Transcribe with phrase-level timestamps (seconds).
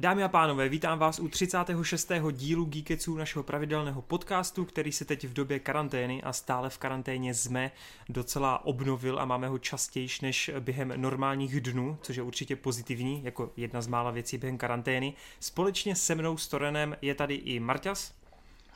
[0.00, 2.12] Dámy a pánové, vítám vás u 36.
[2.32, 7.34] dílu Geekeců našeho pravidelného podcastu, který se teď v době karantény a stále v karanténě
[7.34, 7.70] jsme
[8.08, 13.50] docela obnovil a máme ho častěji než během normálních dnů, což je určitě pozitivní, jako
[13.56, 15.14] jedna z mála věcí během karantény.
[15.40, 18.14] Společně se mnou s Torenem je tady i Marťas.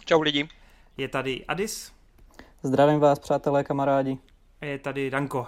[0.04, 0.48] Čau lidi.
[0.96, 1.92] Je tady Adis.
[2.62, 4.18] Zdravím vás, přátelé, kamarádi.
[4.60, 5.46] A je tady Danko.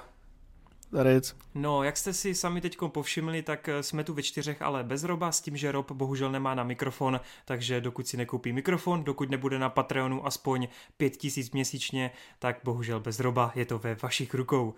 [0.92, 1.36] Darec.
[1.54, 5.04] No, jak jste si sami teď povšimli, tak eh, jsme tu ve čtyřech, ale bez
[5.04, 9.30] Roba, s tím, že Rob bohužel nemá na mikrofon, takže dokud si nekoupí mikrofon, dokud
[9.30, 14.34] nebude na Patreonu aspoň pět tisíc měsíčně, tak bohužel bez Roba je to ve vašich
[14.34, 14.74] rukou.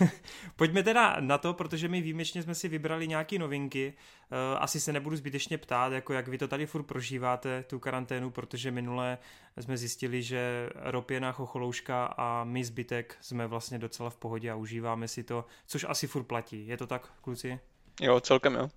[0.00, 0.08] Uh,
[0.56, 3.92] pojďme teda na to, protože my výjimečně jsme si vybrali nějaké novinky.
[3.92, 8.30] Uh, asi se nebudu zbytečně ptát, jako jak vy to tady furt prožíváte, tu karanténu,
[8.30, 9.18] protože minule
[9.58, 14.50] jsme zjistili, že Rob je na chocholouška a my zbytek jsme vlastně docela v pohodě
[14.50, 16.66] a užíváme si to, což asi furt platí.
[16.66, 17.60] Je to tak, kluci?
[18.00, 18.68] Jo, celkem jo.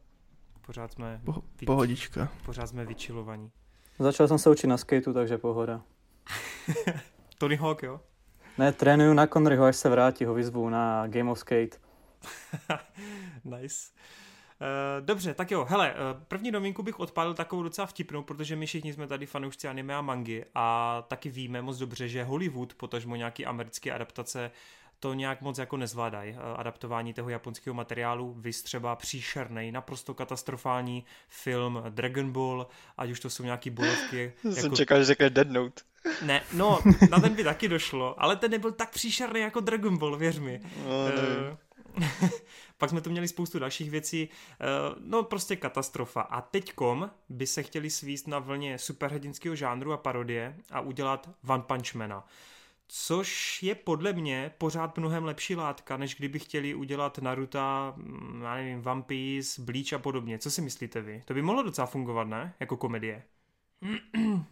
[0.65, 1.21] Pořád jsme...
[1.25, 2.31] Po, pohodička.
[2.45, 3.51] Pořád jsme vyčilovaní.
[3.99, 5.81] Začal jsem se učit na skateu, takže pohoda.
[7.37, 8.01] Tony Hawk, jo?
[8.57, 11.77] Ne, trénuju na Conryho, až se vrátí, ho vyzvu na Game of Skate.
[13.43, 13.91] nice.
[14.61, 18.65] Uh, dobře, tak jo, hele, uh, první novinku bych odpálil takovou docela vtipnou, protože my
[18.65, 23.15] všichni jsme tady fanoušci anime a mangy a taky víme moc dobře, že Hollywood, potažmo
[23.15, 24.51] nějaký americké adaptace,
[25.03, 26.31] to nějak moc jako nezvládají.
[26.31, 33.19] Uh, adaptování toho japonského materiálu, vys třeba příšerný, naprosto katastrofální film Dragon Ball, ať už
[33.19, 34.33] to jsou nějaký bojovky.
[34.41, 34.75] Jsem jako...
[34.75, 35.81] čekal, že řekne Dead Note.
[36.21, 40.17] Ne, no, na ten by taky došlo, ale ten nebyl tak příšerný jako Dragon Ball,
[40.17, 40.61] věř mi.
[40.85, 40.89] No,
[41.49, 41.57] uh,
[42.77, 44.29] Pak jsme tu měli spoustu dalších věcí.
[44.51, 44.65] Eh,
[44.99, 46.21] no prostě katastrofa.
[46.21, 51.63] A teďkom by se chtěli svíst na vlně superhrdinského žánru a parodie a udělat One
[51.63, 52.27] Punch Mana.
[52.87, 57.59] Což je podle mě pořád mnohem lepší látka, než kdyby chtěli udělat Naruto,
[57.95, 60.39] mm, já nevím, One Piece, Bleach a podobně.
[60.39, 61.21] Co si myslíte vy?
[61.25, 62.53] To by mohlo docela fungovat, ne?
[62.59, 63.23] Jako komedie.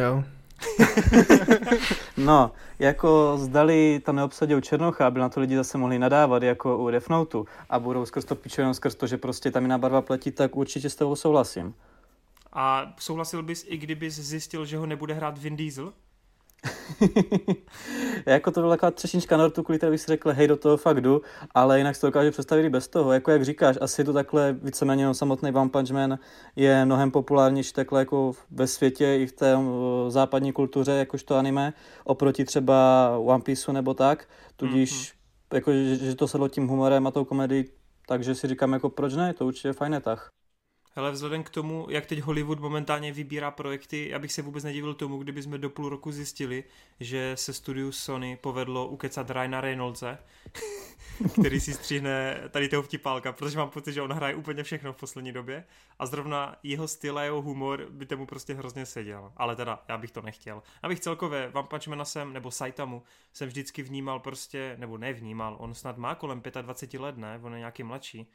[0.00, 0.24] jo,
[2.16, 6.90] no, jako zdali to neobsadil Černocha, aby na to lidi zase mohli nadávat, jako u
[6.90, 7.38] Death Note,
[7.70, 10.56] a budou skrz to píčo jenom skrz to, že prostě tam jiná barva platí, tak
[10.56, 11.74] určitě s tebou souhlasím.
[12.52, 15.92] A souhlasil bys i kdybys zjistil, že ho nebude hrát Vin Diesel?
[18.26, 21.00] jako to byla taková třešnička nortu, kvůli které bych si řekl, hej, do toho fakt
[21.00, 21.22] jdu,
[21.54, 23.12] ale jinak si to dokážu představit i bez toho.
[23.12, 26.18] Jako jak říkáš, asi to takhle víceméně samotný One Punch Man
[26.56, 29.56] je mnohem populárnější takhle jako ve světě i v té
[30.08, 31.72] západní kultuře, jakožto anime,
[32.04, 35.54] oproti třeba One Pieceu nebo tak, tudíž mm-hmm.
[35.54, 37.72] jako, že, že to sedlo tím humorem a tou komedii,
[38.08, 40.30] takže si říkám, jako proč ne, to určitě je fajné tah.
[40.96, 44.94] Hele, vzhledem k tomu, jak teď Hollywood momentálně vybírá projekty, já bych se vůbec nedivil
[44.94, 46.64] tomu, kdyby jsme do půl roku zjistili,
[47.00, 50.18] že se studiu Sony povedlo ukecat Ryana Reynoldse,
[51.32, 54.96] který si stříhne tady toho vtipálka, protože mám pocit, že on hraje úplně všechno v
[54.96, 55.64] poslední době
[55.98, 59.32] a zrovna jeho styl a jeho humor by tomu prostě hrozně seděl.
[59.36, 60.62] Ale teda, já bych to nechtěl.
[60.82, 65.74] Abych celkově One Punch Mana jsem, nebo Saitamu, jsem vždycky vnímal prostě, nebo nevnímal, on
[65.74, 67.40] snad má kolem 25 let, ne?
[67.42, 68.30] On je nějaký mladší.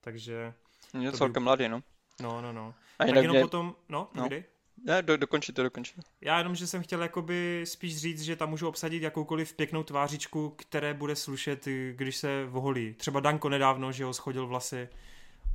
[0.00, 0.54] Takže...
[1.00, 1.44] Je celkem by...
[1.44, 1.82] mladý, no.
[2.20, 2.74] No, no, no.
[2.98, 3.40] A tak jenom mě...
[3.40, 4.26] potom, no, no.
[4.26, 4.44] Kdy?
[4.84, 6.00] Ne, do, dokončit to, dokončit.
[6.20, 10.54] Já jenom, že jsem chtěl jakoby spíš říct, že tam můžu obsadit jakoukoliv pěknou tvářičku,
[10.56, 12.94] které bude slušet, když se voholí.
[12.94, 14.88] Třeba Danko nedávno, že ho schodil vlasy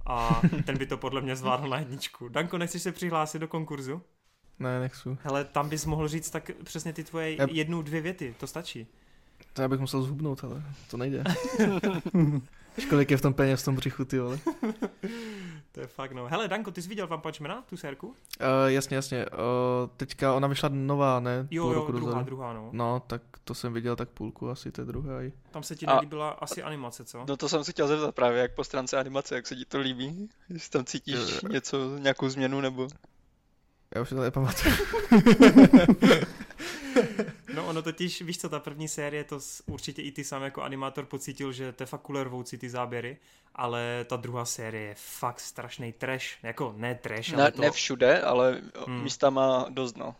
[0.05, 2.29] a ten by to podle mě zvládl na jedničku.
[2.29, 4.01] Danko, nechceš se přihlásit do konkurzu?
[4.59, 5.09] Ne, nechci.
[5.21, 7.47] Hele, tam bys mohl říct tak přesně ty tvoje Já...
[7.51, 8.87] jednu, dvě věty, to stačí.
[9.53, 11.23] To já bych musel zhubnout, ale to nejde.
[12.89, 14.39] Kolik je v tom peněz v tom břichu, ty vole.
[15.75, 16.27] to je fakt no.
[16.27, 17.07] Hele, Danko, ty jsi viděl
[17.39, 18.07] Man, tu sérku?
[18.07, 18.15] Uh,
[18.67, 19.25] jasně, jasně.
[19.25, 19.39] Uh,
[19.97, 21.47] teďka ona vyšla nová, ne?
[21.51, 22.25] Jo, Půl jo, roku druhá, dozadu.
[22.25, 22.69] druhá, no.
[22.71, 25.31] No, tak to jsem viděl tak půlku asi té druhé.
[25.51, 26.33] Tam se ti nelíbila A...
[26.33, 27.25] asi animace, co?
[27.27, 29.79] No to jsem si chtěl zeptat právě, jak po stránce animace, jak se ti to
[29.79, 30.29] líbí?
[30.49, 31.49] Jestli tam cítíš je...
[31.49, 32.87] něco, nějakou změnu, nebo...
[33.95, 34.75] Já už to nepamatuju.
[37.55, 41.05] No ono totiž, víš co, ta první série, to určitě i ty sám jako animátor
[41.05, 43.17] pocítil, že to je fakt kulervoucí ty záběry,
[43.55, 47.61] ale ta druhá série je fakt strašný trash, jako ne trash, ne, ale to...
[47.61, 49.03] Ne všude, ale hmm.
[49.03, 50.15] místa má dost, no.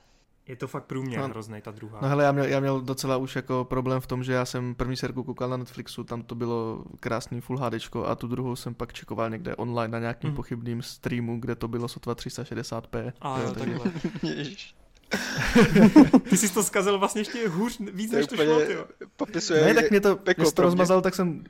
[0.48, 2.00] Je to fakt průměr no, hrozný, ta druhá.
[2.02, 4.76] No hele, já měl, já měl docela už jako problém v tom, že já jsem
[4.76, 7.74] první sérku koukal na Netflixu, tam to bylo krásný Full HD
[8.06, 10.36] a tu druhou jsem pak čekoval někde online na nějakým mm.
[10.36, 13.14] pochybným streamu, kde to bylo sotva 360p.
[13.22, 13.92] A jo, takhle.
[16.30, 18.86] Ty jsi to zkazil vlastně ještě hůř, víc než to šlo, jo.
[19.16, 21.44] Popisuje ne, tak mě to, mě to rozmazal, tak jsem,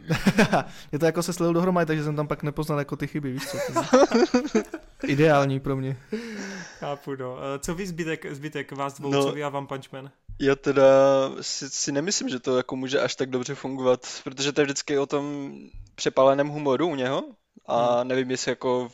[0.92, 3.48] mě to jako se slil dohromady, takže jsem tam pak nepoznal jako ty chyby, víš
[3.48, 3.58] co.
[5.08, 5.98] Ideální pro mě.
[6.80, 7.38] Chápu, no.
[7.38, 10.12] Eh, co vy zbytek, zbytek vás dvou, no, co vy a One Punch Man?
[10.40, 10.84] Já teda
[11.42, 14.98] si, si nemyslím, že to jako může až tak dobře fungovat, protože to je vždycky
[14.98, 15.54] o tom
[15.96, 17.24] přepáleném humoru u něho
[17.66, 18.08] a hmm.
[18.08, 18.92] nevím, jestli jako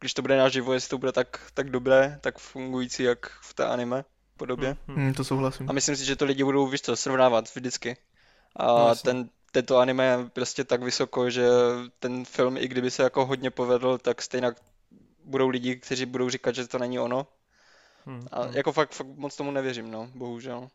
[0.00, 3.66] když to bude naživo, jestli to bude tak, tak dobré, tak fungující, jak v té
[3.66, 4.04] anime
[4.36, 4.76] podobě.
[4.88, 5.70] Hmm, to souhlasím.
[5.70, 7.96] A myslím si, že to lidi budou, víš co, srovnávat vždycky.
[8.56, 11.48] A No, ten, tento anime je prostě tak vysoko, že
[11.98, 14.52] ten film, i kdyby se jako hodně povedl, tak stejně
[15.24, 17.26] budou lidi, kteří budou říkat, že to není ono.
[18.06, 18.26] Hmm.
[18.32, 18.56] A hmm.
[18.56, 20.68] jako fakt, fakt moc tomu nevěřím, no, bohužel.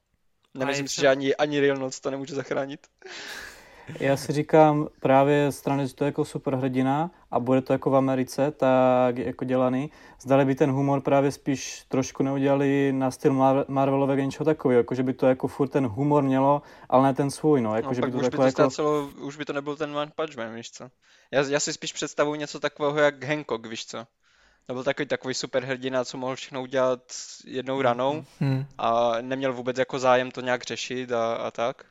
[0.54, 2.88] Nemyslím si, že ani, ani Real Noc to nemůže zachránit.
[4.00, 7.96] Já si říkám právě strany, že to je jako superhrdina a bude to jako v
[7.96, 9.92] Americe, tak jako dělaný.
[10.22, 14.96] Zdali by ten humor právě spíš trošku neudělali na styl Mar- Marvelového něčeho takového, jako
[14.96, 17.94] že by to jako furt ten humor mělo, ale ne ten svůj, no, jako No,
[17.94, 18.52] že by to už by to jako...
[18.52, 20.90] ztrácelo, už by to nebyl ten One Punch Man, víš co.
[21.32, 24.06] Já, já si spíš představuji něco takového jak Hancock, víš co.
[24.68, 27.00] To byl takový, takový superhrdina, co mohl všechno udělat
[27.46, 28.66] jednou ranou Hmm.
[28.78, 31.86] a neměl vůbec jako zájem to nějak řešit a, a tak.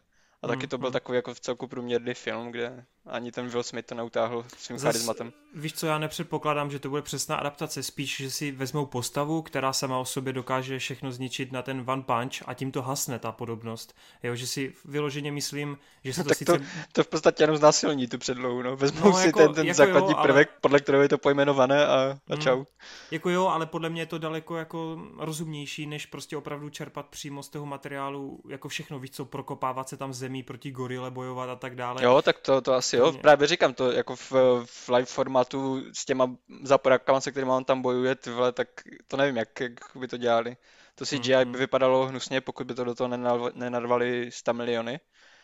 [0.44, 0.92] A taky to byl mm.
[0.92, 4.82] takový jako v celku průměrný film, kde ani ten Will Smith to neutáhl svým Zas-
[4.82, 5.32] charismatem.
[5.54, 9.72] Víš co, já nepředpokládám, že to bude přesná adaptace, spíš, že si vezmou postavu, která
[9.72, 13.32] sama o sobě dokáže všechno zničit na ten one punch a tím to hasne ta
[13.32, 13.94] podobnost.
[14.22, 16.60] Jo, že si vyloženě myslím, že se to Tak sice...
[16.92, 18.76] To v podstatě jenom znásilní tu předlohu, no.
[18.76, 21.18] Vezmou No, si jako- ten, ten jako základní jo, ale- prvek, podle kterého je to
[21.18, 22.40] pojmenované a, a Mm.
[22.40, 22.64] čau.
[23.10, 27.42] Jako jo, ale podle mě je to daleko jako rozumnější, než prostě opravdu čerpat přímo
[27.42, 31.56] z toho materiálu jako všechno, víš co, prokopávat se tam zemí proti gorile, bojovat a
[31.56, 32.04] tak dále.
[32.04, 33.12] Jo, tak to, to asi jo.
[33.12, 34.32] Mě- Právě říkám to, jako v,
[34.64, 38.68] v live formátu s těma zaporákama, se kterými on tam bojuje, ty vole, tak
[39.08, 40.56] to nevím, jak, jak by to dělali.
[40.94, 41.52] To CGI Mhm.
[41.52, 45.00] by vypadalo hnusně, pokud by to do toho nenarv- nenarvali 100 miliony.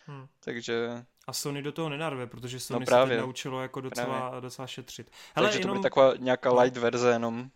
[0.09, 0.27] Hm.
[0.45, 0.89] Takže,
[1.27, 3.17] A Sony do toho nenarve, protože Sony se právě.
[3.17, 5.07] teď naučilo jako docela, docela šetřit.
[5.11, 6.61] takže Hele, to jenom bude taková nějaká no.
[6.61, 7.51] light verze jenom.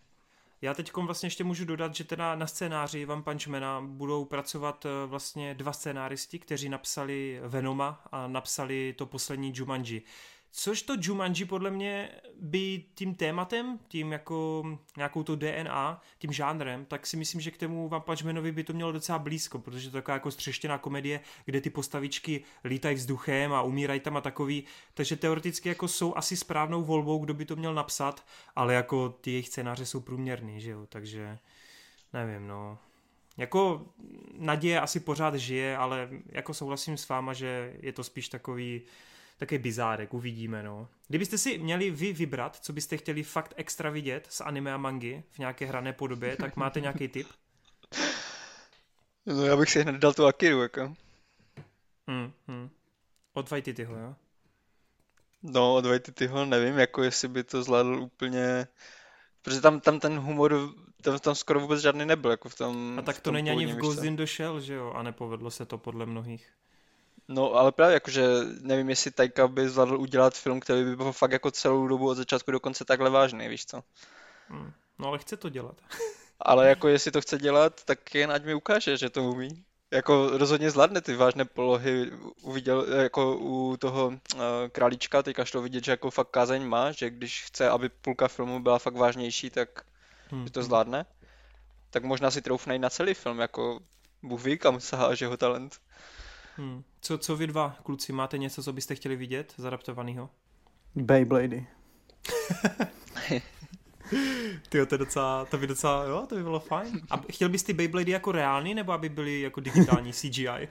[0.62, 4.86] Já teď vlastně ještě můžu dodat, že teda na scénáři One Punch Mana budou pracovat
[4.86, 10.02] eh, vlastně dva scénáristi, kteří napsali Venoma a napsali to poslední Jumanji.
[10.56, 12.10] Což to Jumanji podle mě
[12.40, 14.64] by tím tématem, tím jako
[14.96, 18.72] nějakou to DNA, tím žánrem, tak si myslím, že k tomu One Punch by to
[18.72, 23.52] mělo docela blízko, protože to je taková jako střeštěná komedie, kde ty postavičky lítají vzduchem
[23.52, 24.64] a umírají tam a takový,
[24.94, 29.30] takže teoreticky jako jsou asi správnou volbou, kdo by to měl napsat, ale jako ty
[29.30, 31.38] jejich scénáře jsou průměrný, že jo, takže
[32.12, 32.78] nevím, no.
[33.36, 33.86] Jako
[34.38, 38.82] naděje asi pořád žije, ale jako souhlasím s váma, že je to spíš takový
[39.36, 40.88] takový bizárek, uvidíme, no.
[41.08, 45.22] Kdybyste si měli vy vybrat, co byste chtěli fakt extra vidět z anime a mangy
[45.30, 47.26] v nějaké hrané podobě, tak máte nějaký tip?
[49.26, 50.94] No já bych si hned dal tu Akiru, jako.
[52.08, 52.70] Hmm, hmm.
[53.32, 54.14] Od Waititiho, jo?
[55.42, 58.66] No, od Waititiho nevím, jako jestli by to zvládl úplně...
[59.42, 63.02] Protože tam, tam ten humor, tam, tam skoro vůbec žádný nebyl, jako v tom A
[63.02, 64.92] tak to není ani v Ghost in the Shell, že jo?
[64.92, 66.52] A nepovedlo se to podle mnohých.
[67.28, 68.24] No, ale právě jakože
[68.60, 72.14] nevím, jestli Taika by zvládl udělat film, který by byl fakt jako celou dobu od
[72.14, 73.82] začátku do konce takhle vážný, víš co?
[74.48, 74.72] Hmm.
[74.98, 75.76] No ale chce to dělat.
[76.40, 79.64] Ale jako jestli to chce dělat, tak jen ať mi ukáže, že to umí.
[79.90, 82.10] Jako rozhodně zvládne ty vážné polohy,
[82.42, 84.40] uviděl jako u toho uh,
[84.72, 88.60] králíčka, teďka šlo vidět, že jako fakt kázeň má, že když chce, aby půlka filmu
[88.60, 89.84] byla fakt vážnější, tak
[90.30, 90.44] Hmm.
[90.44, 91.06] že to zvládne.
[91.90, 93.80] Tak možná si troufne i na celý film, jako
[94.22, 95.80] Bůh ví, kam sahá jeho talent.
[96.56, 96.82] Hmm.
[97.00, 100.30] Co, co vy dva, kluci, máte něco, co byste chtěli vidět z adaptovaného?
[100.94, 101.66] Beyblady.
[104.68, 107.00] Ty to je docela, to by docela, jo, to by bylo fajn.
[107.10, 110.68] A chtěl bys ty Beyblady jako reální, nebo aby byly jako digitální CGI?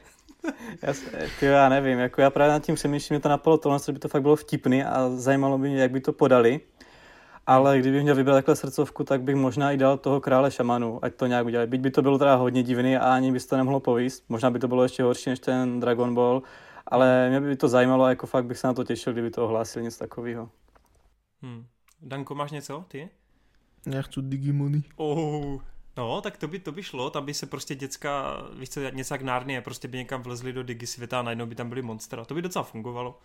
[0.82, 0.94] Já,
[1.40, 4.00] ty, já nevím, jako já právě nad tím přemýšlím, mě to napadlo tohle, že by
[4.00, 6.60] to fakt bylo vtipný a zajímalo by mě, jak by to podali.
[7.48, 11.16] Ale kdybych měl vybrat takhle srdcovku, tak bych možná i dal toho krále šamanů, ať
[11.16, 11.68] to nějak udělali.
[11.68, 14.24] Byť by to bylo teda hodně divný a ani by se to nemohlo povíst.
[14.30, 16.44] Možná by to bylo ještě horší než ten Dragon Ball,
[16.88, 19.46] ale mě by to zajímalo a jako fakt bych se na to těšil, kdyby to
[19.46, 20.50] ohlásili něco takového.
[21.42, 21.66] Hmm.
[22.02, 23.10] Danko, máš něco, ty?
[23.86, 24.84] Já chci Digimony.
[24.96, 25.62] Oh.
[25.98, 29.14] No, tak to by, to by šlo, tam by se prostě děcka, víš co, něco
[29.14, 32.26] jak Narnie, prostě by někam vlezli do digi světa a najednou by tam byly monstra.
[32.26, 33.20] To by docela fungovalo.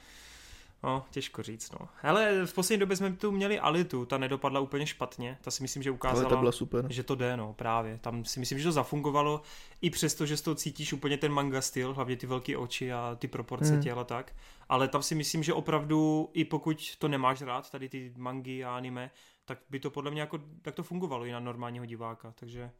[0.83, 1.89] No, těžko říct, no.
[2.03, 5.83] Hele, v poslední době jsme tu měli Alitu, ta nedopadla úplně špatně, ta si myslím,
[5.83, 6.87] že Ale ukázala, to byla super.
[6.93, 7.99] že to jde, no, právě.
[7.99, 9.43] Tam si myslím, že to zafungovalo,
[9.81, 13.17] i přesto, že z toho cítíš úplně ten manga styl, hlavně ty velké oči a
[13.19, 13.83] ty proporce Hmm.
[13.83, 14.33] těla tak.
[14.69, 18.77] Ale tam si myslím, že opravdu, i pokud to nemáš rád, tady ty mangy a
[18.77, 19.11] anime,
[19.45, 22.71] tak by to podle mě jako, tak to fungovalo i na normálního diváka, takže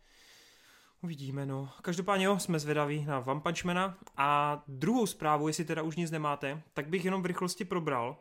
[1.03, 1.71] uvidíme, no.
[1.83, 6.11] Každopádně jo, jsme zvědaví na One Punch Mana a druhou zprávu, jestli teda už nic
[6.11, 8.17] nemáte, tak bych jenom v rychlosti probral,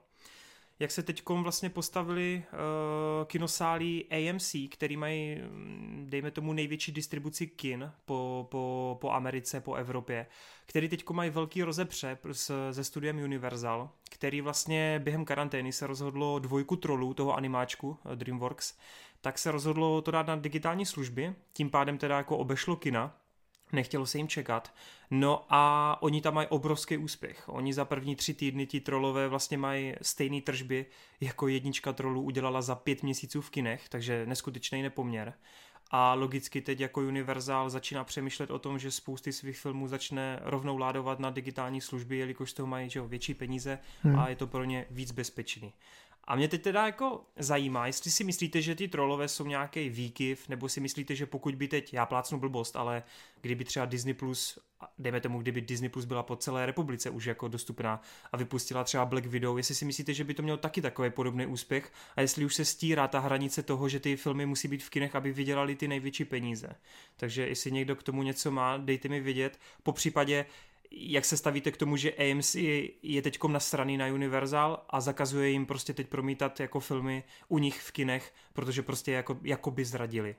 [0.79, 7.47] jak se teď vlastně postavili uh, kinosálí AMC, který mají, mm, dejme tomu, největší distribuci
[7.47, 10.27] kin po, po, po Americe, po Evropě,
[10.65, 16.39] který teď mají velký rozepře s, se studiem Universal, který vlastně během karantény se rozhodlo
[16.39, 18.77] dvojku trolů, toho animáčku eh, DreamWorks,
[19.21, 23.13] tak se rozhodlo to dát na digitální služby, tím pádem teda jako obešlo kina,
[23.71, 24.73] Nechtělo se jim čekat.
[25.11, 27.43] No a oni tam mají obrovský úspěch.
[27.49, 30.85] Oni za první tři týdny ti trolové vlastně mají stejné tržby,
[31.21, 35.33] jako jednička trolů udělala za pět měsíců v kinech, takže neskutečný nepoměr.
[35.91, 40.77] A logicky teď jako Universal začíná přemýšlet o tom, že spousty svých filmů začne rovnou
[40.77, 44.19] ládovat na digitální služby, jelikož toho mají že, větší peníze hmm.
[44.19, 45.73] a je to pro ně víc bezpečný.
[46.27, 50.49] A mě teď teda jako zajímá, jestli si myslíte, že ty trolové jsou nějaký výkyv,
[50.49, 53.03] nebo si myslíte, že pokud by teď, já plácnu blbost, ale
[53.41, 54.59] kdyby třeba Disney Plus,
[54.99, 59.05] dejme tomu, kdyby Disney Plus byla po celé republice už jako dostupná a vypustila třeba
[59.05, 62.45] Black Widow, jestli si myslíte, že by to mělo taky takový podobný úspěch a jestli
[62.45, 65.75] už se stírá ta hranice toho, že ty filmy musí být v kinech, aby vydělali
[65.75, 66.69] ty největší peníze.
[67.17, 69.59] Takže jestli někdo k tomu něco má, dejte mi vědět.
[69.83, 70.45] Po případě,
[70.91, 72.55] jak se stavíte k tomu, že AMC
[73.03, 77.81] je, teď nasraný na Universal a zakazuje jim prostě teď promítat jako filmy u nich
[77.81, 80.35] v kinech, protože prostě jako, jako by zradili.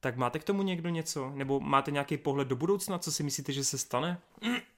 [0.00, 1.32] Tak máte k tomu někdo něco?
[1.34, 2.98] Nebo máte nějaký pohled do budoucna?
[2.98, 4.18] Co si myslíte, že se stane?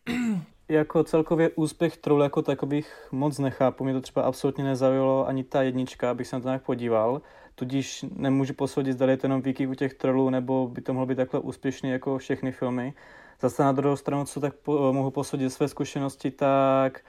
[0.69, 3.85] Jako celkově úspěch Troll jako takových moc nechápu.
[3.85, 7.23] Mě to třeba absolutně nezaujalo ani ta jednička, abych se na to nějak podíval.
[7.55, 11.07] Tudíž nemůžu posoudit, zda je to jenom výkyv u těch trolů, nebo by to mohlo
[11.07, 12.95] být takhle úspěšný jako všechny filmy.
[13.43, 17.01] Zase na druhou stranu, co tak po, mohu posoudit své zkušenosti, tak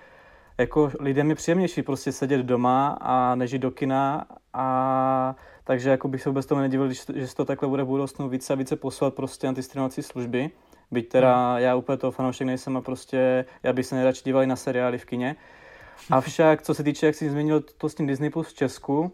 [0.57, 6.21] jako lidem je příjemnější prostě sedět doma a nežít do kina a takže jako bych
[6.21, 8.75] se vůbec tomu nedivil, když, že se to takhle bude v budoucnu více a více
[8.75, 10.49] poslat prostě na ty streamovací služby.
[10.91, 11.63] Byť teda hmm.
[11.63, 15.05] já úplně toho fanoušek nejsem a prostě já bych se nejradši dívali na seriály v
[15.05, 15.35] kině.
[16.11, 19.11] Avšak, co se týče, jak jsi zmínil to s tím Disney Plus v Česku,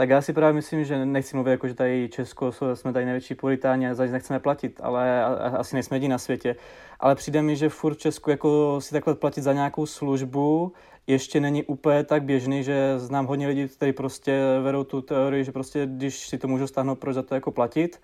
[0.00, 3.34] tak já si právě myslím, že nechci mluvit jako, že tady Česko, jsme tady největší
[3.34, 6.56] puritáni a za nic nechceme platit, ale asi nejsme jediní na světě.
[7.00, 10.72] Ale přijde mi, že furt v Česku jako si takhle platit za nějakou službu
[11.06, 15.52] ještě není úplně tak běžný, že znám hodně lidí, kteří prostě vedou tu teorii, že
[15.52, 18.00] prostě když si to můžu stáhnout, proč za to jako platit.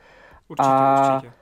[0.49, 1.33] Určitě, a, určitě.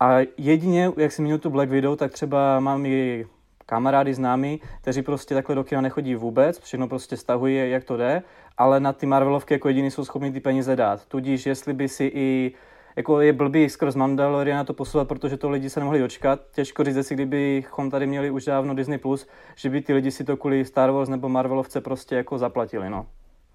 [0.00, 3.26] A jedině, jak jsem měl tu Black Widow, tak třeba mám i
[3.66, 8.22] kamarády, známí, kteří prostě takhle do kina nechodí vůbec, všechno prostě stahují, jak to jde,
[8.58, 11.06] ale na ty Marvelovky jako jediný jsou schopni ty peníze dát.
[11.06, 12.52] Tudíž jestli by si i
[12.96, 16.40] jako je blbý skrz Mandaloriana to posouvat, protože to lidi se nemohli dočkat.
[16.52, 20.24] Těžko říct si, kdybychom tady měli už dávno Disney+, Plus, že by ty lidi si
[20.24, 23.06] to kvůli Star Wars nebo Marvelovce prostě jako zaplatili, no.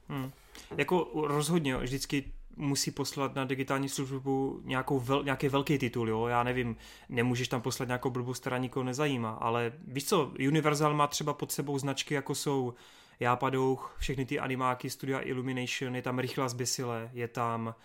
[0.09, 0.31] Hmm.
[0.77, 2.23] Jako rozhodně, vždycky
[2.57, 6.75] musí poslat na digitální službu nějakou vel, nějaký velký titul, jo, já nevím,
[7.09, 11.51] nemůžeš tam poslat nějakou blbou, která nikoho nezajímá, ale víš co, Universal má třeba pod
[11.51, 12.73] sebou značky, jako jsou
[13.23, 17.75] Jápadouch, všechny ty animáky, studia Illumination, je tam Rychlá zběsile, je tam,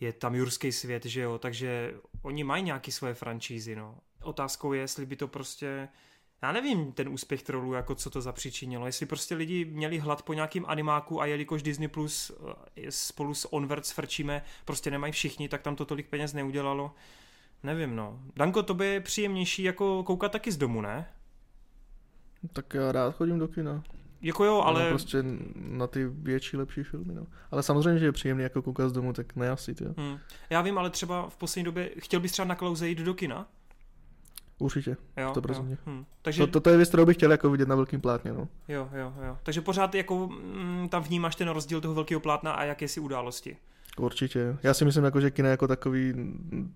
[0.00, 3.98] je tam Jurský svět, že jo, takže oni mají nějaký svoje franšízy, no.
[4.22, 5.88] Otázkou je, jestli by to prostě
[6.42, 8.86] já nevím ten úspěch trolů, jako co to zapříčinilo.
[8.86, 12.32] Jestli prostě lidi měli hlad po nějakým animáku a jelikož Disney Plus
[12.76, 16.94] eh, spolu s Onwards frčíme, prostě nemají všichni, tak tam to tolik peněz neudělalo.
[17.62, 18.20] Nevím, no.
[18.36, 21.08] Danko, to by je příjemnější jako koukat taky z domu, ne?
[22.52, 23.82] Tak já rád chodím do kina.
[24.22, 24.82] Jako jo, ale...
[24.82, 25.24] No, prostě
[25.54, 27.26] na ty větší, lepší filmy, no.
[27.50, 29.94] Ale samozřejmě, že je příjemný jako koukat z domu, tak ne asi, jo.
[29.96, 30.18] Hmm.
[30.50, 33.46] Já vím, ale třeba v poslední době, chtěl bys třeba na Klauze jít do kina?
[34.58, 35.64] Určitě, jo, to jo.
[35.86, 36.04] Hmm.
[36.22, 36.46] Takže...
[36.46, 38.48] To, to, to, je věc, kterou bych chtěl jako vidět na velkým plátně, no.
[38.68, 39.38] Jo, jo, jo.
[39.42, 43.56] Takže pořád jako mm, tam vnímáš ten rozdíl toho velkého plátna a jaké si události.
[43.98, 44.56] Určitě.
[44.62, 46.14] Já si myslím, jako, že kina jako takový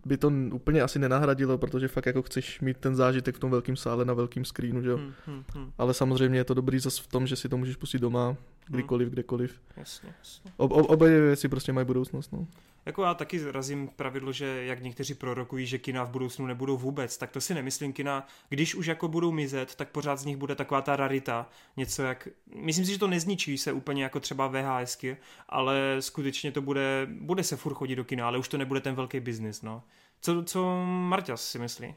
[0.07, 3.77] by to úplně asi nenahradilo, protože fakt jako chceš mít ten zážitek v tom velkém
[3.77, 4.97] sále na velkém screenu, že jo.
[4.97, 5.73] Hmm, hmm, hmm.
[5.79, 8.37] Ale samozřejmě je to dobrý zase v tom, že si to můžeš pustit doma.
[8.67, 9.61] Kdykoliv, kdekoliv.
[9.77, 10.53] Jasně, jasně.
[10.57, 12.47] Ob, ob, obě věci prostě mají budoucnost, no.
[12.87, 17.17] Jako já taky razím pravidlo, že jak někteří prorokují, že kina v budoucnu nebudou vůbec,
[17.17, 17.93] tak to si nemyslím.
[17.93, 21.49] Kina, když už jako budou mizet, tak pořád z nich bude taková ta rarita.
[21.77, 25.17] Něco jak, myslím si, že to nezničí se úplně jako třeba VHSky,
[25.49, 28.95] ale skutečně to bude, bude se furt chodit do kina, ale už to nebude ten
[28.95, 29.83] velký biznis, no.
[30.21, 31.95] Co, co Marťas si myslí?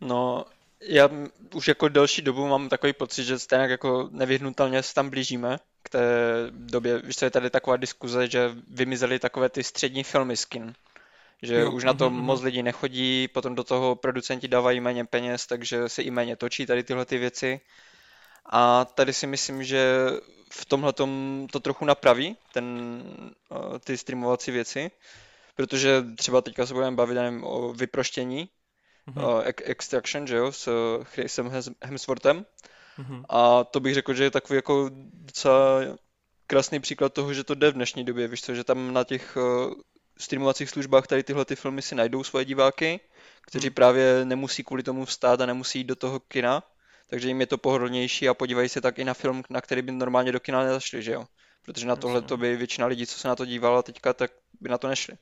[0.00, 0.44] No,
[0.80, 1.08] já
[1.54, 5.92] už jako delší dobu mám takový pocit, že stejně jako nevyhnutelně se tam blížíme k
[5.92, 6.06] té
[6.50, 6.98] době.
[6.98, 10.74] Víš, co je tady taková diskuze, že vymizely takové ty střední filmy skin.
[11.42, 11.70] Že jo.
[11.72, 12.22] už na to mm-hmm.
[12.22, 16.66] moc lidí nechodí, potom do toho producenti dávají méně peněz, takže se i méně točí
[16.66, 17.60] tady tyhle ty věci.
[18.50, 20.06] A tady si myslím, že
[20.52, 20.92] v tomhle
[21.50, 23.02] to trochu napraví, ten,
[23.52, 24.90] eh, ty streamovací věci,
[25.56, 28.48] protože třeba teďka se budeme bavit nevím, o vyproštění,
[29.08, 29.36] mm-hmm.
[29.36, 30.68] uh, Extraction, že jo, s
[31.02, 31.50] Chrisem
[31.82, 32.44] Hemsworthem.
[32.98, 33.24] Mm-hmm.
[33.28, 35.80] A to bych řekl, že je takový jako docela
[36.46, 39.36] krásný příklad toho, že to jde v dnešní době, víš co, že tam na těch
[39.36, 39.74] uh,
[40.18, 43.00] streamovacích službách tady tyhle ty filmy si najdou svoje diváky,
[43.46, 43.74] kteří mm.
[43.74, 46.62] právě nemusí kvůli tomu vstát a nemusí jít do toho kina,
[47.10, 49.92] takže jim je to pohodlnější a podívají se tak i na film, na který by
[49.92, 51.24] normálně do kina nezašli, že jo.
[51.64, 54.68] Protože na tohle to by většina lidí, co se na to dívala teďka, tak by
[54.68, 55.14] na to nešli.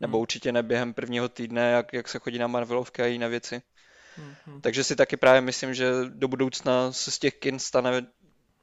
[0.00, 0.22] Nebo Hmm.
[0.22, 3.62] určitě ne během prvního týdne, jak, jak se chodí na Marvelovky a jiné věci.
[4.18, 4.60] Mhm.
[4.60, 8.06] Takže si taky právě myslím, že do budoucna se z těch kin stane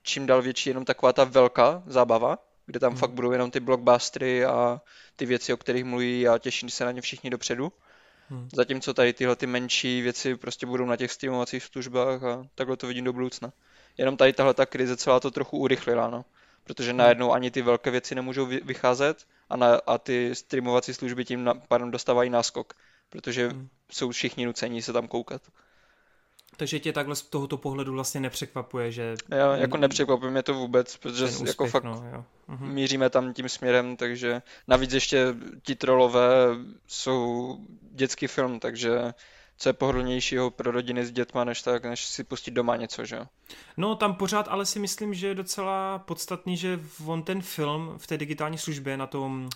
[0.04, 3.00] čím dál větší jenom taková ta velká zábava, kde tam Hmm.
[3.00, 4.82] fakt budou jenom ty blockbustery a
[5.16, 7.72] ty věci, o kterých mluví a těší se na ně všichni dopředu.
[8.30, 8.50] Hmm.
[8.54, 12.88] Zatímco tady tyhle ty menší věci prostě budou na těch streamovacích službách a takhle to
[12.88, 13.54] vidím do budoucna.
[13.98, 16.26] Jenom tady tahle ta krize celá to trochu urychlila, no.
[16.64, 16.98] Protože Hmm.
[16.98, 21.44] najednou ani ty velké věci nemůžou vy- vycházet a, na, a ty streamovací služby tím
[21.44, 22.74] na, pardon, dostávají náskok,
[23.10, 23.68] protože Hmm.
[23.92, 25.42] Jsou všichni nuceni se tam koukat.
[26.58, 30.98] Takže tě takhle z tohoto pohledu vlastně nepřekvapuje, že Já, jako nepřekvapuje mě to vůbec,
[30.98, 32.26] protože ten úspěch, jako fakt no, jo.
[32.48, 32.70] Mhm.
[32.74, 36.28] míříme tam tím směrem, takže navíc ještě ti trolové
[36.88, 37.58] jsou
[37.92, 39.14] dětský film, takže
[39.58, 43.16] co je pohodlnějšího pro rodiny s dětma, než tak, než si pustit doma něco, že
[43.16, 43.26] jo.
[43.78, 48.08] No tam pořád ale si myslím, že je docela podstatný, že on ten film v
[48.08, 49.50] té digitální službě na tom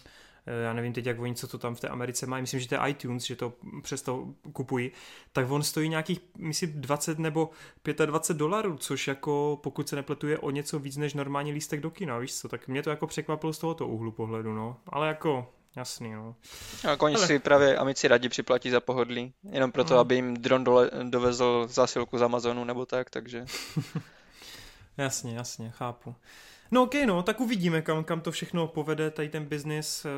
[0.64, 2.76] já nevím teď, jak oni, co to tam v té Americe mají, myslím, že to
[2.76, 4.92] je iTunes, že to přesto kupují,
[5.32, 7.50] tak on stojí nějakých, myslím, 20 nebo
[8.06, 11.92] 25 dolarů, což jako, pokud se nepletu, je o něco víc než normální lístek do
[11.92, 15.54] kina, víš co, tak mě to jako překvapilo z tohoto úhlu pohledu, no, ale jako,
[15.76, 16.36] jasný, no.
[16.88, 20.02] A jako oni Ale- si právě amici rádi připlatí za pohodlí, jenom proto, Hmm.
[20.02, 23.46] aby jim dron dole, dovezl zásilku z Amazonu nebo tak, takže
[24.98, 26.16] Jasně, jasně, chápu.
[26.74, 30.06] No ok, no, tak uvidíme, kam, kam to všechno povede, tady ten biznis.
[30.06, 30.10] Eh,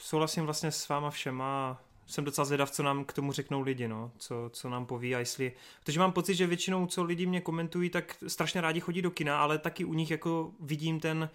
[0.00, 1.80] Souhlasím vlastně s váma všema.
[2.06, 5.18] Jsem docela zvědav, co nám k tomu řeknou lidi, no, co, co nám poví a
[5.18, 9.10] jestli, protože mám pocit, že většinou, co lidi mě komentují, tak strašně rádi chodí do
[9.10, 11.30] kina, ale taky u nich jako vidím ten,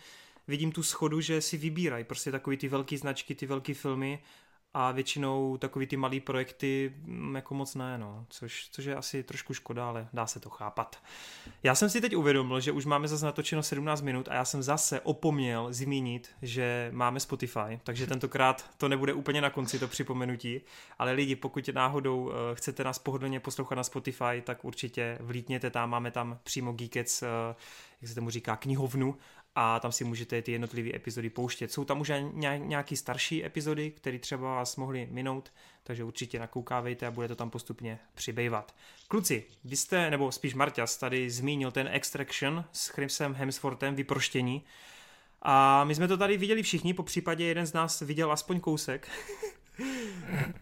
[0.48, 4.20] vidím tu schodu, že si vybírají prostě takový ty velké značky, ty velké filmy
[4.80, 9.24] a většinou takový ty malý projekty mm, jako moc ne, no, což, což je asi
[9.24, 10.98] trošku škoda, ale dá se to chápat.
[11.64, 14.64] Já jsem si teď uvědomil, že už máme zase natočeno 17 minut a já jsem
[14.64, 20.62] zase opomněl zmínit, že máme Spotify, takže tentokrát to nebude úplně na konci to připomenutí,
[21.00, 25.90] ale lidi, pokud náhodou eh, chcete nás pohodlně poslouchat na Spotify, tak určitě vlítněte tam,
[25.90, 27.28] máme tam přímo Geekets, eh,
[28.02, 29.18] jak se tomu říká, knihovnu
[29.60, 31.72] a tam si můžete ty jednotlivé epizody pouštět.
[31.72, 37.08] Jsou tam už ně- nějaký starší epizody, které třeba vás mohly minout, takže určitě nakoukávejte
[37.08, 38.76] a bude to tam postupně přibývat.
[39.08, 44.64] Kluci, vy jste, nebo spíš Marťas, tady zmínil ten Extraction s Chrisem Hemsworthem, vyproštění.
[45.42, 49.10] A my jsme to tady viděli všichni, po případě jeden z nás viděl aspoň kousek.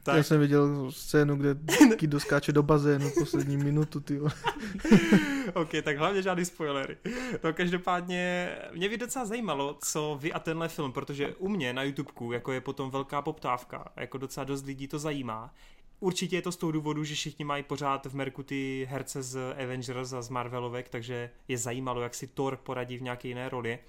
[0.03, 0.17] Tak.
[0.17, 1.55] Já jsem viděl scénu, kde
[1.95, 4.19] Kido skáče do bazénu poslední minutu, ty.
[5.53, 6.97] OK, tak hlavně žádný spoilery.
[7.43, 11.83] No každopádně mě by docela zajímalo, co vy a tenhle film, protože u mě na
[11.83, 15.53] YouTubeku jako je potom velká poptávka, jako docela dost lidí to zajímá.
[15.99, 19.53] Určitě je to z toho důvodu, že všichni mají pořád v Merku ty herce z
[19.63, 23.79] Avengers a z Marvelovek, takže je zajímalo, jak si Thor poradí v nějaké jiné roli.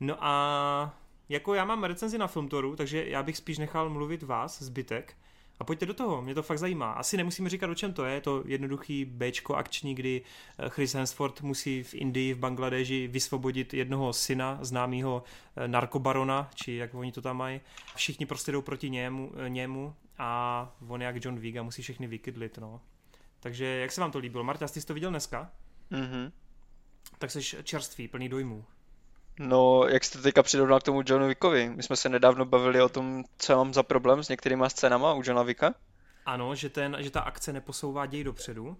[0.00, 4.62] No a jako já mám recenzi na Filmtoru, takže já bych spíš nechal mluvit vás,
[4.62, 5.16] zbytek.
[5.62, 6.92] A pojďte do toho, mě to fakt zajímá.
[6.92, 10.22] Asi nemusíme říkat, o čem to je, je to jednoduchý Bčko akční, kdy
[10.58, 15.22] eh, Chris Hemsworth musí v Indii, v Bangladeži vysvobodit jednoho syna, známého
[15.56, 17.60] eh, narkobarona, či jak oni to tam mají.
[17.94, 22.06] Všichni prostě jdou proti němu, eh, němu a on jak John Wick a musí všechny
[22.06, 22.80] vykydlit, no.
[23.40, 24.44] Takže jak se vám to líbilo?
[24.44, 25.50] Marta, ty jsi to viděl dneska?
[25.90, 26.32] Mhm.
[27.18, 28.64] Tak jsi čerstvý, plný dojmů.
[29.38, 31.68] No, jak jste teďka přirovnal k tomu Johnu Wickovi?
[31.68, 35.22] My jsme se nedávno bavili o tom, co mám za problém s některýma scénama u
[35.24, 35.74] Johna Wicka.
[36.26, 38.76] Ano, že, ten, že ta akce neposouvá děj dopředu.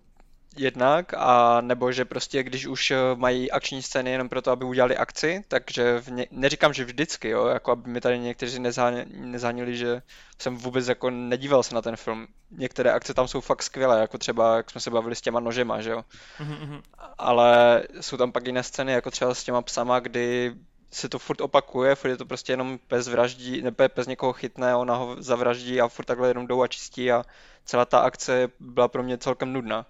[0.56, 4.96] Jednak, a nebo že prostě když už eh, mají akční scény jenom proto, aby udělali
[4.96, 8.58] akci, takže v ně, neříkám, že vždycky, jo, jako aby mi tady někteří
[9.14, 10.02] nezánili, že
[10.38, 12.26] jsem vůbec jako nedíval se na ten film.
[12.50, 15.80] Některé akce tam jsou fakt skvělé, jako třeba, jak jsme se bavili s těma nožema,
[15.80, 16.04] že jo.
[16.40, 16.82] Mm-hmm.
[17.18, 20.54] Ale jsou tam pak jiné scény, jako třeba s těma psama, kdy
[20.90, 24.76] se to furt opakuje, furt je to prostě jenom pes vraždí, ne, pes někoho chytne,
[24.76, 27.24] ona ho zavraždí a furt takhle jenom jdou a čistí a
[27.64, 29.86] celá ta akce byla pro mě celkem nudná.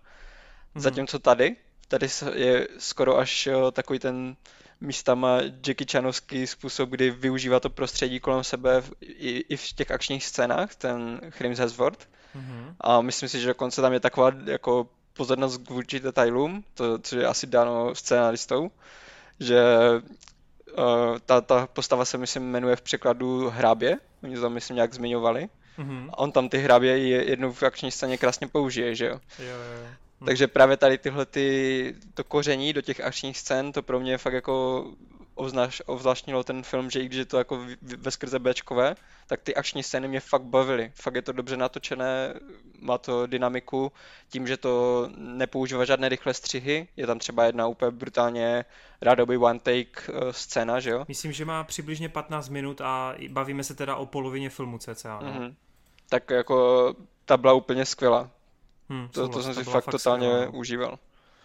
[0.74, 1.56] Zatímco tady,
[1.88, 4.36] tady je skoro až takový ten
[4.80, 10.24] místama Jackie Chanovský způsob, kdy využívá to prostředí kolem sebe i, i v těch akčních
[10.24, 12.08] scénách, ten Chris Hemsworth.
[12.36, 12.74] Mm-hmm.
[12.80, 17.18] A myslím si, že dokonce tam je taková jako pozornost k vůči detailům, to, co
[17.18, 18.70] je asi dáno scénaristou,
[19.40, 19.62] že
[20.78, 25.48] uh, ta, ta postava se myslím jmenuje v překladu Hrábě, oni to myslím nějak zmiňovali.
[25.78, 26.10] Mm-hmm.
[26.10, 29.06] A on tam ty hrábě jednou v akční scéně krásně použije, že?
[29.06, 29.88] Jo, jo, jo.
[30.22, 30.26] Hmm.
[30.26, 34.32] Takže právě tady tyhle ty, to koření do těch akčních scén, to pro mě fakt
[34.32, 34.86] jako
[35.86, 38.94] ovzvláštnilo ten film, že i když je to jako ve skrze Bčkové,
[39.26, 40.92] tak ty akční scény mě fakt bavily.
[40.94, 42.34] Fakt je to dobře natočené,
[42.80, 43.92] má to dynamiku,
[44.28, 48.64] tím, že to nepoužívá žádné rychlé střihy, je tam třeba jedna úplně brutálně
[49.00, 51.04] rádoby one take uh, scéna, že jo?
[51.08, 55.20] Myslím, že má přibližně 15 minut a bavíme se teda o polovině filmu cca.
[55.22, 55.32] No?
[55.32, 55.54] Mm-hmm.
[56.08, 58.30] Tak jako ta byla úplně skvělá.
[58.92, 60.44] Hmm, to, to jsem si fakt, fakt totálně skvělá.
[60.44, 60.52] No.
[60.52, 60.98] užíval.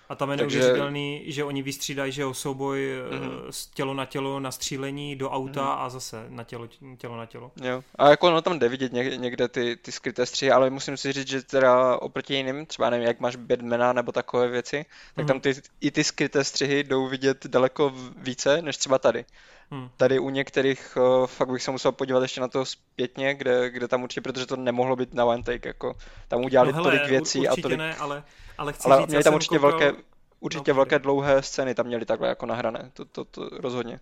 [0.10, 0.60] A tam je Takže...
[0.60, 3.70] neuvěřitelný, že oni vystřídají, že jo, souboj mm-hmm.
[3.74, 5.86] tělo na tělo na střílení do auta mm-hmm.
[5.86, 7.52] a zase na tělo, tělo na tělo.
[7.62, 7.84] Jo.
[7.96, 11.28] A jako ono tam jde vidět někde ty, ty skryté střihy, ale musím si říct,
[11.28, 15.28] že teda oproti jiným, třeba nevím, jak máš Batmana nebo takové věci, tak mm-hmm.
[15.28, 19.26] tam ty, i ty skryté střihy jdou vidět daleko více, než třeba tady.
[19.72, 19.90] Hmm.
[19.98, 23.88] Tady u některých uh, fakt bych se musel podívat ještě na to zpětně, kde, kde
[23.88, 25.96] tam určitě, protože to nemohlo být na one take, jako
[26.28, 27.78] tam udělali no hele, tolik věcí a tolik...
[27.78, 28.24] Ne, ale
[28.58, 29.80] ale chci ale říct, měli tam určitě koukal...
[29.80, 29.94] velké,
[30.40, 34.00] určitě no, velké dlouhé scény, tam měli takhle jako nahrané, to, to, to rozhodně.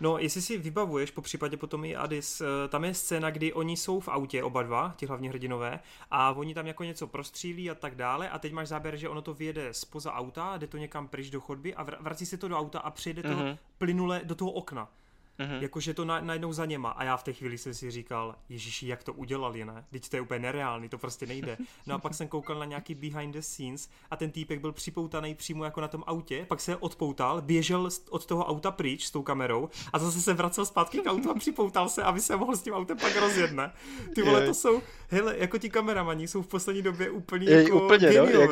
[0.00, 3.76] No, jestli si vybavuješ, po případě potom i Adis, eh, tam je scéna, kdy oni
[3.76, 7.74] jsou v autě, oba dva, ti hlavní hrdinové, a oni tam jako něco prostřílí a
[7.74, 11.08] tak dále, a teď máš záběr, že ono to vyjede spoza auta, jde to někam
[11.08, 13.58] pryč do chodby a vrací se to do auta a přijede to mm-hmm.
[13.78, 14.88] plynule do toho okna.
[15.38, 15.62] Mm-hmm.
[15.62, 16.90] Jakože to na, najednou za něma.
[16.90, 19.84] A já v té chvíli jsem si říkal, Ježíši, jak to udělali, ne?
[19.90, 21.58] Teď to je úplně nereálný, to prostě nejde.
[21.86, 25.34] No a pak jsem koukal na nějaký behind the scenes a ten týpek byl připoutaný
[25.34, 29.22] přímo jako na tom autě, pak se odpoutal, běžel od toho auta pryč s tou
[29.22, 32.62] kamerou a zase se vracel zpátky k autu a připoutal se, aby se mohl s
[32.62, 33.72] tím autem pak rozjet, ne?
[34.14, 37.84] Ty vole, to jsou, hele, jako ti kameramani jsou v poslední době úplně je, jako
[37.84, 38.50] úplně, no, jak,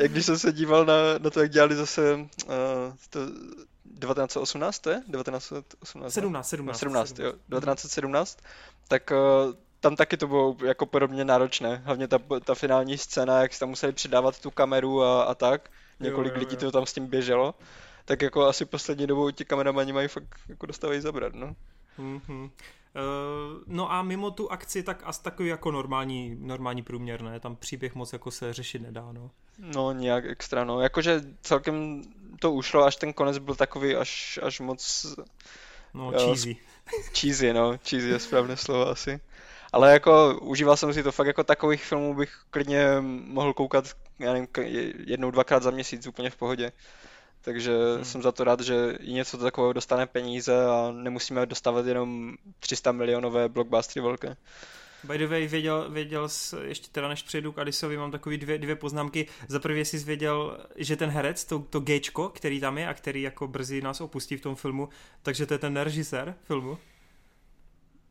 [0.00, 2.52] jak, když jsem se díval na, na to, jak dělali zase uh,
[3.10, 3.20] to,
[4.00, 4.96] 1918 to je?
[4.96, 6.12] 1918?
[6.12, 6.78] 17, 17.
[6.78, 7.18] 17, 17.
[7.18, 7.32] jo.
[7.32, 8.38] 1917.
[8.88, 11.82] Tak uh, tam taky to bylo jako podobně náročné.
[11.84, 15.70] Hlavně ta, ta finální scéna, jak si tam museli přidávat tu kameru a, a tak.
[16.00, 16.48] Několik jo, jo, jo.
[16.48, 17.54] lidí to tam s tím běželo.
[18.04, 21.56] Tak jako asi poslední dobou ti kameramani mají fakt jako dostávají zabrat, no.
[21.98, 22.50] Mm-hmm.
[22.94, 27.40] Uh, no a mimo tu akci tak asi takový jako normální, normální průměr, ne?
[27.40, 29.30] Tam příběh moc jako se řešit nedá, no.
[29.58, 30.80] No, nějak extra, no.
[30.80, 32.02] Jakože celkem
[32.40, 35.06] to ušlo, až ten konec byl takový až, až moc...
[35.94, 36.56] No, uh, cheesy.
[37.20, 37.78] Cheesy, no.
[37.88, 39.20] Cheesy je správné slovo asi.
[39.72, 43.84] Ale jako užíval jsem si to fakt jako takových filmů bych klidně mohl koukat,
[44.18, 44.48] já nevím,
[45.06, 46.72] jednou, dvakrát za měsíc úplně v pohodě.
[47.40, 48.04] Takže hmm.
[48.04, 52.92] jsem za to rád, že i něco takového dostane peníze a nemusíme dostávat jenom 300
[52.92, 54.36] milionové blockbustery velké.
[55.04, 58.58] By the way, věděl, věděl jsi, ještě teda než přejdu k Adisovi, mám takové dvě,
[58.58, 59.26] dvě poznámky.
[59.48, 63.22] Za prvé jsi věděl, že ten herec, to, to Gečko, který tam je a který
[63.22, 64.88] jako brzy nás opustí v tom filmu,
[65.22, 66.78] takže to je ten režisér filmu.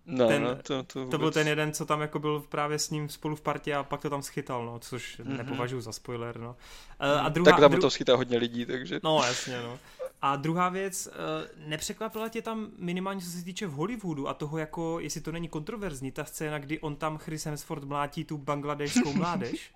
[0.06, 1.12] No, ten, no, to, to, vůbec...
[1.12, 3.84] to byl ten jeden, co tam jako byl právě s ním spolu v partě a
[3.84, 5.38] pak to tam schytal, no, což mm-hmm.
[5.38, 6.50] nepovažuji za spoiler, no.
[6.50, 7.82] Uh, a druhá, tak tam dru...
[7.82, 9.00] to schytá hodně lidí, takže...
[9.04, 9.80] No, jasně, no.
[10.26, 14.58] A druhá věc, uh, nepřekvapila tě tam minimálně co se týče v Hollywoodu a toho
[14.58, 19.14] jako, jestli to není kontroverzní, ta scéna, kdy on tam Chris Hemsworth mlátí tu bangladešskou
[19.18, 19.72] mládež.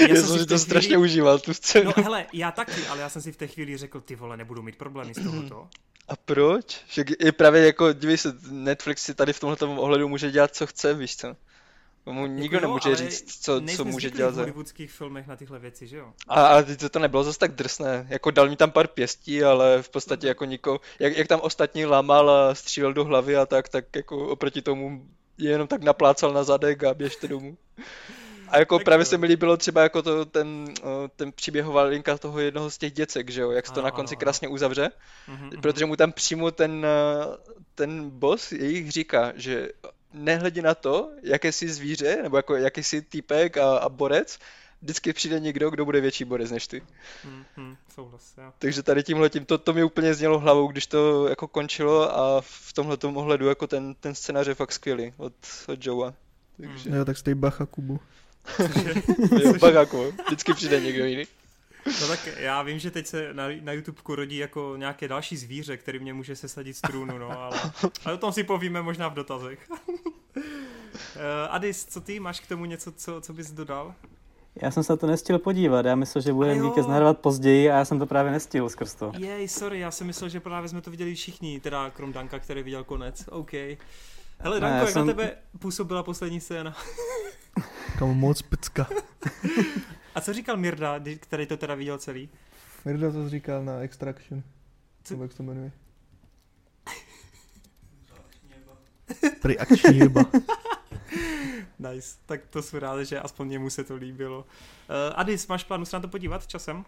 [0.00, 0.58] Já, já jsem si to chvíli...
[0.58, 1.92] strašně užíval, tu scénu.
[1.96, 4.62] No hele, já taky, ale já jsem si v té chvíli řekl, ty vole, nebudu
[4.62, 5.68] mít problémy z tohoto.
[6.08, 6.80] A proč?
[6.88, 10.66] Že je právě jako, dívej se, Netflix si tady v tomhle ohledu může dělat, co
[10.66, 11.36] chce, víš co?
[12.06, 14.34] Mu jako nikdo jako jo, nemůže říct, co, co může dělat.
[14.34, 16.12] v hollywoodských filmech na tyhle věci, že jo?
[16.28, 18.06] A, a to, to nebylo zase tak drsné.
[18.10, 21.86] Jako dal mi tam pár pěstí, ale v podstatě jako niko, jak, jak tam ostatní
[21.86, 25.06] lamal a střílel do hlavy a tak, tak jako oproti tomu
[25.38, 27.56] je jenom tak naplácal na zadek a běžte domů.
[28.48, 29.08] A jako tak právě to.
[29.08, 30.74] se mi líbilo třeba jako to, ten,
[31.16, 33.90] ten příběhová linka toho jednoho z těch děcek, že jo, jak se to ano, na
[33.90, 34.90] konci ano, krásně uzavře,
[35.28, 35.60] mm-hmm.
[35.60, 36.86] protože mu tam přímo ten,
[37.74, 39.68] ten boss jejich říká, že
[40.14, 44.38] nehledě na to, jaké jsi zvíře, nebo jako jaký jsi týpek a, a borec,
[44.82, 46.82] vždycky přijde někdo, kdo bude větší borec než ty.
[47.26, 48.52] Mm-hmm, souhlas, já.
[48.58, 52.40] Takže tady tímhle tím, to, to mi úplně znělo hlavou, když to jako končilo a
[52.40, 55.32] v tomhle ohledu jako ten, ten scénář je fakt skvělý od,
[55.68, 56.14] od Joea.
[56.56, 56.90] Takže...
[56.90, 58.00] Jo, tak stej bacha, Kubu.
[59.44, 60.12] jo, bacha, Kubu.
[60.26, 61.24] Vždycky přijde někdo jiný.
[62.00, 65.76] No tak já vím, že teď se na, na YouTube rodí jako nějaké další zvíře,
[65.76, 67.60] který mě může sesadit z trůnu, no, ale,
[68.04, 69.70] ale o tom si povíme možná v dotazech.
[69.70, 69.74] uh,
[71.50, 73.94] Adis, co ty, máš k tomu něco, co, co bys dodal?
[74.62, 77.76] Já jsem se na to nestihl podívat, já myslel, že budeme víkend nahrát později a
[77.76, 79.12] já jsem to právě nestihl skrz to.
[79.18, 82.62] Jej, sorry, já jsem myslel, že právě jsme to viděli všichni, teda krom Danka, který
[82.62, 83.52] viděl konec, OK.
[84.38, 85.06] Hele, Danko, jak jsem...
[85.06, 86.76] na tebe působila poslední scéna?
[87.98, 88.86] Kam moc pecka.
[90.14, 92.28] A co říkal Mirda, který to teda viděl celý?
[92.84, 94.42] Mirda to říkal na Extraction.
[95.04, 95.22] Co?
[95.22, 95.72] jak se to jmenuje?
[99.42, 100.24] Prý akční ryba.
[101.78, 104.38] nice, tak to jsem rád, že aspoň němu se to líbilo.
[104.38, 104.44] Uh,
[105.14, 106.84] Adis, máš plánu se na to podívat časem?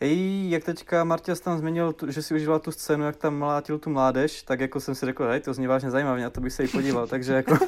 [0.00, 3.78] Ej, jak teďka Martěs tam změnil, tu, že si užíval tu scénu, jak tam mlátil
[3.78, 6.52] tu mládež, tak jako jsem si řekl, hej, to zní vážně zajímavě, na to bych
[6.52, 7.58] se i podíval, takže jako...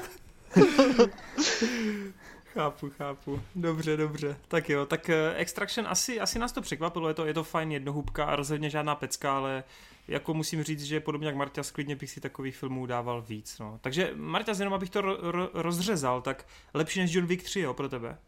[2.59, 3.43] chápu, chápu.
[3.55, 4.37] Dobře, dobře.
[4.49, 7.73] Tak jo, tak uh, Extraction asi, asi nás to překvapilo, je to, je to fajn
[7.73, 9.65] jednohubka a rozhodně žádná pecka, ale
[10.09, 13.59] jako musím říct, že podobně jak Marta, sklidně bych si takových filmů dával víc.
[13.59, 13.79] No.
[13.83, 17.75] Takže Marta, jenom abych to ro, ro, rozřezal, tak lepší než John Wick 3, jo,
[17.75, 18.19] pro tebe?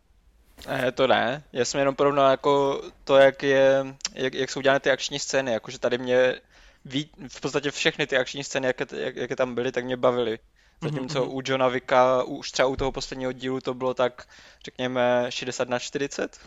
[0.69, 1.43] Ne, to ne.
[1.53, 5.53] Já jsem jenom porovnal jako to, jak, je, jak, jak jsou dělané ty akční scény,
[5.53, 6.40] jakože tady mě
[6.85, 10.38] ví, v podstatě všechny ty akční scény, jak, jak, jak tam byly, tak mě bavily.
[10.83, 11.37] Zatímco mm-hmm.
[11.37, 14.29] u Johna Vicka, už třeba u toho posledního dílu to bylo tak,
[14.64, 16.40] řekněme, 60 na 40.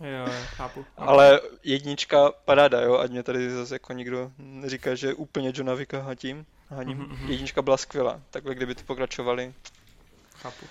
[0.00, 0.84] jo, chápu.
[0.96, 6.02] Ale jednička paráda, jo, ať mě tady zase jako nikdo neříká, že úplně Johna Vicka
[6.02, 6.46] hatím.
[6.68, 6.98] Haním.
[6.98, 7.28] Mm-hmm.
[7.30, 9.54] Jednička byla skvělá, takhle kdyby to pokračovali.
[10.34, 10.66] Chápu.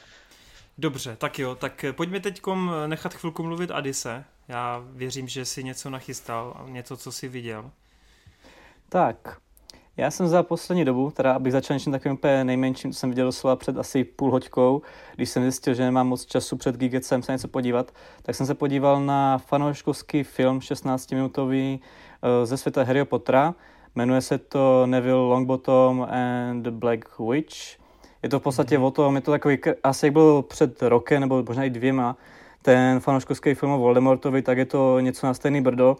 [0.78, 2.42] Dobře, tak jo, tak pojďme teď
[2.88, 4.26] nechat chvilku mluvit Adise.
[4.48, 7.72] Já věřím, že si něco nachystal, něco, co jsi viděl.
[8.90, 9.38] Tak,
[9.98, 13.26] já jsem za poslední dobu, teda abych začal něčím takovým úplně nejmenším, co jsem viděl
[13.26, 14.82] doslova před asi půl hoďkou,
[15.16, 18.54] když jsem zjistil, že nemám moc času před Gigecem se něco podívat, tak jsem se
[18.54, 23.56] podíval na fanouškovský film 16-minutový eh, ze světa Harry Pottera.
[23.96, 27.56] Jmenuje se to Neville Longbottom and the Black Witch.
[28.24, 28.86] Je to v podstatě mm-hmm.
[28.86, 32.18] o tom, je to takový, asi jak byl před rokem, nebo možná i dvěma,
[32.62, 35.98] ten fanouškovský film o Voldemortovi, tak je to něco na stejný brdo.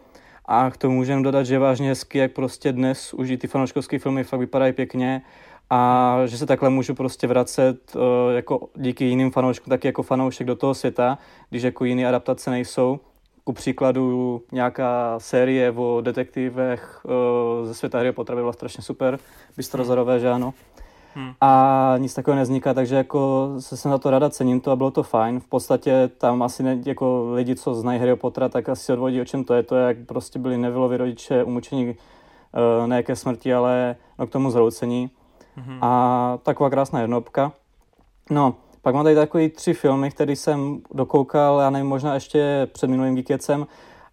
[0.48, 3.46] A k tomu můžeme dodat, že je vážně hezky, jak prostě dnes už i ty
[3.46, 5.22] fanouškovské filmy fakt vypadají pěkně
[5.70, 8.02] a že se takhle můžu prostě vracet uh,
[8.34, 11.18] jako díky jiným fanouškům, taky jako fanoušek do toho světa,
[11.50, 13.00] když jako jiné adaptace nejsou.
[13.44, 19.18] Ku příkladu nějaká série o detektivech uh, ze světa Harry Pottera byla strašně super,
[19.56, 20.54] bystrozorové, že ano.
[21.16, 21.32] Hmm.
[21.40, 24.90] A nic takového nevzniká, takže jako se jsem za to rada, cením to a bylo
[24.90, 25.40] to fajn.
[25.40, 29.24] V podstatě tam asi ne, jako lidi, co znají Harry Pottera, tak asi odvodí, o
[29.24, 29.62] čem to je.
[29.62, 34.30] To je, jak prostě byli Nevillovi rodiče umučení uh, ne ke smrti, ale no, k
[34.30, 35.10] tomu zroucení.
[35.54, 35.78] Hmm.
[35.80, 37.52] A taková krásná jednopka.
[38.30, 42.90] No, pak mám tady takový tři filmy, které jsem dokoukal, já nevím, možná ještě před
[42.90, 43.66] minulým Geekecem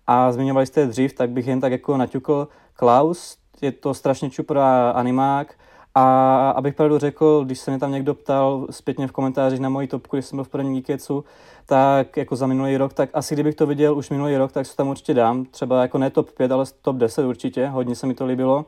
[0.07, 4.29] a zmiňovali jste je dřív, tak bych jen tak jako naťukl Klaus, je to strašně
[4.29, 5.55] čuprá animák,
[5.95, 9.87] a abych pravdu řekl, když se mě tam někdo ptal zpětně v komentářích na moji
[9.87, 11.25] topku, když jsem byl v prvním Geekecu,
[11.65, 14.75] tak jako za minulý rok, tak asi kdybych to viděl už minulý rok, tak se
[14.75, 15.45] tam určitě dám.
[15.45, 18.65] Třeba jako ne top 5, ale top 10 určitě, hodně se mi to líbilo.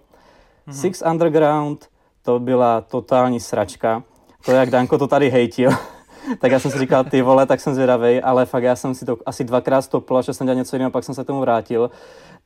[0.67, 0.73] Mm-hmm.
[0.73, 1.87] Six Underground,
[2.21, 4.03] to byla totální sračka.
[4.45, 5.71] To, jak Danko to tady hejtil.
[6.39, 9.05] tak já jsem si říkal, ty vole, tak jsem zvědavý, ale fakt já jsem si
[9.05, 11.91] to asi dvakrát stopil, že jsem dělal něco jiného, pak jsem se k tomu vrátil.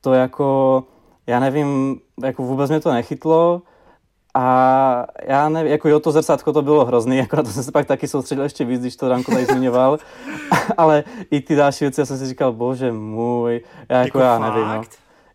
[0.00, 0.84] To jako,
[1.26, 3.62] já nevím, jako vůbec mě to nechytlo,
[4.34, 7.72] a já nevím, jako jo, to zrcátko to bylo hrozný, jako na to jsem se
[7.72, 9.98] pak taky soustředil ještě víc, když to Ranko tady zmiňoval,
[10.76, 14.38] ale i ty další věci, já jsem si říkal, bože můj, já jako, jako já
[14.38, 14.54] fakt?
[14.54, 14.82] nevím, no.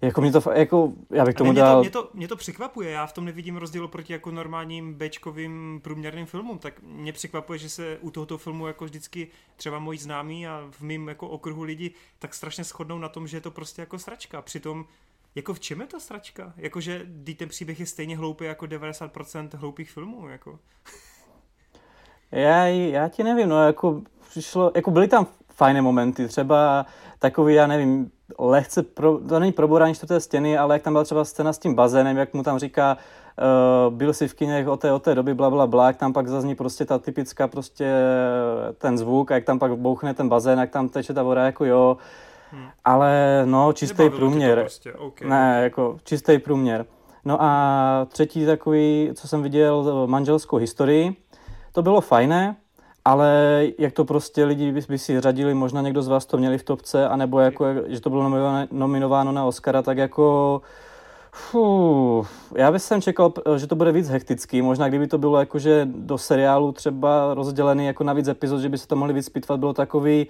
[0.02, 1.76] Jako mě to, jako, já bych tomu mě dal...
[1.76, 5.80] To, mě, to, mě to překvapuje, já v tom nevidím rozdíl proti jako normálním bečkovým
[5.84, 10.48] průměrným filmům, tak mě překvapuje, že se u tohoto filmu jako vždycky třeba moji známí
[10.48, 13.82] a v mém jako okruhu lidí tak strašně shodnou na tom, že je to prostě
[13.82, 14.42] jako sračka.
[14.42, 14.86] Přitom
[15.36, 16.54] jako v čem je ta sračka?
[16.58, 17.06] Jakože
[17.38, 20.60] ten příběh je stejně hloupý jako 90% hloupých filmů, jako.
[22.32, 26.86] Já, já ti nevím, no jako přišlo, jako byly tam fajné momenty, třeba
[27.20, 31.26] takový, já nevím, lehce, pro, to není proborání čtvrté stěny, ale jak tam byla třeba
[31.26, 32.98] scéna s tím bazénem, jak mu tam říká,
[33.88, 36.14] uh, byl si v kině o té, o té doby, bla, bla, bla, jak tam
[36.14, 37.94] pak zazní prostě ta typická prostě
[38.78, 41.66] ten zvuk, a jak tam pak bouchne ten bazén, jak tam teče ta voda, jako
[41.66, 41.98] jo,
[42.52, 42.68] Hmm.
[42.86, 44.60] Ale no, čistý průměr.
[44.60, 44.94] Prostě.
[44.94, 45.30] Okay.
[45.30, 46.86] Ne, jako čistý průměr.
[47.26, 51.16] No a třetí takový, co jsem viděl, manželskou historii,
[51.72, 52.56] to bylo fajné,
[53.06, 56.58] ale jak to prostě lidi by, by si řadili, možná někdo z vás to měli
[56.58, 58.30] v topce, anebo jako, že to bylo
[58.72, 60.62] nominováno na Oscara, tak jako
[61.38, 64.62] Fuh, já bych jsem čekal, že to bude víc hektický.
[64.62, 68.78] Možná kdyby to bylo jakože do seriálu třeba rozdělený jako na víc epizod, že by
[68.78, 70.28] se to mohli víc pitvat, bylo takový,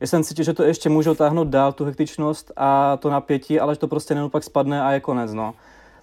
[0.00, 3.74] já jsem cítil, že to ještě můžou táhnout dál, tu hektičnost a to napětí, ale
[3.74, 5.54] že to prostě jenom pak spadne a je konec, no.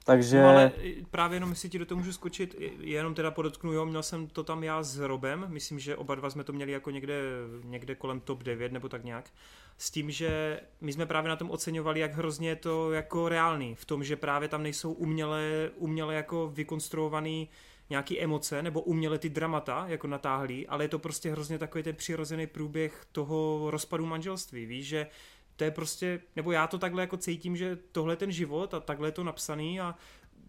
[0.06, 0.42] Takže...
[0.42, 0.72] No ale
[1.12, 4.44] právě jenom, jestli ti do toho můžu skočit, jenom teda podotknu, jo, měl jsem to
[4.44, 7.22] tam já s Robem, myslím, že oba dva jsme to měli jako někde,
[7.64, 9.30] někde kolem top 9 nebo tak nějak,
[9.78, 13.76] s tím, že my jsme právě na tom oceňovali, jak hrozně je to jako reálný,
[13.76, 19.20] v tom, že právě tam nejsou uměle, uměle jako vykonstruovaný uh, nějaký emoce nebo uměle
[19.20, 24.06] ty dramata jako natáhlý, ale je to prostě hrozně takový ten přirozený průběh toho rozpadu
[24.06, 25.08] manželství, víš, že
[25.56, 28.80] to je prostě, nebo já to takhle jako cítím, že tohle je ten život a
[28.80, 29.96] takhle je to napsaný a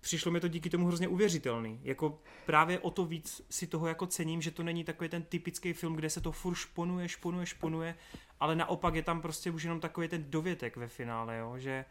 [0.00, 1.80] přišlo mi to díky tomu hrozně uvěřitelný.
[1.82, 5.72] Jako právě o to víc si toho jako cením, že to není takový ten typický
[5.72, 7.94] film, kde se to furt šponuje, šponuje, šponuje,
[8.40, 11.84] ale naopak je tam prostě už jenom takový ten dovětek ve finále, jo, že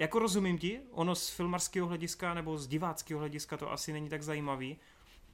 [0.00, 4.22] jako rozumím ti, ono z filmarského hlediska nebo z diváckého hlediska to asi není tak
[4.22, 4.76] zajímavý,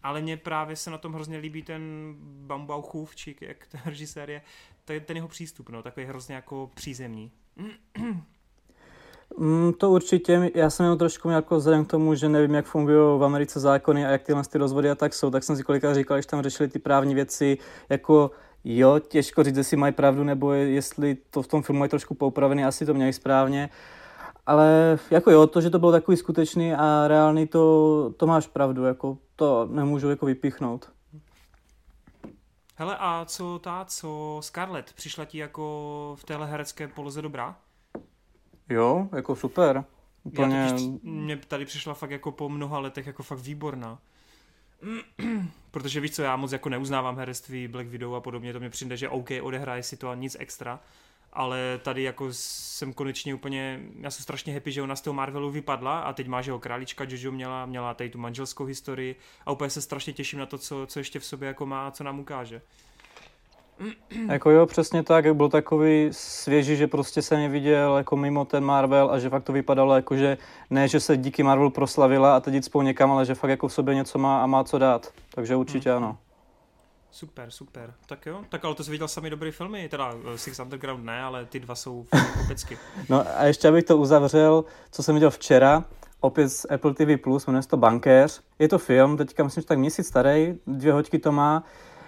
[0.03, 4.43] ale mně právě se na tom hrozně líbí ten Bambauchův, či jak ten režisér je,
[4.85, 7.31] ten jeho přístup, no, takový hrozně jako přízemní.
[9.39, 12.67] Mm, to určitě, já jsem jenom trošku měl jako vzhledem k tomu, že nevím, jak
[12.67, 15.63] fungují v Americe zákony a jak tyhle ty rozvody a tak jsou, tak jsem si
[15.63, 18.31] kolikrát říkal, když tam řešili ty právní věci, jako
[18.65, 22.65] jo, těžko říct, jestli mají pravdu, nebo jestli to v tom filmu je trošku poupravený,
[22.65, 23.71] asi to měli správně,
[24.47, 28.85] ale jako jo, to, že to bylo takový skutečný a reálný, to, to máš pravdu,
[28.85, 30.91] jako to nemůžu jako vypíchnout.
[32.79, 37.57] Hele, a co ta, co Scarlett, přišla ti jako v téhle herecké poloze dobrá?
[38.69, 39.85] Jo, jako super.
[40.25, 40.57] Úplně...
[40.57, 43.99] Já totiž, mě tady přišla fakt jako po mnoha letech jako fakt výborná.
[45.71, 48.97] Protože víš co, já moc jako neuznávám herectví Black Widow a podobně, to mě přijde,
[48.97, 50.81] že OK, odehraje si to a nic extra,
[51.37, 55.51] ale tady jako jsem konečně úplně, já jsem strašně happy, že ona z toho Marvelu
[55.51, 59.53] vypadla a teď má, že ho králička Jojo měla, měla tady tu manželskou historii a
[59.53, 62.05] úplně se strašně těším na to, co, co ještě v sobě jako má a co
[62.05, 62.63] nám ukáže.
[64.29, 69.11] Jako jo, přesně tak, byl takový svěží, že prostě se neviděl jako mimo ten Marvel
[69.11, 70.39] a že fakt to vypadalo jako, že
[70.71, 73.69] ne, že se díky Marvel proslavila a teď jít spolu někam, ale že fakt jako
[73.69, 75.13] v sobě něco má a má co dát.
[75.35, 76.05] Takže určitě hmm.
[76.05, 76.19] ano.
[77.11, 77.95] Super, super.
[78.07, 81.23] Tak jo, tak ale to jsi viděl sami dobrý filmy, teda eh, Six Underground ne,
[81.23, 82.07] ale ty dva jsou
[82.49, 82.79] pecky.
[83.09, 85.85] no a ještě abych to uzavřel, co jsem viděl včera,
[86.21, 88.41] opět z Apple TV+, jmenuje se to Bankéř.
[88.59, 91.65] Je to film, teďka myslím, že tak měsíc starý, dvě hoďky to má.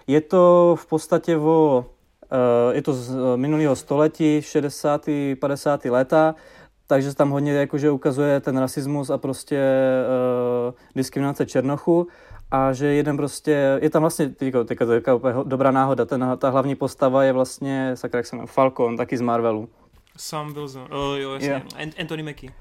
[0.06, 1.86] Je to v podstatě o,
[2.32, 5.36] eh, je to z minulého století, 60.
[5.40, 5.84] 50.
[5.90, 6.34] léta,
[6.88, 9.60] takže tam hodně jakože ukazuje ten rasismus a prostě
[10.68, 12.06] uh, diskriminace Černochu
[12.50, 16.50] a že jeden prostě, je tam vlastně, teďka, teďka, teďka úplně dobrá náhoda, ten, ta
[16.50, 19.68] hlavní postava je vlastně, sakra, jak se jmenuje, Falcon, taky z Marvelu.
[20.16, 21.94] Sam Wilson, uh, jo, jasně, yeah.
[22.00, 22.52] Anthony Mackie.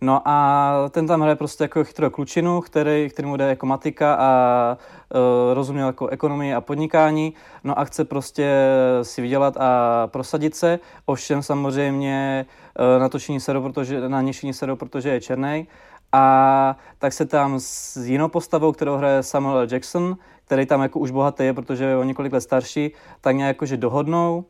[0.00, 4.14] No a ten tam hraje prostě jako chytrou klučinu, který, který mu jde jako matika
[4.14, 4.76] a
[5.14, 8.66] uh, rozuměl jako ekonomii a podnikání, no a chce prostě
[9.02, 12.46] si vydělat a prosadit se, ovšem samozřejmě
[12.78, 15.66] uh, natočení seru, protože, na nější seru, protože je černý.
[16.12, 19.66] A tak se tam s jinou postavou, kterou hraje Samuel L.
[19.70, 23.48] Jackson, který tam jako už bohatý je, protože je o několik let starší, tak nějak
[23.56, 24.44] jakože dohodnou,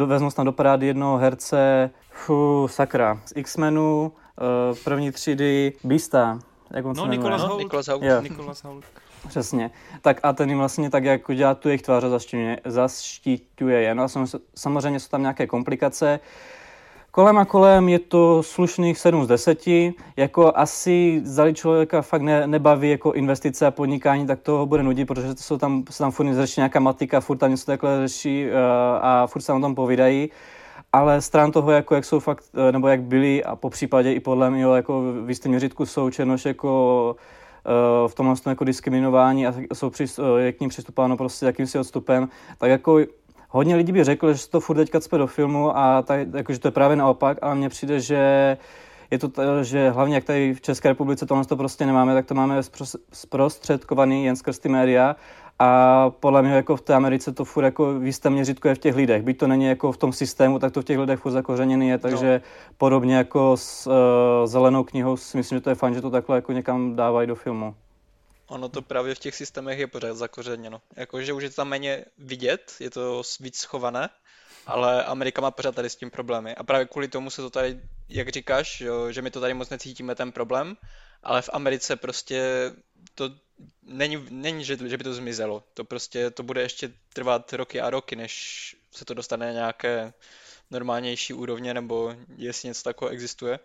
[0.00, 6.38] uh, vezmou tam do parády jednoho herce, fu, sakra, z X-Menu, uh, první třídy Beasta.
[6.70, 7.58] Jak on no, Nikolas Holt.
[7.58, 8.02] Nikolas Holt.
[8.02, 8.22] Yeah.
[8.22, 8.62] Nikolas.
[9.28, 9.70] Přesně.
[10.02, 12.18] Tak a ten jim vlastně tak jako dělá tu jejich tvář a
[12.64, 13.94] zaštiťuje je.
[13.94, 14.08] No a
[14.56, 16.20] samozřejmě jsou tam nějaké komplikace.
[17.14, 19.66] Kolem a kolem je to slušných 7 z 10.
[20.16, 25.04] Jako asi zali člověka fakt ne, nebaví jako investice a podnikání, tak to bude nudit,
[25.04, 28.46] protože to jsou tam, se tam furt řeší nějaká matika, furt tam něco takhle řeší
[28.46, 28.52] uh,
[29.00, 30.30] a furt se na tom povídají
[30.92, 34.20] ale stran toho, jako jak jsou fakt, eh, nebo jak byli a po případě i
[34.20, 37.16] podle mě jako v jistém měřitku jsou černoš jako
[37.66, 40.04] uh, v tomhle jako diskriminování a jsou při,
[40.36, 42.98] je k ním přistupáno prostě jakýmsi odstupem, tak jako
[43.52, 46.52] hodně lidí by řekl, že se to furt teďka cpe do filmu a tak, jako,
[46.52, 48.56] že to je právě naopak, ale mně přijde, že
[49.10, 52.26] je to, t- že hlavně jak tady v České republice tohle to prostě nemáme, tak
[52.26, 52.60] to máme
[53.12, 55.16] zprostředkovaný jen skrz ty média
[55.58, 58.78] a podle mě jako v té Americe to furt jako v jistém měřitku je v
[58.78, 59.22] těch lidech.
[59.22, 61.98] Byť to není jako v tom systému, tak to v těch lidech furt zakořeněný je,
[61.98, 62.74] takže no.
[62.78, 63.92] podobně jako s uh,
[64.44, 67.34] zelenou knihou si myslím, že to je fajn, že to takhle jako někam dávají do
[67.34, 67.74] filmu.
[68.52, 70.82] Ono to právě v těch systémech je pořád zakořeněno.
[70.96, 74.08] Jakože už je to tam méně vidět, je to víc schované,
[74.66, 76.54] ale Amerika má pořád tady s tím problémy.
[76.54, 79.70] A právě kvůli tomu se to tady, jak říkáš, jo, že my to tady moc
[79.70, 80.76] necítíme ten problém,
[81.22, 82.70] ale v Americe prostě
[83.14, 83.30] to
[83.82, 85.64] není, není že, že by to zmizelo.
[85.74, 90.12] To prostě, to bude ještě trvat roky a roky, než se to dostane na nějaké
[90.70, 93.58] normálnější úrovně, nebo jestli něco takového existuje.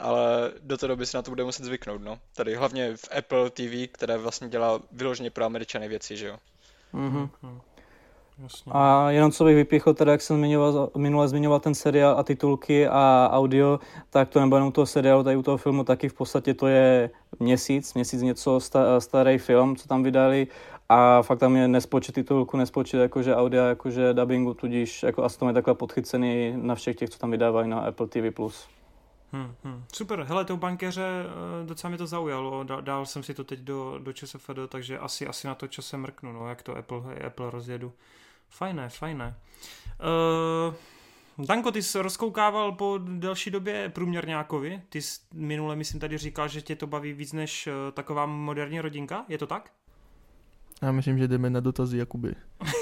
[0.00, 2.18] Ale do té doby se na to bude muset zvyknout, no.
[2.36, 6.36] Tady hlavně v Apple TV, které vlastně dělá vyloženě pro američany věci, že jo.
[6.94, 7.28] Mm-hmm.
[8.42, 8.72] Jasně.
[8.74, 12.88] A jenom co bych vypíchl, teda jak jsem zmiňoval, minule zmiňoval ten seriál a titulky
[12.88, 16.54] a audio, tak to nebo jenom toho seriálu, tady u toho filmu taky v podstatě
[16.54, 17.10] to je
[17.40, 18.60] měsíc, měsíc něco
[18.98, 20.46] starý film, co tam vydali
[20.88, 25.48] a fakt tam je nespočet titulku, nespočet jakože audia, jakože dubbingu, tudíž jako asi to
[25.48, 28.34] je takhle podchycený na všech těch, co tam vydávají na Apple TV+.
[29.32, 29.84] Hmm, hmm.
[29.94, 33.98] Super, hele, to bankéře eh, docela mě to zaujalo, dál jsem si to teď do,
[33.98, 37.92] do ČSFD, takže asi, asi na to časem mrknu, no, jak to Apple, Apple rozjedu.
[38.48, 39.34] Fajné, fajné.
[40.68, 40.74] Uh,
[41.46, 44.82] Danko, ty jsi rozkoukával po delší době průměrňákovi.
[44.88, 48.80] Ty jsi minule, myslím, tady říkal, že tě to baví víc než uh, taková moderní
[48.80, 49.24] rodinka.
[49.28, 49.72] Je to tak?
[50.82, 52.34] Já myslím, že jdeme na dotazy Jakuby.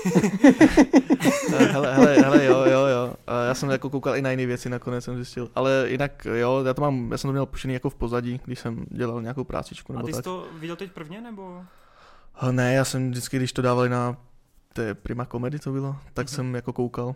[1.48, 3.14] hele, hele, hele, jo, jo, jo.
[3.48, 5.50] já jsem jako koukal i na jiné věci, nakonec jsem zjistil.
[5.54, 8.58] Ale jinak, jo, já to mám, já jsem to měl pušený jako v pozadí, když
[8.58, 9.92] jsem dělal nějakou prácičku.
[9.92, 10.24] Nebo A ty jsi tak.
[10.24, 11.62] to viděl teď prvně, nebo?
[12.50, 14.16] Ne, já jsem vždycky, když to dávali na
[14.72, 16.34] té Prima Comedy, to bylo, tak Mhm.
[16.34, 17.14] jsem jako koukal.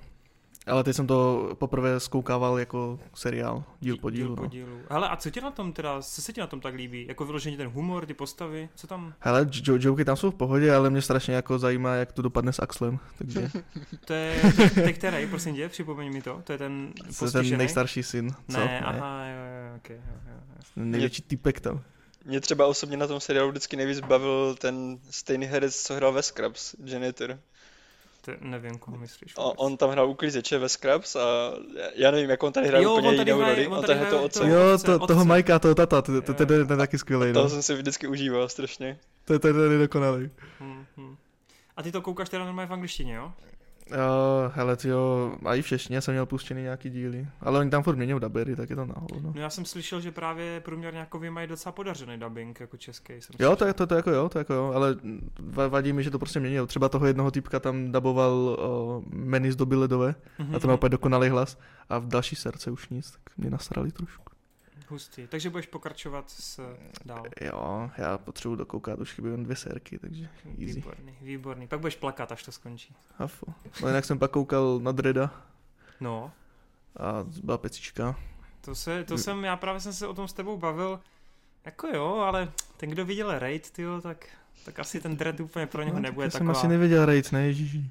[0.66, 4.28] Ale teď jsem to poprvé zkoukával jako seriál, díl po dílu.
[4.28, 4.48] Díl po No.
[4.48, 4.80] dílu.
[4.90, 7.06] Hele, a co tě na tom teda, co se ti na tom tak líbí?
[7.08, 9.14] Jako vyloženě ten humor, ty postavy, co tam?
[9.18, 12.52] Hele, jo- joky tam jsou v pohodě, ale mě strašně jako zajímá, jak to dopadne
[12.52, 12.98] s Axlem.
[13.18, 13.50] Takže
[14.04, 14.40] To je,
[14.74, 18.02] to je který, prosím tě, připomeň mi to, to je ten to je ten nejstarší
[18.02, 18.30] syn.
[18.50, 18.58] Co?
[18.58, 20.62] Ne, aha, jo, jo, okay, jo, jo, jo.
[20.76, 21.80] Největší typek tam.
[22.24, 26.22] Mě třeba osobně na tom seriálu vždycky nejvíc bavil ten stejný herec, co hrál ve
[26.22, 27.38] Scrubs, Janitor.
[28.24, 29.36] To nevím, koho myslíš.
[29.36, 29.52] Vůbec.
[29.56, 31.52] on tam hrál uklízeče ve Scrubs a
[31.94, 33.82] já nevím, jak on tady hraje Jo, úplně on tady jinou hraje- roli, on a
[33.86, 34.40] tady to to otce.
[34.40, 37.32] to- Jo, to, toho Majka, toho tata, to, to, to, to, to je taky skvělý.
[37.32, 37.50] Toho No.
[37.50, 38.98] jsem si vždycky užíval strašně.
[39.24, 40.30] To, to, to je nedokonalý.
[40.60, 41.16] Hm, hm.
[41.76, 43.32] A ty to koukáš teda normálně v angličtině, jo?
[43.90, 47.26] Jo, hele, jo, a i v češtině jsem měl puštěný nějaký díly.
[47.40, 49.32] Ale oni tam furt mění dabery, tak je to nahoru, no.
[49.36, 53.12] Já jsem slyšel, že právě průměrně jako vy mají docela podařený dubbing, jako český.
[53.12, 54.94] Jsem Jo, to, to, to, jako jo, to jako jo, ale
[55.50, 56.66] va- vadí mi, že to prostě měnil.
[56.66, 60.74] Třeba toho jednoho typka tam daboval o, Meny z doby ledové Mhm, a to má
[60.74, 61.58] úplně dokonalý hlas
[61.88, 64.31] a v další srdce už nic, tak mě nasrali trošku.
[64.92, 65.26] Hustý.
[65.26, 66.60] Takže budeš pokračovat s
[67.04, 67.22] dál.
[67.40, 70.28] Jo, já potřebuji dokoukat, už chybí jen dvě sérky, takže
[70.60, 70.74] easy.
[70.74, 71.68] Výborný, výborný.
[71.68, 72.94] Pak budeš plakat, až to skončí.
[73.18, 73.46] Hafo.
[73.82, 75.30] No jinak jsem pak koukal na Dreda
[76.00, 76.32] No,
[76.96, 78.16] a byla pecička.
[78.60, 81.00] to, se, to jsem, já právě jsem se o tom s tebou bavil.
[81.64, 84.26] Jako jo, ale ten, kdo viděl Raid, tyjo, tak,
[84.64, 86.58] tak asi ten dread úplně pro něho No, nebude já jsem taková...
[86.58, 87.90] asi nevěděl rejt, ne, ježiši.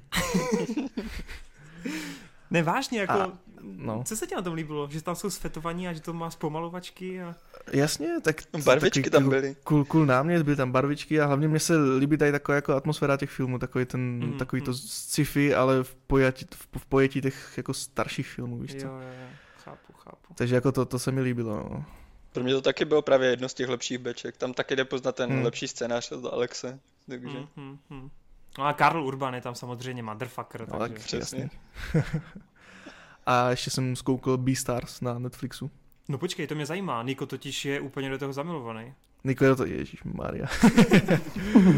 [2.52, 3.12] Ne, vážně, jako...
[3.12, 3.32] A-
[3.62, 4.02] no.
[4.06, 4.88] Co se ti na tom líbilo?
[4.90, 7.34] Že tam jsou svetovaní a že to má zpomalovačky a...
[7.72, 8.36] Jasně, tak...
[8.64, 9.56] Barvičky taky tam byly.
[9.64, 13.16] Cool, cool námět, byly tam barvičky a hlavně mně se líbí tady taková jako atmosféra
[13.16, 14.78] těch filmů, takový ten, Mhm, mm, takový to mhm.
[14.78, 18.86] sci-fi, ale v pojetí, v, v pojetí těch jako starších filmů, víš co.
[18.86, 19.26] Jo, jo, jo,
[19.64, 20.34] chápu, chápu.
[20.34, 21.84] Takže jako to, to se mi líbilo, no.
[22.32, 24.36] Pro mě to taky bylo právě jedno z těch lepších beček.
[24.36, 25.42] Tam taky jde poznat ten Hmm.
[25.44, 26.78] lepší scénář od Alexe.
[27.08, 28.10] Takže Hmm, hmm, hmm.
[28.58, 30.94] No a Karl Urban je tam samozřejmě motherfucker, no takže...
[30.94, 31.50] tak Přesně.
[33.26, 35.70] a ještě jsem zkoukal Beastars na Netflixu.
[36.08, 37.02] No počkej, to mě zajímá.
[37.02, 38.94] Niko totiž je úplně do toho zamilovaný.
[39.24, 40.46] Niko, je to, ježíš Maria.
[40.64, 41.74] uh,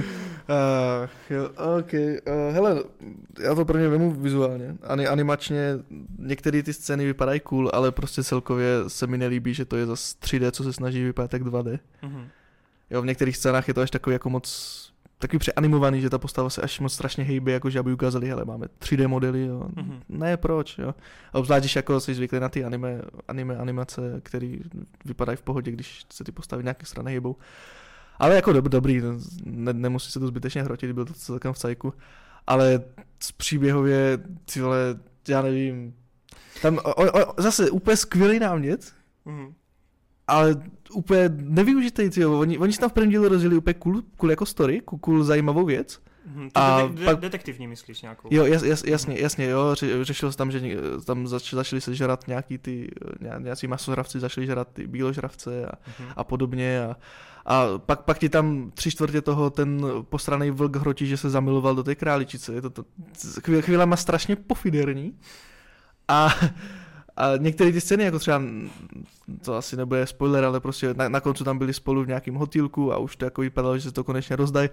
[1.31, 1.49] jo,
[1.79, 1.93] ok.
[1.93, 2.85] Uh, hele,
[3.41, 4.77] já to pro mě vemu vizuálně.
[4.83, 5.73] Ani, animačně
[6.19, 10.17] některé ty scény vypadají cool, ale prostě celkově se mi nelíbí, že to je zase
[10.23, 11.79] 3D, co se snaží vypadat tak 2D.
[12.03, 12.29] Mhm.
[12.91, 14.94] Jo, v některých scénách je to až takový jako moc
[15.25, 18.45] takový přeanimovaný, že ta postava se až moc strašně hejbe, jako že aby ukázali, hele,
[18.45, 19.69] máme 3D modely, jo.
[19.77, 20.03] Mhm.
[20.09, 20.95] Ne, proč, jo.
[21.33, 24.57] A obzvlášť, když jako jsi zvyklý na ty anime, anime animace, které
[25.05, 27.37] vypadají v pohodě, když se ty postavy nějaké strany hejbou.
[28.19, 29.03] Ale jako dob, dobrý,
[29.45, 31.95] ne, nemusí se to zbytečně hrotit, byl to celkem v cajku.
[32.47, 32.81] Ale
[33.21, 34.19] z příběhově,
[34.53, 34.99] ty vole,
[35.29, 35.95] já nevím,
[36.63, 38.93] tam o, o, zase úplně skvělý námět,
[39.25, 39.55] Mhm.
[40.27, 40.57] ale
[40.95, 42.41] úplně nevyužitej, tyjo.
[42.41, 45.25] Oni, oni si tam v prvním dílu rozjeli úplně cool, cool jako story, cool, cool
[45.25, 46.01] zajímavou věc.
[46.53, 48.29] To A de- de- pak- detektivní myslíš nějakou?
[48.31, 50.61] Jo, jas, jas, jasně, jasně, jo, ře, řešilo se tam, že
[51.05, 52.91] tam zač, začali se žrat nějaký ty,
[53.21, 56.09] ně- nějací masožravci začali žrat ty bíložravce a, Mhm.
[56.17, 56.97] a podobně a,
[57.47, 61.75] a pak, pak ti tam tři čtvrtě toho ten posraný vlk hrotí, že se zamiloval
[61.75, 62.85] do té králičice, je to, to
[63.45, 65.15] chvíle, chvílema strašně pofiderní
[66.09, 66.29] a,
[67.17, 68.43] a některé ty scény, jako třeba,
[69.45, 72.93] to asi nebude spoiler, ale prostě na, na koncu tam byli spolu v nějakém hotýlku
[72.93, 74.69] a už to jako vypadalo, že se to konečně rozdají.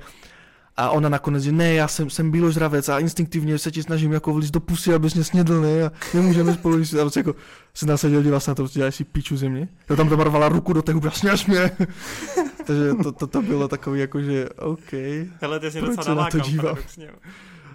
[0.78, 4.34] A ona nakonec, že ne, já jsem, jsem bíložravec a instinktivně se ti snažím jako
[4.34, 6.76] vlíz do pusy, abys mě snědl, ne, a nemůžeme spolu.
[6.76, 7.36] A prostě jako
[7.74, 9.68] se nasadil, díval se na to, prostě děláš si piču ze mě.
[9.90, 11.72] Já tam zamarvala ruku do té huby sněž mě.
[12.66, 14.94] Takže to, to, to, bylo takový jako, že OK.
[15.42, 16.78] Hele, ty jsi docela na to dívám?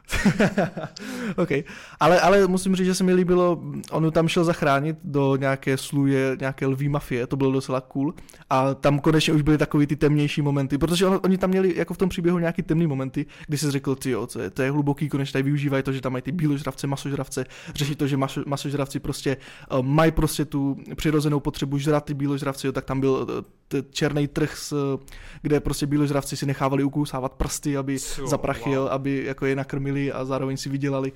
[1.36, 1.50] OK.
[2.00, 6.36] Ale, ale musím říct, že se mi líbilo, on tam šel zachránit do nějaké sluje,
[6.40, 8.14] nějaké lví mafie, to bylo docela cool.
[8.50, 11.94] A tam konečně už byly takový ty temnější momenty, protože on, oni tam měli jako
[11.94, 14.70] v tom příběhu nějaký temný momenty, kdy se řekl, ty jo, to je, to je
[14.70, 17.44] hluboký, konečně tady využívají to, že tam mají ty bíložravce, masožravce,
[17.74, 19.36] řeší to, že maso, masožravci prostě
[19.72, 23.82] uh, mají prostě tu přirozenou potřebu žrat ty bíložravci, jo, tak tam byl uh, t-
[23.90, 24.98] černý trh, s,
[25.42, 28.90] kde prostě bíložravci si nechávali ukousávat prsty, aby Co, za prachy, jo, wow.
[28.90, 31.12] aby jako je nakrmili a zároveň si vydělali.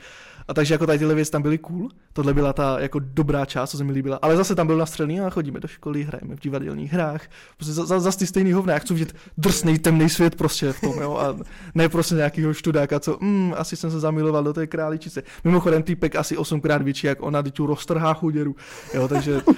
[0.49, 3.77] A takže jako tady věci tam byly cool, tohle byla ta jako dobrá část, co
[3.77, 4.19] se mi líbila.
[4.23, 7.23] Ale zase tam byl nastřelený a chodíme do školy, hrajeme v divadelních hrách.
[7.57, 10.81] Prostě za, za, za ty stejný hovna, já chci vidět drsný temný svět prostě v
[10.81, 11.37] tom, jo, a
[11.75, 15.23] ne prostě nějakýho študáka, co, mm, asi jsem se zamiloval do té králičice.
[15.45, 18.57] Mimochodem týpek asi osmkrát větší jak ona, teď roztrhá chuděru,
[18.95, 19.41] jo, takže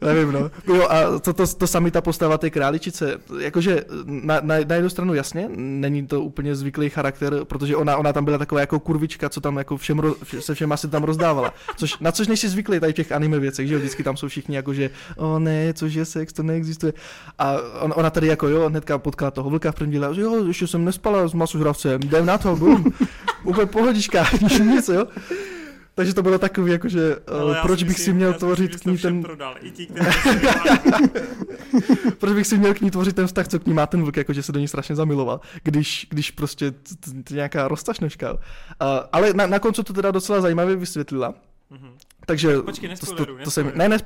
[0.00, 0.50] Nevím, no.
[0.66, 4.90] Jo, a to, to, to sami ta postava té králičice, jakože na, na, na jednu
[4.90, 9.28] stranu jasně, není to úplně zvyklý charakter, protože ona, ona tam byla taková jako kurvička,
[9.28, 11.54] co tam jako všem, ro, se všem asi tam rozdávala.
[11.76, 14.28] Což, na což nejsi zvyklý tady v těch anime věcech, že jo, vždycky tam jsou
[14.28, 16.92] všichni jako, že o ne, což je sex, to neexistuje.
[17.38, 20.46] A on, ona tady jako jo, hnedka potkala toho vlka v první díle, že jo,
[20.46, 22.84] ještě jsem nespala s masožravcem, jdem na to, bum,
[23.44, 24.26] úplně pohodička,
[24.62, 25.06] nic, jo.
[25.98, 29.22] Takže to bylo takový, jakože uh, proč bych si měl tvořit k ní ten...
[29.22, 29.54] Prodal.
[29.60, 29.88] I ti,
[32.18, 34.16] proč bych si měl k ní tvořit ten vztah, co k ní má ten vlk,
[34.16, 36.70] jakože se do ní strašně zamiloval, když, když prostě
[37.24, 38.32] to nějaká roztašnoška.
[38.32, 38.38] Uh,
[39.12, 41.34] ale na, na konci to teda docela zajímavě vysvětlila.
[41.72, 41.92] Mm-hmm.
[42.26, 43.98] Takže Počkej, to, to, to, to se mi, ne,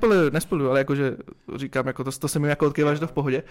[0.69, 1.17] ale jakože
[1.57, 3.43] říkám, jako to, to se mi jako odkývá, že to v pohodě.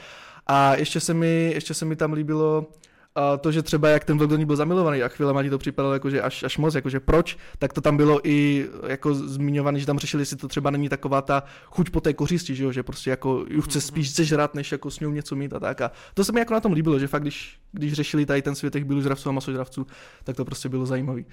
[0.47, 2.67] A ještě se mi, ještě se mi tam líbilo,
[3.15, 5.57] a to, že třeba jak ten vlk do ní byl zamilovaný a chvíle ti to
[5.57, 9.85] připadalo jakože až, až moc, jakože proč, tak to tam bylo i jako zmiňované, že
[9.85, 12.71] tam řešili, jestli to třeba není taková ta chuť po té kořisti, že, jo?
[12.71, 15.81] že prostě jako ju chce spíš sežrat, než jako s ní něco mít a tak.
[15.81, 18.55] A to se mi jako na tom líbilo, že fakt když, když řešili tady ten
[18.55, 19.87] svět těch žravců a masožravců,
[20.23, 21.25] tak to prostě bylo zajímavý.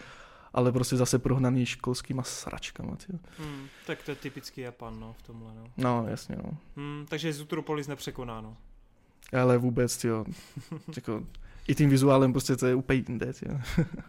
[0.54, 2.96] Ale prostě zase prohnaný školskýma sračkama.
[3.38, 5.64] Hmm, tak to je typický Japan, no, v tomhle, no.
[5.76, 6.50] No, jasně, no.
[6.76, 8.56] Hmm, takže Zutropolis nepřekonáno.
[9.32, 10.24] Ale vůbec, jo.
[10.96, 11.22] jako,
[11.68, 13.26] i tím vizuálem prostě to je úplně jinde.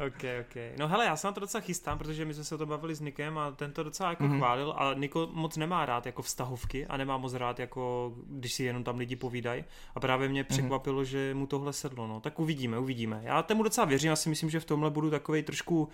[0.08, 0.56] ok, ok.
[0.78, 2.96] No hele, já se na to docela chystám, protože my jsme se o to bavili
[2.96, 4.38] s Nikem a ten to docela jako mm-hmm.
[4.38, 8.64] chválil a Niko moc nemá rád jako vztahovky a nemá moc rád jako, když si
[8.64, 9.64] jenom tam lidi povídají
[9.96, 10.48] a právě mě mhm.
[10.48, 11.06] překvapilo, mm-hmm.
[11.06, 12.20] že mu tohle sedlo, no.
[12.20, 13.22] Tak uvidíme, uvidíme.
[13.24, 15.90] Já tomu docela věřím, já si myslím, že v tomhle budu takový trošku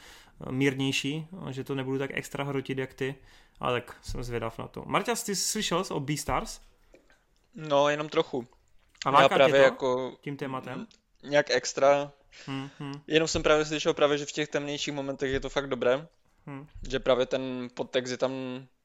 [0.47, 3.16] eh, mírnější, že to nebudu tak extra hrotit jak ty,
[3.59, 4.84] ale tak jsem zvědav na to.
[4.86, 6.61] Marta, ty jsi slyšel o Beastars?
[7.55, 8.47] No, jenom trochu.
[9.05, 10.88] A já právě to jako tím tématem?
[11.26, 12.11] Nějak extra.
[12.45, 13.01] Hmm, hmm.
[13.07, 16.07] Jenom jsem právě slyšel právě, že v těch temnějších momentech je to fakt dobré.
[16.45, 16.67] Hmm.
[16.89, 18.32] Že právě ten podtext je tam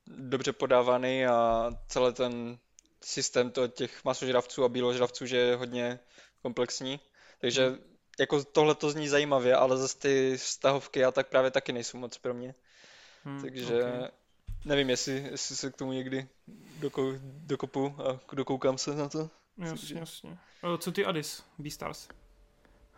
[0.06, 2.58] dobře podávaný a celý ten
[3.00, 5.98] systém to těch masožravců a bíložravců, že je hodně
[6.42, 7.00] komplexní.
[7.40, 7.78] Takže hmm.
[8.20, 12.18] jako tohle to zní zajímavě, ale zase ty vztahovky a tak právě taky nejsou moc
[12.18, 12.54] pro mě.
[13.24, 14.08] Hmm, Takže okay.
[14.64, 16.28] nevím, jestli, jestli se k tomu někdy
[16.78, 19.30] dokou, dokopu a dokoukám se na to.
[19.58, 20.38] Jasně, jasně.
[20.78, 22.08] Co ty Adis, Beastars?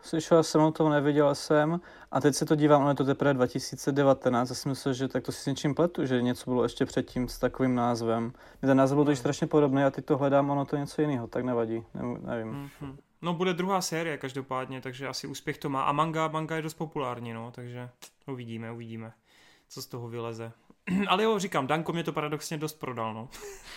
[0.02, 1.80] Slyšel jsem o tom, neviděl jsem
[2.10, 5.24] a teď se to dívám, ono je to teprve 2019 já si myslel, že tak
[5.24, 8.32] to si s něčím pletu, že něco bylo ještě předtím s takovým názvem.
[8.60, 11.44] Ten název byl to strašně podobný a teď to hledám, ono to něco jiného, tak
[11.44, 12.52] nevadí, ne, nevím.
[12.52, 12.96] Mm-hmm.
[13.22, 16.74] No bude druhá série každopádně, takže asi úspěch to má a manga, manga je dost
[16.74, 17.88] populární, no, takže
[18.26, 19.12] uvidíme, uvidíme,
[19.68, 20.52] co z toho vyleze.
[21.08, 23.28] Ale jo, říkám, Danko mě to paradoxně dost prodal, no.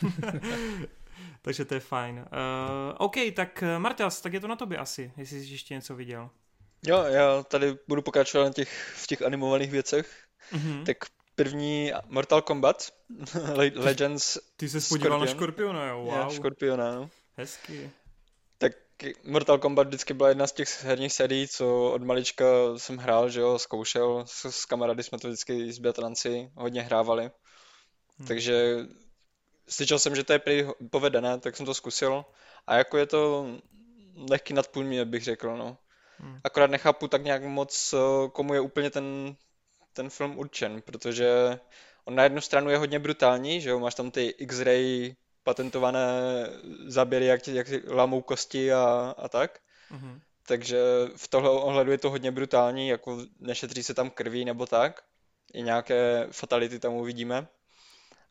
[1.42, 2.18] Takže to je fajn.
[2.18, 2.26] Uh,
[2.98, 6.30] OK, tak eh, Marťas, tak je to na tobě asi, jestli jsi ještě něco viděl.
[6.88, 10.26] Jo, já tady budu pokračovat na těch, v těch animovaných věcech.
[10.54, 10.84] Mm-hmm.
[10.84, 10.98] Tak
[11.36, 12.92] první Mortal Kombat,
[13.76, 16.14] Legends Ty se podíval na Škorpiona, jo, wow.
[16.14, 17.10] Já, Škorpiona, no.
[17.38, 17.92] Hezky.
[18.58, 18.72] Tak
[19.24, 22.46] Mortal Kombat vždycky byla jedna z těch herních sérií, co od malička
[22.78, 27.32] jsem hrál, že jo, zkoušel, s, s kamarády jsme to vždycky z Bratranci hodně hrávali.
[28.18, 28.28] Hmm.
[28.28, 28.78] Takže
[29.68, 32.26] slyšel jsem, že to je prý povedené, tak jsem to zkusil.
[32.68, 33.48] A jako je to
[34.30, 35.78] lehký nadpůl bych řekl, no.
[36.18, 36.40] Hmm.
[36.44, 37.96] Akorát nechápu tak nějak moc,
[38.32, 39.36] komu je úplně ten,
[39.94, 41.60] ten film určen, protože
[42.06, 46.08] on na jednu stranu je hodně brutální, že jo, máš tam ty X-ray patentované
[46.86, 49.60] zaběry, jak, jak lamou kosti a, a tak.
[49.90, 50.80] hmm Takže
[51.16, 55.04] v tohle ohledu je to hodně brutální, jako nešetří se tam krví nebo tak.
[55.54, 57.48] I nějaké fatality tam uvidíme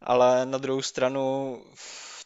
[0.05, 1.59] ale na druhou stranu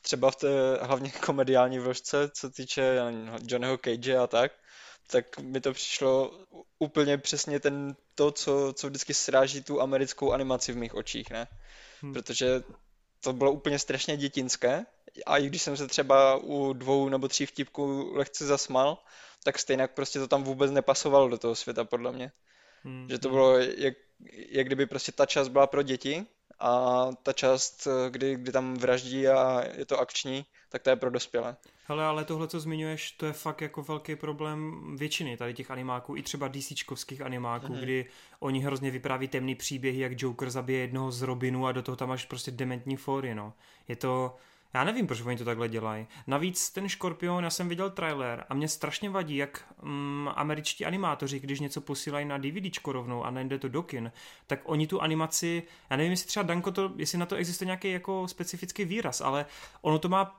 [0.02, 0.48] třeba v té
[0.82, 3.00] hlavně komediální vložce, co týče
[3.46, 4.52] Johnnyho Cage a tak,
[5.10, 6.32] tak mi to přišlo
[6.78, 11.46] úplně přesně ten, to, co, co vždycky sráží tu americkou animaci v mých očích, ne?
[12.00, 12.12] Hmm.
[12.12, 12.62] Protože
[13.20, 14.86] to bylo úplně strašně dětinské
[15.26, 18.98] a i když jsem se třeba u dvou nebo tří vtipků lehce zasmal,
[19.44, 22.32] tak stejně prostě to tam vůbec nepasovalo do toho světa podle mě.
[22.82, 23.08] Hmm.
[23.10, 23.36] Že to hmm.
[23.36, 23.94] bylo, jak,
[24.48, 26.26] jak kdyby prostě ta část byla pro děti
[26.60, 31.10] a ta část, kdy, kdy tam vraždí a je to akční, tak to je pro
[31.10, 31.56] dospělé.
[31.84, 36.16] Hele, ale tohle, co zmiňuješ, to je fakt jako velký problém většiny tady těch animáků,
[36.16, 37.80] i třeba DCčkovských animáků, mm-hmm.
[37.80, 38.06] kdy
[38.40, 42.08] oni hrozně vypráví temný příběhy, jak Joker zabije jednoho z Robinu a do toho tam
[42.08, 43.52] máš prostě dementní fóry, no.
[43.88, 44.36] Je to,
[44.74, 46.06] já nevím, proč oni to takhle dělají.
[46.26, 51.40] Navíc ten Škorpion, já jsem viděl trailer a mě strašně vadí, jak mm, američtí animátoři,
[51.40, 54.12] když něco posílají na DVDčko rovnou a nejde to do kin,
[54.46, 57.90] tak oni tu animaci, já nevím, jestli třeba Danko to, jestli na to existuje nějaký
[57.90, 59.46] jako specifický výraz, ale
[59.82, 60.36] ono to má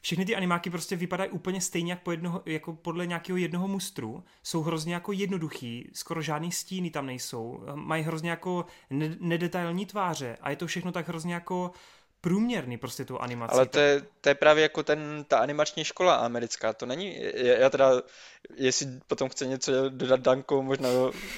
[0.00, 4.24] všechny ty animáky prostě vypadají úplně stejně jak po jednoho, jako podle nějakého jednoho mustru.
[4.42, 7.64] Jsou hrozně jako jednoduchý, skoro žádný stíny tam nejsou.
[7.74, 8.66] Mají hrozně jako
[9.20, 11.70] nedetailní tváře a je to všechno tak hrozně jako
[12.20, 13.54] průměrný prostě tu animací.
[13.54, 17.70] Ale to je, to je právě jako ten, ta animační škola americká, to není, já
[17.70, 17.90] teda,
[18.56, 20.88] jestli potom chce něco dodat Danko, možná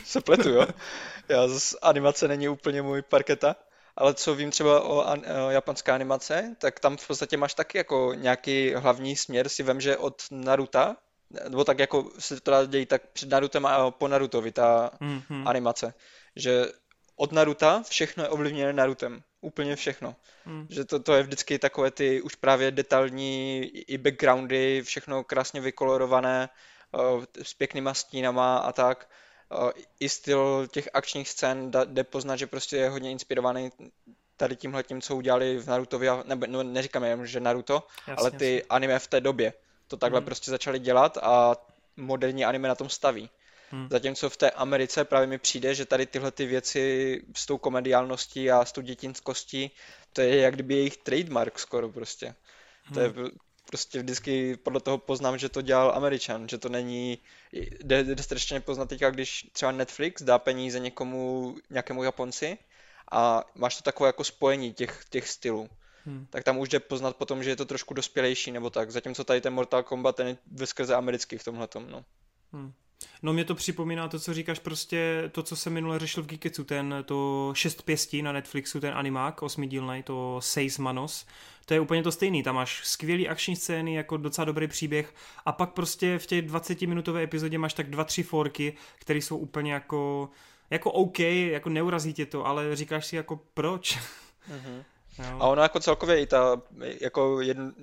[0.05, 0.67] se pletu, jo.
[1.29, 3.57] Já z animace není úplně můj parketa,
[3.97, 7.79] ale co vím třeba o, an, o japonské animace, tak tam v podstatě máš taky
[7.79, 10.97] jako nějaký hlavní směr, si vím, že od Naruta,
[11.49, 15.49] nebo tak jako se to dá dějí tak před Narutem a po Narutovi ta mm-hmm.
[15.49, 15.95] animace,
[16.37, 16.67] že
[17.21, 19.23] od Naruta všechno je ovlivněné Narutem.
[19.41, 20.17] Úplně všechno.
[20.47, 20.67] Mm.
[20.71, 26.49] Že to, to je vždycky takové ty už právě detailní i backgroundy, všechno krásně vykolorované,
[26.93, 29.11] uh, s pěknýma stínama a tak.
[29.63, 33.71] Uh, I styl těch akčních scén jde poznat, že prostě je hodně inspirovaný
[34.37, 38.31] tady tímhle tím, co udělali v Narutovi, nebo no, neříkám jen, že Naruto, jasně, ale
[38.31, 38.67] ty jasně.
[38.71, 39.53] anime v té době.
[39.89, 40.25] To takhle mm.
[40.27, 41.57] prostě začali dělat a
[41.97, 43.31] moderní anime na tom staví.
[43.71, 43.89] Hmm.
[43.91, 48.51] Zatímco v té Americe právě mi přijde, že tady tyhle ty věci s tou komediálností
[48.51, 49.71] a s tou dětinskostí,
[50.13, 52.35] to je jak kdyby jejich trademark skoro prostě.
[52.85, 52.95] Hmm.
[52.95, 53.29] To je hmm.
[53.67, 57.19] prostě vždycky podle toho poznám, že to dělal Američan, že to není,
[57.83, 62.59] jde, jde strašně poznat teďka, když třeba Netflix dá peníze někomu, nějakému Japonci
[63.13, 65.69] a máš to takové jako spojení těch, těch stylů.
[66.05, 66.27] Hmm.
[66.31, 69.41] tak tam už jde poznat potom, že je to trošku dospělejší nebo tak, zatímco tady
[69.41, 72.05] ten Mortal Kombat ten je veskrze americký v tomhle no.
[72.53, 72.73] Hmm.
[73.23, 76.65] No mě to připomíná to, co říkáš prostě, to, co jsem minule řešil v Geeketsu,
[76.65, 81.27] ten to šest pěstí na Netflixu, ten animák osmidílný, to Seis Manos,
[81.67, 85.53] to je úplně to stejný, tam máš skvělý akční scény, jako docela dobrý příběh a
[85.53, 89.73] pak prostě v těch 20 minutové epizodě máš tak dva, tři forky, které jsou úplně
[89.73, 90.31] jako,
[90.71, 93.99] jako OK, jako neurazí tě to, ale říkáš si jako proč?
[94.51, 94.85] Mm-hmm.
[95.39, 96.63] A ono jako celkově i ta
[97.01, 97.41] jako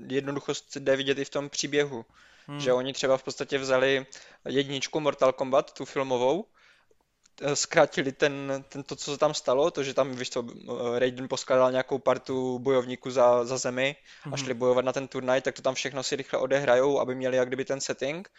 [0.07, 2.05] jednoduchost jde vidět i v tom příběhu.
[2.47, 2.59] Hmm.
[2.59, 4.05] Že oni třeba v podstatě vzali
[4.47, 6.45] jedničku Mortal Kombat, tu filmovou,
[7.41, 10.99] eh, zkrátili ten, ten, to, co se tam stalo, to, že tam, víš co, eh,
[10.99, 14.37] Raiden poskládal nějakou partu bojovníků za, za zemi a hmm.
[14.37, 17.47] šli bojovat na ten turnaj, tak to tam všechno si rychle odehrajou, aby měli jak
[17.47, 18.29] kdyby ten setting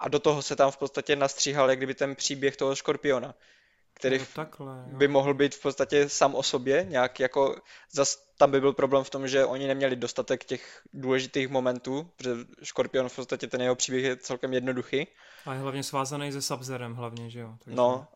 [0.00, 3.34] a do toho se tam v podstatě nastříhal jak kdyby ten příběh toho škorpiona
[3.98, 7.56] který no, takhle, by mohl být v podstatě sám o sobě, nějak jako,
[7.92, 12.34] zas tam by byl problém v tom, že oni neměli dostatek těch důležitých momentů, protože
[12.62, 15.06] Škorpion v podstatě ten jeho příběh je celkem jednoduchý.
[15.46, 17.54] A je hlavně svázaný se Subzerem hlavně, že jo?
[17.64, 17.76] Takže...
[17.76, 18.06] No,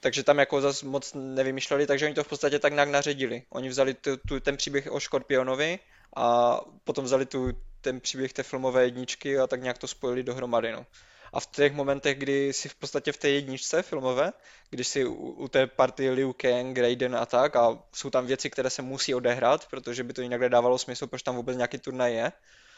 [0.00, 3.42] takže tam jako zas moc nevymýšleli, takže oni to v podstatě tak nějak naředili.
[3.50, 5.78] Oni vzali tu, tu, ten příběh o Škorpionovi
[6.16, 10.72] a potom vzali tu, ten příběh té filmové jedničky a tak nějak to spojili dohromady,
[10.72, 10.86] no
[11.32, 14.32] a v těch momentech, kdy si v podstatě v té jedničce filmové,
[14.70, 18.50] když si u, u té party Liu Kang, Raiden a tak a jsou tam věci,
[18.50, 22.14] které se musí odehrát, protože by to jinak nedávalo smysl, proč tam vůbec nějaký turnaj
[22.14, 22.32] je,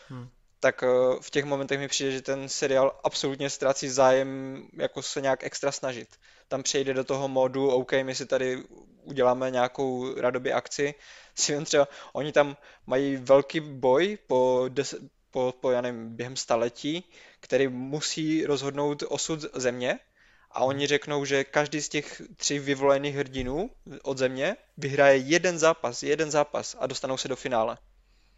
[0.09, 0.28] hmm.
[0.61, 0.86] tak eh,
[1.20, 5.72] v těch momentech mi přijde, že ten seriál absolutně ztrácí zájem jako se nějak extra
[5.72, 6.09] snažit.
[6.48, 8.62] Tam přejde do toho modu, OK, my si tady
[9.05, 10.94] uděláme nějakou radobě akci,
[11.34, 14.94] si třeba, oni tam mají velký boj po, des,
[15.30, 17.04] po, po já nevím, během staletí,
[17.40, 19.98] který musí rozhodnout osud země
[20.50, 23.70] a oni řeknou, že každý z těch tří vyvolených hrdinů
[24.02, 27.78] od země vyhraje jeden zápas, jeden zápas a dostanou se do finále.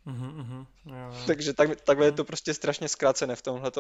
[0.07, 1.25] Jo, jo.
[1.27, 3.71] Takže tak, takhle je to prostě strašně zkrácené v tomhle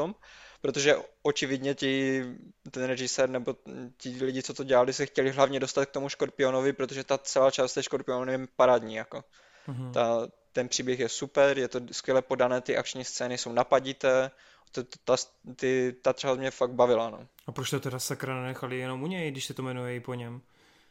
[0.60, 2.24] protože očividně ti,
[2.70, 3.56] ten režisér nebo
[3.96, 7.50] ti lidi, co to dělali, se chtěli hlavně dostat k tomu Škorpionovi, protože ta celá
[7.50, 8.94] část té Škorpionu je parádní.
[8.94, 9.24] Jako.
[9.68, 9.92] Uh-huh.
[9.92, 14.30] Ta, ten příběh je super, je to skvěle podané, ty akční scény jsou napadité,
[14.72, 15.16] to, to, ta,
[15.56, 17.26] ty, ta třeba mě fakt bavila, no.
[17.46, 20.14] A proč to teda sakra nenechali jenom u něj, když se to jmenuje i po
[20.14, 20.42] něm?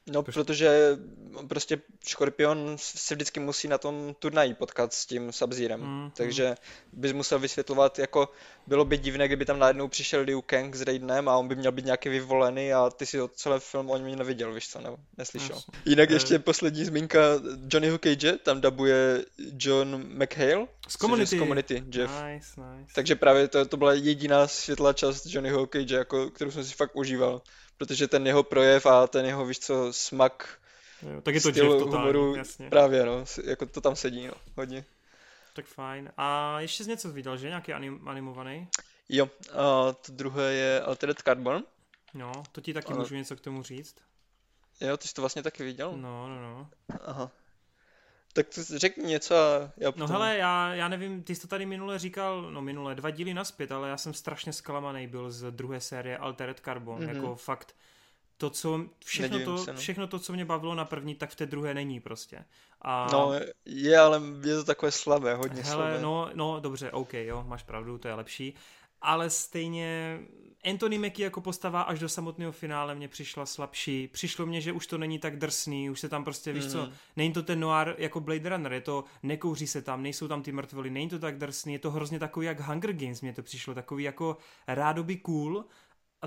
[0.08, 0.36] No, Proč...
[0.36, 0.98] protože
[1.48, 6.12] prostě Škorpion se vždycky musí na tom turnaji potkat s tím Subzírem, mm, mm.
[6.12, 6.56] takže
[6.94, 8.30] bys musel vysvětlovat, jako
[8.68, 11.72] bylo by divné, kdyby tam najednou přišel Liu Kang s Raidenem a on by měl
[11.72, 14.98] být nějaký vyvolený a ty si o celé film o něm neviděl, víš co, nebo
[15.18, 15.56] neslyšel.
[15.56, 15.66] Yes.
[15.86, 16.16] Jinak je...
[16.16, 17.20] ještě poslední zmínka
[17.68, 19.26] Johnnyho Cage, tam dabuje
[19.58, 20.68] John McHale.
[20.88, 21.36] Z Community.
[21.36, 22.14] Z Community, Jeff.
[22.24, 22.92] Nice, nice.
[22.96, 26.96] Takže právě to, to byla jediná světlá část Johnnyho Cage, jako, kterou jsem si fakt
[26.96, 27.42] užíval
[27.82, 30.60] protože ten jeho projev a ten jeho, víš co, smak
[31.02, 32.70] jo, tak je to Jeff totální, humoru, jasně.
[32.70, 34.86] právě, no, jako to tam sedí, no, hodně.
[35.54, 36.12] Tak fajn.
[36.18, 37.48] A ještě z něco viděl, že?
[37.48, 38.68] Nějaký anim, animovaný?
[39.10, 41.64] Jo, a to druhé je Altered Carbon.
[42.14, 42.96] No, to ti taky a...
[42.96, 43.96] můžu něco k tomu říct.
[44.82, 45.92] Jo, ty jsi to vlastně taky viděl?
[45.98, 46.70] No, no, no.
[47.06, 47.32] Aha.
[48.34, 50.08] Tak řekni něco a já potom...
[50.10, 53.34] No hele, já, já nevím, ty jsi to tady minule říkal, no minule, dva díly
[53.34, 57.16] naspět, ale já jsem strašně zklamaný byl z druhé série Altered Carbon, mm-hmm.
[57.16, 57.76] jako fakt
[58.38, 59.80] to, co, všechno to, se, no.
[59.80, 62.46] všechno to, co mě bavilo na první, tak v té druhé není prostě.
[62.82, 63.08] A...
[63.12, 63.32] No,
[63.66, 66.02] je, ale je to takové slabé, hodně hele, slabé.
[66.02, 68.56] No, no, dobře, OK, jo, máš pravdu, to je lepší.
[69.02, 70.20] ale stejně
[70.64, 74.08] Anthony Mackie jako postava až do samotného finále mě přišla slabší.
[74.08, 76.72] Přišlo mně, že už to není tak drsný, už se tam prostě, víš mm.
[76.72, 80.44] co, není to ten noir jako Blade Runner, je to, nekouří se tam, nejsou tam
[80.44, 83.44] ty mrtvoly, není to tak drsný, je to hrozně takový jak Hunger Games, mě to
[83.44, 84.38] přišlo, takový jako
[84.68, 85.66] rádoby cool,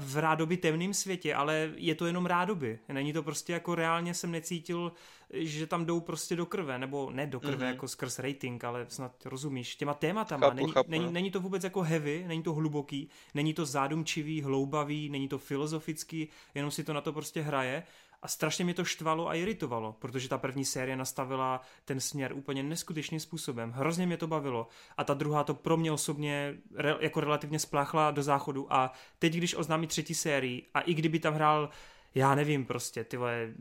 [0.01, 2.79] v rádoby temném světě, ale je to jenom rádoby.
[2.93, 4.93] Není to prostě jako reálně jsem necítil,
[5.31, 7.69] že tam jdou prostě do krve, nebo ne do krve mm-hmm.
[7.69, 10.47] jako skrz rating, ale snad rozumíš, těma tématama.
[10.47, 11.11] Chápu, není, chápu, není, no.
[11.11, 16.29] není to vůbec jako heavy, není to hluboký, není to zádumčivý, hloubavý, není to filozofický,
[16.55, 17.83] jenom si to na to prostě hraje
[18.25, 22.63] a strašně mě to štvalo a iritovalo, protože ta první série nastavila ten směr úplně
[22.63, 23.73] neskutečným způsobem.
[23.73, 24.69] Hrozně mě to bavilo.
[24.97, 28.73] A ta druhá to pro mě osobně re, jako relativně spláchla do záchodu.
[28.73, 31.71] A teď, když oznámí třetí sérii a i kdyby tam hrál,
[32.15, 33.53] já nevím prostě, ty vole,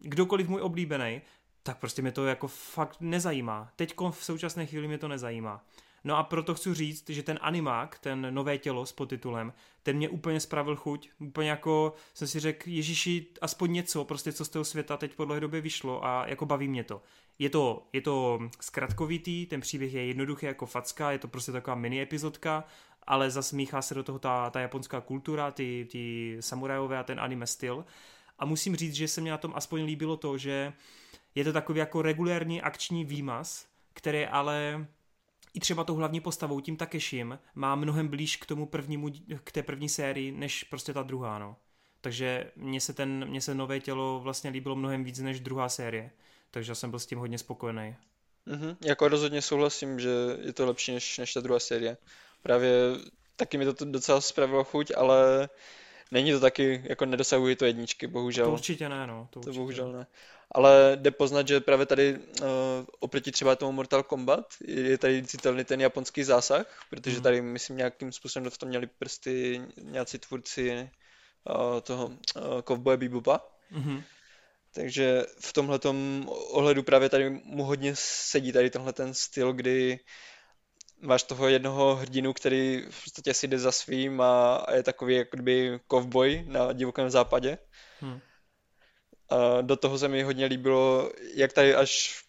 [0.00, 1.22] kdokoliv můj oblíbený,
[1.62, 3.72] tak prostě mě to jako fakt nezajímá.
[3.76, 5.64] Teď v současné chvíli mě to nezajímá.
[6.04, 10.08] No a proto chci říct, že ten animák, ten nové tělo s podtitulem, ten mě
[10.08, 11.10] úplně spravil chuť.
[11.18, 15.24] Úplně jako jsem si řekl, Ježíši, aspoň něco, prostě co z toho světa teď po
[15.24, 17.02] dlouhé době vyšlo a jako baví mě to.
[17.38, 21.74] Je to, je to zkratkovitý, ten příběh je jednoduchý jako facka, je to prostě taková
[21.74, 22.64] mini epizodka,
[23.06, 27.20] ale zase míchá se do toho ta, ta japonská kultura, ty, ty samurajové a ten
[27.20, 27.84] anime styl.
[28.38, 30.72] A musím říct, že se mi na tom aspoň líbilo to, že
[31.34, 34.86] je to takový jako regulérní akční výmaz, který ale
[35.54, 39.08] i třeba tou hlavní postavou, tím Takešim, má mnohem blíž k tomu prvnímu,
[39.44, 41.56] k té první sérii, než prostě ta druhá, no.
[42.00, 46.10] Takže mně se ten, mně se nové tělo vlastně líbilo mnohem víc než druhá série.
[46.50, 47.96] Takže já jsem byl s tím hodně spokojený.
[48.46, 51.96] Mhm, jako rozhodně souhlasím, že je to lepší než, než ta druhá série.
[52.42, 52.72] Právě
[53.36, 55.48] taky mi to docela spravilo chuť, ale
[56.10, 58.46] není to taky, jako nedosahuje to jedničky, bohužel.
[58.46, 59.28] To určitě ne, no.
[59.30, 59.58] To, To určitě.
[59.58, 60.06] bohužel ne.
[60.52, 62.46] Ale jde poznat, že právě tady uh,
[63.00, 67.22] oproti třeba tomu Mortal Kombat je tady citelný ten japonský zásah, protože Mhm.
[67.22, 70.90] tady myslím nějakým způsobem v tom měli prsty nějací tvůrci
[71.44, 72.12] uh, toho uh,
[72.68, 73.40] Cowboye Bebopa.
[73.70, 74.02] Mhm.
[74.74, 79.98] Takže v tomhletom ohledu právě tady mu hodně sedí tady tenhle ten styl, kdy
[81.00, 85.16] máš toho jednoho hrdinu, který v podstatě si jde za svým a, a je takový
[85.16, 87.58] jako kdyby kovboj na divokém západě.
[88.02, 88.20] Hm.
[89.28, 92.22] A do toho se mi hodně líbilo, jak tady až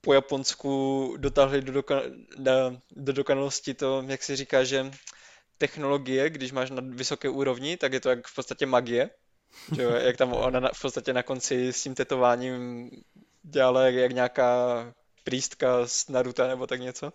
[0.00, 2.52] po Japonsku dotáhli do, doka- na,
[2.90, 4.90] do dokonalosti to, jak se říká, že
[5.58, 9.10] technologie, když máš na vysoké úrovni, tak je to jak v podstatě magie.
[9.74, 12.90] Že jo, jak tam ona na, v podstatě na konci s tím tetováním
[13.42, 14.46] dělala jak, jak nějaká
[15.26, 17.12] prístka z Naruta nebo tak něco.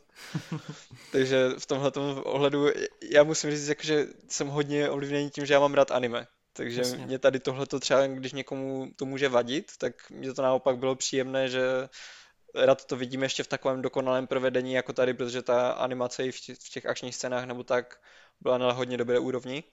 [1.12, 1.92] Takže v tomhle
[2.24, 2.68] ohledu
[3.12, 6.28] já musím říct, jako, že jsem hodně ovlivněný tím, že já mám rád anime.
[6.54, 7.06] Takže Jasně.
[7.06, 11.50] mě tady tohleto třeba, když někomu to může vadit, tak mě to naopak bylo příjemné,
[11.50, 11.62] že
[12.56, 16.70] rád to vidíme ještě v takovém dokonalém provedení jako tady, protože ta animace i v
[16.74, 18.00] těch akčních scénách nebo tak
[18.42, 19.64] byla na hodně dobré úrovni.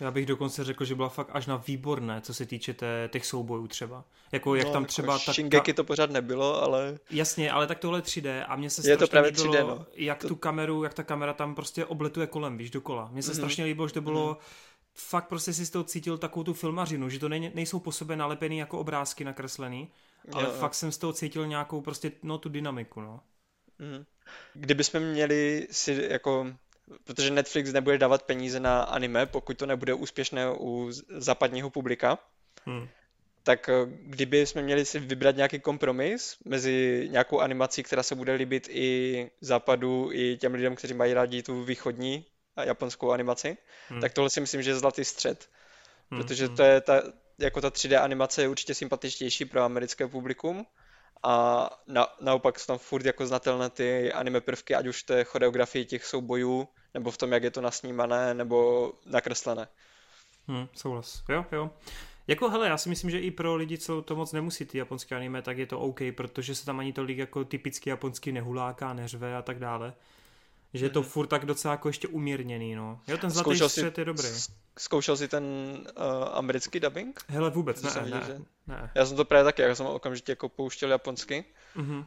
[0.00, 3.26] Já bych dokonce řekl, že byla fakt až na výborné, co se týče té, těch
[3.26, 4.04] soubojů třeba.
[4.32, 7.78] Jako jak No, tam jako třeba ta, Shingeki to pořád nebylo, ale Jasně, ale tak
[7.78, 9.86] tohle 3D a mně se Je to strašně právě líbilo, 3D, no.
[9.94, 13.08] jak tu kameru, jak ta kamera tam prostě obletuje kolem, víš, dokola.
[13.12, 13.36] Mně se Mhm.
[13.36, 14.38] strašně líbilo, že to bylo
[14.94, 18.16] fakt prostě si z toho cítil takovou tu filmařinu, že to nej, nejsou po sobě
[18.16, 19.88] nalepený jako obrázky nakreslený,
[20.32, 20.56] ale Jo, jo.
[20.60, 23.20] fakt jsem z toho cítil nějakou prostě, no tu dynamiku, no.
[23.78, 24.04] Mhm.
[24.54, 26.46] Kdybychom měli si jako,
[27.04, 32.18] protože Netflix nebude dávat peníze na anime, pokud to nebude úspěšné u západního publika,
[32.66, 32.88] Hm.
[33.42, 38.32] tak eh, kdyby jsme měli si vybrat nějaký kompromis mezi nějakou animací, která se bude
[38.32, 42.24] líbit i západu, i těm lidem, kteří mají rádi tu východní
[42.56, 43.56] a japonskou animaci,
[43.88, 44.00] Hmm.
[44.00, 45.48] tak tohle si myslím, že je zlatý střed.
[46.10, 46.56] Hm, Protože hm.
[46.56, 47.02] to je ta,
[47.38, 50.66] jako ta 3D animace je určitě sympatičtější pro americké publikum
[51.22, 55.24] a na, naopak jsou tam furt jako znatelné ty anime prvky, ať už to je
[55.24, 59.68] choreografii těch soubojů, nebo v tom, jak je to nasnímané, nebo nakreslené.
[60.48, 61.22] Hm, souhlas.
[61.28, 61.70] Jo, jo.
[62.26, 65.16] Jako hele, já si myslím, že i pro lidi, co to moc nemusí ty japonské
[65.16, 69.36] anime, tak je to OK, protože se tam ani tolik jako typicky japonský nehuláká, neřve
[69.36, 69.94] a tak dále.
[70.74, 73.00] Že je to furt tak docela jako ještě umírněný, no.
[73.08, 74.28] Jo, ten zlatý Zkoušel střed je dobrý.
[74.78, 77.24] Zkoušel jsi ten uh, americký dubbing?
[77.28, 78.90] Hele, vůbec, ne, jsem viděl, ne, že- ne.
[78.94, 82.04] Já jsem to právě taky, já jsem okamžitě jako pouštěl japonsky, Mhm.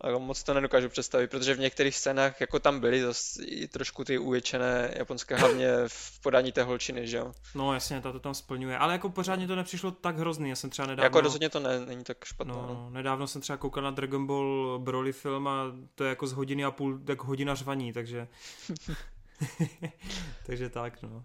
[0.00, 4.04] Ale moc to nedokážu představit, protože v některých scénách jako tam byly zase i trošku
[4.04, 7.32] ty uvěčené japonské, hlavně v podání té holčiny, že jo?
[7.54, 10.70] No jasně, ta to tam splňuje, ale jako pořádně to nepřišlo tak hrozný, já jsem
[10.70, 11.06] třeba nedávno...
[11.06, 12.54] Jako rozhodně to ne, není tak špatné.
[12.54, 12.66] no.
[12.66, 16.32] No, nedávno jsem třeba koukal na Dragon Ball Broly film a to je jako z
[16.32, 18.28] hodiny a půl, tak hodina řvaní, takže...
[20.46, 21.24] takže tak, no.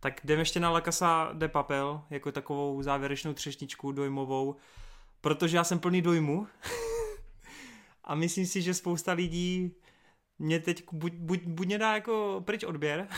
[0.00, 4.56] Tak jdeme ještě na La Casa de Papel, jako takovou závěrečnou třešničku dojmovou,
[5.20, 6.46] protože já jsem plný dojmu
[8.04, 9.74] a myslím si, že spousta lidí
[10.38, 13.08] mě teď buď, buď, buď mě dá jako pryč odběr,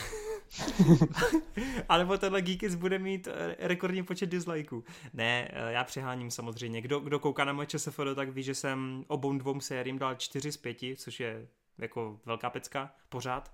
[1.89, 3.28] A nebo tenhle Geekis bude mít
[3.59, 4.85] rekordní počet dislikeů.
[5.12, 6.80] Ne, já přeháním samozřejmě.
[6.80, 10.53] Kdo, kdo kouká na moje ČSFD, tak ví, že jsem obou dvou sériím dal 4
[10.53, 13.53] z 5, což je jako velká pecka pořád.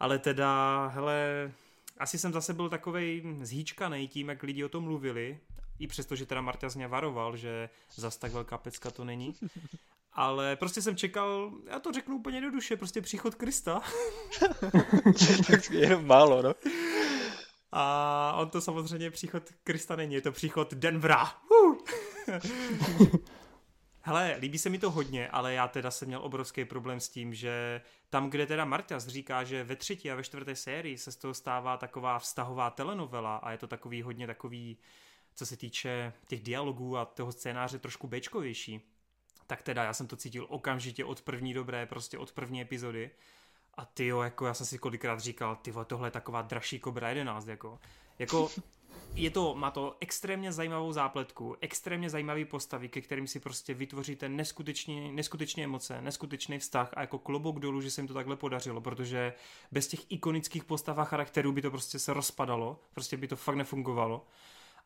[0.00, 1.52] Ale teda, hele,
[1.98, 5.38] asi jsem zase byl takovej zhýčkanej tím, jak lidi o tom mluvili,
[5.78, 9.34] i přesto, že teda Marta z mě varoval, že zas tak velká pecka to není.
[10.14, 13.80] Ale prostě jsem čekal, já to řeknu úplně do duše, prostě příchod Krista.
[15.50, 16.54] tak jenom málo, no.
[17.72, 21.32] A on to samozřejmě příchod Krista není, je to příchod Denvera.
[24.04, 27.34] Hele, líbí se mi to hodně, ale já teda jsem měl obrovský problém s tím,
[27.34, 31.16] že tam, kde teda Marťas říká, že ve třetí a ve čtvrté sérii se z
[31.16, 34.78] toho stává taková vztahová telenovela a je to takový hodně takový,
[35.34, 38.91] co se týče těch dialogů a toho scénáře trošku bečkovější,
[39.52, 43.10] tak teda já jsem to cítil okamžitě od první dobré, prostě od první epizody.
[43.74, 47.08] A ty jo, jako já jsem si kolikrát říkal, ty tohle je taková dražší Cobra
[47.08, 47.78] 11, jako.
[48.18, 48.50] Jako,
[49.14, 54.28] je to, má to extrémně zajímavou zápletku, extrémně zajímavý postavy, ke kterým si prostě vytvoříte
[54.28, 58.80] neskutečně, neskutečně emoce, neskutečný vztah a jako klobouk dolů, že se jim to takhle podařilo,
[58.80, 59.34] protože
[59.72, 63.56] bez těch ikonických postav a charakterů by to prostě se rozpadalo, prostě by to fakt
[63.56, 64.26] nefungovalo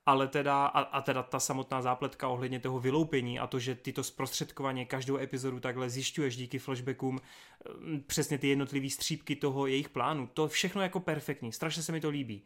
[0.07, 3.93] ale teda, a, a teda ta samotná zápletka ohledně toho vyloupení a to, že ty
[3.93, 7.21] to zprostředkovaně každou epizodu takhle zjišťuješ díky flashbackům
[7.79, 12.01] mm, přesně ty jednotlivé střípky toho jejich plánu, to všechno jako perfektní, strašně se mi
[12.01, 12.43] to líbí.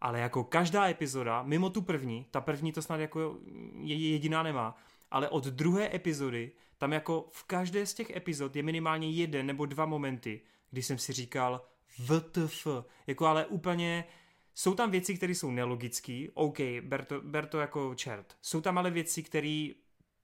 [0.00, 3.38] Ale jako každá epizoda, mimo tu první, ta první to snad jako
[3.82, 4.76] je jediná nemá,
[5.10, 9.66] ale od druhé epizody, tam jako v každé z těch epizod je minimálně jeden nebo
[9.66, 10.40] dva momenty,
[10.70, 11.60] kdy jsem si říkal
[11.98, 12.66] VTF,
[13.06, 14.04] jako ale úplně
[14.58, 18.36] jsou tam věci, které jsou nelogické, OK, ber to, ber to jako čert.
[18.42, 19.68] Jsou tam ale věci, které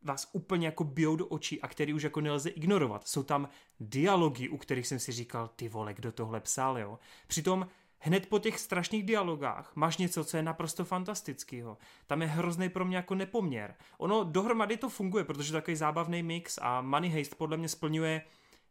[0.03, 3.09] vás úplně jako bijou do očí a který už jako nelze ignorovat.
[3.09, 3.49] Jsou tam
[3.81, 6.99] dialogy, u kterých jsem si říkal, ty vole, kdo tohle psal, jo.
[7.27, 7.67] Přitom
[7.99, 11.79] hned po těch strašných dialogách máš něco, co je naprosto fantastického.
[12.07, 13.75] Tam je hrozný pro mě jako nepoměr.
[13.99, 18.23] Ono dohromady to funguje, protože takový zábavný mix a Money Heist podle mě splňuje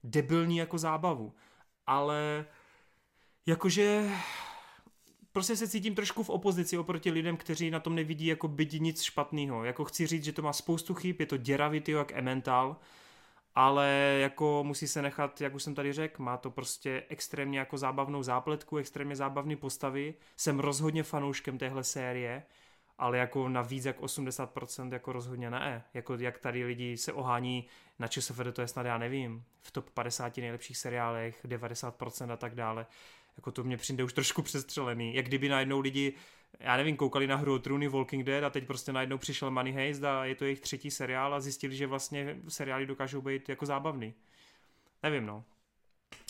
[0.03, 1.33] debilní jako zábavu.
[1.87, 2.45] Ale
[3.45, 4.09] jakože
[5.33, 9.01] prostě se cítím trošku v opozici oproti lidem, kteří na tom nevidí jako byť nic
[9.01, 9.63] špatného.
[9.63, 12.77] Jako chci říct, že to má spoustu chyb, je to děravý, tyjo, jak Emmental,
[13.55, 17.77] ale jako musí se nechat, jak už jsem tady řekl, má to prostě extrémně jako
[17.77, 20.13] zábavnou zápletku, extrémně zábavné postavy.
[20.37, 22.43] Jsem rozhodně fanouškem téhle série,
[22.97, 25.83] ale jako na víc jak 80% jako rozhodně ne.
[25.93, 27.67] Jako jak tady lidi se ohání
[27.99, 32.55] na ČSFD, to je snad já nevím, v top 50 nejlepších seriálech, 90% a tak
[32.55, 32.85] dále
[33.37, 35.15] jako to mě přijde už trošku přestřelený.
[35.15, 36.13] Jak kdyby najednou lidi,
[36.59, 39.73] já nevím, koukali na hru o trůny Walking Dead a teď prostě najednou přišel Money
[39.73, 43.65] Heist a je to jejich třetí seriál a zjistili, že vlastně seriály dokážou být jako
[43.65, 44.13] zábavný.
[45.03, 45.43] Nevím, no.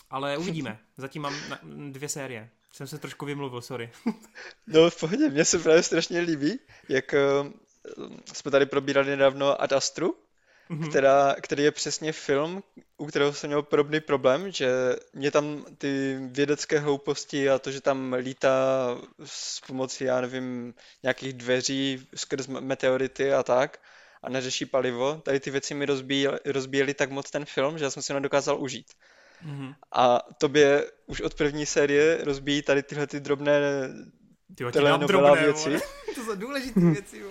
[0.09, 0.79] Ale uvidíme.
[0.97, 1.35] Zatím mám
[1.91, 2.49] dvě série.
[2.71, 3.91] Jsem se trošku vymluvil, sorry.
[4.67, 7.51] no v pohodě, mně se právě strašně líbí, jak uh,
[8.33, 10.15] jsme tady probírali nedávno Ad Astru,
[10.69, 10.89] mm-hmm.
[10.89, 12.63] která, který je přesně film,
[12.97, 17.81] u kterého jsem měl podobný problém, že mě tam ty vědecké hlouposti a to, že
[17.81, 18.57] tam lítá
[19.25, 23.79] s pomocí, já nevím, nějakých dveří skrz meteority a tak
[24.23, 27.91] a neřeší palivo, tady ty věci mi rozbíjeli, rozbíjeli tak moc ten film, že já
[27.91, 28.87] jsem si ho nedokázal užít.
[29.45, 29.75] Mm-hmm.
[29.91, 33.59] A tobě už od první série rozbíjí tady tyhle ty drobné
[34.55, 35.69] ty telenovela věci.
[36.15, 37.23] to jsou důležité věci.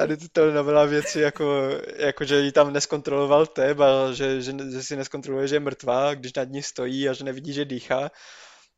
[0.00, 4.82] Tady ty telenovela věci, jako, jako že ji tam neskontroloval teb a že, že, že
[4.82, 8.10] si neskontroluje, že je mrtvá, když nad ní stojí a že nevidí, že dýchá.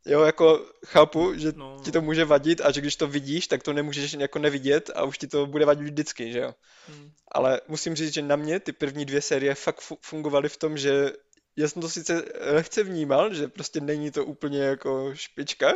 [0.07, 1.77] Jo, jako chápu, že no.
[1.85, 5.05] ti to může vadit a že když to vidíš, tak to nemůžeš jako nevidět a
[5.05, 6.55] už ti to bude vadit vždycky, že jo.
[6.89, 7.11] Hmm.
[7.33, 11.13] Ale musím říct, že na mě ty první dvě série fakt fungovaly v tom, že
[11.57, 15.73] já jsem to sice lehce vnímal, že prostě není to úplně jako špička,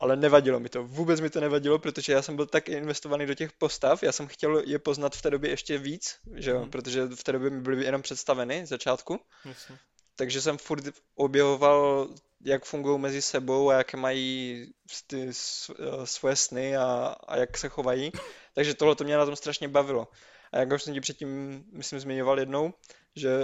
[0.00, 0.84] ale nevadilo mi to.
[0.84, 4.26] Vůbec mi to nevadilo, protože já jsem byl tak investovaný do těch postav, já jsem
[4.26, 6.70] chtěl je poznat v té době ještě víc, že jo, hmm.
[6.70, 9.20] protože v té době mi byly jenom představeny z začátku.
[9.44, 9.78] Jasně.
[10.16, 10.84] Takže jsem furt
[11.14, 12.08] objevoval,
[12.44, 14.66] jak fungují mezi sebou a jaké mají
[15.06, 18.12] ty eh, svoje sny a, a jak se chovají.
[18.54, 20.08] Takže tohle to mě na tom strašně bavilo.
[20.52, 22.74] A jak už jsem ti předtím, myslím, zmiňoval jednou,
[23.16, 23.40] že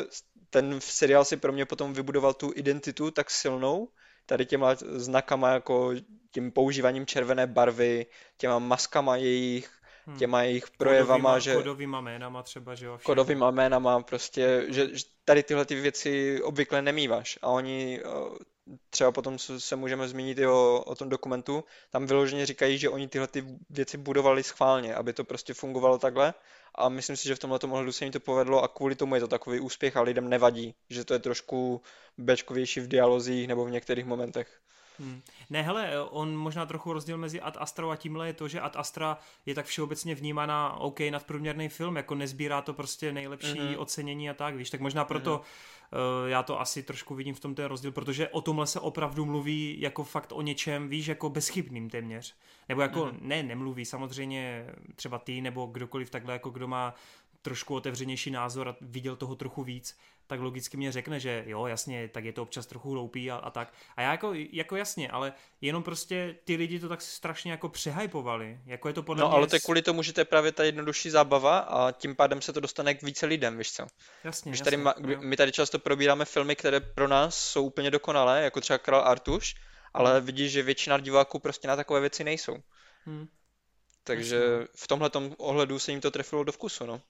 [0.51, 3.89] ten seriál si pro mě potom vybudoval tu identitu tak silnou,
[4.31, 5.93] tady těma znakama, jako
[6.31, 8.07] tím používáním červené barvy,
[8.37, 9.71] těma maskama jejich,
[10.07, 10.19] hmm.
[10.19, 11.55] těma jejich projevama, kodovýma, že...
[11.55, 12.97] Kodovýma jménama třeba, že jo?
[12.97, 13.07] Všechno.
[13.07, 18.01] Kodovýma jménama, prostě, že, že tady tyhle ty věci obvykle nemýváš a oni
[18.91, 23.09] třeba potom se můžeme zmínit i o, o tom dokumentu, tam vyloženě říkají, že oni
[23.09, 26.35] tyhle ty věci budovali schválně, aby to prostě fungovalo takhle
[26.75, 29.21] a myslím si, že v tomhle ohledu se jim to povedlo a kvůli tomu je
[29.21, 31.83] to takový úspěch a lidem nevadí, že to je trošku
[32.19, 34.61] bečkovější v dialozích nebo v některých momentech.
[35.01, 35.23] Hmm.
[35.51, 38.77] Ne, hele, on možná trochu rozdíl mezi Ad Astra a tímhle je to, že Ad
[38.77, 43.81] Astra je tak všeobecně vnímaná OK nadprůměrný film, jako nezbírá to prostě nejlepší mm-hmm.
[43.81, 46.23] ocenění a tak, víš, tak možná proto mm-hmm.
[46.23, 49.25] uh, já to asi trošku vidím v tom ten rozdíl, protože o tomhle se opravdu
[49.25, 52.35] mluví jako fakt o něčem, víš, jako bezchybným téměř.
[52.69, 53.19] Nebo jako, mm-hmm.
[53.21, 56.95] ne, nemluví, samozřejmě třeba ty nebo kdokoliv takhle, jako kdo má
[57.43, 62.09] trošku otevřenější názor a viděl toho trochu víc, tak logicky mě řekne, že jo, jasně,
[62.09, 63.75] tak je to občas trochu hloupý a, a tak.
[63.97, 68.59] A já jako, jako jasně, ale jenom prostě ty lidi to tak strašně jako přehypovali.
[68.67, 69.37] Jako je to podle no, mě...
[69.37, 72.43] ale to je kvůli tomu, že to je právě ta jednodušší zábava a tím pádem
[72.43, 73.87] se to dostane k více lidem, víš co?
[74.25, 75.19] Jasně, Když jasně, tady ma, jo.
[75.21, 79.55] my tady často probíráme filmy, které pro nás jsou úplně dokonalé, jako třeba Král Artuš,
[79.95, 80.27] ale Hmm.
[80.27, 82.57] vidíš, že většina diváků prostě na takové věci nejsou.
[83.05, 83.29] Hmm.
[84.05, 84.67] Takže Jasně.
[84.75, 87.01] v tomhle ohledu se jim to trefilo do vkusu, no.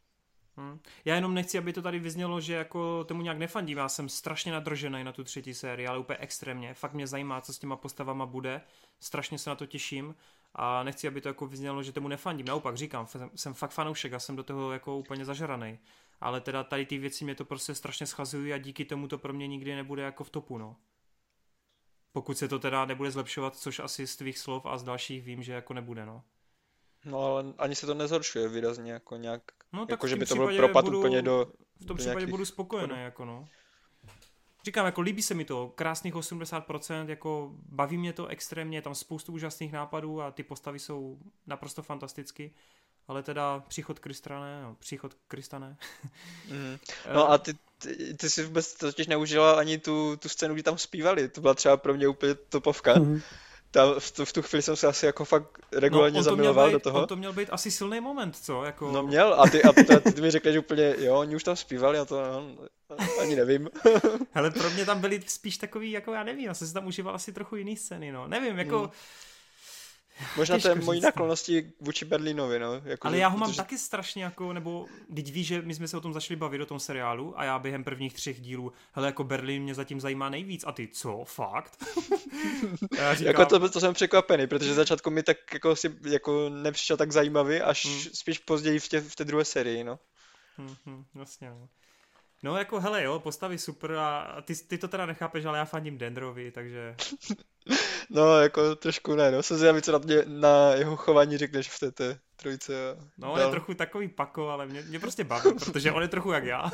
[0.61, 0.81] Hmm.
[1.05, 3.79] Já jenom nechci, aby to tady vyznělo, že jako tomu nějak nefandím.
[3.79, 6.75] Já jsem strašně nadržený na tu třetí sérii, ale úplně extrémně.
[6.75, 8.61] Fakt mě zajímá, co s těma postavama bude.
[9.01, 10.15] Strašně se na to těším
[10.55, 12.47] a nechci, aby to jako vyznělo, že tomu nefandím.
[12.47, 15.79] Naopak říkám, jsem, fakt fanoušek a jsem do toho jako úplně zažraný.
[16.21, 19.33] Ale teda tady ty věci mě to prostě strašně schazují a díky tomu to pro
[19.33, 20.77] mě nikdy nebude jako v topu, no.
[22.13, 25.43] Pokud se to teda nebude zlepšovat, což asi z tvých slov a z dalších vím,
[25.43, 26.23] že jako nebude, no.
[27.05, 29.43] No ale ani se to nezhoršuje výrazně, jako nějak,
[29.73, 31.47] No tak jako v že tom by to byl případě propad budu, úplně do,
[31.81, 33.49] v tom do případě nějakých budu spokojený, jako no.
[34.65, 38.95] Říkám, jako líbí se mi to, krásných 80%, jako baví mě to extrémně, je tam
[38.95, 42.55] spoustu úžasných nápadů a ty postavy jsou naprosto fantasticky,
[43.09, 45.77] ale teda příchod Kristane, no, příchod Kristane.
[46.49, 46.79] Mhm.
[47.07, 50.63] Eh, No a ty, ty, ty si vůbec totiž neužila ani tu, tu scénu, kdy
[50.63, 51.29] tam zpívali.
[51.29, 52.95] To byla třeba pro mě úplně topovka.
[52.99, 53.21] Mhm.
[53.71, 56.31] Tam, v, tu, v tu chvíli jsem se asi jako fakt regulárně no, on to
[56.31, 57.01] zamiloval být, do toho.
[57.01, 58.65] On to měl být asi silný moment, co?
[58.65, 58.93] Jako...
[58.93, 61.57] No měl a ty, a ty, ty mi řekli, že úplně, jo, oni už tam
[61.57, 62.17] zpívali a to
[62.91, 63.69] no, ani nevím.
[64.33, 67.15] Hele, pro mě tam byly spíš takový, jako já nevím, já jsem si tam užíval
[67.15, 68.29] asi trochu jiný scény, no.
[68.29, 68.79] Nevím, jako...
[68.79, 68.91] Hmm.
[70.37, 71.05] Možná to je mojí no.
[71.07, 72.75] naklonosti vůči Berlínovi, no.
[72.85, 75.75] Jako, Ale že- já ho mám protože- taky strašně jako, nebo teď víš, že my
[75.75, 78.73] jsme se o tom začali bavit o tom seriálu a já během prvních třech dílů,
[78.93, 81.85] hele, jako Berlín mě zatím zajímá nejvíc a ty, co, fakt?
[83.13, 87.13] Říkám, Jako to, to jsem překvapený, protože začátku mi tak jako, si, jako nepřišel tak
[87.13, 88.01] zajímavý, až Hmm.
[88.15, 89.99] spíš později v, tě, v té druhé sérii, no.
[90.59, 91.69] Hm, hm, jasně, no.
[92.43, 95.99] No jako hele jo, postavy super a ty, ty to teda nechápeš, ale já fandím
[95.99, 96.97] Dendrovi, takže
[98.11, 99.43] No, jako trošku ne, no.
[99.43, 102.73] Jsem zvědavý, co na, mě, na jeho chování řekneš v té, té trojice.
[102.91, 106.09] A no on je trochu takový pako, ale mě, mě prostě baví, protože on je
[106.09, 106.71] trochu jak já.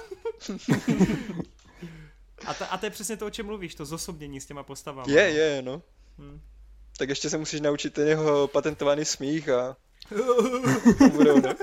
[2.46, 5.12] A, ta, a to je přesně to, o čem mluvíš, to zosobnění s těma postavama.
[5.12, 5.82] Je, je, no.
[6.18, 6.40] Hm.
[6.98, 9.76] Tak ještě se musíš naučit ten jeho patentovaný smích a
[11.20, 11.54] ono.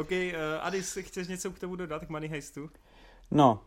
[0.00, 2.70] OK, uh, Adis, chceš něco k tomu dodat, k Money Heistu?
[3.30, 3.58] No,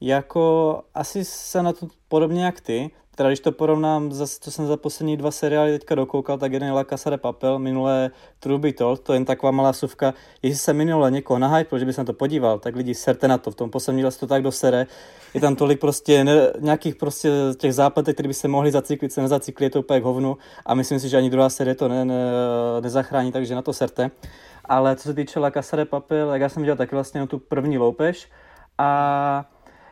[0.00, 4.66] jako asi se na to podobně jak ty, teda když to porovnám, zase, co jsem
[4.66, 8.58] za poslední dva seriály teďka dokoukal, tak jeden je La Casa de Papel, minulé True
[8.58, 10.14] Be Told, to je jen taková malá suvka.
[10.42, 13.38] Jestli se minule někoho nahypl, že by se na to podíval, tak lidi serte na
[13.38, 14.86] to, v tom posledním díle se to tak dosere.
[15.34, 19.22] Je tam tolik prostě ne, nějakých prostě těch zápletek, které by se mohly zacyklit, se
[19.22, 22.04] nezacyklí, je to úplně k hovnu a myslím si, že ani druhá série to ne,
[22.04, 22.14] ne,
[22.80, 24.10] nezachrání, takže na to serte.
[24.70, 27.38] Ale co se týče La Casa de Papel, tak já jsem dělal taky vlastně tu
[27.38, 28.30] první loupež
[28.78, 29.44] a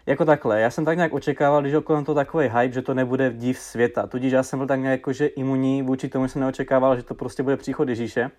[0.06, 3.32] jako takhle, já jsem tak nějak očekával, když okolo to takový hype, že to nebude
[3.32, 4.06] div světa.
[4.06, 7.14] Tudíž já jsem byl tak nějak jakože imunní vůči tomu, že jsem neočekával, že to
[7.14, 8.30] prostě bude příchod Ježíše.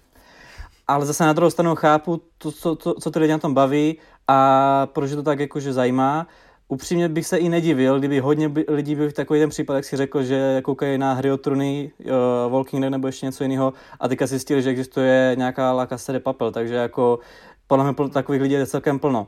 [0.88, 3.98] Ale zase na druhou stranu chápu, to, co, to, co ty lidi na tom baví
[4.28, 6.28] a proč to tak jakože zajímá.
[6.72, 9.86] Upřímně bych se i nedivil, kdyby hodně by, lidí byl v takový ten případ, jak
[9.86, 13.74] si řekl, že koukají na hry o truny, uh, Walking Dead nebo ještě něco jiného
[14.00, 17.20] a teďka zjistili, že existuje nějaká La Casa de Papel, takže jako
[17.68, 19.28] podle mě takových lidí je celkem plno.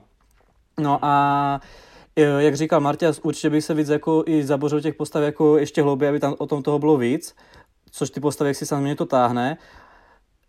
[0.79, 1.59] No a
[2.15, 5.81] e, jak říkal Martias, určitě bych se víc jako i zabořil těch postav jako ještě
[5.81, 7.35] hlouběji, aby tam o tom toho bylo víc,
[7.91, 9.57] což ty postavy, jak si samozřejmě to táhne.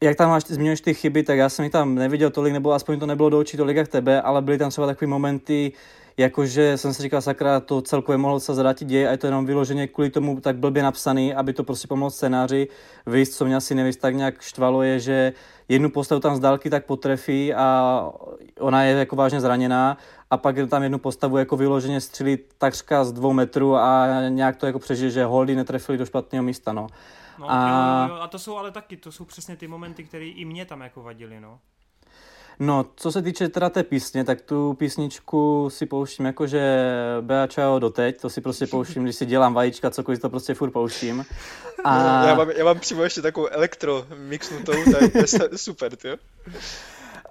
[0.03, 3.01] Jak tam máš, zmiňuješ ty chyby, tak já jsem jich tam neviděl tolik, nebo aspoň
[3.01, 5.72] to nebylo do očí tolik jak tebe, ale byly tam třeba takové momenty,
[6.16, 9.46] jakože jsem si říkal, sakra, to celkově mohlo se zvrátit děje a je to jenom
[9.46, 12.68] vyloženě kvůli tomu tak blbě napsaný, aby to prostě pomohlo scénáři.
[13.06, 15.32] Víš, co mě asi nevíc tak nějak štvalo, je, že
[15.68, 18.10] jednu postavu tam z dálky tak potrefí a
[18.60, 19.96] ona je jako vážně zraněná
[20.30, 24.66] a pak tam jednu postavu jako vyloženě střílí takřka z dvou metrů a nějak to
[24.66, 26.86] jako přežije, že holdy netrefili do špatného místa, no.
[27.38, 28.08] No, A- a...
[28.08, 30.66] Jo, jo, a to jsou ale taky, to jsou přesně ty momenty, které i mě
[30.66, 31.58] tam jako vadily, no.
[32.64, 36.86] No, co se týče teda té písně, tak tu písničku si pouštím jakože
[37.20, 40.70] Bea Ciao doteď, to si prostě pouštím, když si dělám vajíčka, cokoliv to prostě furt
[40.70, 41.24] pouštím.
[41.84, 42.26] A...
[42.26, 46.08] Já, mám, já mám přímo ještě takovou elektro mixnutou, tak to je super, ty.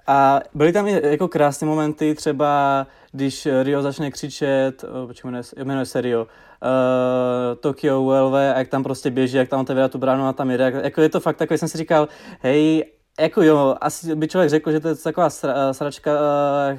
[0.06, 5.44] A byly tam i jako krásné momenty, třeba když Rio začne křičet, oh, počkej, jmenuje,
[5.64, 6.28] jmenuje se Rio, uh,
[7.60, 10.72] Tokyo ULV, a jak tam prostě běží, jak tam otevírá tu bránu a tam jde.
[10.82, 12.08] Jako je to fakt takový, jsem si říkal,
[12.40, 12.84] hej,
[13.20, 16.10] jako jo, asi by člověk řekl, že to je taková sra, sračka
[16.72, 16.78] uh,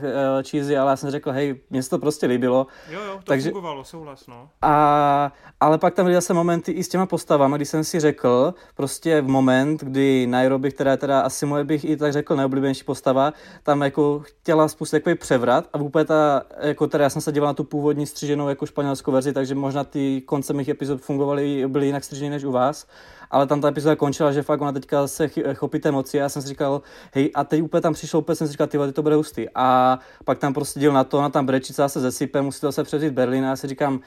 [0.49, 2.67] cheesy, ale já jsem řekl, hej, mně se to prostě líbilo.
[2.89, 4.49] Jo, jo, to Takže, fungovalo, souhlas, no.
[4.61, 8.53] A, ale pak tam byly zase momenty i s těma postavami, kdy jsem si řekl,
[8.75, 12.83] prostě v moment, kdy Nairobi, která je teda asi moje bych i tak řekl nejoblíbenější
[12.83, 17.31] postava, tam jako chtěla spustit takový převrat a vůbec ta, jako teda já jsem se
[17.31, 21.67] díval na tu původní střiženou jako španělskou verzi, takže možná ty konce mých epizod fungovaly,
[21.67, 22.87] byly jinak střižené než u vás
[23.31, 26.29] ale tam ta epizoda končila, že fakt ona teďka se chopí té moci a já
[26.29, 26.81] jsem si říkal,
[27.13, 29.47] hej, a teď úplně tam přišel, úplně jsem si říkal, ty to bude hustý.
[29.55, 32.83] A pak tam prostě děl na to, ona tam brečí, se zesype, musí to se
[32.83, 33.99] převzít Berlín a já si říkám,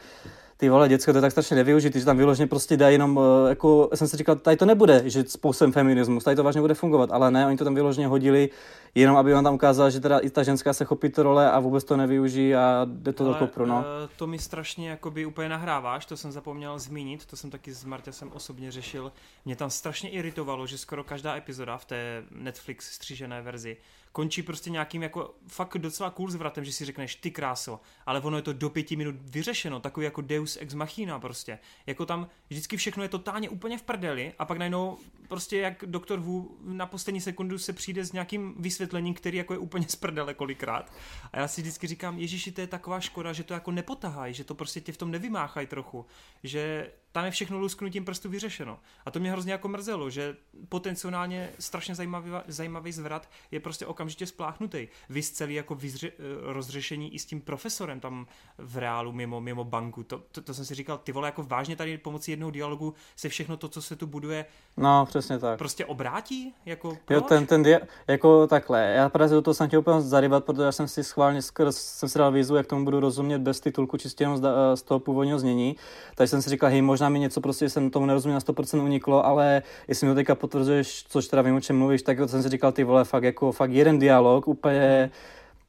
[0.56, 3.48] ty vole, děcko, to je tak strašně nevyužitý, že tam vyloženě prostě dají jenom, eh,
[3.48, 7.10] jako jsem si říkal, tady to nebude, že způsobem feminismus, tady to vážně bude fungovat,
[7.12, 8.50] ale ne, oni to tam vyloženě hodili,
[8.94, 11.60] jenom aby on tam ukázal, že teda i ta ženská se chopí to role a
[11.60, 13.76] vůbec to nevyužijí a jde to do kopru, no.
[13.76, 13.84] Uh,
[14.16, 18.32] to mi strašně jakoby úplně nahráváš, to jsem zapomněl zmínit, to jsem taky s jsem
[18.32, 19.12] osobně řešil.
[19.44, 23.76] Mě tam strašně iritovalo, že skoro každá epizoda v té Netflix střížené verzi
[24.16, 28.36] končí prostě nějakým jako fakt docela cool zvratem, že si řekneš ty kráso, ale ono
[28.36, 31.58] je to do pěti minut vyřešeno, takový jako deus ex machina prostě.
[31.86, 34.98] Jako tam vždycky všechno je totálně úplně v prdeli a pak najednou
[35.28, 39.58] prostě jak doktor Wu na poslední sekundu se přijde s nějakým vysvětlením, který jako je
[39.58, 40.92] úplně z prdele kolikrát.
[41.32, 44.44] A já si vždycky říkám, Ježíši, to je taková škoda, že to jako nepotahají, že
[44.44, 46.06] to prostě tě v tom nevymáchají trochu,
[46.42, 48.78] že tam je všechno lusknutím prstu vyřešeno.
[49.06, 50.36] A to mě hrozně jako mrzelo, že
[50.68, 54.88] potenciálně strašně zajímavý, zajímavý zvrat je prostě okamžitě spláchnutý.
[55.08, 56.12] Vy celý jako vyzře,
[56.42, 58.26] rozřešení i s tím profesorem tam
[58.58, 60.02] v reálu mimo, mimo banku.
[60.02, 63.28] To, to, to, jsem si říkal, ty vole, jako vážně tady pomocí jednoho dialogu se
[63.28, 64.46] všechno to, co se tu buduje,
[64.76, 65.58] no, přesně tak.
[65.58, 66.54] prostě obrátí?
[66.66, 67.14] Jako, proč?
[67.14, 68.80] Jo, ten, ten dia- jako takhle.
[68.82, 72.08] Já právě do toho jsem chtěl úplně zaryvat, protože já jsem si schválně skrz, jsem
[72.08, 74.42] si dal výzvu, jak tomu budu rozumět bez titulku, čistě jenom z,
[74.74, 75.76] z toho původního znění.
[76.14, 79.26] Takže jsem si říkal, hej, možná mi něco prostě jsem tomu nerozuměl na 100% uniklo,
[79.26, 82.48] ale jestli mi to teďka potvrzuješ, což teda vím, o čem mluvíš, tak jsem si
[82.48, 85.10] říkal, ty vole, fakt jako fakt jeden dialog, úplně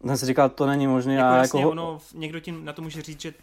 [0.05, 1.13] jsem si říkal, to není možné.
[1.13, 1.71] Jako a jasně, jako...
[1.71, 3.33] ono, někdo tím na to může říct, že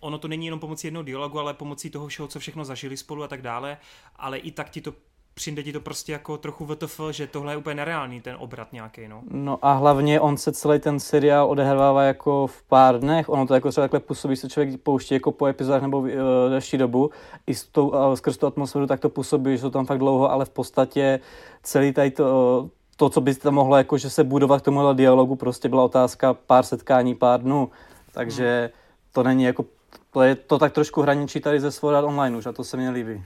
[0.00, 3.22] ono to není jenom pomocí jednoho dialogu, ale pomocí toho všeho, co všechno zažili spolu
[3.22, 3.76] a tak dále,
[4.16, 4.94] ale i tak ti to
[5.34, 9.08] přijde ti to prostě jako trochu VTF, že tohle je úplně nereálný, ten obrat nějaký,
[9.08, 9.22] no.
[9.30, 13.54] No a hlavně on se celý ten seriál odehrává jako v pár dnech, ono to
[13.54, 16.08] jako třeba takhle působí, se člověk pouští jako po epizodách nebo uh,
[16.48, 17.10] delší dobu,
[17.46, 20.30] i s tou, uh, skrz tu atmosféru tak to působí, že to tam fakt dlouho,
[20.30, 21.20] ale v podstatě
[21.62, 25.36] celý tady to, to, co by tam mohlo jako, že se budovat k tomuhle dialogu,
[25.36, 27.70] prostě byla otázka pár setkání, pár dnů,
[28.12, 29.12] takže hmm.
[29.12, 29.64] to není jako,
[30.12, 32.90] to je to tak trošku hraničí tady ze Sword Online už a to se mi
[32.90, 33.24] líbí.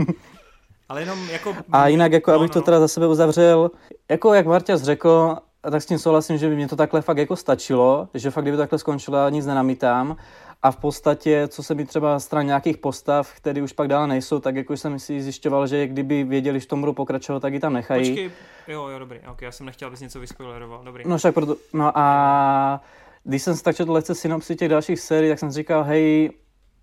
[0.90, 1.56] Ale jenom jako...
[1.72, 2.54] A jinak, jako no, abych no.
[2.54, 3.70] to teda za sebe uzavřel,
[4.08, 5.36] jako jak Marťas řekl,
[5.70, 8.56] tak s tím souhlasím, že by mě to takhle fakt jako stačilo, že fakt kdyby
[8.56, 10.16] takhle skončilo, nic nenamítám.
[10.62, 14.40] A v podstatě, co se mi třeba stran nějakých postav, které už pak dále nejsou,
[14.40, 17.72] tak jako jsem si zjišťoval, že kdyby věděli, že tomu budu pokračovat, tak ji tam
[17.72, 18.10] nechají.
[18.10, 18.30] Počkej,
[18.68, 21.04] jo, jo, dobrý, ok, já jsem nechtěl, abys něco vyspoileroval, dobrý.
[21.06, 22.80] No však proto, no a
[23.24, 26.30] když jsem si tak četl lehce synopsi těch dalších sérií, tak jsem říkal, hej,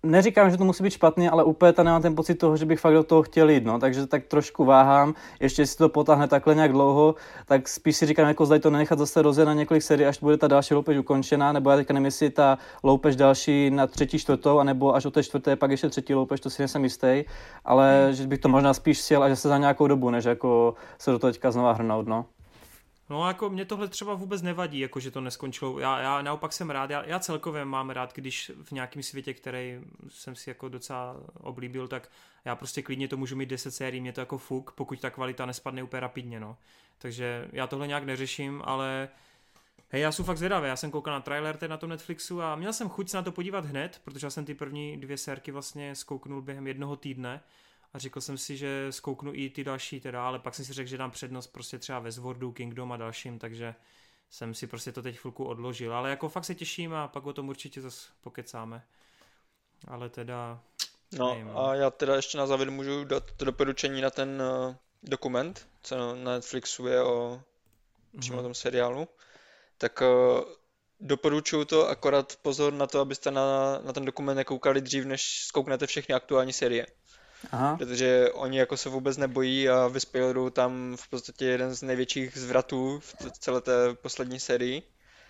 [0.02, 2.80] neříkám, že to musí být špatný, ale úplně ta nemám ten pocit toho, že bych
[2.80, 3.78] fakt do toho chtěl jít, no.
[3.78, 7.14] takže tak trošku váhám, ještě jestli to potáhne takhle nějak dlouho,
[7.46, 10.36] tak spíš si říkám, jako zda to nenechat zase rozjet na několik sérií, až bude
[10.36, 14.58] ta další loupež ukončená, nebo já teďka nevím, jestli ta loupež další na třetí, čtvrtou,
[14.58, 17.24] anebo až o té čtvrté, pak ještě třetí loupež, to si nejsem jistý,
[17.64, 20.74] ale že bych to možná spíš sjel a že se za nějakou dobu, než jako
[20.98, 22.24] se do toho teďka znova hrnout, no.
[23.10, 25.78] No jako mě tohle třeba vůbec nevadí, jako že to neskončilo.
[25.78, 29.80] Já, já naopak jsem rád, já, já celkově mám rád, když v nějakém světě, který
[30.08, 32.10] jsem si jako docela oblíbil, tak
[32.44, 35.46] já prostě klidně to můžu mít 10 sérií, mě to jako fuk, pokud ta kvalita
[35.46, 36.56] nespadne úplně rapidně, no.
[36.98, 39.08] Takže já tohle nějak neřeším, ale
[39.88, 42.56] hej, já jsem fakt zvědavý, já jsem koukal na trailer teď na tom Netflixu a
[42.56, 45.52] měl jsem chuť se na to podívat hned, protože já jsem ty první dvě sérky
[45.52, 47.40] vlastně zkouknul během jednoho týdne
[47.92, 50.88] a řekl jsem si, že zkouknu i ty další teda, ale pak jsem si řekl,
[50.88, 53.74] že dám přednost prostě třeba ve Zwordu, Kingdom a dalším, takže
[54.30, 57.32] jsem si prostě to teď chvilku odložil, ale jako fakt se těším a pak o
[57.32, 58.82] tom určitě zase pokecáme.
[59.88, 60.60] Ale teda...
[61.18, 64.74] No nevím, a já teda ještě na závěr můžu dát to doporučení na ten uh,
[65.02, 67.42] dokument, co na Netflixu je o
[68.18, 68.42] přímo mm-hmm.
[68.42, 69.08] tom seriálu.
[69.78, 70.40] Tak uh,
[71.00, 75.86] doporučuju to, akorát pozor na to, abyste na, na ten dokument nekoukali dřív, než zkouknete
[75.86, 76.86] všechny aktuální série.
[77.52, 77.76] Aha.
[77.76, 82.98] protože oni jako se vůbec nebojí a vyspoilerujou tam v podstatě jeden z největších zvratů
[82.98, 84.82] v celé té poslední sérii.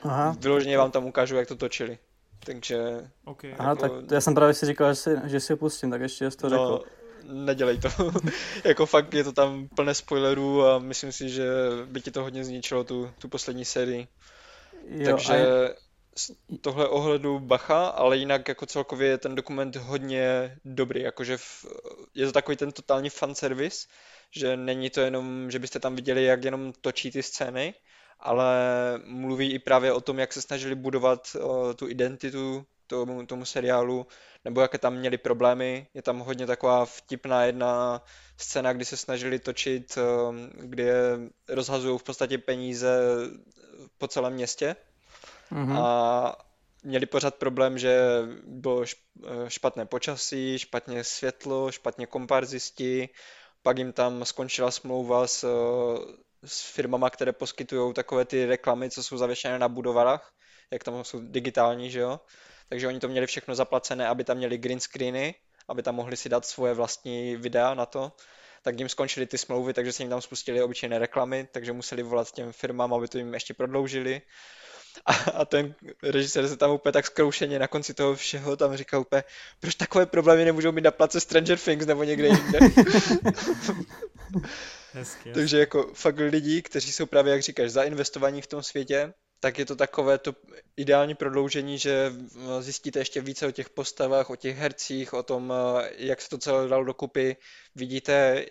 [0.03, 0.37] Aha.
[0.41, 1.99] Vyloženě vám tam ukážu, jak to točili.
[2.45, 3.11] Takže...
[3.25, 3.55] Okay.
[3.59, 3.81] Aha, jako...
[3.81, 6.37] tak já jsem právě si říkal, že si, že si ho pustím, tak ještě jsi
[6.37, 6.85] to no, řekl.
[7.33, 7.89] nedělej to.
[8.65, 11.49] jako fakt je to tam plné spoilerů a myslím si, že
[11.85, 14.09] by ti to hodně zničilo tu, tu poslední sérii.
[14.89, 15.88] Jo, Takže a
[16.61, 21.67] tohle ohledu bacha, ale jinak jako celkově je ten dokument hodně dobrý, jakože v,
[22.15, 23.89] je to takový ten totální fanservice,
[24.31, 27.75] že není to jenom, že byste tam viděli, jak jenom točí ty scény,
[28.21, 28.57] ale
[29.05, 34.07] mluví i právě o tom, jak se snažili budovat uh, tu identitu tomu, tomu seriálu,
[34.45, 35.87] nebo jaké tam měli problémy.
[35.95, 38.03] Je tam hodně taková vtipná jedna
[38.37, 40.91] scéna, kdy se snažili točit, uh, kdy
[41.49, 43.01] rozhazují v podstatě peníze
[43.99, 44.77] po celém městě
[45.53, 45.79] mm-hmm.
[45.79, 46.37] a
[46.83, 48.01] měli pořád problém, že
[48.47, 48.85] bylo
[49.49, 53.09] špatné počasí, špatně světlo, špatně komparzisti,
[53.63, 55.47] pak jim tam skončila smlouva s,
[56.45, 60.33] s firmama, které poskytují takové ty reklamy, co jsou zavěšené na budovách,
[60.71, 62.21] jak tam jsou digitální, že jo.
[62.69, 65.35] Takže oni to měli všechno zaplacené, aby tam měli green screeny,
[65.69, 68.13] aby tam mohli si dát svoje vlastní videa na to.
[68.63, 72.33] Tak jim skončily ty smlouvy, takže se jim tam spustili obyčejné reklamy, takže museli volat
[72.33, 74.23] těm firmám, aby to jim ještě prodloužili.
[75.07, 78.99] A, a ten režisér se tam úplně tak zkroušeně na konci toho všeho tam říká
[78.99, 79.25] úplně,
[79.61, 82.59] proč takové problémy nemůžou mít na place Stranger Things nebo někde jinde.
[84.93, 89.59] Hezky, Takže jako fakt lidi, kteří jsou právě, jak říkáš, zainvestovaní v tom světě, tak
[89.59, 90.35] je to takové to
[90.77, 92.13] ideální prodloužení, že
[92.61, 95.53] zjistíte ještě více o těch postavách, o těch hercích, o tom,
[95.97, 97.37] jak se to celé dalo dokupy.
[97.75, 98.47] Vidíte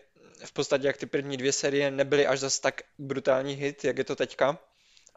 [0.45, 4.03] v podstatě, jak ty první dvě série nebyly až zas tak brutální hit, jak je
[4.03, 4.60] to teďka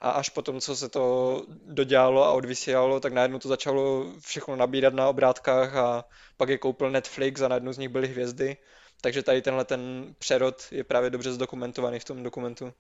[0.01, 4.95] a až potom, co se to dodělalo a odvysílalo, tak najednou to začalo všechno nabírat
[4.95, 6.05] na obrátkách a
[6.37, 8.57] pak je koupil Netflix a najednou z nich byly hvězdy.
[9.01, 12.73] Takže tady tenhle ten přerod je právě dobře zdokumentovaný v tom dokumentu.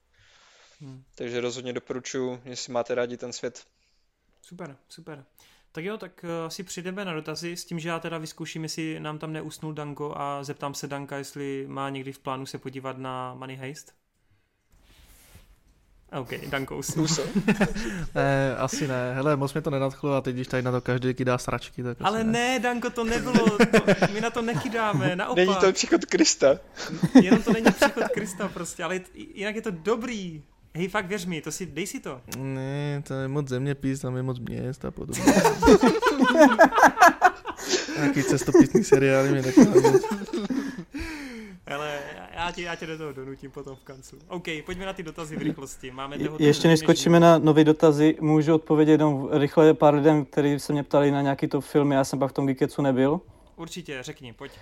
[0.81, 1.05] Hmm.
[1.15, 3.65] Takže rozhodně doporučuji, jestli máte rádi ten svět.
[4.43, 5.25] Super, super.
[5.73, 9.01] Tak jo, tak uh, asi přijdeme na dotazy s tím, že já teda vyzkouším, jestli
[9.01, 12.99] nám tam neusnul Danko a zeptám se Danka, jestli má někdy v plánu se podívat
[12.99, 14.00] na Money Heist.
[16.13, 17.07] OK, Danko usnul.
[18.15, 19.15] ne, asi ne.
[19.15, 21.99] Hele, moc mě to nenadchlo a teď, když tady na to každý kydá sračky, tak
[22.01, 22.33] Ale ne.
[22.33, 23.35] ne, Danko, to nebylo.
[23.35, 23.57] To,
[24.13, 25.37] my na to nekydáme, naopak.
[25.37, 26.59] Není to příchod Krista.
[27.23, 30.43] Jenom to není příchod Krista prostě, ale jinak je to dobrý.
[30.75, 32.21] Hej, fakt věř mi, to si, dej si to.
[32.39, 35.25] Ne, to je moc zeměpis, tam je moc měst a podobně.
[37.97, 39.95] Nějaký cestopisný seriály mě nechávají.
[41.75, 41.99] Ale
[42.35, 44.19] já tě, já tě do toho donutím potom v kancu.
[44.29, 45.91] OK, pojďme na ty dotazy v rychlosti.
[45.91, 50.59] Máme toho Ještě než skočíme na nové dotazy, můžu odpovědět jenom rychle pár lidem, kteří
[50.59, 53.21] se mě ptali na nějaký to film, já jsem pak v tom Geeketsu nebyl.
[53.57, 54.53] Určitě, řekni, pojď.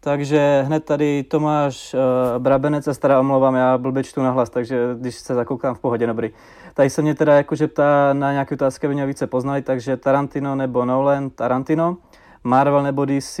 [0.00, 5.14] Takže hned tady Tomáš uh, Brabenec, se teda omlouvám, já blbě čtu nahlas, takže když
[5.14, 6.30] se zakoukám v pohodě, dobrý.
[6.74, 10.54] Tady se mě teda jakože ptá na nějaké otázky, aby mě více poznali, takže Tarantino
[10.54, 11.96] nebo Nolan, Tarantino,
[12.44, 13.40] Marvel nebo DC,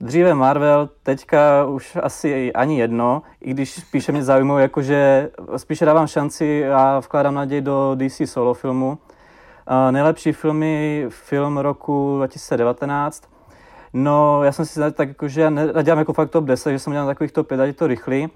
[0.00, 6.06] Dříve Marvel, teďka už asi ani jedno, i když spíše mě zajímá, jakože spíše dávám
[6.06, 8.88] šanci a vkládám naději do DC solo filmu.
[8.88, 13.30] Uh, nejlepší filmy, film roku 2019.
[13.92, 17.06] No, já jsem si tak jakože já nedělám jako fakt top 10, že jsem dělal
[17.06, 18.22] takových top 5, ať je to rychlý.
[18.22, 18.30] Uh,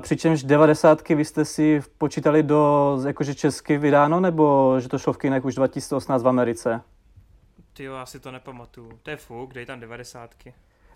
[0.00, 5.18] přičemž 90 vy jste si počítali do jakože česky vydáno, nebo že to šlo v
[5.18, 6.80] kinech už 2018 v Americe?
[7.72, 8.98] Ty jo, asi to nepamatuju.
[9.02, 10.30] To je fuk, dej tam 90.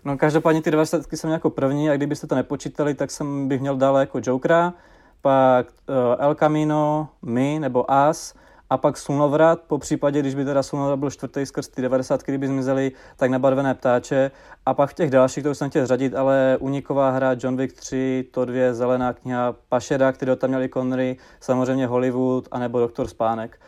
[0.05, 3.77] No každopádně ty 90 jsem jako první a kdybyste to nepočítali, tak jsem bych měl
[3.77, 4.73] dále jako Jokera,
[5.21, 5.95] pak uh,
[6.25, 8.33] El Camino, My nebo As
[8.69, 12.47] a pak Slunovrat, po případě, když by teda Slunovrat byl čtvrtý skrz ty 90, kdyby
[12.47, 14.31] zmizely, tak nabarvené ptáče.
[14.65, 17.73] A pak v těch dalších, to už jsem chtěl řadit, ale Uniková hra, John Wick
[17.73, 23.59] 3, to dvě, Zelená kniha, Pašeda, který tam měli Connery, samozřejmě Hollywood, anebo Doktor Spánek.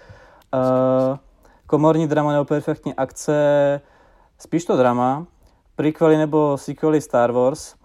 [0.53, 1.18] Uh,
[1.68, 3.82] komorní drama nebo perfektní akce,
[4.38, 5.26] spíš to drama,
[5.76, 7.76] prequely nebo sequely Star Wars.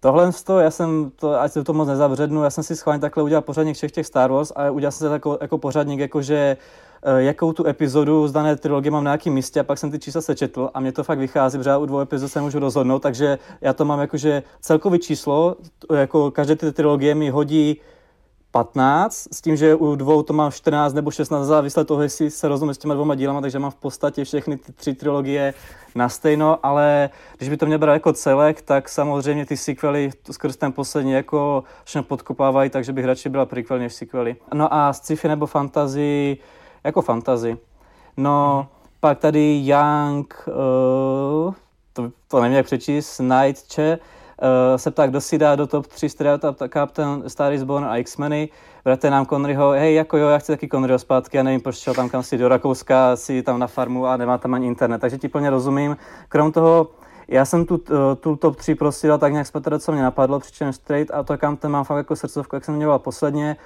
[0.00, 3.22] Tohle to, já jsem to, ať se to moc nezabřednu, já jsem si schválně takhle
[3.22, 6.56] udělal pořadník všech těch Star Wars a udělal jsem se jako, jako pořadník, jakože
[7.02, 9.98] eh, jakou tu epizodu z dané trilogie mám na nějakém místě a pak jsem ty
[9.98, 13.38] čísla sečetl a mě to fakt vychází, protože u dvou epizod se můžu rozhodnout, takže
[13.60, 15.56] já to mám jakože celkový číslo,
[15.94, 17.80] jako každé ty trilogie mi hodí
[18.54, 22.48] 15, s tím, že u dvou to mám 14 nebo 16, závisle toho, jestli se
[22.48, 25.54] rozumím s těma dvoma dílama, takže mám v podstatě všechny ty tři trilogie
[25.94, 30.56] na stejno, ale když by to mě brát jako celek, tak samozřejmě ty sequely skrz
[30.56, 34.36] ten poslední jako všechno podkopávají, takže bych radši byla prequel než sequely.
[34.54, 36.38] No a sci-fi nebo fantasy,
[36.84, 37.58] jako fantasy.
[38.16, 38.88] No, hmm.
[39.00, 41.54] pak tady Young, uh,
[41.92, 43.98] to, to nevím jak přečíst, Nightche,
[44.76, 48.48] se ptá, kdo si dá do top 3 Stereotype Captain, Star is Born a X-meny.
[48.84, 51.94] Vrate nám Conryho, hej, jako jo, já chci taky Conryho zpátky, já nevím, proč šel
[51.94, 55.18] tam kam si do Rakouska, si tam na farmu a nemá tam ani internet, takže
[55.18, 55.96] ti plně rozumím.
[56.28, 56.88] Krom toho,
[57.28, 60.40] Já jsem tu, eh, tu top 3 prostě dal tak nějak z co mě napadlo,
[60.40, 63.56] přičemž straight a to kam ten mám fakt jako srdcovku, jak jsem měl posledně.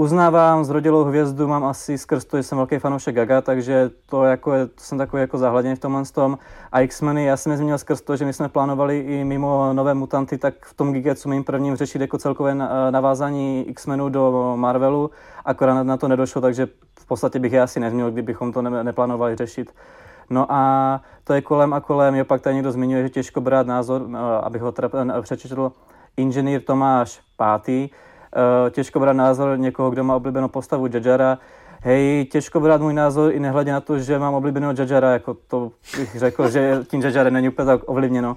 [0.00, 4.52] Uznávám, zrodilou hvězdu mám asi skrz to, že jsem velký fanoušek Gaga, takže to, jako
[4.52, 6.38] je, to jsem takový jako zahladěný v tomhle tom.
[6.72, 9.94] A X-meny já jsem je zmínil skrz to, že my jsme plánovali i mimo nové
[9.94, 12.54] mutanty, tak v tom Gigetsu mým prvním řešit jako celkové
[12.90, 15.10] navázání X-menů do Marvelu,
[15.44, 16.68] akorát na to nedošlo, takže
[17.00, 19.74] v podstatě bych je asi nezměnil, kdybychom to ne, neplánovali řešit.
[20.30, 23.66] No a to je kolem a kolem, jo, pak tady někdo zmiňuje, že těžko brát
[23.66, 24.06] názor,
[24.42, 24.90] abych ho teda
[25.22, 25.72] přečetl,
[26.16, 28.09] inženýr Tomáš Pátý, Eh,
[28.70, 31.38] těžko brát názor někoho, kdo má oblíbenou postavu Jajara.
[31.82, 35.72] Hej, těžko brát můj názor i nehledě na to, že mám oblíbeného Jajara, jako to
[35.98, 38.36] bych řekl, že tím Jajarem není úplně tak ovlivněno.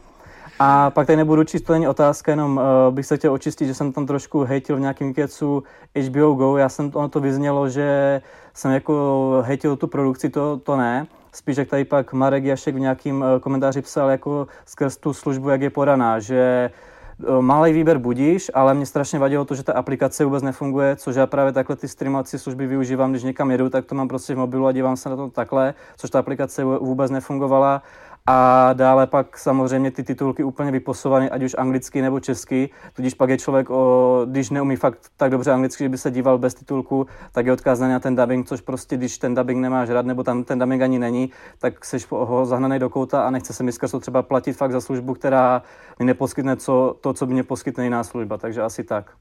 [0.59, 3.73] A pak tady nebudu číst, to není otázka, jenom uh, bych se chtěl očistit, že
[3.73, 5.63] jsem tam trošku hejtil v nějakém kecu
[6.07, 6.57] HBO Go.
[6.57, 8.21] Já jsem, ono to vyznělo, že
[8.53, 11.07] jsem jako hejtil tu produkci, to, to ne.
[11.31, 15.49] Spíš jak tady pak Marek Jašek v nějakém uh, komentáři psal jako skrz tu službu,
[15.49, 16.92] jak je podaná, že Eh,
[17.41, 21.27] malý výběr budíš, ale mě strašně vadilo to, že ta aplikace vůbec nefunguje, což já
[21.27, 24.65] právě takhle ty streamovací služby využívám, když někam jedu, tak to mám prostě v mobilu
[24.65, 27.81] a dívám se na to takhle, což ta aplikace vůbec nefungovala
[28.27, 33.29] a dále pak samozřejmě ty titulky úplně vyposované, ať už anglicky nebo česky, tudíž pak
[33.29, 37.07] je člověk, o, když neumí fakt tak dobře anglicky, že by se díval bez titulku,
[37.31, 40.43] tak je odkázaný na ten dubbing, což prostě, když ten dubbing nemáš rád, nebo tam
[40.43, 43.95] ten dubbing ani není, tak jsi ho zahnaný do kouta a nechce se mi skrz
[43.99, 45.61] třeba platit fakt za službu, která
[45.99, 49.11] mi neposkytne co, to, co by mě poskytne jiná služba, takže asi tak.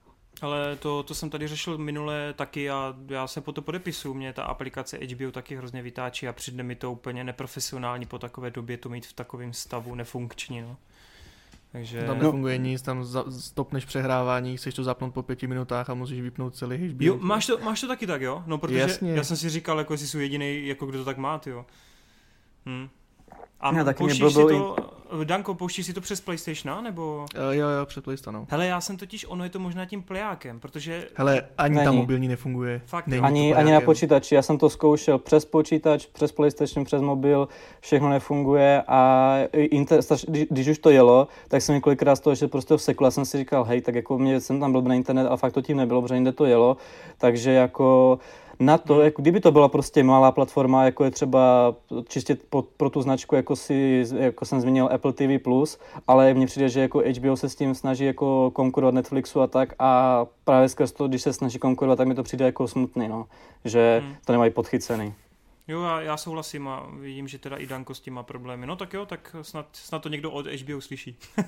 [0.43, 4.15] Ale to, to jsem tady řešil minule taky a já se po to podepisu.
[4.15, 8.51] Mě ta aplikace HBO taky hrozně vytáčí a přijde mi to úplně neprofesionální po takové
[8.51, 10.61] době to mít v takovém stavu nefunkční.
[10.61, 10.77] No.
[11.73, 12.07] Takže...
[12.07, 12.65] Tam nefunguje no.
[12.65, 13.07] nic, tam
[13.41, 17.05] stopneš přehrávání, chceš to zapnout po pěti minutách a musíš vypnout celý HBO.
[17.05, 18.43] Jo, máš to, máš to taky tak, jo?
[18.47, 19.13] No, protože Jasně.
[19.13, 21.67] já jsem si říkal, jako jsou jediný, jako kdo to tak má, jo.
[22.67, 22.89] Hm.
[23.61, 24.77] A já taky pouštíš si to.
[25.25, 27.27] Danko, pouštíš si to přes PlayStation, nebo?
[27.49, 28.47] Uh, jo, jo, přes PlayStation.
[28.51, 31.09] Hele, já jsem totiž, ono je to možná tím plejákem, protože...
[31.15, 31.85] Hele, ani Není.
[31.85, 32.81] ta mobilní nefunguje.
[32.87, 37.03] Fakt, Není ani, ani na počítači, já jsem to zkoušel přes počítač, přes PlayStation, přes
[37.03, 37.49] mobil,
[37.81, 42.49] všechno nefunguje a inter, když, když už to jelo, tak jsem několikrát z toho, že
[42.49, 45.29] prostě vsekl, já jsem si říkal, hej, tak jako mě jsem tam byl na internet,
[45.29, 46.77] a fakt to tím nebylo, protože jinde to jelo,
[47.19, 48.19] takže jako
[48.65, 49.05] na to, hmm.
[49.05, 51.75] jako kdyby to byla prostě malá platforma, jako je třeba
[52.09, 55.41] čistě po, pro tu značku, jako, si, jako jsem zmínil Apple TV+,
[56.09, 59.75] ale mně přijde, že jako HBO se s tím snaží jako konkurovat Netflixu a tak
[59.79, 63.27] a právě skrz to, když se snaží konkurovat, tak mi to přijde jako smutný, no,
[63.65, 64.15] že hmm.
[64.25, 65.15] to nemají podchycený.
[65.69, 68.67] Jo, já, já souhlasím a vidím, že teda i Danko s tím má problémy.
[68.67, 71.17] No tak jo, tak snad, snad to někdo od HBO slyší.
[71.37, 71.45] Uh,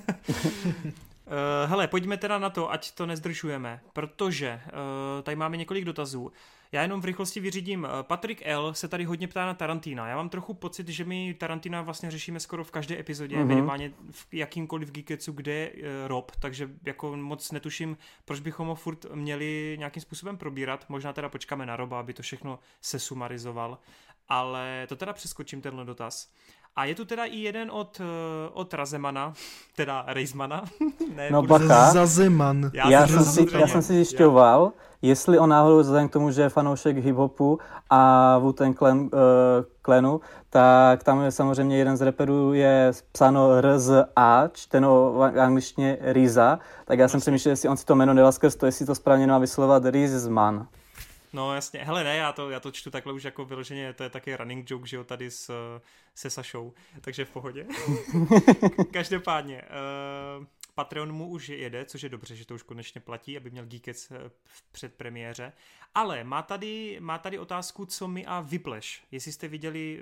[1.65, 6.31] hele, pojďme teda na to, ať to nezdržujeme, protože uh, tady máme několik dotazů.
[6.75, 7.85] Já jenom v rychlosti vyřídím.
[7.85, 8.73] Eh, Patrick L.
[8.73, 10.07] se tady hodně ptá na Tarantina.
[10.07, 13.45] Já mám trochu pocit, že my Tarantina vlastně řešíme skoro v každé epizodě, mm-hmm.
[13.45, 18.75] minimálně v jakýmkoliv Geeketsu, kde je uh, Rob, takže jako moc netuším, proč bychom ho
[18.75, 20.85] furt měli nějakým způsobem probírat.
[20.89, 23.77] Možná teda počkáme na Roba, aby to všechno sesumarizoval.
[24.27, 26.31] Ale to teda přeskočím tenhle dotaz.
[26.75, 29.33] A je tu teda i jeden od, eh, od Razemana,
[29.75, 30.63] teda Reismana.
[31.15, 31.91] ne, no baka.
[31.91, 32.71] Zazeman.
[32.73, 34.71] Já, já, jsem si, já jsem si zjišťoval,
[35.01, 39.09] jestli on náhodou vzhledem k tomu, že je fanoušek hiphopu a Wu-Tang Clan, uh,
[39.81, 46.59] Clanu, tak tam je samozřejmě jeden z reperů je psáno RZA, čteno v angličtině Riza,
[46.85, 49.27] tak já jsem přemýšlel, jestli on si to jméno nedal skrz to, jestli to správně
[49.27, 50.67] má vyslovovat Rizman.
[51.35, 54.09] No jasně, hele ne, já to, já to čtu takhle už jako vyloženě, to je
[54.09, 55.51] taky running joke, že jo, tady s,
[56.15, 57.65] se Sašou, takže v pohodě.
[58.91, 59.61] Každopádně,
[60.39, 60.45] uh,
[60.75, 64.11] Patreon mu už jede, což je dobře, že to už konečně platí, aby měl Geekec
[64.11, 65.53] eh, v předpremiéře.
[65.95, 68.87] Ale má tady, má tady otázku, co my a Whiplash.
[69.11, 70.01] Jestli jste viděli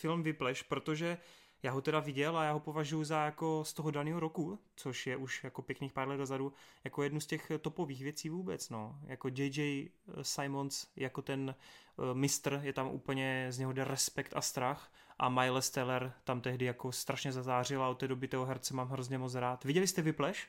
[0.00, 1.18] film Whiplash, protože
[1.64, 5.06] já ho teda viděl a já ho považuji za jako z toho daného roku, což
[5.06, 6.52] je už jako pěkných pár let dozadu,
[6.84, 8.98] jako jednu z těch topových věcí vůbec, no.
[9.06, 9.90] Jako J.J.
[10.22, 11.54] Simons, jako ten
[11.96, 16.40] uh, mistr, je tam úplně, z něho jde respekt a strach a Miles Teller tam
[16.40, 19.64] tehdy jako strašně zazářil a od té doby toho herce mám hrozně moc rád.
[19.64, 20.48] Viděli jste Vypleš?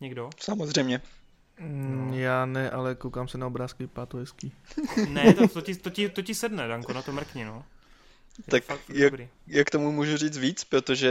[0.00, 0.30] Někdo?
[0.40, 1.02] Samozřejmě.
[1.60, 4.52] Mm, já ne, ale koukám se na obrázky, vypadá to hezký.
[5.08, 7.64] ne, to, to, ti, to, ti, to ti sedne, Danko, na to mrkni, no.
[8.46, 9.14] Je tak jak,
[9.46, 11.10] jak tomu můžu říct víc, protože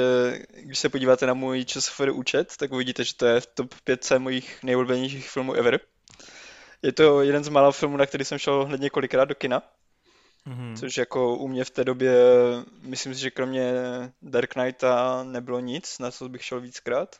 [0.64, 4.11] když se podíváte na můj časový účet, tak uvidíte, že to je v top 5
[4.18, 5.80] mojich nejoblíbenějších filmů ever.
[6.81, 9.61] Je to jeden z mála filmů, na který jsem šel hned několikrát do kina.
[10.47, 10.77] Mm-hmm.
[10.80, 12.14] Což jako u mě v té době,
[12.81, 13.73] myslím si, že kromě
[14.22, 17.15] Dark Knighta nebylo nic, na co bych šel víckrát.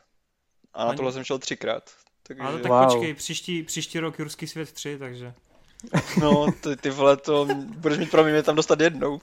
[0.72, 1.90] A na tohle jsem šel třikrát.
[2.22, 2.42] Takže...
[2.42, 2.84] Ale tak wow.
[2.84, 5.34] počkej, příští, příští rok Jurský svět 3, takže...
[6.20, 9.20] No, ty, ty vole, to budeš mít problém mě tam dostat jednou.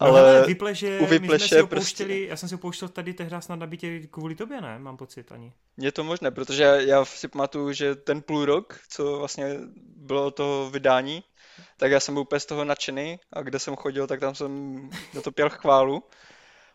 [0.00, 2.88] No, Ale hele, vypleže, u my jsme Vypleše si prostě- já jsem si ho pouštěl
[2.88, 4.78] tady tehdy snad na bytě kvůli tobě, ne?
[4.78, 5.52] Mám pocit ani.
[5.78, 9.56] Je to možné, protože já, já si pamatuju, že ten půl rok, co vlastně
[9.96, 11.24] bylo to vydání,
[11.76, 14.80] tak já jsem byl úplně z toho nadšený a kde jsem chodil, tak tam jsem
[15.14, 16.02] na to pěl chválu.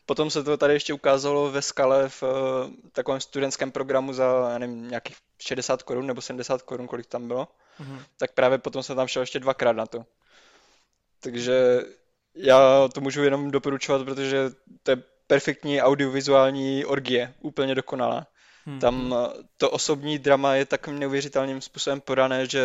[0.06, 4.58] Potom se to tady ještě ukázalo ve skale v eh, takovém studentském programu za, já
[4.58, 7.48] nevím, nějakých 60 korun nebo 70 korun, kolik tam bylo.
[7.80, 8.00] Mhm.
[8.18, 10.06] Tak právě potom jsem tam šel ještě dvakrát na to.
[11.20, 11.82] Takže
[12.36, 14.50] já to můžu jenom doporučovat, protože
[14.84, 18.28] to je perfektní audiovizuální orgie, úplně dokonalá.
[18.66, 18.80] Hm.
[18.80, 22.64] Tam eh, to osobní drama je takovým neuvěřitelným způsobem podané, že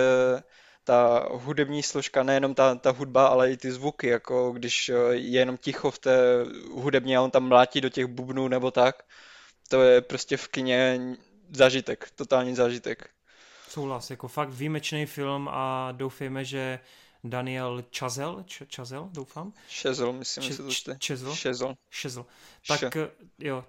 [0.87, 5.39] ta hudební složka, nejenom ta, ta hudba, ale i ty zvuky, jako když eh, je
[5.39, 6.17] jenom ticho v té
[6.71, 9.03] hudebně a on tam mlátí do těch bubnů nebo tak,
[9.69, 11.01] to je prostě v kině
[11.51, 13.11] zážitek, totální zážitek.
[13.69, 16.79] Souhlas, jako fakt výjimečný film a doufejme, že
[17.25, 20.99] Daniel Chazel, Č- Chazel, doufám, Šezl, myslím, že to čte.
[21.01, 22.27] Šezl, Še-
[22.69, 23.09] tak eh,
[23.39, 23.65] jo,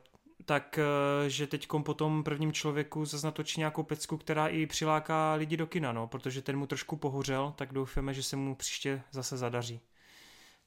[0.47, 5.33] tak eh, že teď po tom prvním člověku zase natočí nějakou pecku, která i přiláká
[5.33, 9.01] lidi do kina, no, protože ten mu trošku pohořel, tak doufáme, že se mu příště
[9.11, 9.81] zase zadaří.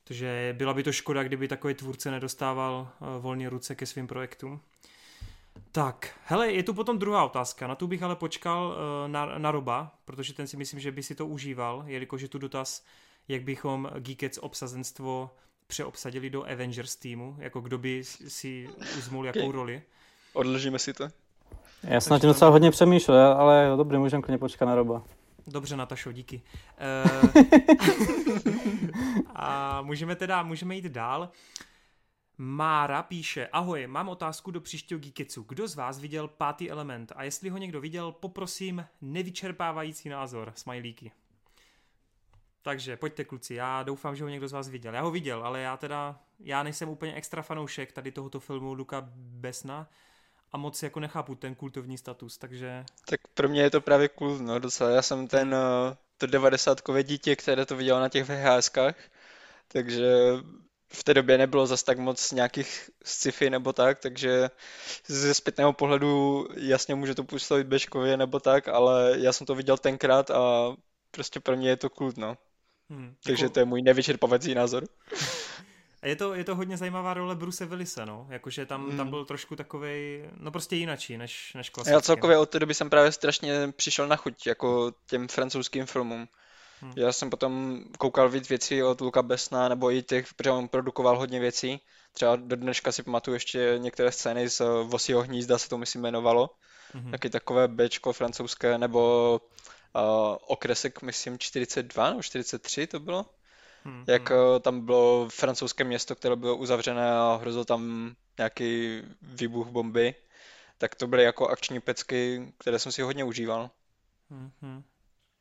[0.05, 4.61] Takže byla by to škoda, kdyby takový tvůrce nedostával eh, volné ruce ke svým projektům.
[5.73, 7.67] Tak, hele, je tu potom druhá otázka.
[7.67, 11.03] Na tu bych ale počkal eh, na, na Roba, protože ten si myslím, že by
[11.03, 12.85] si to užíval, jelikož je tu dotaz,
[13.29, 15.31] jak bychom Geekets obsazenstvo
[15.71, 18.69] přeobsadili do Avengers týmu, jako kdo by si
[18.99, 19.55] uzmul jakou Ok.
[19.55, 19.83] roli.
[20.33, 21.09] Odložíme si to.
[21.83, 25.03] Já jsem na tím docela hodně přemýšlel, ale jo, dobrý, můžeme klidně počkat na Roba.
[25.47, 26.43] Dobře, Natašo, díky.
[26.79, 27.45] Eh,
[29.35, 31.31] a můžeme teda, můžeme jít dál.
[32.39, 35.45] Mára píše, ahoj, mám otázku do příštího Geeketsu.
[35.49, 37.13] Kdo z vás viděl pátý element?
[37.17, 41.13] A jestli ho někdo viděl, poprosím nevyčerpávající názor, smajlíky.
[42.63, 44.95] Takže pojďte kluci, já doufám, že ho někdo z vás viděl.
[44.95, 49.09] Já ho viděl, ale já teda, já nejsem úplně extra fanoušek tady tohoto filmu Luka
[49.17, 49.91] Besna
[50.53, 54.39] a moc jako nechápu ten kultovní status, takže Tak pro mě je to právě cool,
[54.39, 54.91] no docela.
[54.91, 58.97] Já jsem ten, eh, to 90 dítě, které to vidělo na těch VHSkách,
[59.69, 60.07] takže
[60.93, 64.51] v té době nebylo zas tak moc nějakých sci-fi nebo tak, takže
[65.07, 69.79] ze zpětného pohledu jasně může to působit beškově nebo tak, ale já jsem to viděl
[69.79, 70.75] tenkrát a
[71.11, 72.37] prostě pro mě je to cool, no.
[72.91, 74.85] Hm, Takže jako- to je můj nevyčerpávací názor.
[76.03, 78.27] A je to, je to hodně zajímavá role Bruce Willise, no.
[78.31, 78.97] Jakože tam, Mm.
[78.97, 81.95] tam byl trošku takový, no prostě jinačí, než, než klasicky.
[81.95, 86.29] Já celkově od té doby jsem právě strašně přišel na chuť jako těm francouzským filmům.
[86.81, 86.93] Hmm.
[86.97, 91.19] Já jsem potom koukal víc věcí od Luka Besna, nebo i těch, protože on produkoval
[91.19, 91.81] hodně věcí.
[92.13, 96.51] Třeba do dneška si pamatuju ještě některé scény z Vosího hnízda se to myslím jmenovalo.
[96.95, 97.11] Mhm.
[97.11, 99.41] Taky takové Bčko francouzské, nebo
[100.47, 103.27] okresek, myslím 42 nebo 43 to bylo.
[103.85, 109.69] Hm, Jak eh, tam bylo francouzské město, které bylo uzavřené a hrozil tam nějaký výbuch
[109.69, 110.15] bomby,
[110.79, 113.71] tak to byly jako akční pecky, které jsem si hodně užíval.
[114.31, 114.83] Hm, hm.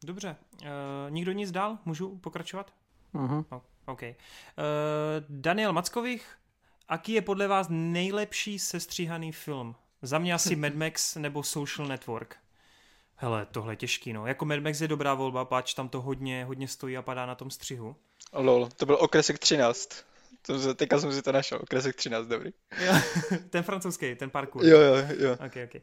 [0.04, 0.36] Dobře.
[0.62, 0.68] Uh,
[1.10, 1.78] nikdo nic dál?
[1.86, 2.74] Můžu pokračovat?
[3.14, 3.46] Mhm.
[3.50, 4.02] O, OK.
[4.04, 4.10] Uh,
[5.30, 6.38] Daniel Mackových,
[6.88, 9.76] aký je podle vás nejlepší sestříhaný film?
[10.02, 12.38] Za mě asi Mad Max nebo Social Network.
[13.22, 14.28] Hele, tohle je těžký, no.
[14.28, 17.36] Jako Mad Max je dobrá volba, páč tam to hodně, hodně stojí a padá na
[17.36, 17.96] tom střihu.
[18.34, 19.90] Lol, to byl okresek 13.
[20.42, 22.52] To, se- teďka jsem si to našel, okresek 13, dobrý.
[22.86, 22.94] Jo,
[23.50, 24.66] ten francouzský, ten parkour.
[24.66, 25.32] Jo, jo, jo.
[25.46, 25.82] Ok, ok.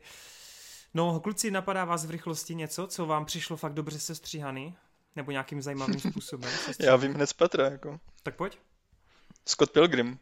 [0.94, 4.76] No, kluci, napadá vás v rychlosti něco, co vám přišlo fakt dobře sestříhaný?
[5.16, 6.50] Nebo nějakým zajímavým způsobem?
[6.80, 8.00] Já vím hned z Petra, jako.
[8.22, 8.58] Tak pojď.
[9.48, 10.18] Scott Pilgrim.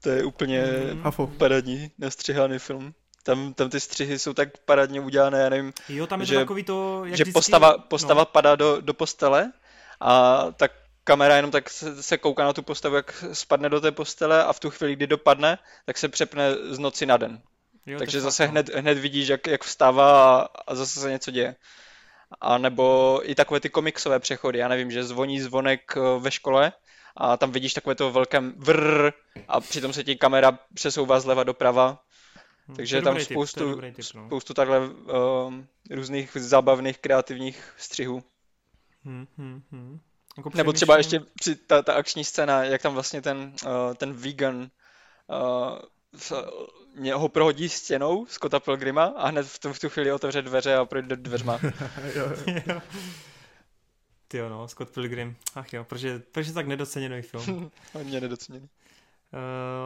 [0.00, 0.64] To je úplně.
[1.02, 1.26] Hafo.
[1.26, 2.94] parádní, nastřihaný film.
[3.26, 6.40] Tam, tam ty střihy jsou tak parádně udělané, já nevím, Jo, tam je Že- to
[6.40, 7.32] takový to, jak že vždycky...
[7.32, 9.52] postava, postava No, padá do, do postele
[10.00, 10.72] a tak
[11.04, 14.60] kamera jenom tak se, kouká na tu postavu, jak spadne do té postele a v
[14.60, 17.40] tu chvíli, kdy dopadne, tak se přepne z noci na den.
[17.86, 18.50] jo, Takže zase no.
[18.50, 21.56] hned, hned vidíš, jak, jak vstává a, a zase se něco děje.
[22.40, 26.72] A nebo i takové ty komiksové přechody, já nevím, že zvoní zvonek eh, ve škole
[27.16, 29.12] a tam vidíš takové to velké vrr
[29.48, 31.98] a přitom se ti kamera přesouvá zleva doprava.
[32.68, 34.26] Hm, to Takže je je tam dobrý tip, to je spoustu, dobrý tip, no.
[34.26, 38.22] spoustu takhle um, různých zábavných, kreativních střihů.
[39.04, 40.00] Hm, hm, hm.
[40.36, 44.12] Jako Nebo třeba ještě při ta, ta akční scéna, jak tam vlastně ten, uh, ten
[44.12, 44.68] vegan uh,
[46.12, 46.32] v-
[46.94, 50.74] mě ho prohodí stěnou Scotta Pilgrima a hned v tu, v tu chvíli otevře dveře
[50.74, 51.60] a projde dveřma.
[52.14, 52.26] jo.
[52.68, 52.80] Jo.
[54.28, 55.36] Ty jo, no, Scott Pilgrim.
[55.54, 57.70] Ach jo, protože, protože tak nedoceněný film.
[57.92, 58.68] Hodně nedoceněný.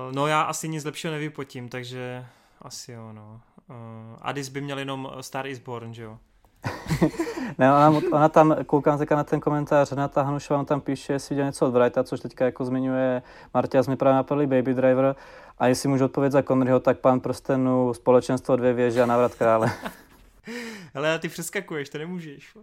[0.09, 2.27] Uh, no já asi nic lepšího nevypotím, takže
[2.63, 3.41] asi jo, no.
[3.71, 3.77] Uh,
[4.21, 6.19] Addis by měl jenom Star is Born, že jo?
[7.59, 11.47] ne, ona, ona, tam, koukám teďka na ten komentář, Renata Hanušová tam píše, jestli viděl
[11.47, 13.23] něco od Wrighta, což teďka jako zmiňuje
[13.55, 15.17] Marta, jsme právě napadli Baby Driver.
[15.59, 19.73] A jestli můžu odpovědět za Conneryho, tak pán prstenu, společenstvo dvě věže a návrat krále.
[20.95, 22.57] Ale ty přeskakuješ, to nemůžeš.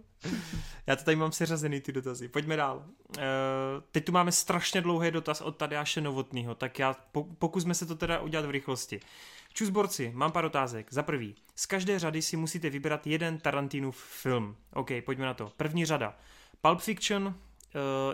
[0.86, 2.28] Já to tady mám seřazený ty dotazy.
[2.28, 2.76] Pojďme dál.
[2.76, 3.22] Uh,
[3.92, 6.96] teď tu máme strašně dlouhý dotaz od Tadeáše Novotného, tak já
[7.38, 9.00] pokusme se to teda udělat v rychlosti.
[9.58, 10.86] Čuzborci, mám pár otázek.
[10.90, 14.56] Za prvý, z každé řady si musíte vybrat jeden Tarantinův film.
[14.74, 15.52] OK, pojďme na to.
[15.56, 16.16] První řada.
[16.62, 17.32] Pulp Fiction, uh,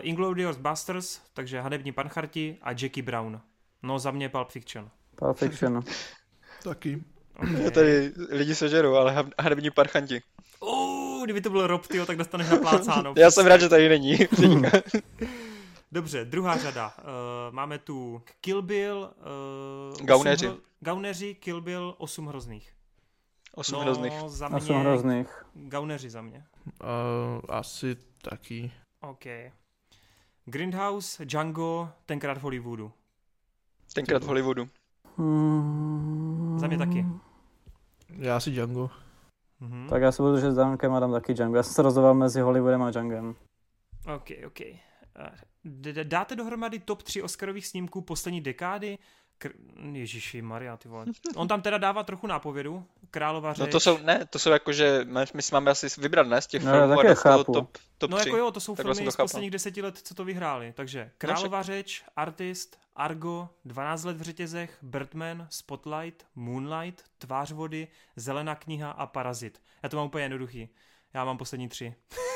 [0.01, 3.41] Inglourious Busters, takže Hanební pancharti a Jackie Brown.
[3.83, 4.89] No za mě Pulp Fiction.
[5.15, 5.83] Pulp Fiction.
[6.63, 7.03] Taky.
[7.35, 7.71] Okay.
[7.71, 10.21] Tady lidi se žerou, ale hanební parchanti.
[10.59, 13.13] Uh, kdyby to byl Rob, tyjo, tak dostaneš naplácáno.
[13.17, 14.17] Já jsem rád, že tady není.
[15.95, 16.93] Dobře, druhá řada.
[16.97, 17.03] Uh,
[17.55, 19.13] máme tu Kill Bill.
[19.99, 20.47] Uh, Gauneři.
[20.47, 20.57] Hro...
[20.79, 22.73] Gauneři, Kill Bill, 8 hrozných.
[23.55, 24.13] 8 no, hrozných.
[24.27, 25.45] Za mě 8 hrozných.
[25.53, 26.45] Gauneři za mě.
[26.65, 28.71] Uh, asi taky.
[29.01, 29.23] OK.
[30.45, 32.91] Grindhouse, Django, tenkrát v Hollywoodu.
[33.93, 34.69] Tenkrát v Hollywoodu.
[35.17, 36.59] Hmm.
[36.59, 37.05] Za mě taky.
[38.09, 38.89] Já si Django.
[39.61, 39.89] Mm-hmm.
[39.89, 41.57] Tak já se budu držet s Dankem a dám taky Django.
[41.57, 43.35] Já jsem se rozhodoval mezi Hollywoodem a Djangem.
[44.15, 44.59] OK, OK.
[46.03, 48.97] Dáte dohromady top 3 Oscarových snímků poslední dekády?
[49.41, 51.05] Kr- Ježiši Maria, ty vole.
[51.35, 52.85] On tam teda dává trochu nápovědu.
[53.11, 53.65] Králová řeč.
[53.65, 56.47] No to jsou, ne, to jsou jako, že my si máme asi vybrat, ne, z
[56.47, 57.53] těch no, filmů a chápu.
[57.53, 58.29] top, top No 3.
[58.29, 60.73] jako jo, to jsou tak filmy z posledních deseti let, co to vyhráli.
[60.75, 67.87] Takže Králová no, řeč, Artist, Argo, 12 let v řetězech, Birdman, Spotlight, Moonlight, Tvář vody,
[68.15, 69.61] Zelená kniha a Parazit.
[69.83, 70.69] Já to mám úplně jednoduchý.
[71.13, 71.95] Já mám poslední tři.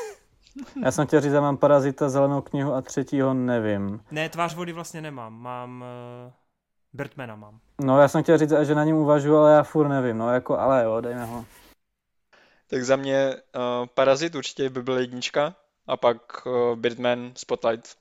[0.84, 4.02] Já jsem chtěl říct, že mám Parazita, Zelenou knihu a třetího nevím.
[4.12, 5.42] Ne, Tvář vody vlastně nemám.
[5.42, 5.84] Mám...
[6.26, 6.32] Uh,
[6.94, 7.60] Birdmana mám.
[7.82, 10.18] No já jsem chtěl říct, že na něm uvažuji, ale já furt nevím.
[10.18, 11.46] No jako, ale jo, dejme ho.
[12.68, 15.56] Tak za mě uh, Parazit určitě by byl jednička
[15.88, 17.96] a pak uh, Birdman, Spotlight.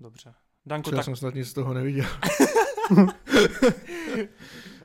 [0.00, 0.34] Dobře.
[0.66, 0.96] Danko, tak...
[0.96, 2.06] Já jsem snad nic z toho neviděl.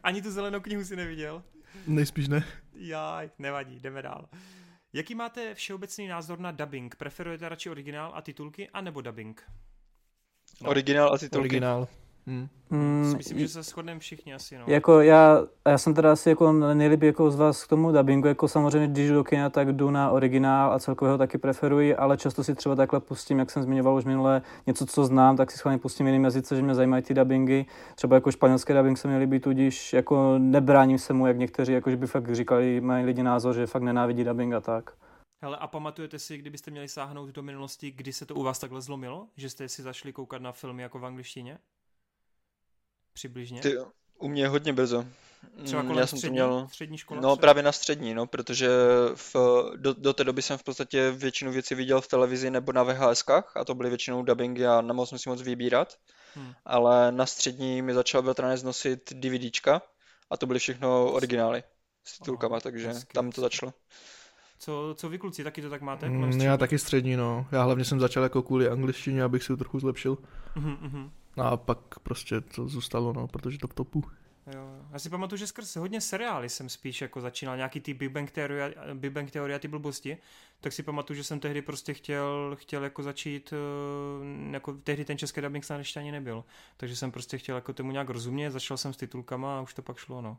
[0.03, 1.43] Ani tu zelenou knihu si neviděl?
[1.87, 2.45] Nejspíš ne.
[2.73, 4.25] Jaj, nevadí, jdeme dál.
[4.95, 6.95] Jaký máte všeobecný názor na dubbing?
[6.95, 9.43] Preferujete radši originál a titulky, anebo dubbing?
[10.61, 10.69] No.
[10.69, 11.39] Originál a titulky.
[11.39, 11.87] Originál.
[12.27, 12.47] Hmm.
[12.69, 14.63] Mm, Myslím, že se shodneme všichni asi, no.
[14.67, 18.47] Jako já, já jsem teda asi jako nejlíp jako z vás k tomu dubbingu, jako
[18.47, 22.17] samozřejmě, když jdu do kina, tak jdu na originál a celkově ho taky preferuji, ale
[22.17, 25.57] často si třeba takhle pustím, jak jsem zmiňoval už minule, něco, co znám, tak si
[25.57, 27.65] schválně pustím jiným jazyce, že mě zajímají ty dubbingy.
[27.95, 31.89] Třeba jako španělský dubbing se mi líbí, tudíž jako nebráním se mu, jak někteří, jako
[31.89, 34.91] že by fakt říkali, mají lidi názor, že fakt nenávidí dubbing a tak.
[35.41, 38.81] Hele, a pamatujete si, kdybyste měli sáhnout do minulosti, kdy se to u vás takhle
[38.81, 39.27] zlomilo?
[39.37, 41.57] Že jste si zašli koukat na filmy jako v angličtině?
[43.15, 43.61] Přibližně?
[43.61, 43.77] Ty,
[44.17, 45.05] u mě hodně brzo.
[45.63, 46.67] Třeba kolem Já jsem střední, to měl...
[46.67, 47.21] střední škola?
[47.21, 47.41] No třeba?
[47.41, 48.69] právě na střední, no, protože
[49.15, 49.35] v,
[49.75, 53.57] do, do té doby jsem v podstatě většinu věcí viděl v televizi nebo na VHSkách
[53.57, 55.95] a to byly většinou dubbingy a nemohl jsem si moc vybírat.
[56.35, 56.53] Hmm.
[56.65, 59.81] Ale na střední mi začal bratranec nosit DVDčka
[60.29, 61.63] a to byly všechno originály
[62.03, 63.73] s titulkama, oh, takže hezky, tam to začalo.
[64.59, 66.09] Co, co vy kluci, taky to tak máte?
[66.09, 67.47] Mm, já taky střední, no.
[67.51, 70.17] Já hlavně jsem začal jako kvůli angličtině, abych si to trochu zlepšil.
[70.55, 71.09] Mm-hmm.
[71.37, 74.03] No a pak prostě to zůstalo, no, protože to v topu.
[74.53, 74.85] Jo.
[74.93, 78.31] Já si pamatuju, že skrz hodně seriály jsem spíš jako začínal, nějaký ty Big Bang
[78.31, 78.55] Theory,
[78.93, 80.17] Big Bang Theory a ty blbosti,
[80.61, 85.17] tak si pamatuju, že jsem tehdy prostě chtěl, chtěl jako začít, eh, jako tehdy ten
[85.17, 86.43] český dubbing snad ještě ani nebyl,
[86.77, 89.81] takže jsem prostě chtěl jako tomu nějak rozumět, začal jsem s titulkama a už to
[89.81, 90.37] pak šlo, no.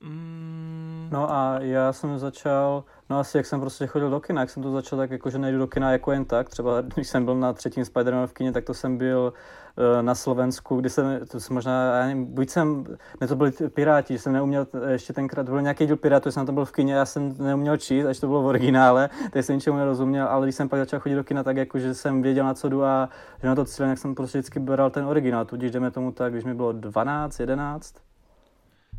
[0.00, 1.08] Mm.
[1.12, 4.62] No a já jsem začal, no asi jak jsem prostě chodil do kina, jak jsem
[4.62, 7.34] to začal tak jako, že nejdu do kina jako jen tak, třeba když jsem byl
[7.34, 9.32] na třetím spider v kině, tak to jsem byl
[9.76, 12.84] uh, na Slovensku, kdy jsem, to jsem možná, já nevím, buď jsem,
[13.20, 16.64] ne to byli Piráti, jsem neuměl, ještě tenkrát byl nějaký díl Pirátů, jsem to byl
[16.64, 20.26] v kině, já jsem neuměl číst, až to bylo v originále, tak jsem ničemu nerozuměl,
[20.26, 22.68] ale když jsem pak začal chodit do kina, tak jako, že jsem věděl na co
[22.68, 23.08] jdu a
[23.42, 26.32] že na to cílem, jak jsem prostě vždycky bral ten originál, tudíž jdeme tomu tak,
[26.32, 28.05] když mi bylo 12, 11,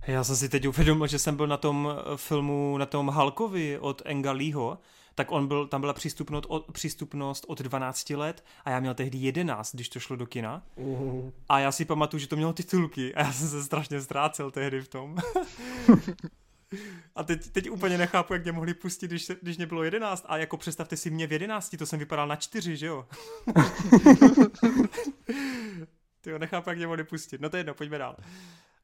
[0.08, 3.80] já jsem si teď uvědomil, že jsem byl na tom eh, filmu, na tom Halkovi
[3.80, 4.78] od Enga Leeho,
[5.16, 9.18] tak on byl, tam byla přístupnost od, přístupnost od 12 let a já měl tehdy
[9.18, 10.64] 11, když to šlo do kina.
[10.76, 11.32] Uh.
[11.50, 14.82] A já si pamatuju, že to mělo titulky a já jsem se strašně ztrácel tehdy
[14.82, 15.18] v tom.
[17.16, 20.38] a teď, teď úplně nechápu, jak mě mohli pustit, když, když mě bylo 11 a
[20.38, 23.06] jako představte si mě v 11, to jsem vypadal na 4, že jo?
[26.22, 27.42] Ty jo, nechápu, jak mě mohli pustit.
[27.42, 28.16] No to je jedno, pojďme dál.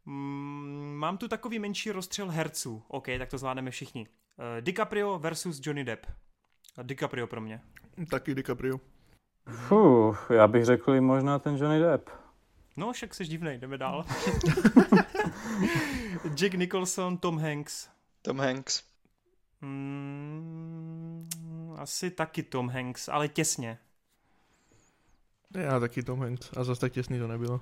[0.05, 2.84] Mm, mám tu takový menší rozstřel herců.
[2.88, 4.07] OK, tak to zvládneme všichni.
[4.07, 6.05] Uh, DiCaprio versus Johnny Depp.
[6.84, 7.61] DiCaprio pro mě.
[8.09, 8.80] Taky DiCaprio.
[9.49, 12.09] Fuh, já bych řekl možná ten Johnny Depp.
[12.77, 14.05] No, však jsi divnej, jdeme dál.
[16.35, 17.89] Jack Nicholson, Tom Hanks.
[18.21, 18.84] Tom Hanks.
[19.61, 21.30] Mm,
[21.77, 23.80] asi taky Tom Hanks, ale těsně.
[25.55, 26.49] Já taky Tom Hanks.
[26.57, 27.61] A zase tak těsný to nebylo.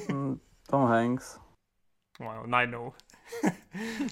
[0.70, 1.38] Tom Hanks.
[2.18, 2.92] Wow, najednou.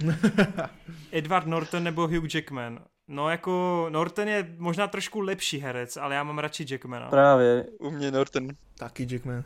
[1.12, 2.78] Edward Norton nebo Hugh Jackman?
[3.08, 7.08] No jako Norton je možná trošku lepší herec, ale já mám radši Jackmana.
[7.08, 7.66] Právě.
[7.78, 8.48] U mě Norton.
[8.78, 9.44] taky Jackman.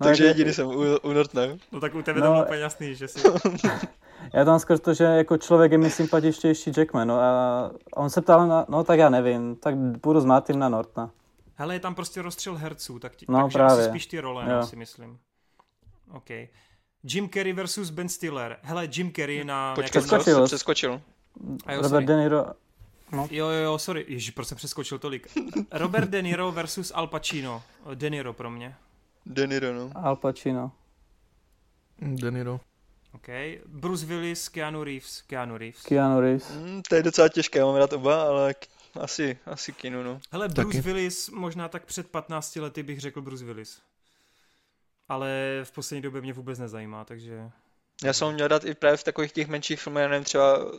[0.00, 1.46] No, Takže jako- jediný jsem u, u Nortona.
[1.72, 3.20] No tak u tebe No, to bylo úplně jasný, že si...
[4.34, 8.22] Já tam skrz to, že jako člověk je mi sympatičtější Jackman, no a on se
[8.22, 11.10] ptal na, no tak já nevím, tak budu s Martin na Nortona.
[11.54, 13.78] Hele, je tam prostě rozstřel herců, tak ti, No, takže právě.
[13.82, 14.62] asi spíš ty role, no, Jo.
[14.66, 15.18] si myslím.
[16.12, 16.28] OK.
[17.08, 18.58] Jim Carrey versus Ben Stiller.
[18.62, 19.74] Hele, Jim Carrey na...
[19.74, 20.34] Počkej, Přeskočil.
[20.34, 21.00] jsem přeskočil.
[21.66, 22.06] A jo, Robert sorry.
[22.06, 22.44] De Niro,
[23.12, 24.04] Jo, jo, jo, sorry.
[24.08, 25.28] Ježi, proč jsem přeskočil tolik?
[25.72, 27.62] Robert De Niro versus Al Pacino.
[27.94, 28.74] De Niro pro mě.
[29.26, 29.90] De Niro, no.
[29.94, 30.72] Al Pacino.
[31.98, 32.60] De Niro.
[33.12, 33.28] OK.
[33.66, 35.22] Bruce Willis, Keanu Reeves.
[35.22, 35.82] Keanu Reeves.
[35.82, 36.50] Keanu Reeves.
[36.50, 38.54] Mm, to je docela těžké, mám rád oba, ale
[39.00, 40.20] asi, asi kinu, no.
[40.30, 40.80] Hele, Bruce Taky.
[40.80, 43.80] Willis, možná tak před 15 lety bych řekl Bruce Willis.
[45.08, 47.50] Ale v poslední době mě vůbec nezajímá, takže...
[48.04, 50.70] Já jsem měl rád i právě v takových těch menších filmech, já nevím, třeba uh,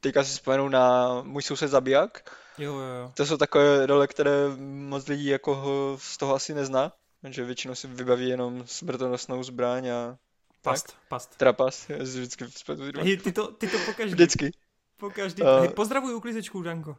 [0.00, 2.30] teďka si vzpomenu na Můj soused zabiják.
[2.58, 3.12] Jo, jo, jo.
[3.14, 6.92] To jsou takové role, které moc lidí jako ho z toho asi nezná,
[7.28, 10.18] že většinou si vybaví jenom smrtonosnou zbraň a
[10.66, 11.36] Past, past.
[11.36, 11.90] trapas.
[11.90, 14.14] Já si vždycky vzpomenu ty to, ty to pokaždý.
[14.14, 14.52] Vždycky.
[14.96, 15.42] pokaždý.
[15.42, 15.60] Eh.
[15.60, 16.96] Hej, pozdravuj uklizečku, Danko.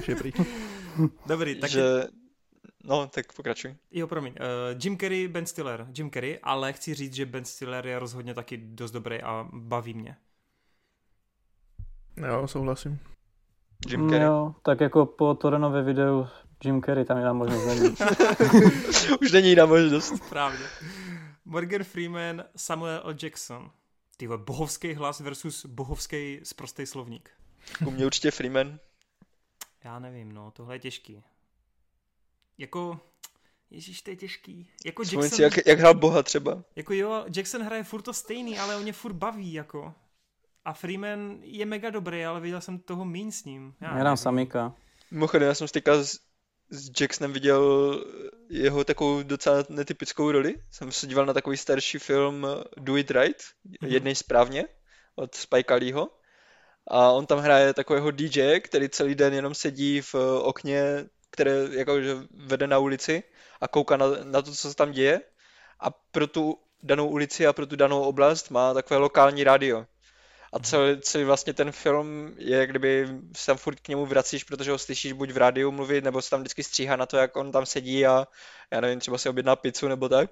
[1.26, 2.06] Dobrý, tak že...
[2.84, 3.74] No, tak pokračuj.
[3.90, 4.32] Jo, promiň.
[4.32, 5.86] Uh, Jim Carrey, Ben Stiller.
[5.96, 9.94] Jim Carrey, ale chci říct, že Ben Stiller je rozhodně taky dost dobrý a baví
[9.94, 10.16] mě.
[12.16, 12.98] Jo, souhlasím.
[13.88, 14.26] Jim Carrey.
[14.26, 16.26] Jo, tak jako po Torenově videu
[16.64, 17.96] Jim Carrey tam jiná možnost není.
[19.22, 20.28] Už není jiná možnost.
[20.28, 20.66] Právě.
[21.44, 23.14] Morgan Freeman, Samuel L.
[23.22, 23.70] Jackson.
[24.16, 27.30] Ty bohovský hlas versus bohovský sprostý slovník.
[27.86, 28.78] U mě určitě Freeman.
[29.84, 31.22] Já nevím, no, tohle je těžký.
[32.58, 33.00] Jako,
[33.70, 34.68] Ježíš, to je těžký.
[34.84, 36.64] Jako Vzpomeň Jackson, si, jak, jak hrál Boha třeba.
[36.76, 39.94] jako jo, Jackson hraje furt to stejný, ale on mě furt baví, jako.
[40.64, 43.74] A Freeman je mega dobrý, ale viděl jsem toho míň s ním.
[43.80, 44.16] Já Já dám.
[44.16, 44.74] Samika.
[45.10, 46.18] Mimochodem, já jsem teďka s,
[46.70, 47.94] s Jacksonem viděl
[48.50, 50.54] jeho takovou docela netypickou roli.
[50.70, 53.42] Jsem se díval na takový starší film Do It Right,
[53.82, 53.92] Mhm.
[53.92, 54.64] jednej správně,
[55.14, 56.08] od Spike Leeho.
[56.88, 62.16] A on tam hraje takového DJ, který celý den jenom sedí v okně, které jakože
[62.30, 63.22] vede na ulici
[63.60, 65.20] a kouká na, na to, co se tam děje.
[65.80, 69.86] A pro tu danou ulici a pro tu danou oblast má takové lokální rádio.
[70.52, 74.44] A celý, celý vlastně ten film je, jak kdyby se tam furt k němu vracíš,
[74.44, 77.36] protože ho slyšíš buď v rádiu mluvit, nebo se tam vždycky stříhá na to, jak
[77.36, 78.26] on tam sedí a
[78.70, 80.30] já nevím, třeba si objedná pizzu nebo tak.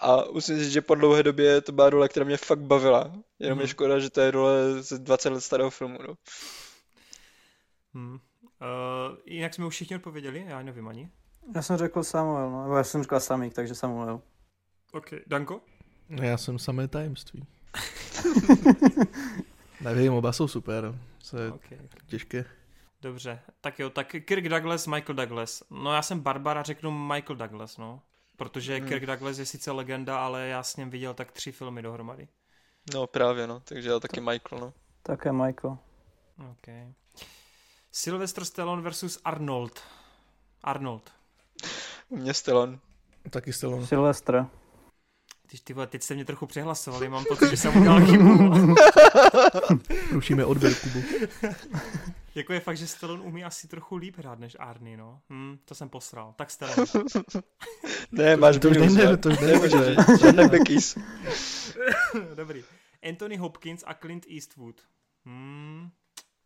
[0.00, 3.12] A musím říct, že po dlouhé době to byla role, která mě fakt bavila.
[3.38, 3.62] Jenom Mhm.
[3.62, 5.98] je škoda, že to je role z 20 let starého filmu.
[6.08, 6.14] No.
[7.94, 8.18] Hmm.
[8.60, 11.10] Uh, jinak jsme už všichni odpověděli, já nevím ani.
[11.54, 12.62] Já jsem řekl Samuel, no.
[12.62, 14.20] Nebo já jsem říkal Samik, takže Samuel.
[14.92, 15.60] OK, Danko?
[16.08, 17.46] No já jsem samé tajemství.
[19.80, 20.94] Nevím, oba jsou super.
[21.30, 21.64] To je OK.
[22.06, 22.44] těžké.
[23.02, 25.62] Dobře, tak jo, tak Kirk Douglas, Michael Douglas.
[25.70, 28.02] No já jsem Barbara, řeknu Michael Douglas, no.
[28.36, 28.88] Protože Hmm.
[28.88, 32.28] Kirk Douglas je sice legenda, ale já s ním viděl tak tři filmy dohromady.
[32.94, 33.60] no právě, no.
[33.60, 34.72] Takže já taky Michael, no.
[35.02, 35.78] Také Michael.
[36.50, 36.66] OK.
[37.92, 39.80] Sylvester Stallone versus Arnold.
[40.62, 41.12] Arnold.
[42.08, 42.78] U mě Stallone.
[43.30, 43.86] Taky Stallone.
[43.86, 44.46] Sylvester.
[45.46, 48.74] Ty, ty vole, teď jste mě trochu přehlasovali, mám pocit, že jsem udělal chybu.
[50.12, 51.02] Rušíme odběr Kubu.
[52.34, 55.20] jako je fakt, že Stallone umí asi trochu líp hrát než Arnie, no.
[55.30, 56.34] Hm, to jsem posral.
[56.36, 56.84] Tak Stallone.
[58.12, 59.16] Ne, máš to už minus, nejde, ne?
[59.16, 60.20] to už říct.
[60.20, 60.98] Žádné Beckys.
[62.34, 62.64] Dobrý.
[63.08, 64.80] Anthony Hopkins a Clint Eastwood.
[65.24, 65.90] Hmm,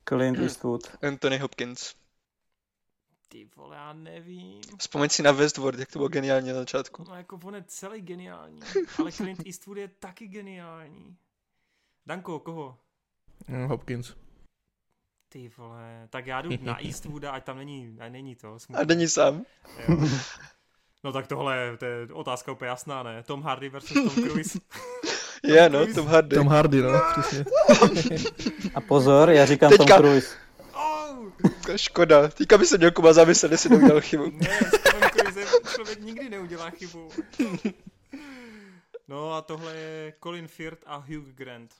[0.08, 0.96] Clint Eastwood.
[1.02, 1.94] Anthony Hopkins.
[3.28, 4.60] ty vole, já nevím.
[4.78, 7.04] Vzpomeň si na Westworld, jak to bylo geniální na začátku.
[7.08, 8.60] No jako on je celý geniální,
[8.98, 11.16] ale Clint Eastwood je taky geniální.
[12.06, 12.78] Danko, koho?
[13.48, 14.14] Mm, Hopkins.
[15.28, 18.54] Ty vole, tak já jdu na Eastwooda, ať tam není, ať není to.
[18.54, 18.86] A Smutný.
[18.86, 19.44] není sám.
[19.88, 19.96] Jo.
[21.04, 23.22] No tak tohle, to je otázka úplně jasná, ne?
[23.22, 24.58] Tom Hardy versus Tom Cruise.
[25.44, 25.86] Je, no.
[25.94, 26.36] Tom Hardy.
[26.36, 27.44] Tom Hardy, no, přesně.
[28.74, 30.36] A pozor, já říkám Teďka- Tom Cruise.
[30.74, 31.28] Oh!
[31.76, 32.28] Škoda.
[32.28, 34.24] Teďka by se měl Kuba zamyslet, jestli neudělal chybu.
[34.30, 37.08] Ne, s Tomem Cruisem člověk nikdy neudělá chybu.
[39.08, 41.74] No a tohle je Colin Firth a Hugh Grant.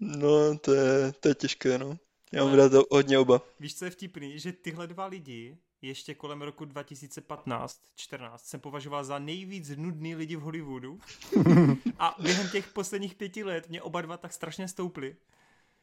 [0.00, 1.96] No, to je, to je těžké, no.
[2.32, 3.42] Já mám rád hodně oba.
[3.60, 4.38] Víš, co je vtipný?
[4.38, 5.56] Že tyhle dva lidi
[5.86, 11.00] ještě kolem roku 2015-14 jsem považoval za nejvíc nudný lidi v Hollywoodu.
[11.98, 15.16] A během těch posledních pěti let mě oba dva tak strašně stouply.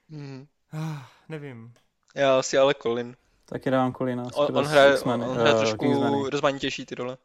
[0.09, 0.47] Mhm.
[0.71, 1.73] Ah, nevím.
[2.15, 3.15] Já asi ale Colin.
[3.45, 4.23] Taky dávám Colina.
[4.35, 7.17] On, on hraje, on, on hraje trošku rozmanitější ty role.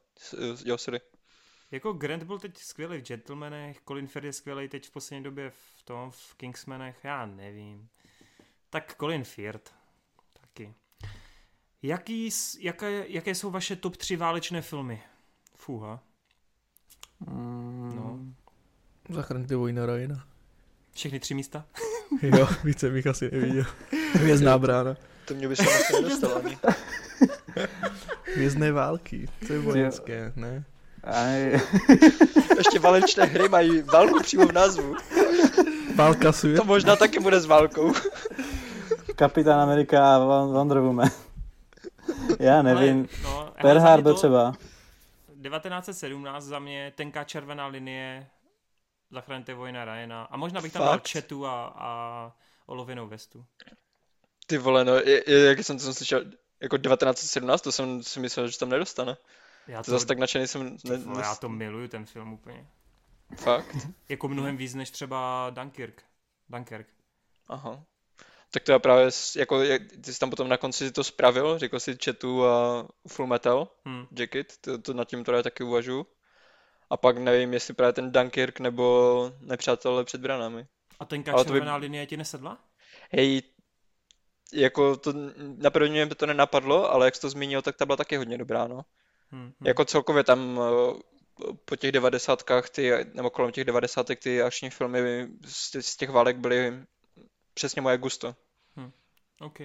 [0.64, 1.00] Jo, sorry.
[1.70, 5.50] Jako Grant byl teď skvělý v Gentlemanech, Colin Firth je skvělý teď v poslední době
[5.50, 7.88] v tom, v Kingsmanech, já nevím.
[8.70, 9.72] Tak Colin Firth,
[10.32, 10.74] taky.
[11.82, 15.02] Jaký, jaké, jaké jsou vaše top 3 válečné filmy?
[15.56, 16.00] Fuha.
[17.20, 18.18] Mm, no.
[19.14, 20.24] Zachraňte vojna Rajna.
[20.92, 21.64] Všechny tři místa?
[22.22, 23.64] jo, více bych asi neviděl.
[24.12, 24.96] Hvězdná brána.
[25.24, 26.58] To mě by se asi nedostalo ani.
[28.34, 30.64] Hvězdné války, to je vojenské, ne?
[31.04, 31.60] Aj.
[32.58, 34.96] Ještě válečné hry mají válku přímo v názvu.
[35.94, 36.56] Válka svět.
[36.56, 37.92] To možná taky bude s válkou.
[39.16, 41.10] Kapitán Amerika a Wonder Woman.
[42.38, 43.08] Já nevím.
[43.24, 44.52] Ale, no, Pearl Harbor třeba.
[45.42, 48.26] 1917 za mě, tenká červená linie,
[49.10, 50.22] zachraňte vojna Ryana.
[50.22, 50.90] A možná bych tam Fakt?
[50.90, 52.32] dal Chetu a, a
[52.66, 53.44] olověnou vestu.
[54.46, 56.24] Ty vole, no, je, je, jak jsem to slyšel,
[56.60, 59.16] jako 1917, to jsem si myslel, že tam nedostane.
[59.66, 60.76] Já to, zase tak nadšený jsem...
[60.84, 62.66] Ne, vole, já to miluju, ten film úplně.
[63.36, 63.76] Fakt?
[64.08, 66.04] jako mnohem víc než třeba Dunkirk.
[66.48, 66.86] Dunkirk.
[67.48, 67.84] Aha.
[68.50, 71.80] Tak to já právě, jako, jak, ty jsi tam potom na konci to spravil, řekl
[71.80, 74.06] si Chetu a Full Metal hmm.
[74.18, 76.06] Jacket, to, to nad tím to já taky uvažu.
[76.90, 80.66] A pak nevím, jestli právě ten Dunkirk nebo Nepřátelé před branami.
[81.00, 81.82] A tenká červená by...
[81.82, 82.58] linie ti nesedla?
[83.10, 83.42] Hej,
[84.52, 85.12] jako to
[85.56, 88.38] na první mě to nenapadlo, ale jak jsi to zmínil, tak ta byla taky hodně
[88.38, 88.84] dobrá, no.
[89.30, 89.52] Hmm, hmm.
[89.64, 90.98] Jako celkově tam eh,
[91.64, 96.36] po těch devadesátkách, ty, nebo kolem těch devadesátek ty akční filmy z, z těch válek
[96.36, 96.84] byly
[97.58, 98.36] přesně moje gusto.
[98.76, 98.92] Hmm.
[99.40, 99.60] OK.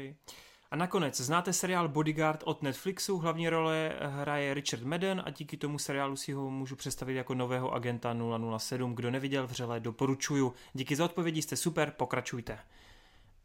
[0.72, 3.18] A nakonec, znáte seriál Bodyguard od Netflixu?
[3.18, 7.74] Hlavní role hraje Richard Madden a díky tomu seriálu si ho můžu představit jako nového
[7.74, 8.16] agenta
[8.58, 8.96] 007.
[8.96, 10.54] Kdo neviděl, vřele doporučuju.
[10.74, 12.60] Díky za odpovědi, jste super, pokračujte.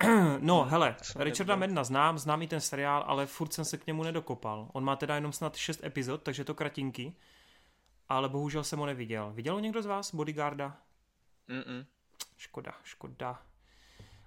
[0.38, 4.02] No, hele, Richarda Medna znám, znám i ten seriál, ale furt jsem se k němu
[4.02, 4.68] nedokopal.
[4.72, 7.14] On má teda jenom snad 6 epizod, takže to kratinky,
[8.08, 9.32] ale bohužel jsem ho neviděl.
[9.34, 10.76] Viděl ho někdo z vás, Bodyguarda?
[11.48, 11.86] Mm-mm.
[12.36, 13.42] Škoda, škoda.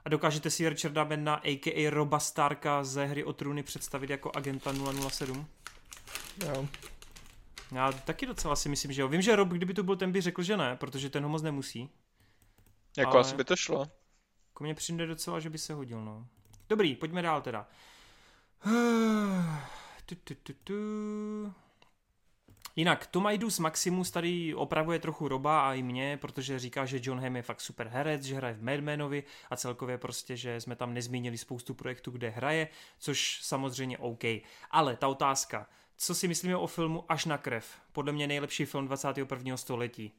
[0.05, 1.89] A dokážete si Richarda Medna, a.k.a.
[1.89, 4.73] Roba Starka ze hry o trůny představit jako agenta
[5.09, 5.47] 007?
[6.45, 6.67] Jo.
[7.71, 9.07] Já taky docela si myslím, že jo.
[9.07, 11.41] Vím, že Rob, kdyby to byl ten, by řekl, že ne, protože ten ho moc
[11.41, 11.89] nemusí.
[12.97, 13.21] Jako ale...
[13.21, 13.79] asi by to šlo.
[14.49, 16.27] Jako mně přijde docela, že by se hodil, no.
[16.69, 17.67] Dobrý, pojďme dál teda.
[20.05, 20.73] Tu, tu, tu, tu.
[22.75, 27.35] Jinak, Tomaidus Maximus tady opravuje trochu Roba a i mě, protože říká, že John Hamm
[27.35, 31.37] je fakt super herec, že hraje v Madmanovi a celkově prostě, že jsme tam nezmínili
[31.37, 32.67] spoustu projektů, kde hraje,
[32.99, 34.23] což samozřejmě OK.
[34.71, 35.67] Ale ta otázka,
[35.97, 37.75] co si myslíme o filmu Až na krev?
[37.91, 39.57] Podle mě nejlepší film 21.
[39.57, 40.11] století.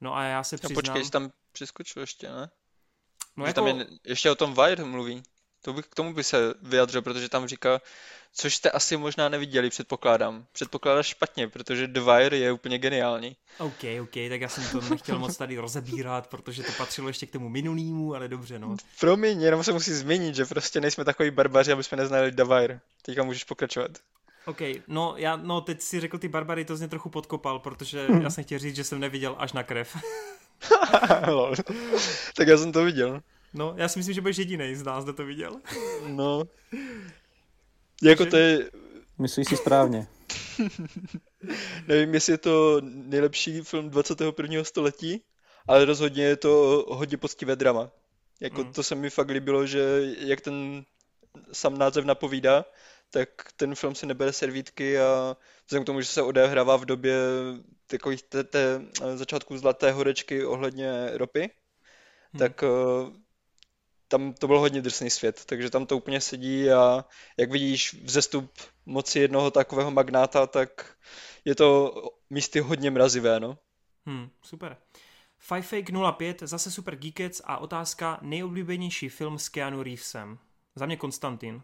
[0.00, 0.74] No a já se přiznám...
[0.74, 2.50] No počkej, jsi tam přeskočil ještě, ne?
[3.36, 3.54] No jako...
[3.54, 5.22] tam je, ještě o tom Wire mluví.
[5.62, 7.80] To bych, k tomu by se vyjadřil, protože tam říká,
[8.32, 10.46] což jste asi možná neviděli, předpokládám.
[10.52, 13.36] Předpokládáš špatně, protože The Wire je úplně geniální.
[13.58, 17.30] OK, OK, tak já jsem to nechtěl moc tady rozebírat, protože to patřilo ještě k
[17.30, 18.76] tomu minulýmu, ale dobře, no.
[19.00, 22.80] Promiň, jenom se musí změnit, že prostě nejsme takový barbaři, aby jsme neznali The Wire.
[23.02, 23.90] Teďka můžeš pokračovat.
[24.46, 28.06] OK, no, já, no teď si řekl ty barbary, to z mě trochu podkopal, protože
[28.22, 29.96] já jsem chtěl říct, že jsem neviděl až na krev.
[32.36, 33.20] tak já jsem to viděl.
[33.54, 35.60] No, já si myslím, že budeš jediný z nás, kdo to viděl.
[36.06, 36.42] No.
[38.02, 38.70] Jako to je...
[39.18, 40.06] Myslíš si správně.
[41.88, 44.64] Nevím, jestli je to nejlepší film 21.
[44.64, 45.22] století,
[45.68, 47.90] ale rozhodně je to hodně poctivé drama.
[48.40, 48.72] Jako mm.
[48.72, 49.80] to se mi fakt líbilo, že
[50.18, 50.84] jak ten
[51.52, 52.64] sam název napovídá,
[53.10, 55.36] tak ten film si nebere servítky a
[55.66, 57.14] vzhledem k tomu, že se odehrává v době
[57.86, 58.80] takových té, té
[59.14, 61.40] začátku zlaté horečky ohledně ropy,
[62.32, 62.38] hmm.
[62.38, 63.12] tak uh,
[64.10, 67.04] tam to byl hodně drsný svět, takže tam to úplně sedí a
[67.38, 68.52] jak vidíš vzestup
[68.86, 70.96] moci jednoho takového magnáta, tak
[71.44, 71.94] je to
[72.30, 73.58] místy hodně mrazivé, no.
[74.06, 74.76] Hmm, super.
[75.38, 80.38] Fifake 05, zase super geekec a otázka nejoblíbenější film s Keanu Reevesem.
[80.74, 81.62] Za mě Konstantin.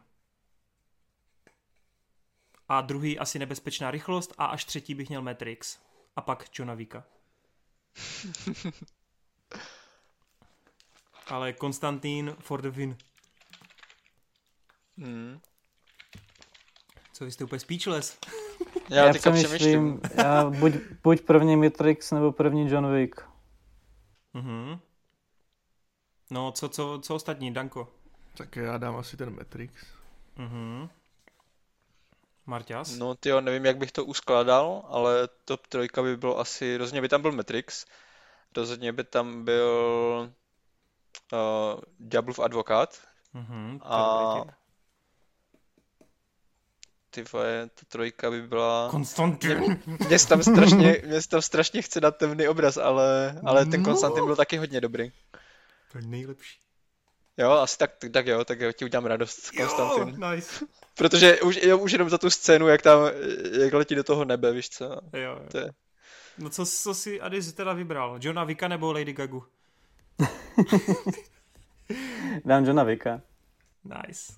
[2.68, 5.78] A druhý asi nebezpečná rychlost a až třetí bych měl Matrix.
[6.16, 7.04] A pak Johna Vika.
[11.26, 12.96] Ale Konstantín for the win.
[14.98, 15.40] Hmm.
[17.12, 18.18] Co vy jste úplně speechless?
[18.90, 20.72] Já, já přemýšlím, já buď,
[21.02, 23.20] buď první Matrix nebo první John Wick.
[24.34, 24.78] Mhm.
[26.30, 27.92] No, co, co, co ostatní, Danko?
[28.36, 29.72] Tak já dám asi ten Matrix.
[30.36, 30.88] Mhm.
[32.46, 32.96] Marťas?
[32.98, 37.00] No ty jo, nevím, jak bych to uskládal, ale top trojka by byl asi, rozhodně
[37.00, 37.86] by tam byl Matrix,
[38.56, 40.32] rozhodně by tam byl
[41.32, 43.00] uh, Diablov advokát,
[43.32, 44.44] Mhm, je A-.
[47.10, 48.88] Ty vole, ta trojka by byla...
[48.90, 49.82] Konstantin.
[50.08, 53.84] Mně se tam strašně, mě tam strašně chce dát temný obraz, ale, ale ten No.
[53.84, 55.12] Konstantin byl taky hodně dobrý.
[55.92, 56.58] To je nejlepší.
[57.38, 60.22] Jo, asi tak, tak jo, tak jo, ti udělám radost, Konstantin.
[60.22, 60.66] Jo, nice.
[60.96, 63.00] Protože už, jo, už jenom za tu scénu, jak tam,
[63.60, 64.84] jak letí do toho nebe, víš co?
[64.84, 65.40] Jo, jo.
[65.50, 65.70] To je,
[66.38, 68.18] No co, co si Adis teda vybral?
[68.20, 69.44] Johna Vicka nebo Lady Gagu?
[72.44, 73.20] Dám Johna Vicka.
[73.84, 74.32] Nice.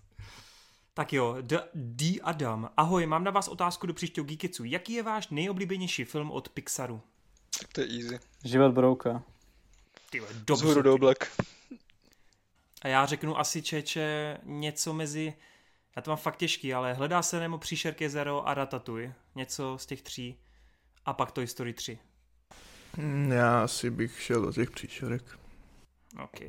[0.95, 1.61] Tak jo, D.
[1.75, 2.21] D.
[2.23, 2.71] Adam.
[2.77, 4.65] Ahoj, mám na vás otázku do příštího Geeketsu.
[4.65, 7.01] Jaký je váš nejoblíbenější film od Pixaru?
[7.61, 8.19] tak to je easy.
[8.45, 9.23] Život Brouka.
[10.11, 10.83] Ty dobře.
[10.83, 11.33] do oblak.
[12.83, 15.35] A já řeknu asi Čeče něco mezi,
[15.97, 19.15] já to mám fakt těžký, ale Hledá se nebo Příšerk jezero a Ratatouille.
[19.35, 20.39] Něco z těch tří.
[21.07, 21.99] A pak Toy Story 3.
[22.97, 25.39] Mm, Já asi bych šel do těch příšerek.
[26.25, 26.41] OK.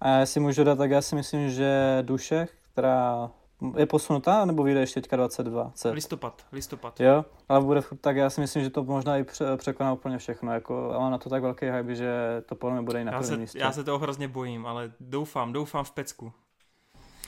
[0.00, 3.30] A já si můžu dát, tak já si myslím, že Duše, která
[3.76, 5.70] je posunutá, nebo vyjde ještě teďka 22.
[5.74, 5.90] C.
[5.90, 7.00] Listopad, listopad.
[7.00, 10.18] Jo, ale bude furt, tak já si myslím, že to možná i pře- překoná úplně
[10.18, 10.52] všechno.
[10.52, 13.12] Jako, a mám na to tak velký hype, že to podle mě bude i na
[13.12, 13.58] Já se, místě.
[13.58, 16.32] já se toho hrozně bojím, ale doufám, doufám v pecku.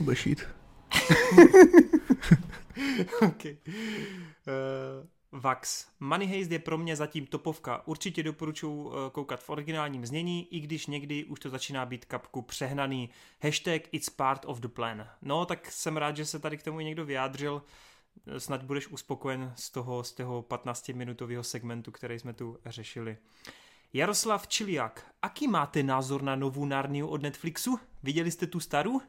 [0.00, 0.42] Budeš jít.
[3.22, 3.44] OK.
[3.44, 3.52] Uh,
[5.32, 5.86] Vax.
[6.00, 7.86] Money Heist je pro mě zatím topovka.
[7.86, 12.42] Určitě doporučuji uh, koukat v originálním znění, i když někdy už to začíná být kapku
[12.42, 13.10] přehnaný.
[13.42, 15.08] Hashtag it's part of the plan.
[15.22, 17.62] No, tak jsem rád, že se tady k tomu někdo vyjádřil.
[18.38, 23.16] Snad budeš uspokojen z toho, z toho 15-minutového segmentu, který jsme tu řešili.
[23.92, 25.14] Jaroslav Čiliak.
[25.22, 27.78] Aký máte názor na novou Narniu od Netflixu?
[28.02, 29.00] Viděli jste tu starou?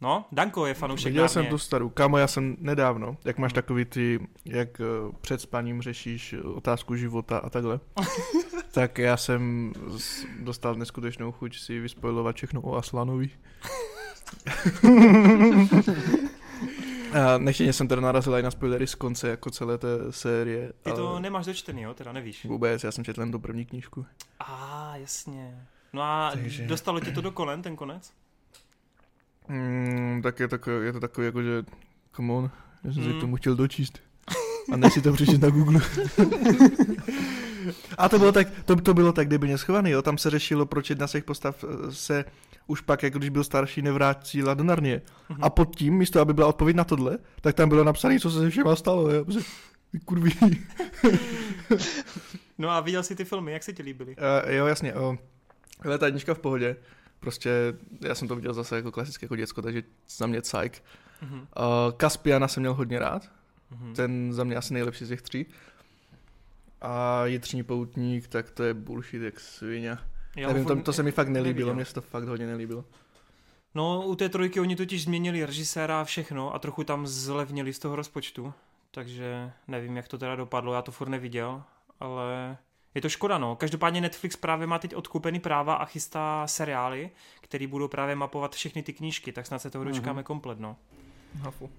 [0.00, 1.88] No, Danko je fanoušek Viděl jsem tu starou.
[1.88, 4.84] Kámo, já jsem nedávno, jak máš takový ty, jak eh,
[5.20, 7.80] před spaním řešíš eh, otázku života a takhle,
[8.72, 9.72] tak já jsem
[10.40, 13.30] dostal neskutečnou chuť si vyspojovat všechno o Aslanovi.
[17.12, 20.72] A nechtěně jsem teda narazil i na spoilery z konce jako celé té série.
[20.82, 21.94] Ty to ale nemáš dočtený, jo?
[21.94, 22.44] Teda nevíš.
[22.44, 24.06] Vůbec, já jsem četl jen tu první knížku.
[24.40, 25.66] A, jasně.
[25.92, 28.12] No a Takže- dostalo tě to do kolen, ten konec?
[29.50, 31.62] Mm, tak je, takový, je to takový jako, že
[32.16, 32.50] come on,
[32.84, 33.18] já jsem se Mm.
[33.18, 33.98] k tomu chtěl dočíst.
[34.72, 35.80] A než si to přečíst na Google.
[37.98, 40.02] A to bylo tak, to, to bylo tak debilně schovaný, jo.
[40.02, 42.24] Tam se řešilo, proč jedna z těch postav eh, se
[42.66, 45.02] už pak, jak když byl starší, nevrátila do Narnie.
[45.28, 45.44] Mhm.
[45.44, 48.38] A pod tím, místo aby byla odpověď na tohle, tak tam bylo napsané, co se
[48.38, 49.10] se všema stalo.
[49.10, 49.24] Jo.
[50.04, 50.38] Kurví.
[52.58, 54.16] No a viděl jsi ty filmy, jak se ti líbily?
[54.16, 54.94] Uh, jo, jasně.
[54.94, 55.16] Uh,
[55.84, 56.76] letadnička v pohodě.
[57.20, 57.50] Prostě
[58.00, 60.82] já jsem to viděl zase jako klasicky jako děcko, takže za mě cajk.
[61.22, 61.40] Mhm.
[61.40, 61.46] Uh,
[61.96, 63.30] Kaspiana jsem měl hodně rád.
[63.70, 63.94] Mhm.
[63.94, 65.46] Ten za mě asi nejlepší z těch tří.
[66.80, 69.98] A Jitřní poutník, tak to je bullshit jak svině.
[70.36, 71.74] Já Nevím, to, to se mi fakt nelíbilo, neviděl.
[71.74, 72.84] mně se to fakt hodně nelíbilo.
[73.74, 77.78] No, u té trojky oni totiž změnili režiséra a všechno a trochu tam zlevnili z
[77.78, 78.52] toho rozpočtu,
[78.90, 81.62] takže nevím, jak to teda dopadlo, já to furt neviděl,
[82.00, 82.56] ale
[82.94, 83.56] je to škoda, no.
[83.56, 87.10] Každopádně Netflix právě má teď odkupený práva a chystá seriály,
[87.40, 90.76] které budou právě mapovat všechny ty knížky, tak snad se toho dočkáme komplet, no.
[91.40, 91.70] Hafu.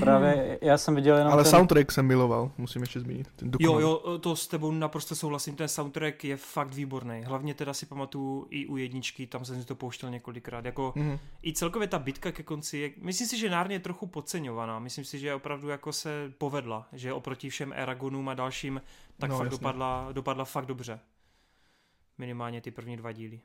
[0.00, 1.50] Právě já jsem viděl jenom Ale ten...
[1.50, 3.28] soundtrack jsem miloval, musím ještě zmínit.
[3.36, 3.82] Ten Jo, dokument.
[3.82, 7.22] jo, to s tebou naprosto souhlasím, ten soundtrack je fakt výborný.
[7.24, 10.64] Hlavně teda si pamatuju i u jedničky, tam jsem si to pouštěl několikrát.
[10.64, 11.18] Jako Mhm.
[11.42, 14.78] i celkově ta bitka ke konci, je, myslím si, že Nárně je trochu podceňovaná.
[14.78, 18.82] Myslím si, že opravdu jako se povedla, že oproti všem Eragonům a dalším,
[19.18, 21.00] tak No, fakt dopadla, dopadla fakt dobře.
[22.18, 23.40] Minimálně ty první dva díly.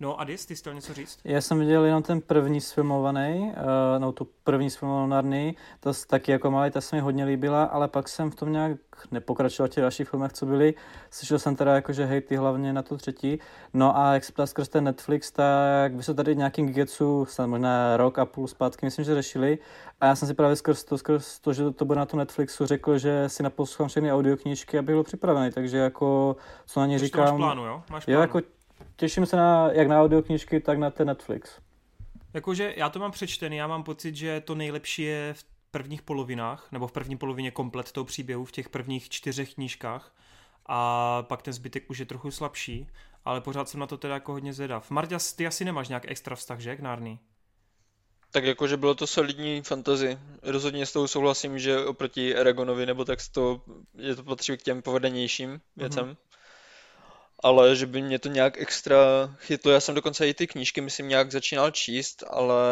[0.00, 1.18] No Adis, ty jsi chtěl něco říct?
[1.24, 6.06] Já jsem viděl jenom ten první sfilmovaný, uh, no tu první sfilmovanou Narny, to s-
[6.06, 8.78] taky jako malý, ta se mi hodně líbila, ale pak jsem v tom nějak
[9.10, 10.74] nepokračoval v těch dalších filmech, co byly.
[11.10, 13.38] Slyšel jsem teda jako, že hejty hlavně na tu třetí.
[13.74, 17.46] No a jak se ptá skrz ten Netflix, tak vy se tady nějakým Gigetsu, snad
[17.46, 19.58] možná rok a půl zpátky, myslím, že řešili.
[20.00, 22.66] A já jsem si právě skrz to, skrz to, že to bude na tu Netflixu,
[22.66, 25.50] řekl, že si naposlouchám všechny audioknížky, abych byl připravený.
[25.50, 27.82] Takže jako, co na ně to máš říkám, plánu, jo?
[27.90, 28.20] Máš jo, plánu.
[28.20, 28.40] jako
[28.98, 31.50] těším se na, jak na audioknížky, tak na ten Netflix.
[32.34, 36.68] Jakože já to mám přečtený, já mám pocit, že to nejlepší je v prvních polovinách,
[36.72, 40.14] nebo v první polovině komplet toho příběhu, v těch prvních čtyřech knížkách
[40.66, 42.88] a pak ten zbytek už je trochu slabší,
[43.24, 44.90] ale pořád jsem na to teda jako hodně zvědav.
[44.90, 47.18] Marťas, ty asi nemáš nějak extra vztah, že, k Nárny?
[48.30, 50.18] Tak jakože bylo to solidní fantasy.
[50.42, 53.62] Rozhodně s tou souhlasím, že oproti Eragonovi nebo tak to,
[53.94, 56.16] je to patří k těm povedenějším věcem.
[57.42, 58.96] Ale že by mě to nějak extra
[59.38, 62.64] chytlo, já jsem dokonce i ty knížky, myslím, nějak začínal číst, ale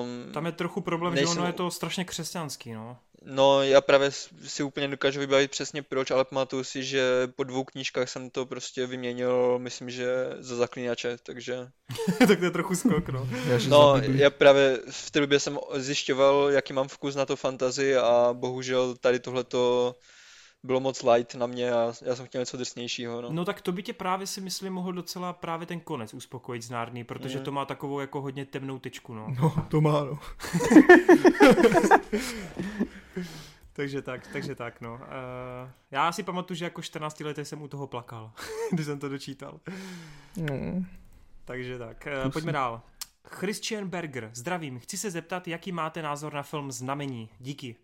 [0.00, 2.96] um, Tam je trochu problém, že Nejsem- ono je to strašně křesťanský, no.
[3.28, 4.10] No, já právě
[4.46, 8.46] si úplně dokážu vybavit přesně proč, ale pamatuju si, že po dvou knížkách jsem to
[8.46, 10.06] prostě vyměnil, myslím, že
[10.38, 11.68] za zaklínače, takže...
[12.28, 13.28] tak to je trochu skok, no.
[13.68, 18.28] no, já právě v té době jsem zjišťoval, jaký mám vkus na to fantazy a
[18.32, 19.94] bohužel tady tohleto
[20.62, 23.22] bylo moc light na mě a já jsem chtěl něco drsnějšího.
[23.22, 23.32] No.
[23.32, 26.70] no tak to by tě právě si myslím mohl docela právě ten konec uspokojit z
[26.70, 27.44] Nárny, protože mm.
[27.44, 29.26] to má takovou jako hodně temnou tečku, no.
[29.40, 30.18] No, to má, no.
[33.72, 34.94] takže tak, takže tak, no.
[34.94, 35.00] Uh,
[35.90, 38.32] já si pamatuju, že jako 14 letý jsem u toho plakal,
[38.72, 39.60] když jsem to dočítal.
[40.36, 40.86] Mm.
[41.44, 42.82] Takže tak, uh, pojďme dál.
[43.28, 44.78] Christian Berger, zdravím.
[44.78, 47.28] Chci se zeptat, jaký máte názor na film Znamení.
[47.38, 47.76] Díky.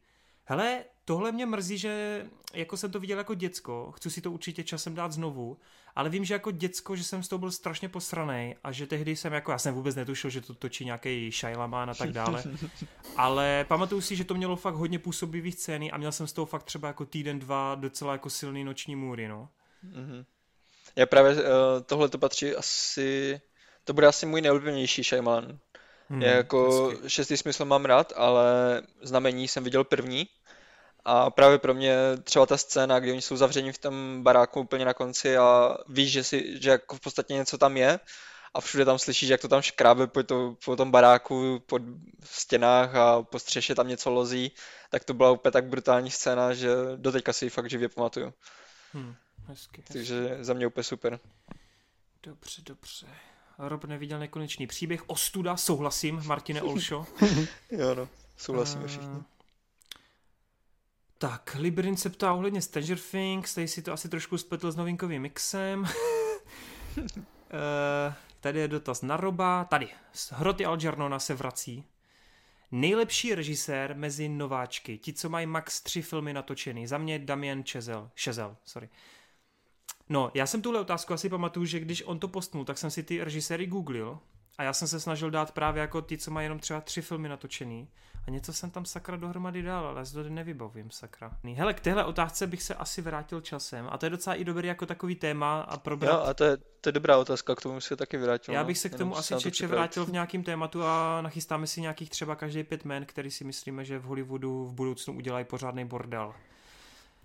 [0.45, 4.65] Hele, tohle mě mrzí, že jako jsem to viděl jako děcko, chci si to určitě
[4.65, 5.59] časem dát znovu,
[5.97, 9.17] ale vím, že jako děcko, že jsem z toho byl strašně posraný a že tehdy
[9.17, 12.45] jsem jako, já jsem vůbec netušil, že to točí nějaký Shailaman a tak dále,
[13.17, 16.47] ale pamatuju si, že to mělo fakt hodně působivých scény a měl jsem z toho
[16.47, 19.49] fakt třeba jako týden, dva docela jako silný noční můry, no.
[19.85, 20.25] Mm-hmm.
[20.97, 21.41] Já právě uh,
[21.87, 23.41] tohle to patří asi,
[23.85, 25.59] to bude asi můj nejoblíbenější Shyamalan.
[26.09, 27.11] Hmm, jako hezky.
[27.11, 30.29] šestý smysl mám rád, ale znamení jsem viděl první
[31.05, 34.85] a právě pro mě třeba ta scéna, kdy oni jsou zavřeni v tom baráku úplně
[34.85, 38.01] na konci a víš, že, si, že jako v podstatě něco tam je
[38.55, 41.79] a všude tam slyšíš, jak to tam škrábe po, to, po tom baráku, po
[42.25, 44.53] stěnách a po střeše tam něco lozí,
[44.91, 48.35] tak to byla úplně tak brutální scéna, že doteďka si ji fakt živě pamatuju.
[48.93, 49.15] Hmm,
[49.47, 49.93] hezky, hezky.
[49.93, 51.21] Takže za mě úplně super.
[52.23, 53.07] Dobře, dobře.
[53.59, 55.03] Rob neviděl nekonečný příběh.
[55.07, 57.07] Ostuda, souhlasím, Martine Olšo.
[57.71, 59.23] jo no, souhlasíme všichni.
[61.23, 65.23] Tak, Librin se ptá ohledně Stranger Things, tady si to asi trošku spletl s novinkovým
[65.23, 65.81] mixem.
[65.81, 65.87] uh,
[68.41, 69.89] tady je dotaz na Roba, tady,
[70.31, 71.85] Hroty Algernona se vrací.
[72.71, 78.11] Nejlepší režisér mezi nováčky, ti, co mají max tři filmy natočený, za mě Damien Chazelle,
[78.25, 78.89] Chazelle, sorry.
[80.09, 83.03] No, já jsem tuhle otázku asi pamatuju, že když on to postnul, tak jsem si
[83.03, 84.19] ty režiséry googlil
[84.59, 87.29] a já jsem se snažil dát právě jako ty, co mají jenom třeba tři filmy
[87.29, 87.89] natočený
[88.27, 91.31] a něco jsem tam sakra dohromady dal, ale to nevybavím sakra.
[91.55, 94.69] Hele, k téhle otázce bych se asi vrátil časem a to je docela i dobrý
[94.69, 96.15] jako takový téma a probrat.
[96.15, 98.55] Jo, a to je, to je dobrá otázka, k tomu se taky vrátil.
[98.55, 98.67] Já no.
[98.67, 102.37] bych se k tomu asi čeče vrátil v nějakým tématu a nachystáme si nějakých třeba
[102.37, 106.35] každý pět men, který si myslíme, že v Hollywoodu v budoucnu udělají pořádný bordel.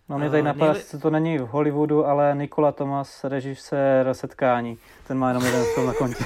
[0.10, 1.00] No mě tady napadá, nejle...
[1.02, 4.78] to není v Hollywoodu, ale Nikola Thomas, režisér setkání.
[5.08, 6.26] Ten má jenom jeden film na kontě.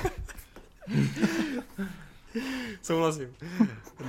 [2.81, 3.35] Souhlasím.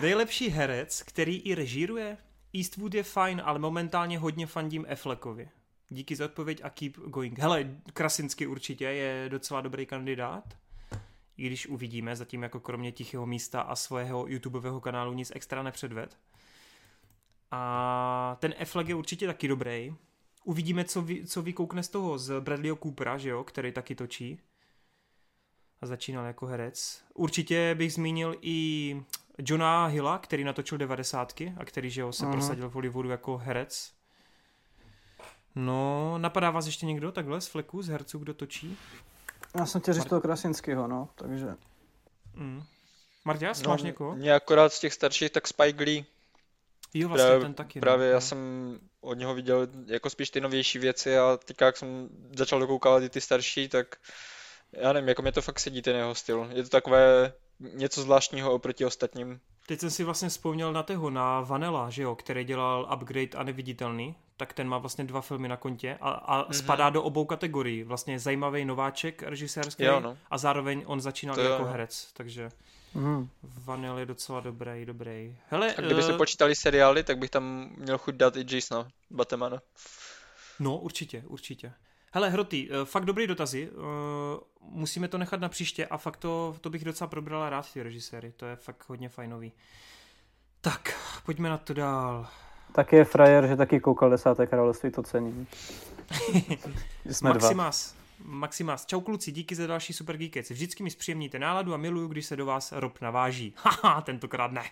[0.00, 2.16] Nejlepší herec, který i režíruje?
[2.54, 5.48] Eastwood je fajn, ale momentálně hodně fandím Affleckovi.
[5.88, 7.38] Díky za odpověď a keep going.
[7.38, 10.44] Hele, Krasinsky určitě je docela dobrý kandidát.
[11.36, 16.18] I když uvidíme, zatím jako kromě tichého místa a svého YouTubeového kanálu nic extra nepředved.
[17.50, 19.94] A ten Affleck je určitě taky dobrý.
[20.44, 24.40] Uvidíme, co, vy, co vykoukne z toho, z Bradleyho Coopera, že jo, který taky točí.
[25.82, 27.02] A začínal jako herec.
[27.14, 28.96] Určitě bych zmínil i
[29.38, 32.32] Johna Hilla, který natočil devadesátky a který, že jo, se uh-huh.
[32.32, 33.92] prosadil v Hollywoodu jako herec.
[35.54, 38.78] No, napadá vás ještě někdo takhle z fleku, z herců, kdo točí?
[39.58, 41.56] Já jsem tě říct toho Krasinského, no, takže...
[42.34, 42.62] Mm.
[43.24, 44.16] Marťas, no, máš někoho?
[44.16, 46.04] Mě akorát z těch starších, tak Spike Lee.
[46.94, 47.78] Jo, vlastně právě, ten taky.
[47.78, 47.80] No.
[47.80, 48.12] Právě no.
[48.12, 48.38] já jsem
[49.00, 53.08] od něho viděl jako spíš ty novější věci a teďka, jak jsem začal dokoukávat i
[53.08, 53.96] ty starší, tak
[54.72, 56.48] já nevím, jako mě to fakt sedí ten jeho styl.
[56.52, 59.40] Je to takové něco zvláštního oproti ostatním.
[59.66, 63.42] Teď jsem si vlastně vzpomněl na toho, na Vanilla, že jo, který dělal Upgrade a
[63.42, 66.52] Neviditelný, tak ten má vlastně dva filmy na kontě a, a mm-hmm.
[66.52, 67.82] spadá do obou kategorií.
[67.82, 70.18] Vlastně zajímavý nováček režisérský jo, no.
[70.30, 71.68] a zároveň on začínal to jako jo.
[71.68, 72.48] herec, takže
[72.94, 73.28] mm.
[73.42, 75.36] Vanilla je docela dobrý, dobrý.
[75.48, 76.06] Hele, a kdyby uh...
[76.06, 79.62] se počítali seriály, tak bych tam měl chuť dát i Jasona Batemana.
[80.58, 81.72] No, určitě, určitě.
[82.14, 83.70] Hele, Hroty, eh, fakt dobrý dotazy.
[83.70, 83.84] Uh,
[84.60, 88.32] musíme to nechat na příště a fakt to, to bych docela probrala rád ty režiséry.
[88.36, 89.52] To je fakt hodně fajnový.
[90.60, 92.28] Tak, pojďme na to dál.
[92.72, 95.46] Tak je frajer, že taky koukal desáté království, to cení.
[97.06, 97.92] Jsme Maximas.
[97.92, 98.02] Dva.
[98.32, 98.86] Maximas.
[98.86, 100.50] Čau kluci, díky za další Super Geekec.
[100.50, 103.54] Vždycky mi zpříjemníte náladu a miluju, když se do vás rob naváží.
[103.82, 104.64] Haha, tentokrát ne.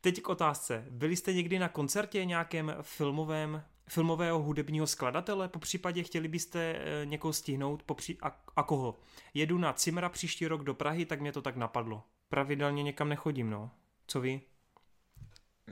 [0.00, 0.84] Teď k otázce.
[0.90, 7.06] Byli jste někdy na koncertě nějakém filmovém filmového hudebního skladatele, po případě chtěli byste eh,
[7.06, 8.18] někoho stihnout popří...
[8.22, 8.98] a, a koho.
[9.34, 12.02] Jedu na Cimra příští rok do Prahy, tak mě to tak napadlo.
[12.28, 13.70] Pravidelně někam nechodím, no.
[14.06, 14.40] Co vy?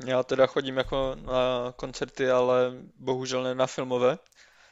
[0.06, 4.18] Já teda chodím jako na koncerty, ale bohužel ne na filmové,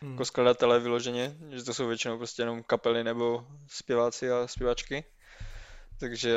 [0.01, 0.10] hmm.
[0.10, 5.05] jako skladatelé vyloženě, že to jsou většinou prostě jenom kapely nebo zpěváci a zpěvačky.
[6.01, 6.36] Takže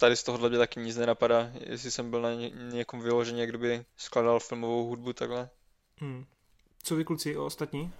[0.00, 3.58] tady z tohohle mě taky nic nenapadá, jestli jsem byl na ně, někom vyloženě, kdo
[3.58, 5.50] by skladal filmovou hudbu takhle.
[6.00, 6.24] Hmm.
[6.82, 7.92] Co vy kluci, o ostatní?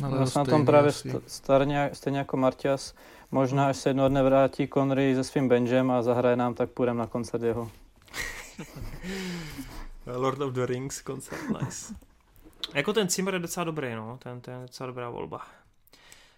[0.00, 0.92] No, já jsem na tom právě
[1.26, 2.94] stejně, stejně jako Martias.
[3.30, 6.98] Možná, až se jednoho dne vrátí Connery se svým Benjem a zahraje nám, tak půjdeme
[6.98, 7.70] na koncert jeho.
[10.06, 11.94] Lord of the Rings koncert, nice.
[12.74, 15.46] Jako ten Zimmer je docela dobrý, no, ten, ten je docela dobrá volba.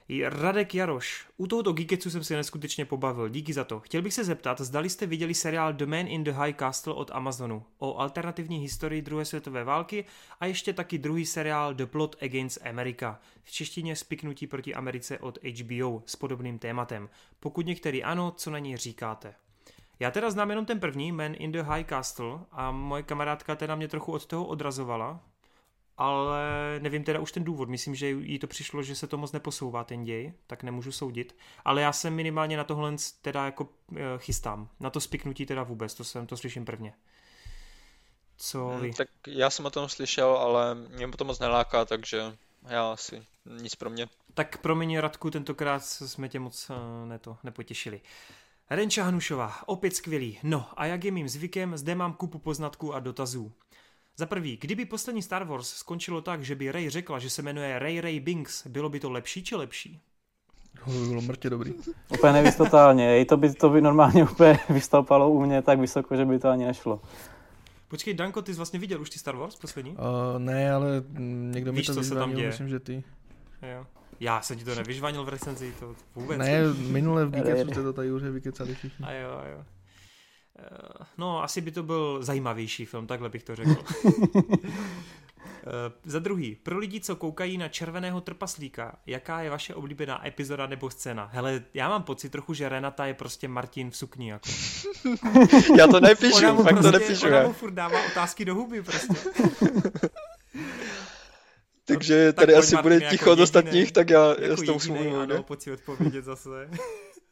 [0.08, 1.26] Radek Jaroš.
[1.36, 3.80] U tohoto Geeketsu jsem si neskutečně pobavil, díky za to.
[3.80, 7.10] Chtěl bych se zeptat, zdali jste viděli seriál The Man in the High Castle od
[7.10, 10.04] Amazonu o alternativní historii druhé světové války
[10.40, 15.38] a ještě taky druhý seriál The Plot Against America, v češtině Spiknutí proti Americe od
[15.44, 17.08] HBO s podobným tématem.
[17.40, 19.34] Pokud některý ano, co na něj říkáte?
[20.00, 23.74] Já teda znám jenom ten první, Man in the High Castle, a moje kamarádka teda
[23.74, 25.20] mě trochu od toho odrazovala,
[25.96, 26.42] ale
[26.82, 27.68] nevím teda už ten důvod.
[27.68, 31.36] Myslím, že jí to přišlo, že se to moc neposouvá ten děj, tak nemůžu soudit.
[31.64, 34.68] Ale já jsem minimálně na tohle teda jako eh, chystám.
[34.80, 36.94] Na to spiknutí teda vůbec, to jsem to slyším prvně.
[38.36, 38.92] Co hmm, vy?
[38.92, 42.36] Tak já jsem o tom slyšel, ale mě to moc neláká, takže
[42.68, 44.08] já asi nic pro mě.
[44.34, 48.00] Tak pro mě Radku, tentokrát jsme tě moc uh, neto, nepotěšili.
[48.70, 50.38] Renča Hanušová, opět skvělý.
[50.42, 53.52] No a jak je mým zvykem, zde mám kupu poznatků a dotazů.
[54.16, 57.78] Za prvý, kdyby poslední Star Wars skončilo tak, že by Ray řekla, že se jmenuje
[57.78, 60.00] Ray Ray Binks, bylo by to lepší či lepší?
[60.84, 61.74] To by bylo mrtě dobrý.
[62.08, 63.24] úplně nevíc totálně.
[63.24, 66.64] To by, to by normálně úplně vystoupalo u mě tak vysoko, že by to ani
[66.64, 67.00] nešlo.
[67.88, 69.90] Počkej, Danko, ty jsi vlastně viděl už ty Star Wars poslední?
[69.90, 69.98] Uh,
[70.38, 71.04] ne, ale
[71.52, 72.46] někdo Víš, mi to co se tam děje?
[72.46, 73.04] myslím, že ty.
[73.62, 73.86] Jo.
[74.20, 76.38] Já jsem ti to nevyžvanil v recenzi, to vůbec.
[76.38, 79.06] Ne, minule v Geeketsu jste to tady už vykecali všichni.
[79.06, 79.64] A jo, a jo.
[80.58, 83.76] Eh, no, asi by to byl zajímavější film, takhle bych to řekl.
[85.66, 90.66] Eh, za druhý, pro lidi, co koukají na červeného trpaslíka, jaká je vaše oblíbená epizoda
[90.66, 91.30] nebo scéna?
[91.32, 94.30] Hele, já mám pocit trochu, že Renata je prostě Martin v sukni.
[94.30, 94.48] Jako.
[95.78, 97.26] já to nepíšu, fakt prostě, to nepíšu.
[97.26, 99.14] Ona mu furt dává otázky do huby prostě.
[101.84, 104.62] Takže no, tady tak asi bude ticho jako od ostatních, tak já, jako já s
[104.62, 105.14] tou musím mluvit.
[105.14, 106.68] Ano, pojď si odpovědět zase.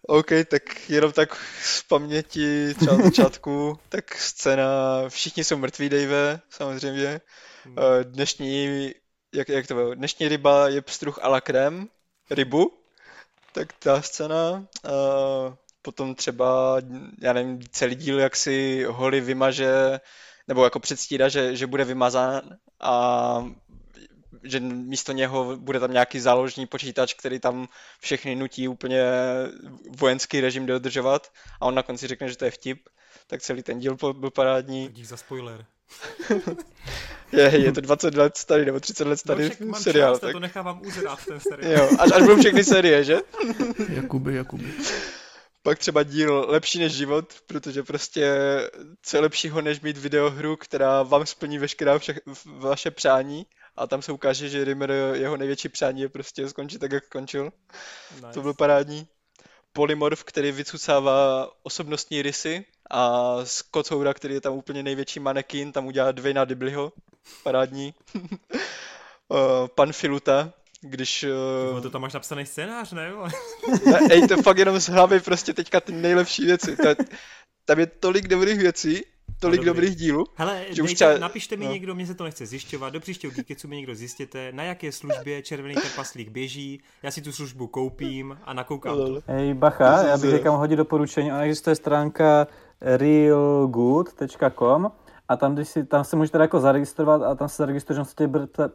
[0.06, 7.20] OK, tak jenom tak z paměti třeba začátku, tak scéna, všichni jsou mrtví, Dave, samozřejmě.
[7.64, 7.76] Hmm.
[7.78, 8.90] Eh, dnešní,
[9.34, 11.86] jak, jak to bylo, dnešní ryba je pstruh a la crème,
[12.30, 12.72] rybu,
[13.52, 14.66] tak ta scéna.
[14.84, 16.76] Uh, potom třeba,
[17.20, 20.00] já nevím, celý díl, jak si Holly vymaže,
[20.48, 22.42] nebo jako předstírá, že, že bude vymazán
[22.80, 23.44] a
[24.44, 27.68] že místo něho bude tam nějaký záložní počítač, který tam
[28.00, 29.04] všechny nutí úplně
[29.98, 32.88] vojenský režim dodržovat a on na konci řekne, že to je vtip,
[33.26, 34.88] tak celý ten díl byl parádní.
[34.88, 35.64] Dík za spoiler.
[37.32, 40.18] je, je to 20 let starý nebo 30 let starý no, seriál.
[40.18, 40.32] Tak...
[40.32, 41.72] to nechávám uzrát ten seriál.
[41.72, 43.16] jo, až, až budou všechny série, že?
[43.88, 44.72] Jakuby, Jakuby.
[45.62, 48.36] Pak třeba díl Lepší než život, protože prostě
[49.02, 52.14] co je lepšího, než mít videohru, která vám splní veškerá vše,
[52.46, 53.46] vaše přání
[53.76, 57.52] a tam se ukáže, že Rimmer, jeho největší přání je prostě skončit tak, jak skončil.
[58.14, 58.26] Nice.
[58.34, 59.06] To byl parádní.
[59.72, 65.86] Polymorf, který vycucává osobnostní rysy a z Kocoura, který je tam úplně největší manekin, tam
[65.86, 66.92] udělá dvě na Dibliho.
[67.42, 67.94] Parádní.
[69.74, 71.24] Pan Filuta, když...
[71.72, 71.80] Uh...
[71.80, 73.12] To tam máš napsaný scénář, ne?
[73.86, 76.76] ne ej, to fakt jenom z hlavy prostě teďka ty nejlepší věci.
[76.76, 77.04] To,
[77.64, 79.04] tam je tolik dobrých věcí
[79.42, 80.24] tolik no, dobrých dílů.
[80.34, 81.18] Hele, že dejte, třeba...
[81.18, 81.72] napište mi no.
[81.72, 85.42] někdo, mě se to nechce zjišťovat, do příštího Geeketsu mi někdo zjistěte, na jaké službě
[85.42, 89.20] Červený trpaslík běží, já si tu službu koupím a nakoukám to.
[89.26, 92.46] Hej, bacha, já bych někam hodit doporučení, ona existuje stránka
[92.80, 94.22] realgood.com
[95.28, 98.14] a tam, když si, tam se můžete jako zaregistrovat a tam se zaregistruje, že se
[98.14, 98.30] tě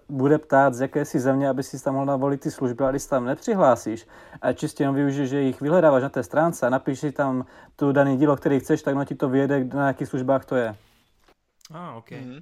[0.09, 3.03] bude ptát, z jaké si země, aby si tam mohl navolit ty služby, a když
[3.03, 4.07] se tam nepřihlásíš
[4.41, 7.45] a čistě jenom využiješ, že jich vyhledáváš na té stránce a napíš si tam
[7.75, 10.75] tu daný dílo, který chceš, tak no ti to vyjede, na jakých službách to je.
[11.71, 12.11] A, ah, ok.
[12.11, 12.41] Mm-hmm.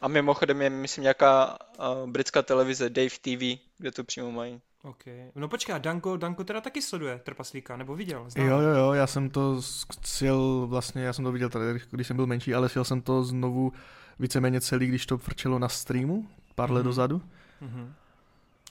[0.00, 4.60] A mimochodem je, myslím, nějaká uh, britská televize Dave TV, kde to přímo mají.
[4.82, 5.04] Ok.
[5.34, 8.30] No počkej, Danko, Danko teda taky sleduje Trpaslíka, nebo viděl?
[8.30, 8.46] Znám.
[8.46, 9.62] Jo, jo, jo, já jsem to
[10.04, 13.24] sjel vlastně, já jsem to viděl tady, když jsem byl menší, ale sjel jsem to
[13.24, 13.72] znovu
[14.18, 16.84] víceméně celý, když to frčelo na streamu, pár let mm-hmm.
[16.84, 17.22] dozadu.
[17.62, 17.92] Mm-hmm.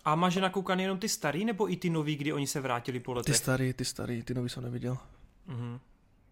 [0.05, 3.13] A máš nakoukaný jenom ty starý, nebo i ty nový, kdy oni se vrátili po
[3.13, 3.35] letech?
[3.35, 4.97] Ty starý, ty starý, ty nový jsem neviděl.
[5.49, 5.79] Mm-hmm.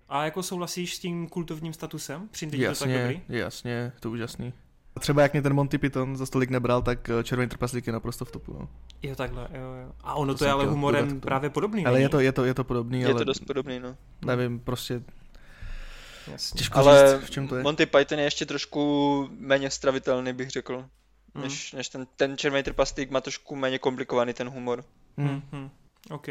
[0.09, 2.27] A jako souhlasíš s tím kultovním statusem?
[2.27, 3.21] Přijde jasně, to tak dobrý?
[3.29, 4.53] Jasně, to úžasný.
[4.97, 8.25] Třeba jak mě ten Monty Python za stolik nebral, tak eh, Červený trpaslík je naprosto
[8.25, 8.55] v topu.
[8.59, 8.69] No.
[9.03, 9.91] Jo, takhle, jo, jo.
[10.01, 12.53] A ono to, to je ale humorem právě podobný, Ale je to, je to, je
[12.53, 13.15] to podobný, je ale...
[13.15, 13.97] to dost podobný, no.
[14.25, 15.01] Nevím, prostě...
[16.31, 16.57] Jasně.
[16.57, 17.63] Těžko ale říct, v čem to je.
[17.63, 20.85] Monty Python je ještě trošku méně stravitelný, bych řekl.
[21.33, 21.41] Mm.
[21.41, 24.83] Než, než ten, ten Červený trpaslík má trošku méně komplikovaný ten humor.
[25.17, 25.41] Mm.
[25.51, 25.69] Mm.
[26.09, 26.27] OK.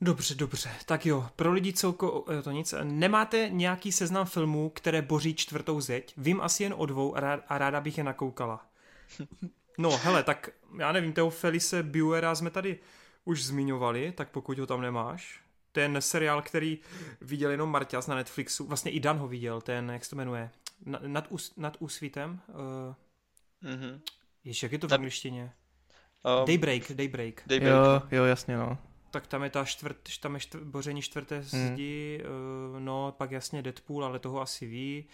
[0.00, 0.70] Dobře, dobře.
[0.86, 2.74] Tak jo, pro lidi celko, jo, to nic.
[2.82, 6.14] Nemáte nějaký seznam filmů, které boří čtvrtou zeď?
[6.16, 8.66] Vím asi jen o dvou a, rád, a ráda bych je nakoukala.
[9.78, 12.78] No, hele, tak já nevím, toho Felice Buera jsme tady
[13.24, 15.40] už zmiňovali, tak pokud ho tam nemáš,
[15.72, 16.78] ten seriál, který
[17.20, 20.50] viděl jenom Marťas na Netflixu, vlastně i Dan ho viděl, ten, jak se to jmenuje,
[21.06, 22.40] nad, ús, nad úsvitem.
[22.48, 24.00] Uh, mm-hmm.
[24.44, 25.52] Jež, jak je to v angličtině?
[26.40, 27.42] Um, Daybreak, Daybreak.
[27.46, 27.74] Daybreak.
[27.74, 28.78] Jo, jo, jasně, no.
[29.10, 31.72] Tak tam je ta čtvrt, tam je čtvrt, boření čtvrté hmm.
[31.72, 32.74] zdi, mm.
[32.74, 35.04] uh, no, pak jasně Deadpool, ale toho asi ví.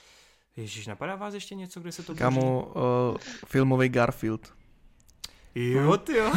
[0.56, 3.16] Ježíš, napadá vás ještě něco, kde se to Kamu, uh,
[3.47, 4.55] filmový Garfield.
[5.55, 6.32] Jo, ty jo.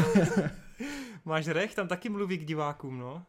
[1.26, 3.26] Máš rech, tam taky mluví k divákům, no.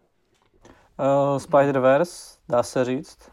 [0.98, 3.30] Uh, Spider-Verse, dá se říct.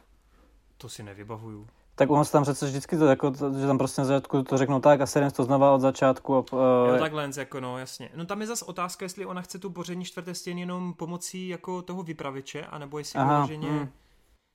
[0.77, 1.67] To si nevybavuju.
[1.97, 4.79] Tak ono se tam přece vždycky to, jako, že tam prostě na začátku to řeknou
[4.79, 6.45] tak a serien to znova od začátku.
[6.51, 6.59] Uh,
[6.89, 8.09] jo, takhle, jako no, jasně.
[8.15, 11.81] No tam je zase otázka, jestli ona chce tu boření čtvrté stěny jenom pomocí jako
[11.81, 13.89] toho vypravěče, anebo jestli vyloženě, hmm.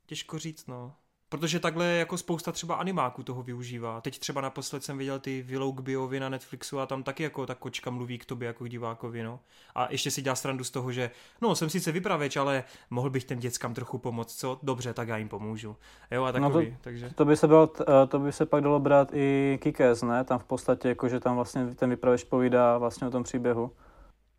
[0.06, 0.92] těžko říct, no.
[1.32, 4.00] Protože takhle jako spousta třeba animáků toho využívá.
[4.00, 7.54] Teď třeba naposled jsem viděl ty Willow Biovi na Netflixu a tam taky jako ta
[7.54, 9.40] kočka mluví k tobě jako k divákovi, no.
[9.74, 11.10] A ještě si dělá srandu z toho, že
[11.40, 14.58] no, jsem sice vypravěč, ale mohl bych těm dětskám trochu pomoct, co?
[14.62, 15.76] Dobře, tak já jim pomůžu.
[16.10, 17.10] Jo, a takový, no to, takže...
[17.14, 20.24] To by, se bylo, eh, to by se pak dalo brát i Kikes, ne?
[20.24, 23.72] Tam v podstatě, jako, že tam vlastně ten vypravěč povídá vlastně o tom příběhu.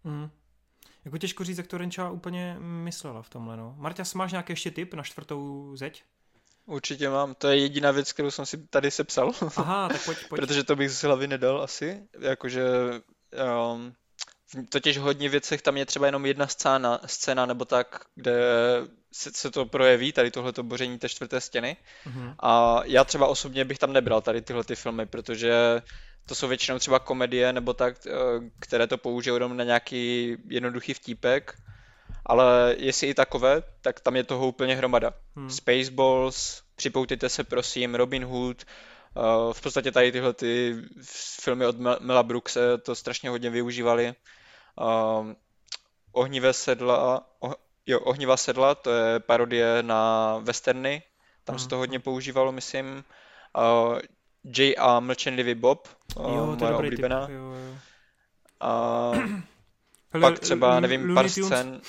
[0.03, 0.29] Mm.
[1.05, 3.75] Jako těžko říct, jak to Renča úplně myslela v tomhle, no.
[3.77, 6.03] Marta, máš nějaký ještě tip na čtvrtou zeď?
[6.65, 9.31] Určitě mám, to je jediná věc, kterou jsem si tady sepsal.
[9.55, 10.41] Aha, tak pojď, pojď.
[10.41, 12.63] Protože to bych z hlavy nedal asi, jakože
[13.73, 13.93] um,
[14.47, 18.33] v totiž hodně věcech tam je třeba jenom jedna scéna, scéna nebo tak, kde
[19.13, 21.77] se, se to projeví, tady tohleto boření té čtvrté stěny.
[22.07, 22.35] Mm-hmm.
[22.39, 25.81] A já třeba osobně bych tam nebral tady tyhle ty filmy, protože
[26.25, 28.11] to jsou většinou třeba komedie nebo tak, eh,
[28.59, 31.55] které to použijou jenom na nějaký jednoduchý vtípek
[32.25, 35.13] ale jestli i takové, tak tam je toho úplně hromada.
[35.35, 35.49] Hmm.
[35.49, 38.63] Spaceballs, připoutejte se prosím, Robin Hood,
[39.15, 40.75] uh, v podstatě tady tyhle ty
[41.41, 44.13] filmy od Mela Brookse to strašně hodně využívali.
[44.81, 45.31] Uh,
[46.11, 47.53] Ohnivé sedla, oh,
[47.85, 51.03] jo, Ohnivá sedla, to je parodie na westerny,
[51.43, 51.59] tam hmm.
[51.59, 53.03] se to hodně používalo, myslím.
[54.57, 55.87] J a Mlčenlivý Bob,
[56.19, 57.25] jo, moje oblíbená.
[57.25, 57.75] Typ, jo, jo.
[60.15, 61.81] Uh, pak třeba, nevím, pár scén,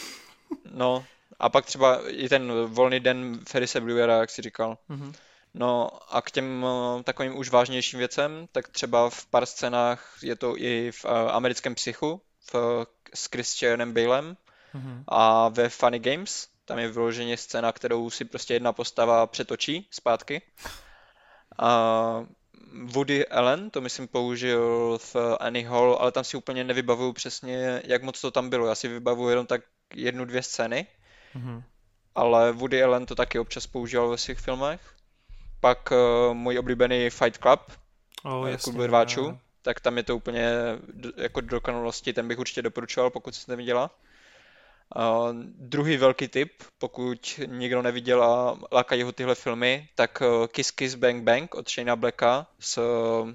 [0.71, 1.05] no,
[1.39, 4.79] a pak třeba i ten volný den Ferrise Bluera, jak jsi říkal.
[4.91, 5.13] Mm-hmm.
[5.55, 10.37] No a k těm uh, takovým už vážnějším věcem, tak třeba v pár scénách je
[10.37, 12.21] to i v uh, americkém psychu
[12.53, 14.37] v, s Christianem Balem
[14.75, 15.05] mm-hmm.
[15.09, 20.43] a ve Funny Games, tam je vyloženě scéna, kterou si prostě jedna postava přetočí zpátky.
[21.59, 22.27] A
[22.85, 28.03] Woody Allen, to myslím použil v Annie Hall, ale tam si úplně nevybavuju přesně, jak
[28.03, 28.67] moc to tam bylo.
[28.67, 29.61] Já si vybavuju jenom tak
[29.95, 30.87] jednu, dvě scény,
[31.35, 31.63] mm-hmm.
[32.15, 34.81] ale Woody Allen to taky občas používal ve svých filmech.
[35.61, 37.61] Pak uh, můj oblíbený Fight Club,
[38.25, 40.51] oh, jako rváčů, tak tam je to úplně
[41.17, 43.91] jako dokonalosti, ten bych určitě doporučoval, pokud jste neviděla.
[44.97, 50.71] Uh, druhý velký tip, pokud někdo neviděl a lákají ho tyhle filmy, tak uh, Kiss
[50.71, 53.31] Kiss Bang Bang od Shayna Blacka s uh,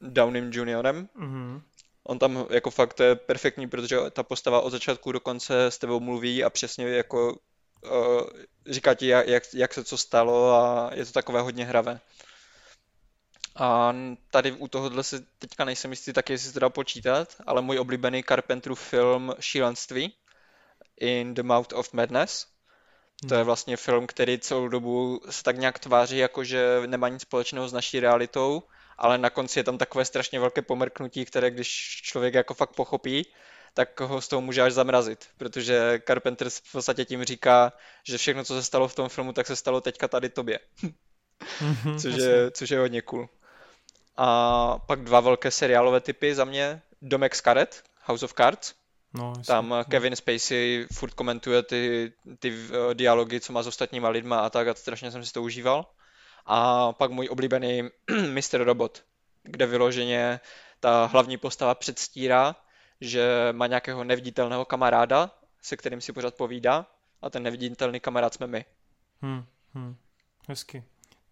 [0.00, 1.08] Downym juniorem.
[1.16, 1.62] Mm-hmm.
[2.04, 5.78] On tam jako fakt to je perfektní, protože ta postava od začátku do konce s
[5.78, 7.38] tebou mluví a přesně jako
[7.84, 8.22] uh,
[8.66, 12.00] říká ti, jak, jak se co stalo a je to takové hodně hravé.
[13.56, 13.94] A
[14.30, 17.78] tady u tohohle si teďka nejsem jistý taky, jestli se to dá počítat, ale můj
[17.78, 20.14] oblíbený Carpenterův film Šílenství
[20.96, 22.46] In the Mouth of Madness.
[23.28, 23.46] To je hmm.
[23.46, 27.72] vlastně film, který celou dobu se tak nějak tváří, jako že nemá nic společného s
[27.72, 28.62] naší realitou,
[29.00, 33.26] ale na konci je tam takové strašně velké pomrknutí, které když člověk jako fakt pochopí,
[33.74, 37.72] tak ho z toho může až zamrazit, protože Carpenter v podstatě tím říká,
[38.04, 40.58] že všechno, co se stalo v tom filmu, tak se stalo teďka tady tobě.
[41.60, 43.28] Mhm, což, je, což je hodně cool.
[44.16, 46.82] A pak dva velké seriálové typy za mě.
[47.02, 48.74] Domek z karet, House of Cards.
[49.14, 49.84] No, Tam no.
[49.84, 54.68] Kevin Spacey furt komentuje ty, ty uh, dialogy, co má s ostatníma lidma a tak
[54.68, 55.86] a strašně jsem si to užíval.
[56.46, 57.82] A pak můj oblíbený
[58.32, 58.64] Mr.
[58.64, 59.02] Robot,
[59.42, 60.40] kde vyloženě
[60.80, 62.56] ta hlavní postava předstírá,
[63.00, 65.30] že má nějakého neviditelného kamaráda,
[65.62, 66.86] se kterým si pořád povídá
[67.22, 68.64] a ten neviditelný kamarád jsme my.
[69.22, 69.44] Hmm,
[69.74, 69.96] hmm.
[70.48, 70.84] Hezky.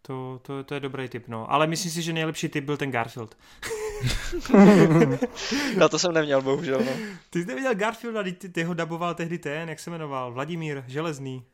[0.02, 1.52] To, to, to je dobrý tip, no.
[1.52, 3.36] Ale myslím si, že nejlepší tip byl ten Garfield.
[5.78, 6.92] Na to jsem neměl, bohužel, no.
[7.30, 11.44] Ty jsi neviděl Garfielda, ty, ty ho daboval tehdy ten, jak se jmenoval, Vladimír Železný.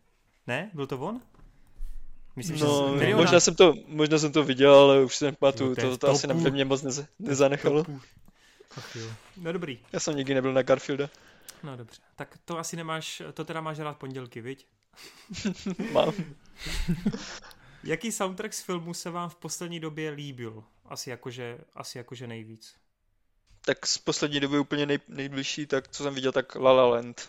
[0.47, 0.71] Ne?
[0.75, 1.21] Byl to on?
[2.37, 5.77] Myslím, no, že možná, jsem to, možná jsem to viděl, ale už si nepamatuju, no,
[5.77, 7.85] to, to, to asi ve mě moc nez, nezanechalo.
[9.37, 9.79] No dobrý.
[9.93, 11.11] Já jsem nikdy nebyl na Garfielda.
[11.63, 14.67] No dobře, tak to asi nemáš, to teda máš rád pondělky, viď?
[15.93, 16.13] Mám.
[17.85, 20.65] Jaký soundtrack z filmu se vám v poslední době líbil?
[20.85, 22.75] Asi jakože, asi jakože nejvíc.
[23.61, 27.29] Tak z poslední doby úplně nej, nejbližší, tak co jsem viděl, tak La La Land.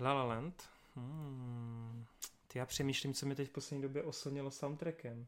[0.00, 0.54] La La Land?
[0.96, 1.97] Hmm.
[2.48, 5.26] Ty já přemýšlím, co mi teď v poslední době oslnilo soundtrackem.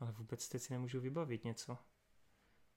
[0.00, 1.78] Ale vůbec teď si nemůžu vybavit něco.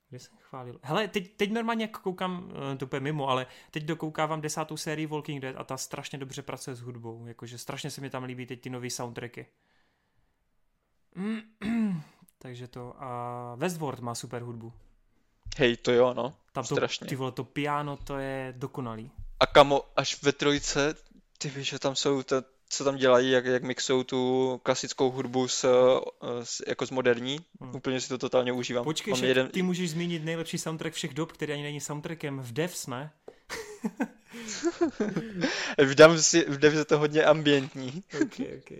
[0.09, 0.79] Kde jsem chválil?
[0.83, 5.07] Hele, teď, teď normálně jak koukám, eh, to je mimo, ale teď dokoukávám desátou sérii
[5.07, 7.25] Walking Dead a ta strašně dobře pracuje s hudbou.
[7.25, 9.45] Jakože strašně se mi tam líbí teď ty nové soundtracky.
[12.37, 13.03] Takže to.
[13.03, 14.73] A Westworld má super hudbu.
[15.57, 16.37] Hej, to jo, no.
[16.51, 17.07] Tam to, Strašně.
[17.07, 19.11] ty vole, to piano, to je dokonalý.
[19.39, 20.95] A kamo, až ve trojce,
[21.37, 25.47] ty víš, že tam jsou, to, co tam dělají, jak, jak mixují tu klasickou hudbu
[25.47, 25.65] s,
[26.43, 27.39] s, jako s moderní.
[27.61, 27.75] Hmm.
[27.75, 28.83] Úplně si to totálně užívám.
[28.83, 32.39] Počkej, Mám že jeden, ty můžeš zmínit nejlepší soundtrack všech dob, který ani není soundtrackem
[32.39, 33.11] v Devs, ne?
[35.77, 38.03] v Dev si, v Dev je to hodně ambientní.
[38.21, 38.71] ok, ok.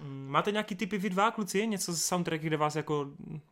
[0.00, 1.66] Mm, Máte nějaký typy vy dva, kluci?
[1.66, 3.06] Něco z soundtracky, kde vás jako,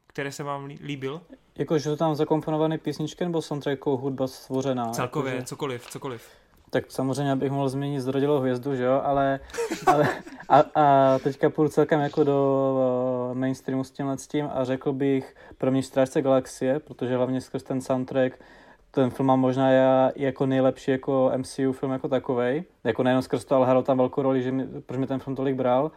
[0.06, 1.20] které se vám lí- líbil?
[1.56, 4.90] Jako, že jsou tam zakomponované písničky nebo soundtrack jako hudba stvořená?
[4.90, 6.22] Celkově, Jakože, cokoliv, cokoliv.
[6.74, 9.40] Tak samozřejmě bych mohl zmínit Zrodilou hvězdu, že jo, ale,
[9.86, 10.08] ale
[10.48, 14.92] a, a, teďka půjdu celkem jako do uh, mainstreamu s tímhle s tím a řekl
[14.92, 18.38] bych pro mě Strážce galaxie, protože hlavně skrz ten soundtrack
[18.90, 22.64] ten film má možná já jako nejlepší jako MCU film jako takovej.
[22.84, 25.36] Jako nejenom skrz to, ale hrál tam velkou roli, že mi, proč mi ten film
[25.36, 25.90] tolik bral.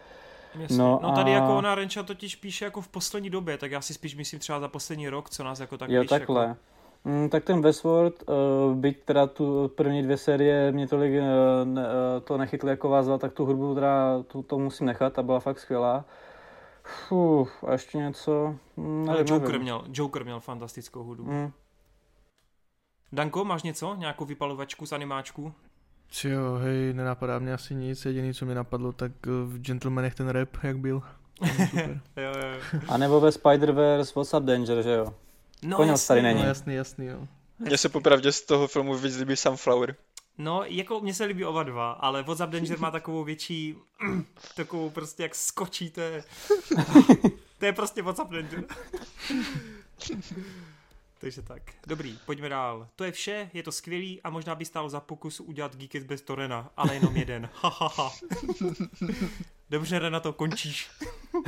[0.60, 0.78] Jasně.
[0.78, 3.82] No, No tady a- jako ona Renča totiž píše jako v poslední době, tak já
[3.82, 6.10] si spíš myslím třeba za poslední rok, co nás jako tak jo, píše.
[6.10, 6.44] takhle.
[6.44, 6.58] Jako...
[7.06, 11.28] Mm, tak ten Westworld, uh, byť teda tu první dvě série mě tolik uh,
[11.64, 11.88] ne, uh,
[12.24, 15.60] to nechytlo jako vás tak tu hudbu teda tu, to musím nechat, ta byla fakt
[15.60, 16.06] skvělá.
[16.84, 19.62] Fuh, a ještě něco, mm, Ale Joker nevím.
[19.62, 21.32] měl, Joker měl fantastickou hudbu.
[21.32, 21.52] Mm,
[23.12, 23.96] Danko, máš něco?
[23.96, 25.54] Nějakou vypalovačku z animáčku?
[26.24, 30.30] Jo, hej, nenapadá mě asi nic, jediný, co mi napadlo, tak eh, v Gentlemanech ten
[30.30, 31.02] rap, jak byl.
[31.70, 32.02] Super.
[32.18, 32.32] Jo,
[32.74, 32.80] jo.
[32.88, 35.14] a nebo ve Spider-Verse What's Up Danger, že jo?
[35.64, 36.42] No, Koněl jasně, starý není.
[36.42, 37.28] No jasný, jasný, jo.
[37.60, 39.96] Mně se popravdě z toho filmu víc líbí Sunflower.
[40.38, 43.76] No, jako mně se líbí oba dva, ale WhatsApp Danger má takovou větší,
[44.56, 46.24] takovou prostě jak skočí, to je,
[47.60, 48.64] to je prostě WhatsApp Danger.
[51.20, 51.62] Takže tak.
[51.88, 52.88] Dobrý, pojďme dál.
[52.96, 56.22] To je vše, je to skvělý a možná by stálo za pokus udělat Geekets bez
[56.22, 57.50] Torena, ale jenom jeden.
[57.62, 58.12] Ha, ha, ha.
[59.70, 60.90] Dobře, Renato, končíš.
[61.34, 61.44] uh,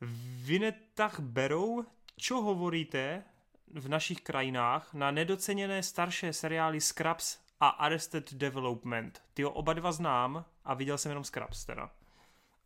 [0.42, 1.86] Vinetach berou,
[2.18, 3.22] čo hovoríte
[3.70, 9.22] v našich krajinách na nedoceněné starší seriály Scraps a Arrested Development.
[9.34, 11.90] Ty oba dva znám a viděl jsem jenom Scraps teda.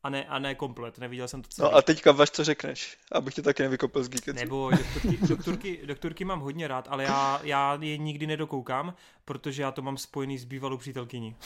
[0.02, 1.70] A ne, a ne komplet, neviděl jsem to celé.
[1.70, 4.40] No a teďka vaš, co řekneš, abych tě taky nevykopil z Geeketsu.
[4.40, 8.94] Nebo doktorky, doktorky, doktorky mám hodně rád, ale já, já je nikdy nedokoukám,
[9.24, 11.36] protože já to mám spojený s bývalou přítelkyní.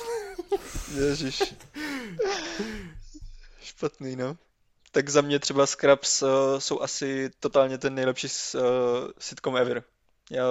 [0.95, 1.55] Ježiš.
[3.61, 4.37] Špatný, no.
[4.91, 8.61] Tak za mě třeba Scraps uh, jsou asi totálně ten nejlepší uh,
[9.19, 9.85] sitcom ever.
[10.31, 10.45] Já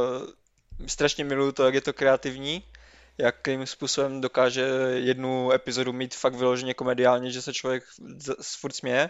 [0.87, 2.63] strašně miluju to, jak je to kreativní,
[3.17, 4.61] jakým způsobem dokáže
[4.93, 7.83] jednu epizodu mít fakt vyloženě komediálně, že se člověk
[8.59, 9.09] furt směje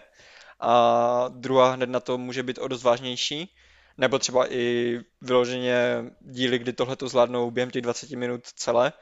[0.60, 3.54] a druhá hned na to může být o dost vážnější.
[3.98, 8.92] Nebo třeba i vyloženě díly, kdy tohle to zvládnou během těch 20 minut celé.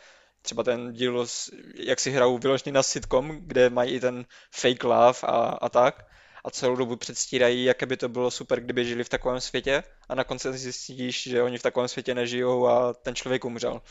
[0.42, 1.26] Třeba ten díl,
[1.74, 4.24] jak si hrajou vyloženě na sitcom, kde mají i ten
[4.54, 6.06] fake love a, a tak.
[6.44, 9.82] A celou dobu předstírají, jaké by to bylo super, kdyby žili v takovém světě.
[10.08, 13.82] A na konci zjistíš, že oni v takovém světě nežijou a ten člověk umřel.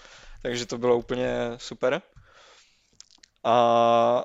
[0.41, 2.01] Takže to bylo úplně super.
[3.43, 4.23] A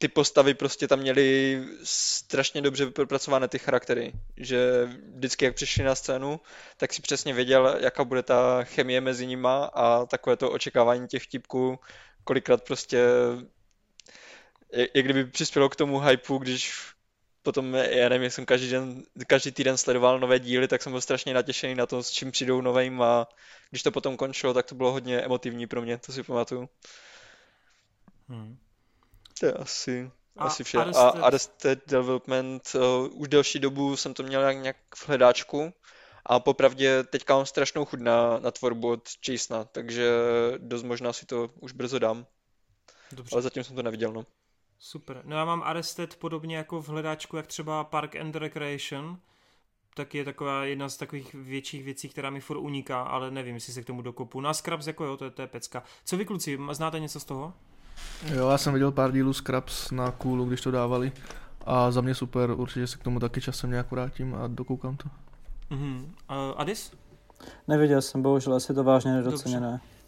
[0.00, 5.94] ty postavy prostě tam měly strašně dobře propracované ty charaktery, že vždycky jak přišli na
[5.94, 6.40] scénu,
[6.76, 11.22] tak si přesně věděl, jaká bude ta chemie mezi nima a takové to očekávání těch
[11.22, 11.78] vtipků,
[12.24, 13.04] kolikrát prostě
[14.72, 16.74] jak kdyby přispělo k tomu hypeu, když
[17.42, 21.00] potom, já nevím, jak jsem každý den, každý týden sledoval nové díly, tak jsem byl
[21.00, 23.28] strašně natěšený na to, s čím přijdou novým a
[23.70, 26.68] když to potom končilo, tak to bylo hodně emotivní pro mě, to si pamatuju.
[28.28, 28.58] Hmm.
[29.40, 30.78] To je asi, A asi vše.
[30.78, 35.72] Arrested- A Arrested Development, uh, už delší dobu jsem to měl nějak, v hledáčku
[36.26, 40.10] a popravdě teďka mám strašnou chuť na, na tvorbu od Jasona, takže
[40.58, 42.26] dost možná si to už brzo dám,
[43.12, 43.34] Dobře.
[43.34, 44.26] ale zatím jsem to neviděl, no.
[44.78, 45.22] Super.
[45.24, 49.18] No já mám Arrested podobně jako v hledáčku, jak třeba Park and Recreation,
[49.94, 53.72] tak je taková jedna z takových větších věcí, která mi furt uniká, ale nevím, jestli
[53.72, 54.40] se k tomu dokopu.
[54.40, 55.82] Na Scrubs jako jo, to je, to je pecka.
[56.04, 57.54] Co vy kluci, znáte něco z toho?
[58.34, 61.12] Jo, já jsem viděl pár dílů Scraps na Coolu, když to dávali.
[61.66, 65.08] A za mě super, určitě se k tomu taky časem nějak vrátím a dokoukám to.
[65.70, 66.14] Mhm.
[66.30, 66.92] Uh, Adis?
[67.68, 69.68] Neviděl jsem, bohužel asi to vážně nedoceněné.
[69.68, 69.99] Uh,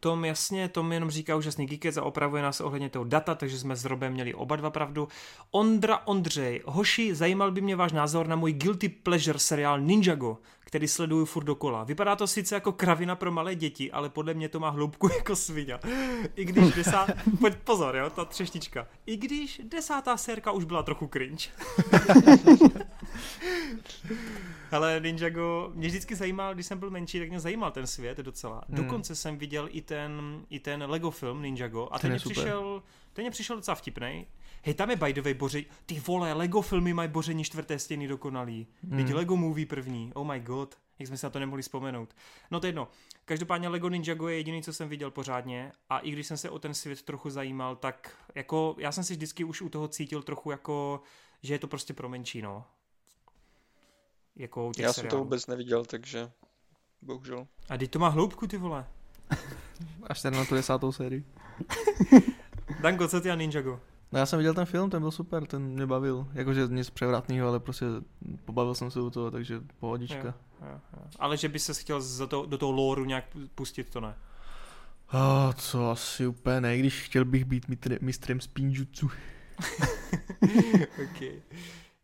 [0.00, 3.76] Tom jasně, Tom jenom říká úžasný geekec a opravuje nás ohledně toho data, takže jsme
[3.76, 5.08] s Robem měli oba dva pravdu.
[5.50, 10.88] Ondra Ondřej, hoši, zajímal by mě váš názor na můj guilty pleasure seriál Ninjago, který
[10.88, 11.84] sleduju furt dokola.
[11.84, 15.36] Vypadá to sice jako kravina pro malé děti, ale podle mě to má hloubku jako
[15.36, 15.78] svině.
[16.36, 17.10] I když desát...
[17.40, 18.86] Pojď pozor, jo, ta třeštička.
[19.06, 21.48] I když desátá sérka už byla trochu cringe.
[24.72, 28.64] Ale Ninjago, mě vždycky zajímal, když jsem byl menší, tak mě zajímal ten svět docela.
[28.68, 28.76] Hmm.
[28.76, 32.82] Dokonce jsem viděl i ten, i ten Lego film Ninjago a ten, ten mě přišel,
[33.12, 34.26] ten mě přišel docela vtipnej.
[34.62, 38.08] Hej, tam je by the way boře, ty vole, Lego filmy mají boření čtvrté stěny
[38.08, 38.66] dokonalý.
[38.82, 38.96] Hmm.
[38.96, 42.14] Teď Lego movie první, oh my god, jak jsme se na to nemohli vzpomenout.
[42.50, 42.88] No to jedno,
[43.24, 46.58] každopádně Lego Ninjago je jediný, co jsem viděl pořádně a i když jsem se o
[46.58, 50.50] ten svět trochu zajímal, tak jako já jsem si vždycky už u toho cítil trochu
[50.50, 51.02] jako,
[51.42, 52.64] že je to prostě pro menší, no
[54.40, 55.10] jako těch Já seriálů.
[55.10, 56.30] jsem to vůbec neviděl, takže
[57.02, 57.46] bohužel.
[57.68, 58.86] A teď to má hloubku, ty vole.
[60.02, 61.24] Až ten na tu desátou sérii.
[62.82, 63.80] Danko, co ty a Ninjago?
[64.12, 66.26] No já jsem viděl ten film, ten byl super, ten mě bavil.
[66.32, 67.86] Jakože nic převratného, ale prostě
[68.44, 70.26] pobavil jsem se u toho, takže pohodička.
[70.26, 71.02] Jo, jo, jo.
[71.18, 74.14] Ale že by se chtěl za to, do toho lóru nějak pustit, to ne?
[75.12, 77.66] Oh, co asi úplně ne, když chtěl bych být
[78.00, 79.10] mistrem spinjutsu.
[81.04, 81.42] okay.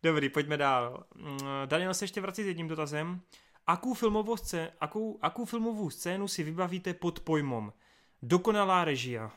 [0.03, 1.03] Dobrý, pojďme dál.
[1.15, 3.21] Mm, Daniel se ještě vrací s jedním dotazem.
[3.67, 7.73] Akou filmovou, scén, akou, akou filmovou scénu si vybavíte pod pojmom
[8.21, 9.31] dokonalá režia?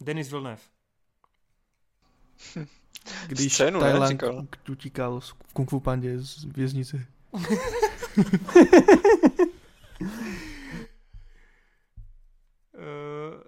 [0.00, 0.62] Denis Villeneuve.
[3.26, 4.22] Když Scénu, Thailand
[4.70, 7.06] utíkal v Kung Fu Pandě z věznice.
[7.30, 7.44] Uh,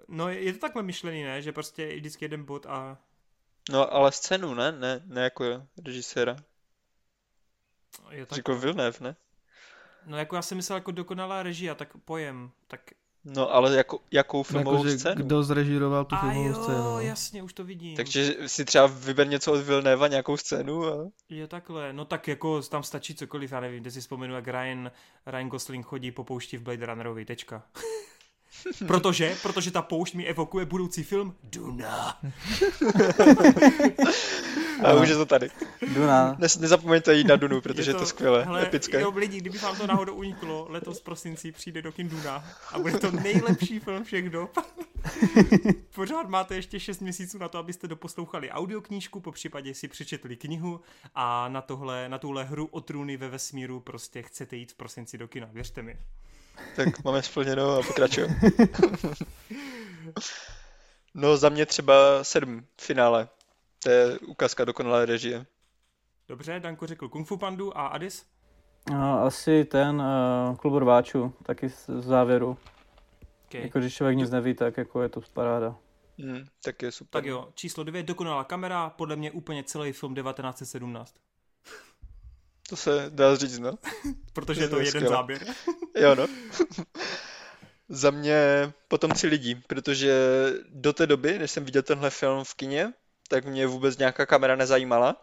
[0.07, 1.41] no je to takhle myšlený, ne?
[1.41, 2.97] Že prostě vždycky jeden bod a
[3.69, 4.71] No ale scénu, ne?
[4.71, 6.35] Ne, ne jako režiséra.
[8.09, 8.35] Je tak...
[8.35, 9.15] Řekl Villeneuve, ne?
[10.05, 12.81] No jako já jsem myslel jako dokonalá režia, tak pojem, tak...
[13.25, 15.23] No ale jako, jakou filmovou jako, scénu?
[15.23, 16.77] Kdo zrežíroval tu filmovou jo, scénu?
[16.77, 16.99] No.
[16.99, 17.95] jasně, už to vidím.
[17.95, 21.11] Takže si třeba vyber něco od Villeneuve, nějakou scénu a...
[21.29, 24.91] Je takhle, no tak jako tam stačí cokoliv, já nevím, teď si vzpomenu, jak Ryan,
[25.25, 27.63] Ryan Gosling chodí po poušti v Blade Runnerovi, tečka.
[28.87, 32.19] Protože, protože ta poušť mi evokuje budoucí film Duna.
[34.83, 35.49] A už je to tady.
[35.93, 36.35] Duna.
[36.39, 39.01] Ne, nezapomeňte jít na Dunu, protože je to, je to skvělé, hele, epické.
[39.01, 42.79] Jo, lidi, kdyby vám to náhodou uniklo, letos v prosinci přijde do kin Duna a
[42.79, 44.57] bude to nejlepší film všech dob.
[45.95, 50.81] Pořád máte ještě 6 měsíců na to, abyste doposlouchali audioknížku, po případě si přečetli knihu
[51.15, 55.17] a na, tohle, na tuhle hru o trůny ve vesmíru prostě chcete jít v prosinci
[55.17, 55.97] do kina, věřte mi.
[56.75, 58.35] Tak máme splněno a pokračujeme.
[61.13, 63.29] no za mě třeba sedm v finále.
[63.83, 65.45] To je ukázka dokonalé režie.
[66.27, 68.25] Dobře, Danko řekl Kung Fu Pandu a Adis?
[69.21, 72.57] Asi ten uh, klub rváčů, taky z závěru.
[73.45, 73.61] Okay.
[73.61, 75.75] Jako když člověk nic neví, tak jako je to paráda.
[76.17, 77.21] Mm, tak je super.
[77.21, 81.15] Tak jo, číslo dvě, dokonalá kamera, podle mě úplně celý film 1917.
[82.69, 83.71] To se dá říct, no.
[84.33, 85.09] Protože je to jeden skvěle.
[85.09, 85.45] záběr.
[85.95, 86.27] jo, no.
[87.89, 90.13] Za mě potom tři lidi, protože
[90.69, 92.93] do té doby, než jsem viděl tenhle film v kině,
[93.27, 95.15] tak mě vůbec nějaká kamera nezajímala.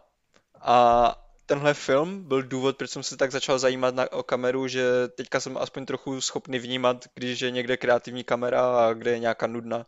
[0.61, 1.15] A
[1.45, 5.39] tenhle film byl důvod, proč jsem se tak začal zajímat na, o kameru, že teďka
[5.39, 9.85] jsem aspoň trochu schopný vnímat, když je někde kreativní kamera a kde je nějaká nudná.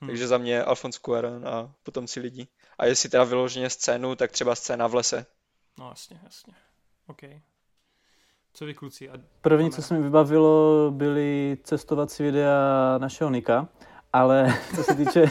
[0.00, 0.08] Hmm.
[0.08, 2.48] Takže za mě Alphonse Cuarón a potom si lidi.
[2.78, 5.26] A jestli teda vyloženě scénu, tak třeba scéna v lese.
[5.78, 6.54] No jasně, jasně.
[7.08, 7.22] OK.
[8.52, 9.10] Co vy kluci?
[9.10, 9.12] A...
[9.40, 13.68] První, co se mi vybavilo, byly cestovací videa našeho Nika,
[14.12, 15.30] ale co se týče,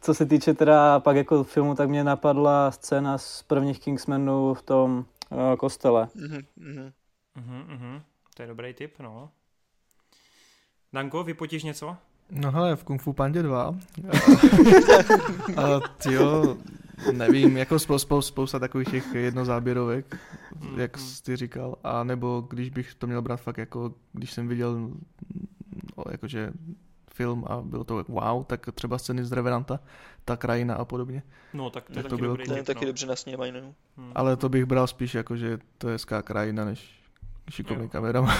[0.00, 4.62] co se týče teda pak jako filmu, tak mě napadla scéna z prvních Kingsmanů v
[4.62, 6.08] tom uh, kostele.
[6.16, 6.92] Uh-huh, uh-huh.
[7.36, 8.02] Uh-huh,
[8.36, 9.30] To je dobrý tip, no.
[10.92, 11.96] Danko, vypotíš něco?
[12.30, 13.64] No hele, v Kung Fu Pandě 2.
[15.56, 16.56] a, tyjo,
[17.12, 20.18] Nevím, jako spou, spou, spousta takových těch jednozáběrovek,
[20.60, 24.48] mm, jak jsi říkal, a nebo když bych to měl brát fakt jako, když jsem
[24.48, 24.90] viděl
[26.10, 26.52] jakože
[27.14, 29.80] film a bylo to wow, tak třeba scény z Revenanta,
[30.24, 31.22] ta krajina a podobně.
[31.52, 32.86] No, tak to, je taky, bylo dobrý, to je taky no.
[32.86, 33.74] dobře nasnímají, no.
[33.96, 34.12] Hmm.
[34.14, 37.02] Ale to bych bral spíš jako, že to je hezká krajina, než
[37.50, 38.36] šikovný kameraman.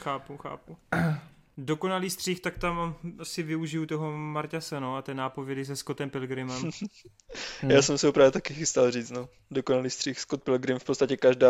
[0.00, 0.76] chápu, chápu.
[1.58, 6.70] dokonalý střih, tak tam si využiju toho Marťase, no, a té nápovědy se Scottem Pilgrimem.
[7.68, 9.28] Já jsem se opravdu taky chystal říct, no.
[9.50, 11.48] Dokonalý střih Scott Pilgrim, v podstatě každá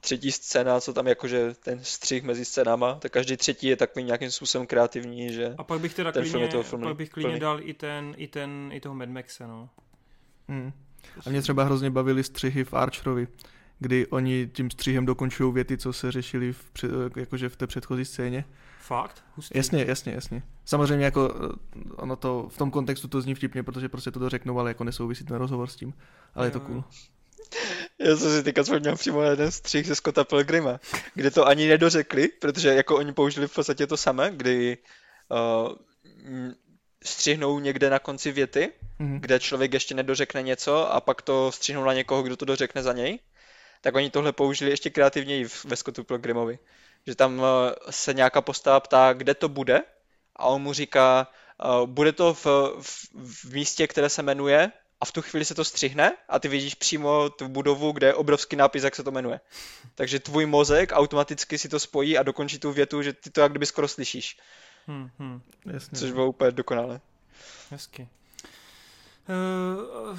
[0.00, 4.30] třetí scéna, co tam jakože ten střih mezi scénama, tak každý třetí je takový nějakým
[4.30, 8.14] způsobem kreativní, že A pak bych teda klidně, toho pak bych klidně dal i ten,
[8.16, 9.68] i ten, i toho Mad Maxe, no.
[10.48, 10.72] Hmm.
[11.26, 13.28] A mě třeba hrozně bavily střihy v Archerovi,
[13.78, 18.04] kdy oni tím střihem dokončují věty, co se řešili v, před, jakože v té předchozí
[18.04, 18.44] scéně.
[18.86, 19.24] Fakt?
[19.36, 19.58] Hustý.
[19.58, 20.42] Jasně, jasně, jasně.
[20.64, 24.58] Samozřejmě jako eh, ono to, v tom kontextu to zní vtipně, protože prostě to řeknou,
[24.58, 25.94] ale jako nesouvisí ten rozhovor s tím.
[26.34, 26.84] Ale je to cool.
[27.98, 30.80] Já jsem si teďka vzpomněl přímo na jeden střih ze Scotta Pilgrima,
[31.14, 34.78] kde to ani nedořekli, protože jako oni použili v podstatě to samé, kdy
[35.28, 35.72] uh,
[37.04, 39.20] střihnou někde na konci věty, mm-hmm.
[39.20, 42.92] kde člověk ještě nedořekne něco a pak to střihnou na někoho, kdo to dořekne za
[42.92, 43.18] něj,
[43.80, 46.58] tak oni tohle použili ještě kreativněji ve Scottu Pilgrimovi.
[47.06, 47.44] Že tam uh,
[47.90, 49.82] se nějaká postava ptá, kde to bude
[50.36, 51.28] a on mu říká,
[51.64, 52.46] uh, bude to v,
[52.80, 56.48] v, v místě, které se jmenuje a v tu chvíli se to střihne a ty
[56.48, 59.40] vidíš přímo tu budovu, kde je obrovský nápis, jak se to jmenuje.
[59.94, 63.50] Takže tvůj mozek automaticky si to spojí a dokončí tu větu, že ty to jak
[63.50, 64.38] kdyby skoro slyšíš.
[64.86, 65.42] Hmm, hmm.
[65.72, 65.98] Jasně.
[65.98, 67.00] Což bylo úplně dokonalé.
[67.70, 68.08] Hezky.
[69.28, 70.18] Uh,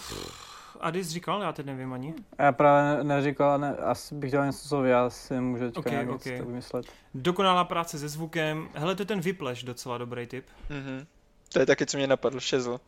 [0.79, 2.13] Adis říkal, já teď nevím ani.
[2.39, 5.93] Já právě neříkal, ne, asi bych dělal něco, co vy, já si můžu teďka okay,
[5.93, 6.41] nějak okay.
[6.41, 6.85] vymyslet.
[7.13, 8.69] Dokonalá práce se zvukem.
[8.73, 10.45] Hele, to je ten Whiplash, docela dobrý tip.
[10.69, 11.05] Mm-hmm.
[11.53, 12.79] To je taky, co mě napadlo, šezl.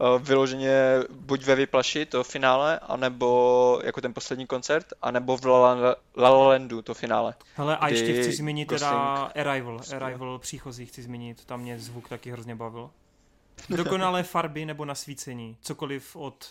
[0.00, 5.74] Eh, vyloženě buď ve Vyplaši, to finále, anebo jako ten poslední koncert, anebo v La
[5.74, 7.34] La, La Landu, to finále.
[7.54, 8.90] Hele, a ještě chci zmínit Gosling...
[8.90, 12.90] teda Arrival, Arrival příchozí chci zmínit, tam mě zvuk taky hrozně bavil.
[13.68, 16.46] Dokonalé farby nebo nasvícení, cokoliv od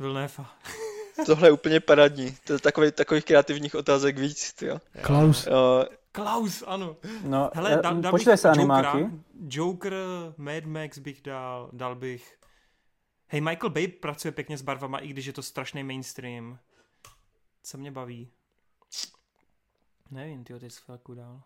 [0.00, 0.50] Vilnéfa.
[1.26, 2.36] Tohle je úplně paradní.
[2.44, 4.78] To je takový, takových kreativních otázek víc, jo.
[5.02, 5.46] Klaus.
[5.46, 5.52] Uh,
[6.12, 6.96] Klaus, ano.
[7.22, 9.10] No, Hele, da, da počítaj se animáky.
[9.48, 9.94] Joker,
[10.36, 12.38] Mad Max bych dal, dal bych.
[13.26, 16.58] Hej, Michael Bay pracuje pěkně s barvama, i když je to strašný mainstream.
[17.62, 18.30] Co mě baví?
[20.10, 21.42] Nevím, ty teď chvilku dál.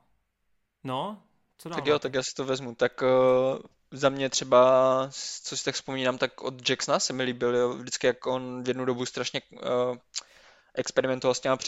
[0.85, 1.23] No,
[1.59, 1.77] co dál?
[1.77, 2.75] Tak jo, tak já si to vezmu.
[2.75, 3.59] Tak uh,
[3.95, 5.09] za mě třeba,
[5.43, 8.69] co si tak vzpomínám, tak od Jacksona se mi líbil, jo, vždycky jak on v
[8.69, 9.97] jednu dobu strašně uh,
[10.75, 11.59] experimentoval s těma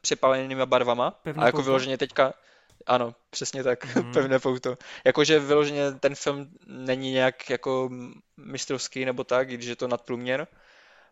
[0.00, 1.10] přepalenými barvama.
[1.10, 1.64] Pevné a jako pouto?
[1.64, 2.34] vyloženě teďka,
[2.86, 4.12] ano, přesně tak, mm.
[4.12, 4.78] pevné pouto.
[5.04, 7.90] Jakože vyloženě ten film není nějak jako
[8.36, 10.46] mistrovský nebo tak, když je to nadprůměr,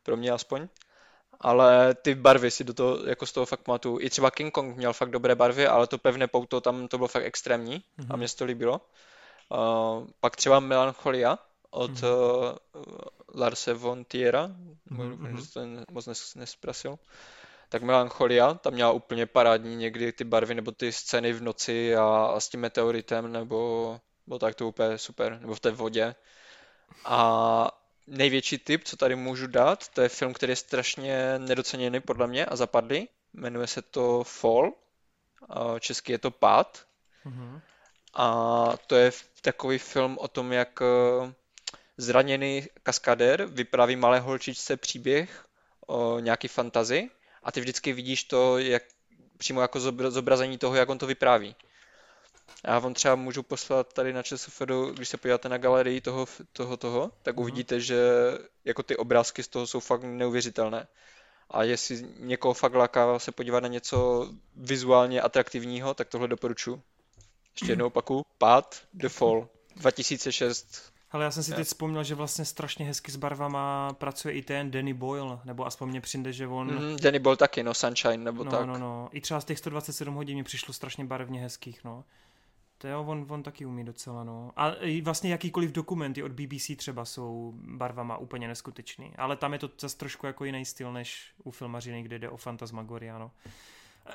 [0.03, 0.69] pro mě aspoň.
[1.41, 3.99] Ale ty barvy si do toho, jako z toho fakt pamatuju.
[4.01, 7.09] I třeba King Kong měl fakt dobré barvy, ale to pevné pouto tam to bylo
[7.09, 8.05] fakt extrémní mm.
[8.05, 8.19] a mhm.
[8.19, 8.81] mně se to líbilo.
[9.49, 11.39] Uh, pak třeba Melancholia
[11.71, 12.09] od mm.
[12.09, 12.83] uh,
[13.35, 14.51] Larse von Tiera,
[14.91, 15.53] mm-hmm.
[15.55, 16.99] ten moc nes, nesprasil.
[17.69, 22.27] Tak Melancholia, tam měla úplně parádní někdy ty barvy nebo ty scény v noci a,
[22.35, 26.15] a s tím meteoritem nebo, nebo tak to úplně super, nebo v té vodě.
[27.05, 27.69] A
[28.07, 32.47] největší tip, co tady můžu dát, to je film, který je strašně nedoceněný podle mě
[32.47, 33.09] a zapadlý.
[33.35, 34.73] Jmenuje se to Fall,
[35.81, 36.87] český je to Pád.
[37.27, 37.61] Mm-hmm.
[38.19, 39.13] A to je
[39.43, 40.81] takový film o tom, jak
[41.97, 45.45] zraněný kaskadér vypráví malé holčičce příběh
[45.87, 47.11] o nějaký fantazi
[47.43, 48.83] a ty vždycky vidíš to jak,
[49.39, 49.81] přímo jako
[50.11, 51.57] zobrazení toho, jak on to vypráví.
[52.65, 56.77] Já vám třeba můžu poslat tady na ČSFD, když se podíváte na galerii toho, toho,
[56.77, 57.43] toho, tak mhm.
[57.43, 57.99] uvidíte, že
[58.65, 60.87] jako ty obrázky z toho jsou fakt neuvěřitelné.
[61.51, 66.83] A jestli někoho fakt láká se podívat na něco vizuálně atraktivního, tak tohle doporučuji.
[67.61, 72.45] Ještě jednou opaku, Pád, The Fall, 2006, ale já jsem si teď vzpomněl, že vlastně
[72.45, 76.91] strašně hezky s barvama pracuje i ten Danny Boyle, nebo aspoň mě přijde, že on...
[76.91, 78.67] Mm, Danny Boyle taky, no, Sunshine, nebo no, tak.
[78.67, 82.05] No, no, I třeba z těch 127 hodin mi přišlo strašně barevně hezkých, no.
[82.79, 84.53] To jo, on, on taky umí docela, no.
[84.57, 84.73] A
[85.03, 89.13] vlastně jakýkoliv dokumenty od BBC třeba jsou barvama úplně neskutečný.
[89.17, 92.37] Ale tam je to zase trošku jako jiný styl, než u filmařiny, kde jde o
[92.37, 93.31] fantasmagoria, no.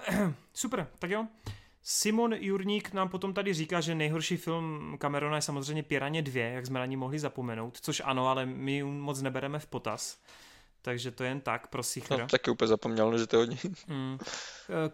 [0.53, 1.27] Super, tak jo.
[1.83, 6.65] Simon Jurník nám potom tady říká, že nejhorší film Camerona je samozřejmě Piraně 2, jak
[6.65, 10.17] jsme na ní mohli zapomenout, což ano, ale my ji moc nebereme v potaz.
[10.81, 13.57] Takže to je jen tak, pro No, taky úplně zapomněl, že to je hodně.
[13.87, 14.17] Mm.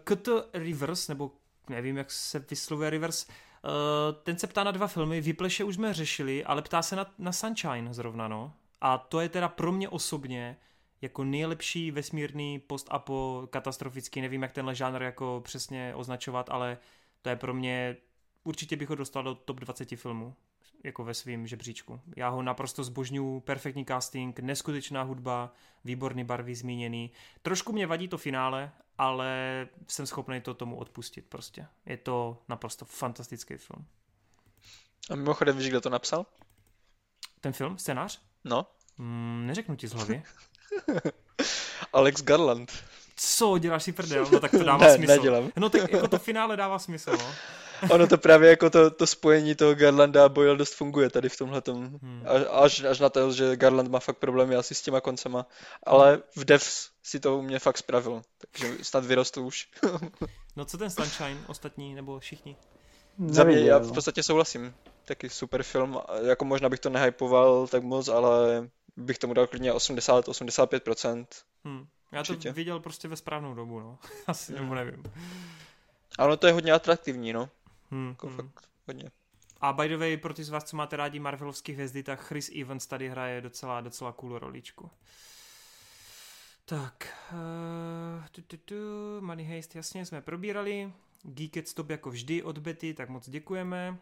[0.04, 1.32] KT Rivers, nebo
[1.68, 5.94] nevím, jak se vyslovuje Rivers, eh, ten se ptá na dva filmy, Vypleše už jsme
[5.94, 8.52] řešili, ale ptá se na, na Sunshine zrovna, no.
[8.80, 10.56] A to je teda pro mě osobně
[11.02, 16.78] jako nejlepší vesmírný post-apo katastrofický, nevím, jak tenhle žánr jako přesně označovat, ale
[17.22, 17.96] to je pro mě,
[18.44, 20.34] určitě bych ho dostal do top 20 filmů,
[20.84, 22.00] jako ve svém žebříčku.
[22.16, 25.52] Já ho naprosto zbožňuju, perfektní casting, neskutečná hudba,
[25.84, 27.10] výborný barvy zmíněný.
[27.42, 31.66] Trošku mě vadí to finále, ale jsem schopný to tomu odpustit prostě.
[31.86, 33.86] Je to naprosto fantastický film.
[35.10, 36.26] A mimochodem víš, kdo to napsal?
[37.40, 37.78] Ten film?
[37.78, 38.22] Scénář?
[38.44, 38.66] No.
[38.98, 40.22] Mm, neřeknu ti z hlavy.
[41.92, 42.72] Alex Garland.
[43.16, 44.26] Co, děláš si prdel?
[44.32, 45.12] No tak to dává ne, smysl.
[45.12, 45.50] Nedělám.
[45.56, 47.34] No tak jako to finále dává smysl, no.
[47.90, 51.36] ono to právě jako to, to spojení toho Garlanda a Boyle dost funguje tady v
[51.36, 52.22] tomhle hmm.
[52.50, 55.46] až, až na to, že Garland má fakt problémy asi s těma koncema,
[55.86, 59.68] ale v Devs si to u mě fakt spravil, takže snad vyrostl už.
[60.56, 62.56] no co ten Sunshine, ostatní nebo všichni?
[63.26, 64.74] Za mě, já v podstatě souhlasím.
[65.04, 68.68] Taky super film, jako možná bych to nehypoval tak moc, ale
[68.98, 71.26] bych tomu dal klidně 80-85%.
[71.64, 71.86] Hmm.
[72.12, 72.52] Já to Určitě.
[72.52, 73.98] viděl prostě ve správnou dobu, no.
[74.26, 75.02] Asi, nebo nevím.
[76.18, 77.48] Ale to je hodně atraktivní, no.
[77.90, 78.36] Hmm, jako hmm.
[78.36, 79.10] fakt hodně.
[79.60, 82.50] A by the way, pro ty z vás, co máte rádi Marvelovské hvězdy, tak Chris
[82.60, 84.90] Evans tady hraje docela, docela cool roličku.
[86.64, 88.74] Tak, uh, tu, tu, tu,
[89.20, 90.92] Money Heist, jasně, jsme probírali.
[91.22, 93.98] Geeket Stop jako vždy od Betty, tak moc děkujeme.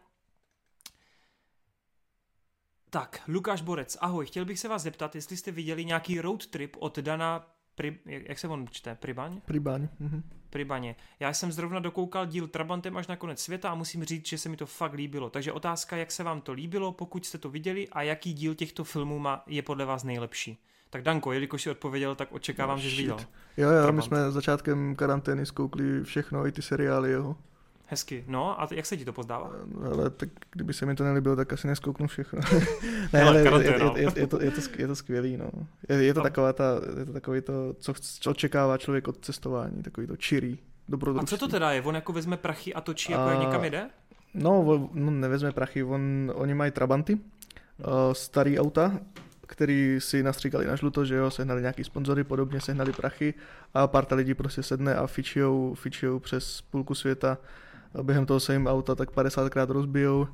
[2.89, 6.75] Tak, Lukáš Borec, ahoj, chtěl bych se vás zeptat, jestli jste viděli nějaký road trip
[6.79, 8.95] od Dana Pri, jak se on čte?
[8.95, 9.41] Pribaň?
[9.45, 9.87] Pribaň.
[9.99, 10.23] Mhm.
[10.49, 10.95] Pribaně.
[11.19, 14.49] Já jsem zrovna dokoukal díl Trabantem až na konec světa a musím říct, že se
[14.49, 15.29] mi to fakt líbilo.
[15.29, 18.83] Takže otázka, jak se vám to líbilo, pokud jste to viděli a jaký díl těchto
[18.83, 20.63] filmů má, je podle vás nejlepší.
[20.89, 23.17] Tak Danko, jelikož jsi odpověděl, tak očekávám, no, že jsi viděl.
[23.57, 23.95] Jo, jo, Trabant.
[23.95, 27.35] my jsme začátkem karantény zkoukli všechno, i ty seriály jeho.
[27.89, 28.23] Hezky.
[28.27, 29.51] No a jak se ti to pozdává?
[29.65, 32.39] No, ale tak kdyby se mi to nelíbilo, tak asi neskouknu všechno.
[33.13, 35.49] ne, ale je, je, je, je, je, to, je, to, je to skvělý, no.
[35.89, 36.63] Je, je to, taková ta,
[36.99, 40.59] je to takový to, co, co očekává člověk od cestování, takový to čirý,
[40.89, 41.35] dobrodružství.
[41.35, 41.81] A co to teda je?
[41.81, 43.31] On jako vezme prachy a točí, jako a...
[43.31, 43.89] jak někam jde?
[44.33, 47.19] No, no, nevezme prachy, on, oni mají trabanty, uh,
[48.13, 48.99] starý auta,
[49.47, 53.33] který si nastříkali na žluto, že jo, sehnali nějaký sponzory, podobně sehnali prachy
[53.73, 57.37] a pár lidí prostě sedne a fičijou, fičijou přes půlku světa
[58.03, 60.27] během toho se jim auta tak 50krát rozbijou.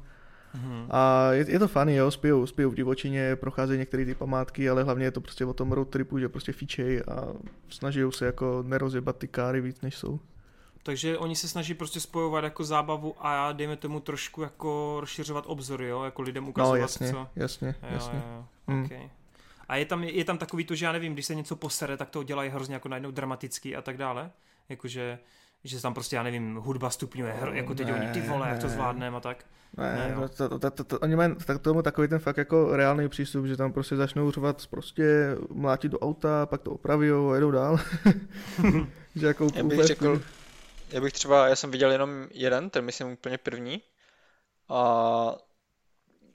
[0.56, 0.88] Mm-hmm.
[0.90, 4.84] A je, je to funny, jo, spijou, spijou v divočině, procházejí některé ty památky, ale
[4.84, 7.28] hlavně je to prostě o tom road tripu, že prostě fičej a
[7.70, 10.20] snaží se jako nerozjebat ty káry víc, než jsou.
[10.84, 15.88] Takže oni se snaží prostě spojovat jako zábavu a dejme tomu trošku jako rozšiřovat obzory,
[15.88, 17.28] jo, jako lidem ukazovat, no, jasně, co.
[17.36, 18.24] jasně, jo, jasně.
[18.26, 18.46] Jo, jo.
[18.68, 18.86] Hmm.
[18.86, 19.10] Okay.
[19.68, 22.10] A je tam, je tam takový to, že já nevím, když se něco posere, tak
[22.10, 24.32] to dělají hrozně jako najednou dramatický a tak dále.
[24.70, 25.20] Jakože
[25.64, 28.60] že tam prostě, já nevím, hudba stupňuje, hr, jako teď ne, oni ty vole, jak
[28.60, 29.46] to zvládneme a tak.
[29.78, 32.76] Ne, ne no, to, to, to, to, oni mají tak tomu takový ten fakt jako
[32.76, 37.36] reálný přístup, že tam prostě začnou řovat prostě mlátit do auta, pak to opraví a
[37.36, 37.80] jedou dál.
[39.16, 40.22] že jako já bych řekl,
[40.90, 43.82] já bych třeba, já jsem viděl jenom jeden, ten myslím úplně první
[44.70, 45.36] a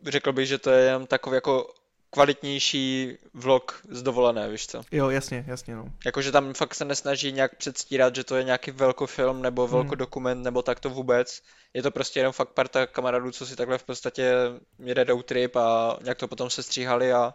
[0.06, 1.74] řekl bych, že to je jenom takový jako
[2.10, 4.82] kvalitnější vlog z dovolené, víš co?
[4.92, 5.84] Jo, jasně, jasně, no.
[6.06, 9.72] Jakože tam fakt se nesnaží nějak předstírat, že to je nějaký velkofilm nebo hmm.
[9.72, 11.42] velkodokument nebo tak to vůbec.
[11.74, 14.34] Je to prostě jenom fakt parta kamarádů, co si takhle v podstatě
[14.78, 17.34] jede road trip a nějak to potom se stříhali a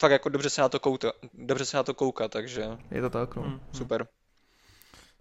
[0.00, 2.64] fakt jako dobře se na to kouka, dobře se na to kouká, takže...
[2.90, 3.42] Je to tak, no.
[3.42, 3.60] Hmm.
[3.72, 4.06] Super.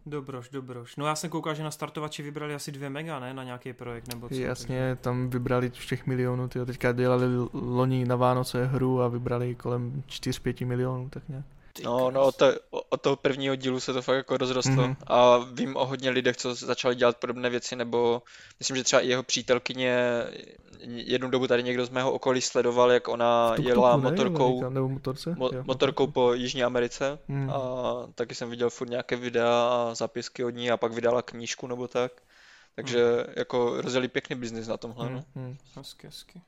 [0.10, 0.96] Dobroš, dobroš.
[0.96, 3.34] No já jsem koukal, že na startovači vybrali asi dvě mega, ne?
[3.34, 4.36] Na nějaký projekt nebo co?
[4.36, 4.96] Jasně, takže...
[5.02, 6.66] tam vybrali všech milionů, tyjo.
[6.66, 11.46] teďka dělali loni na Vánoce hru a vybrali kolem 4-5 milionů, tak nějak.
[11.84, 14.96] No, no od, to, od toho prvního dílu se to fakt jako rozrostlo mm-hmm.
[15.08, 18.22] a vím o hodně lidech, co začali dělat podobné věci, nebo
[18.60, 20.24] myslím, že třeba i jeho přítelkyně
[20.88, 24.90] jednu dobu tady někdo z mého okolí sledoval, jak ona tuk jela ne, motorkou, nebo
[24.90, 25.36] motorce?
[25.38, 27.50] Mo, jo, motorkou po Jižní Americe mm.
[27.50, 27.60] a
[28.16, 31.88] taky jsem viděl furt nějaké videa a zápisky od ní a pak vydala knížku nebo
[31.88, 32.12] tak.
[32.76, 33.34] Takže mm.
[33.36, 35.10] jako rozjeli pěkný biznis na tomhle.
[35.10, 35.24] Mm, no.
[35.36, 35.58] mm.
[35.76, 36.42] Hezky, hezky.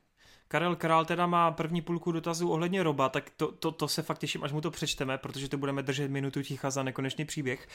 [0.52, 4.18] Karel Král teda má první půlku dotazů ohledně Roba, tak to, to, to se fakt
[4.18, 7.68] těším, až mu to přečteme, protože to budeme držet minutu ticha za nekonečný příběh.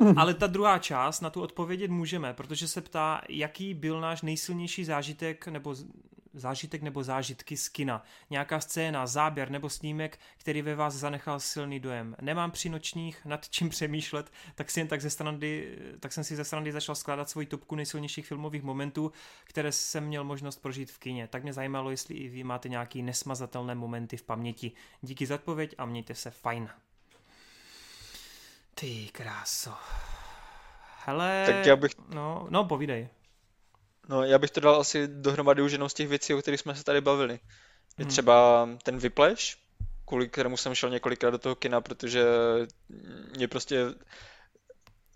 [0.00, 4.22] Uh, ale ta druhá část, na tu odpovědět můžeme, protože se ptá, jaký byl náš
[4.22, 5.74] nejsilnější zážitek nebo
[6.34, 8.02] zážitek nebo zážitky z kina.
[8.30, 12.16] Nějaká scéna, záběr nebo snímek, který ve vás zanechal silný dojem.
[12.20, 15.68] Nemám při nočních nad čím přemýšlet, tak, si jen tak, ze strany,
[16.00, 19.12] tak jsem si ze strany začal skládat svoji topku nejsilnějších filmových momentů,
[19.44, 21.28] které jsem měl možnost prožít v kině.
[21.28, 24.72] Tak mě zajímalo, jestli i vy máte nějaký nesmazatelné momenty v paměti.
[25.02, 26.68] Díky za odpověď a mějte se fajn.
[28.74, 29.72] Ty kráso.
[31.06, 31.92] Hele, tak já bych...
[32.14, 33.08] No, no povídej.
[34.10, 36.74] No, já bych to dal asi dohromady už jenom z těch věcí, o kterých jsme
[36.74, 37.32] se tady bavili.
[37.98, 38.08] Je hmm.
[38.10, 39.56] třeba ten Whiplash,
[40.04, 42.24] kvůli kterému jsem šel několikrát do toho kina, protože
[43.36, 43.84] mě prostě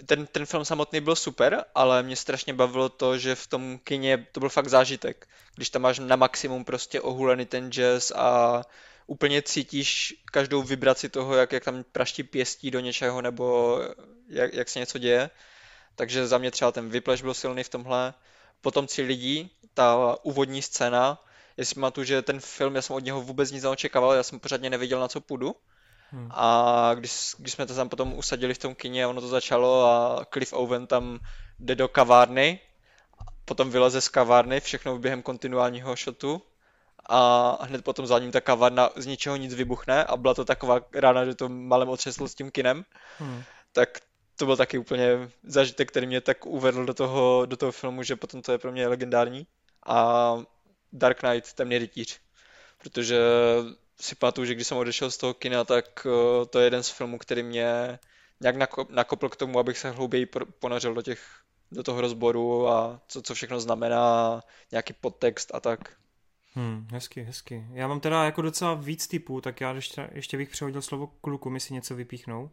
[0.07, 4.27] ten, ten film samotný byl super, ale mě strašně bavilo to, že v tom kině
[4.33, 5.29] to byl fakt zážitek.
[5.55, 8.63] Když tam máš na maximum prostě ohulený ten jazz a
[9.07, 13.79] úplně cítíš každou vibraci toho, jak, jak tam praští pěstí do něčeho nebo
[14.29, 15.31] jak, jak se něco děje.
[15.95, 18.15] Takže za mě třeba ten Whiplash byl silný v tomhle
[18.61, 21.25] potomci lidí, ta úvodní scéna,
[21.57, 24.71] jestli tu, že ten film, já jsem od něho vůbec nic neočekával, já jsem pořádně
[24.71, 25.55] nevěděl, na co půjdu.
[26.11, 26.29] Hmm.
[26.31, 30.25] A když, když jsme to tam potom usadili v tom kině, ono to začalo a
[30.33, 31.19] Cliff Owen tam
[31.59, 32.61] jde do kavárny
[33.45, 36.43] potom vyleze z kavárny, všechno během kontinuálního shotu
[37.07, 40.81] a hned potom za ním ta kavárna z ničeho nic vybuchne a byla to taková
[40.95, 42.85] rána, že to malem otřeslo s tím kinem,
[43.19, 43.43] hmm.
[43.73, 44.01] tak
[44.37, 48.17] to byl taky úplně zážitek, který mě tak uvedl do toho, do toho filmu, že
[48.17, 49.47] potom to je pro mě legendární.
[49.87, 50.37] A
[50.93, 52.21] Dark Knight, temný rytíř.
[52.79, 53.19] Protože
[54.01, 56.91] si pamatuju, že když jsem odešel z toho kina, tak eh, to je jeden z
[56.91, 57.99] filmů, který mě
[58.41, 58.57] nějak
[58.91, 60.27] nakopl k tomu, abych se hlouběji
[60.59, 64.41] ponořil do těch do toho rozboru a co, co všechno znamená,
[64.73, 65.97] nějaký podtext a tak.
[66.55, 67.67] Hmm, hezky, hezky.
[67.73, 71.59] Já mám teda jako docela víc typů, tak já ještě, ještě bych přehodil slovo kluku,
[71.59, 72.51] si něco vypíchnou.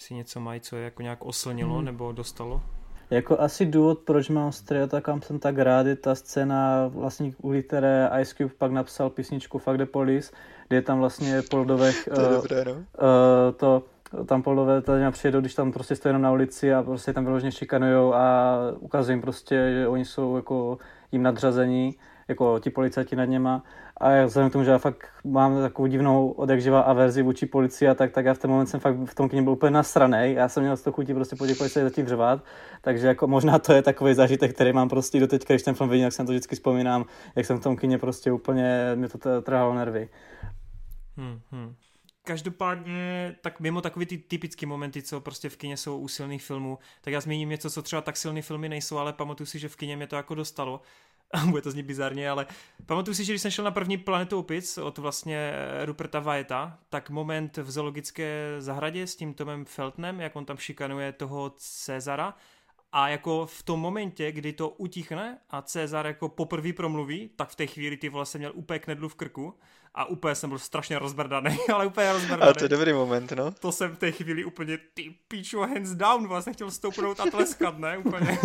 [0.00, 1.84] Jestli něco mají, co je jako nějak oslnilo hmm.
[1.84, 2.62] nebo dostalo.
[3.10, 7.62] Jako asi důvod, proč mám Striota, kam jsem tak rád, je ta scéna, vlastně kvůli
[7.62, 10.32] které Ice Cube pak napsal písničku Fuck the Police,
[10.68, 12.72] kde je tam vlastně Poldovech to, je uh, dobré, no?
[12.72, 12.84] uh,
[13.56, 13.82] to
[14.26, 17.52] tam Poldové tady přijedou, když tam prostě stojí jenom na ulici a prostě tam vyloženě
[17.52, 20.78] šikanujou a ukazují jim prostě, že oni jsou jako
[21.12, 21.94] jim nadřazení
[22.28, 23.62] jako ti policajti nad něma.
[23.96, 27.88] A já vzhledem k tomu, že já fakt mám takovou divnou odjakživa averzi vůči policii
[27.88, 30.34] a tak, tak já v ten moment jsem fakt v tom kyně byl úplně nasranej.
[30.34, 32.44] Já jsem měl z toho chutí prostě po těch policajti zatím řvat.
[32.80, 35.90] Takže jako možná to je takový zážitek, který mám prostě do teďka, když ten film
[35.90, 37.04] vidím, jak jsem to vždycky vzpomínám,
[37.36, 40.08] jak jsem v tom kyně prostě úplně, mě to trhalo nervy.
[41.16, 41.74] Hmm, hmm.
[42.26, 46.78] Každopádně, tak mimo takový ty typické momenty, co prostě v kině jsou u silných filmů,
[47.00, 49.76] tak já zmíním něco, co třeba tak silné filmy nejsou, ale pamatuju si, že v
[49.76, 50.80] kině mě to jako dostalo
[51.50, 52.46] bude to znít bizarně, ale
[52.86, 55.52] pamatuju si, že když jsem šel na první planetu opic od vlastně
[55.84, 61.12] Ruperta Vajeta, tak moment v zoologické zahradě s tím Tomem Feltnem, jak on tam šikanuje
[61.12, 62.34] toho Cezara,
[62.96, 67.56] a jako v tom momentě, kdy to utichne a Cezar jako poprvé promluví, tak v
[67.56, 69.54] té chvíli ty jsem měl úplně knedlu v krku
[69.94, 72.42] a úplně jsem byl strašně rozbrdaný, ale úplně rozbrdaný.
[72.42, 73.50] A to je dobrý moment, no.
[73.50, 77.78] To jsem v té chvíli úplně, ty píču, hands down, vlastně chtěl stoupnout a tleskat,
[77.78, 78.38] ne, úplně.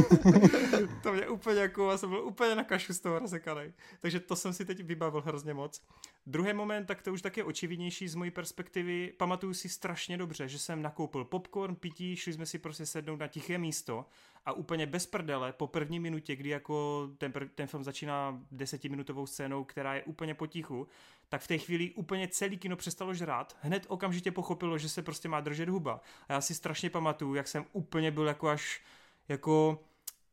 [1.03, 3.73] to mě úplně jako, já jsem byl úplně na kašu z toho rozekaný.
[3.99, 5.81] Takže to jsem si teď vybavil hrozně moc.
[6.25, 10.59] Druhý moment, tak to už taky očividnější z mojí perspektivy, pamatuju si strašně dobře, že
[10.59, 14.05] jsem nakoupil popcorn, pití, šli jsme si prostě sednout na tiché místo
[14.45, 19.63] a úplně bez prdele po první minutě, kdy jako ten, ten film začíná desetiminutovou scénou,
[19.63, 20.87] která je úplně potichu,
[21.29, 23.57] tak v té chvíli úplně celý kino přestalo žrát.
[23.61, 26.01] Hned okamžitě pochopilo, že se prostě má držet huba.
[26.29, 28.81] A já si strašně pamatuju, jak jsem úplně byl jako až
[29.27, 29.83] jako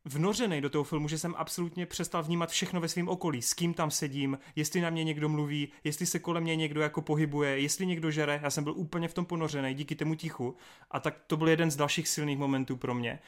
[0.05, 3.75] vnořený do toho filmu, že jsem absolutně přestal vnímat všechno ve svém okolí, s kým
[3.75, 7.87] tam sedím, jestli na mě někdo mluví, jestli se kolem mě někdo jako pohybuje, jestli
[7.87, 10.57] někdo žere, já jsem byl úplně v tom ponořený díky tomu tichu
[10.91, 13.19] a tak to byl jeden z dalších silných momentů pro mě.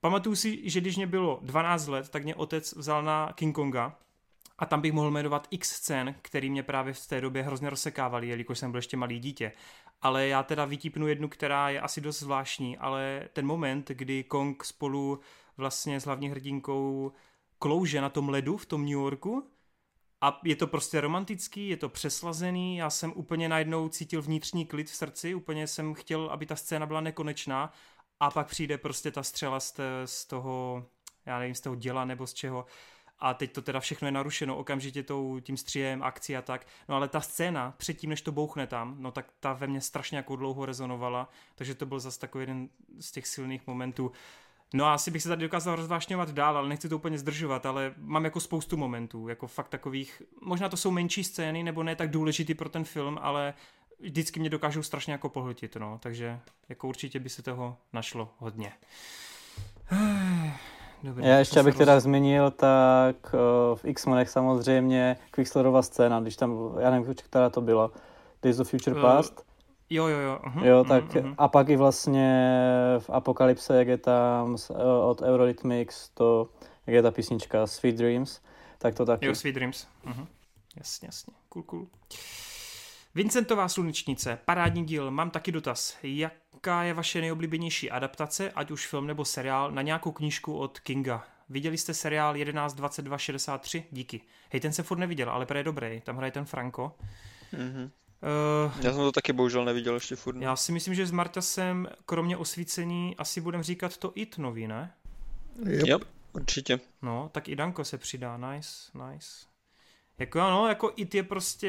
[0.00, 3.96] Pamatuju si, že když mě bylo 12 let, tak mě otec vzal na King Konga
[4.58, 8.28] a tam bych mohl jmenovat x scén, který mě právě v té době hrozně rozsekávali,
[8.28, 9.52] jelikož jsem byl ještě malý dítě.
[10.02, 14.64] Ale já teda vytípnu jednu, která je asi dost zvláštní, ale ten moment, kdy Kong
[14.64, 15.20] spolu
[15.56, 17.12] vlastně s hlavní hrdinkou
[17.58, 19.50] klouže na tom ledu v tom New Yorku
[20.20, 24.90] a je to prostě romantický, je to přeslazený, já jsem úplně najednou cítil vnitřní klid
[24.90, 27.72] v srdci, úplně jsem chtěl, aby ta scéna byla nekonečná
[28.20, 30.86] a pak přijde prostě ta střela z, z toho,
[31.26, 32.66] já nevím, z toho děla nebo z čeho
[33.20, 36.66] a teď to teda všechno je narušeno okamžitě tou, tím stříjem, akcí a tak.
[36.88, 40.16] No ale ta scéna, předtím než to bouchne tam, no tak ta ve mně strašně
[40.16, 42.68] jako dlouho rezonovala, takže to byl zase takový jeden
[43.00, 44.12] z těch silných momentů.
[44.74, 47.94] No a asi bych se tady dokázal rozvášňovat dál, ale nechci to úplně zdržovat, ale
[47.96, 52.10] mám jako spoustu momentů, jako fakt takových, možná to jsou menší scény, nebo ne tak
[52.10, 53.54] důležitý pro ten film, ale
[54.00, 58.72] vždycky mě dokážou strašně jako pohltit, no, takže jako určitě by se toho našlo hodně.
[61.02, 62.02] Dobrý, Já ještě, abych teda roz...
[62.02, 67.90] zmínil, tak uh, v X-Menech samozřejmě Quicksilverova scéna, když tam, já nevím, která to byla,
[68.42, 69.44] Days of Future uh, Past.
[69.90, 70.38] Jo, jo, jo.
[70.44, 71.34] Uh-huh, jo, tak uh-huh.
[71.38, 72.58] a pak i vlastně
[72.98, 76.48] v Apokalypse, jak je tam uh, od Eurythmics, to,
[76.86, 78.40] jak je ta písnička Sweet Dreams,
[78.78, 79.26] tak to taky.
[79.26, 79.86] Jo, Sweet Dreams.
[80.06, 80.26] Uh-huh.
[80.76, 81.32] Jasně, jasně.
[81.48, 81.86] Cool, cool.
[83.14, 85.96] Vincentová slunečnice, parádní díl, mám taky dotaz.
[86.58, 91.24] Jaká je vaše nejoblíbenější adaptace, ať už film nebo seriál, na nějakou knížku od Kinga?
[91.48, 93.84] Viděli jste seriál 11.22.63?
[93.90, 94.20] Díky.
[94.50, 96.00] Hej, ten se furt neviděl, ale je dobrý.
[96.00, 96.96] Tam hraje ten Franco.
[97.54, 97.90] Mm-hmm.
[98.74, 100.36] Uh, já jsem to taky bohužel neviděl ještě furt.
[100.40, 104.92] Já si myslím, že s Martasem, kromě osvícení, asi budeme říkat to IT nový, ne?
[105.66, 105.86] Yep.
[105.86, 106.80] yep, určitě.
[107.02, 108.70] No, tak i Danko se přidá, nice,
[109.10, 109.47] nice.
[110.18, 111.68] Jako ano, jako IT je prostě,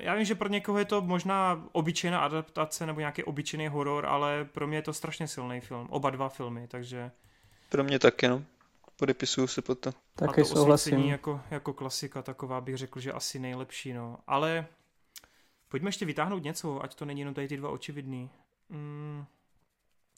[0.00, 4.44] já vím, že pro někoho je to možná obyčejná adaptace nebo nějaký obyčejný horor, ale
[4.44, 7.10] pro mě je to strašně silný film, oba dva filmy, takže...
[7.68, 8.42] Pro mě taky, no.
[8.96, 9.90] Podepisuju se pod to.
[10.14, 10.98] Taky souhlasím.
[10.98, 14.18] Jako, jako klasika taková bych řekl, že asi nejlepší, no.
[14.26, 14.66] Ale
[15.68, 18.30] pojďme ještě vytáhnout něco, ať to není jenom tady ty dva očividný.
[18.70, 19.24] Hmm.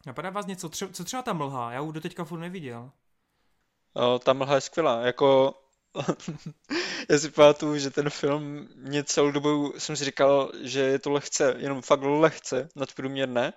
[0.07, 1.73] Napadá vás něco, tře- co třeba ta mlha?
[1.73, 2.91] Já už do teďka furt neviděl.
[3.95, 5.55] O, ta mlha je skvělá, jako
[7.11, 11.11] já si pamatuju, že ten film mě celou dobu jsem si říkal, že je to
[11.11, 13.53] lehce, jenom fakt lehce nadprůměrné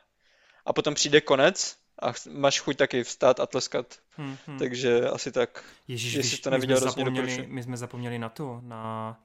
[0.66, 4.00] a potom přijde konec a máš chuť taky vstát a tleskat.
[4.10, 4.60] Hmm, hmm.
[4.60, 5.64] Takže asi tak.
[5.88, 9.20] Ježíš, Jestli to neviděl, my jsme, zapomněli, my jsme zapomněli na to, na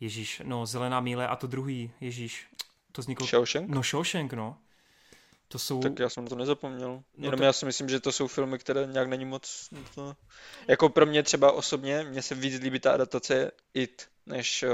[0.00, 2.46] Ježíš, no Zelená míle a to druhý, Ježíš,
[2.92, 3.26] to vzniklo...
[3.26, 3.68] Shawshank?
[3.68, 4.58] No Shawshank, no.
[5.52, 5.80] To jsou...
[5.80, 6.88] Tak já jsem to nezapomněl.
[6.88, 7.44] No Jenom to...
[7.44, 9.68] já si myslím, že to jsou filmy, které nějak není moc...
[9.94, 10.16] To...
[10.68, 14.64] Jako pro mě třeba osobně, mně se víc líbí ta adaptace It, než...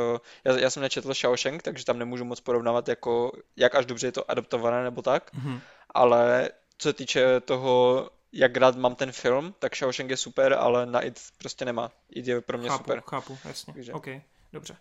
[0.44, 4.12] Já, já jsem nečetl Shawshank, takže tam nemůžu moc porovnávat, jako jak až dobře je
[4.12, 5.34] to adaptované nebo tak.
[5.34, 5.60] Mm-hmm.
[5.94, 10.86] Ale co se týče toho, jak rád mám ten film, tak Shawshank je super, ale
[10.86, 11.90] na It prostě nemá.
[12.10, 13.02] It je pro mě chápu, super.
[13.10, 13.74] Chápu, jasně.
[13.74, 13.92] Takže...
[13.92, 14.06] OK,
[14.52, 14.76] dobře.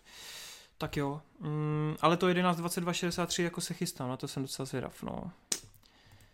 [0.78, 5.30] Tak jo, mm, ale to 11.22.63 jako se chystám, na to jsem docela zvědav, no.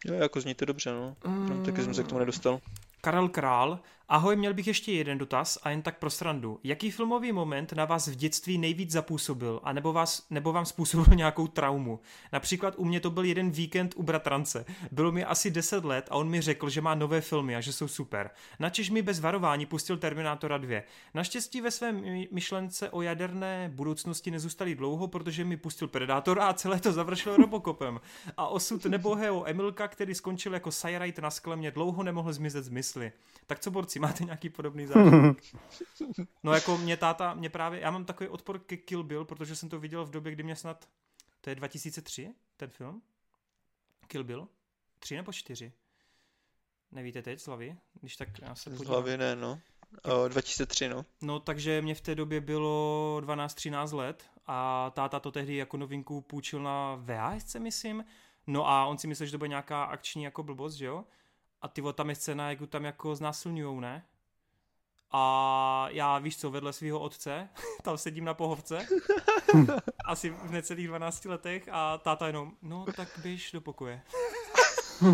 [0.05, 1.17] Jo, jako zní to dobře, no.
[1.27, 1.65] Mm.
[1.65, 2.61] Taky jsem se k tomu nedostal.
[3.01, 3.79] Karel Král.
[4.13, 6.61] Ahoj, měl bych ještě jeden dotaz a jen tak pro srandu.
[6.65, 11.07] Jaký filmový moment na vás v dětství nejvíc zapůsobil a nebo, vás, nebo vám způsobil
[11.15, 12.01] nějakou traumu?
[12.33, 14.65] Například u mě to byl jeden víkend u bratrance.
[14.91, 17.73] Bylo mi asi 10 let a on mi řekl, že má nové filmy a že
[17.73, 18.31] jsou super.
[18.59, 20.81] Načež mi bez varování pustil Terminátora 2.
[21.15, 21.93] Naštěstí ve své
[22.31, 28.01] myšlence o jaderné budoucnosti nezůstali dlouho, protože mi pustil Predátora a celé to završilo Robocopem.
[28.37, 32.69] A osud nebohého Emilka, který skončil jako Cyrite na skle, mě dlouho nemohl zmizet z
[32.69, 33.13] mysli.
[33.47, 35.45] Tak co borci, máte nějaký podobný zážitek?
[36.43, 39.69] No jako mě táta, mě právě, já mám takový odpor ke Kill Bill, protože jsem
[39.69, 40.89] to viděl v době, kdy mě snad,
[41.41, 43.03] to je 2003, ten film?
[44.07, 44.49] Kill Bill?
[44.99, 45.73] Tři nebo čtyři?
[46.93, 47.77] Nevíte teď, Slavy?
[48.01, 48.87] Když tak já se podívám.
[48.87, 49.61] Slavy ne, no.
[50.03, 51.05] O, 2003, no.
[51.23, 56.21] No, takže mě v té době bylo 12-13 let a táta to tehdy jako novinku
[56.21, 58.05] půjčil na VHS, myslím.
[58.47, 61.05] No a on si myslel, že to bude nějaká akční jako blbost, že jo?
[61.63, 64.05] A ty tam je scéna, jak tam jako znásilňujou, ne?
[65.11, 67.49] A já, víš co, vedle svého otce,
[67.83, 68.87] tam sedím na pohovce,
[70.05, 74.03] asi v necelých 12 letech a táta jenom, no tak běž do pokoje.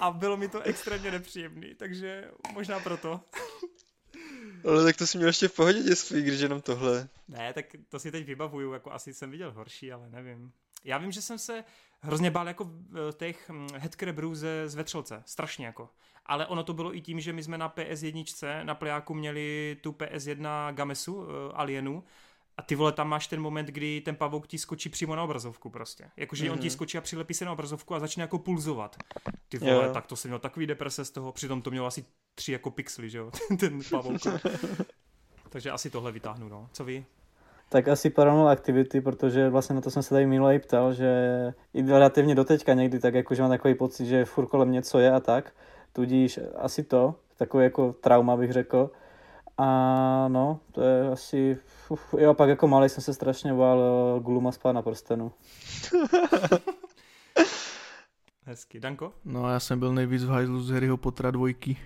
[0.00, 3.20] a bylo mi to extrémně nepříjemný, takže možná proto.
[4.64, 7.08] Ale tak to si měl ještě v pohodě dětství, když jenom tohle.
[7.28, 10.52] Ne, tak to si teď vybavuju, jako asi jsem viděl horší, ale nevím.
[10.84, 11.64] Já vím, že jsem se
[12.04, 12.70] hrozně bál jako
[13.16, 15.88] těch hm, headcrabberů ze, z vetřelce, strašně jako.
[16.26, 19.92] Ale ono to bylo i tím, že my jsme na PS1, na plejáku měli tu
[19.92, 22.04] PS1 Gamesu, uh, Alienu,
[22.56, 25.70] a ty vole, tam máš ten moment, kdy ten pavouk ti skočí přímo na obrazovku
[25.70, 26.10] prostě.
[26.16, 26.52] Jakože mm-hmm.
[26.52, 26.70] on ti mhm.
[26.70, 28.96] skočí a přilepí se na obrazovku a začne jako pulzovat.
[29.48, 29.92] Ty vole, jo.
[29.92, 33.10] tak to jsem měl takový deprese z toho, přitom to mělo asi tři jako pixely,
[33.10, 34.20] že jo, ten pavouk.
[35.48, 36.68] Takže asi tohle vytáhnu, no.
[36.72, 37.04] Co vy?
[37.68, 41.82] Tak asi Paranormal Activity, protože vlastně na to jsem se tady minule ptal, že i
[41.82, 45.52] relativně doteďka někdy tak jakože mám takový pocit, že furt kolem něco je a tak,
[45.92, 48.90] tudíž asi to, takový jako trauma bych řekl.
[49.58, 53.80] A no, to je asi, uf, jo, pak jako malý jsem se strašně bál
[54.20, 55.32] Gluma z Pána prstenu.
[58.46, 58.80] Hezky.
[58.80, 59.12] Danko?
[59.24, 61.76] No já jsem byl nejvíc v hajzlu z Harryho Pottera dvojky.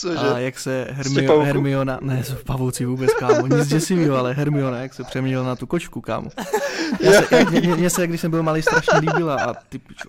[0.00, 0.18] Cože?
[0.18, 4.94] A jak se Hermio, Hermiona, ne, v pavouci vůbec, kámo, nic děsivého, ale Hermiona, jak
[4.94, 6.30] se přeměnila na tu kočku, kámo.
[7.00, 10.08] Já se, jak, mě, mě, se, když jsem byl malý, strašně líbila a ty piču.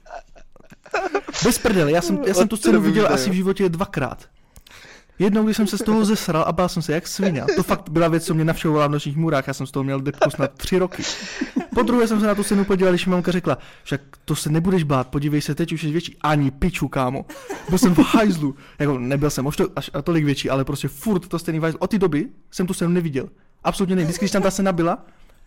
[1.44, 4.26] Bez prdele, já jsem, já jsem tu scénu viděl asi v životě dvakrát.
[5.22, 7.44] Jednou, když jsem se z toho zesral a bál jsem se jak svině.
[7.56, 9.48] To fakt byla věc, co mě navštěvovala v nočních můrách.
[9.48, 11.04] Já jsem z toho měl depku snad tři roky.
[11.76, 14.50] Po druhé jsem se na tu scénu podíval, když mi mamka řekla, však to se
[14.50, 16.18] nebudeš bát, podívej se, teď už je větší.
[16.22, 17.26] Ani piču, kámo.
[17.70, 18.56] Byl jsem v hajzlu.
[18.80, 21.80] Jako nebyl jsem až, to, až tolik větší, ale prostě furt to stejný hajzlu.
[21.80, 23.30] Od té doby jsem tu scénu neviděl.
[23.64, 24.04] Absolutně ne.
[24.04, 25.06] Vždycky, když tam ta scéna byla,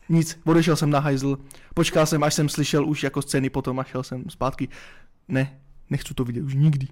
[0.08, 1.38] nic, odešel jsem na hajzl,
[1.74, 4.68] počkal jsem, až jsem slyšel už jako scény potom a šel jsem zpátky.
[5.28, 5.58] Ne,
[5.90, 6.86] nechci to vidět už nikdy.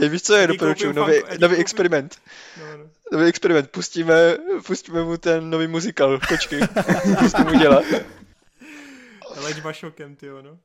[0.00, 0.92] Hej, víš co je doporučuju?
[0.92, 2.18] Nový, nový experiment.
[2.60, 2.90] No, no.
[3.12, 3.70] Nový experiment.
[3.70, 6.58] Pustíme, pustíme mu ten nový muzikál, kočky.
[7.18, 7.84] Pustíme mu dělat.
[9.36, 10.58] Léčba šokem, ty no.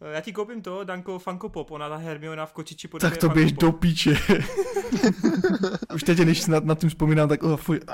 [0.00, 3.28] Já ti koupím to, Danko, Funko Pop, ona ta Hermiona v kočiči pod Tak to
[3.28, 4.10] běž do píče.
[5.94, 7.80] Už teď, když na, na tím vzpomínám, tak oh, fuj.
[7.80, 7.86] Uh,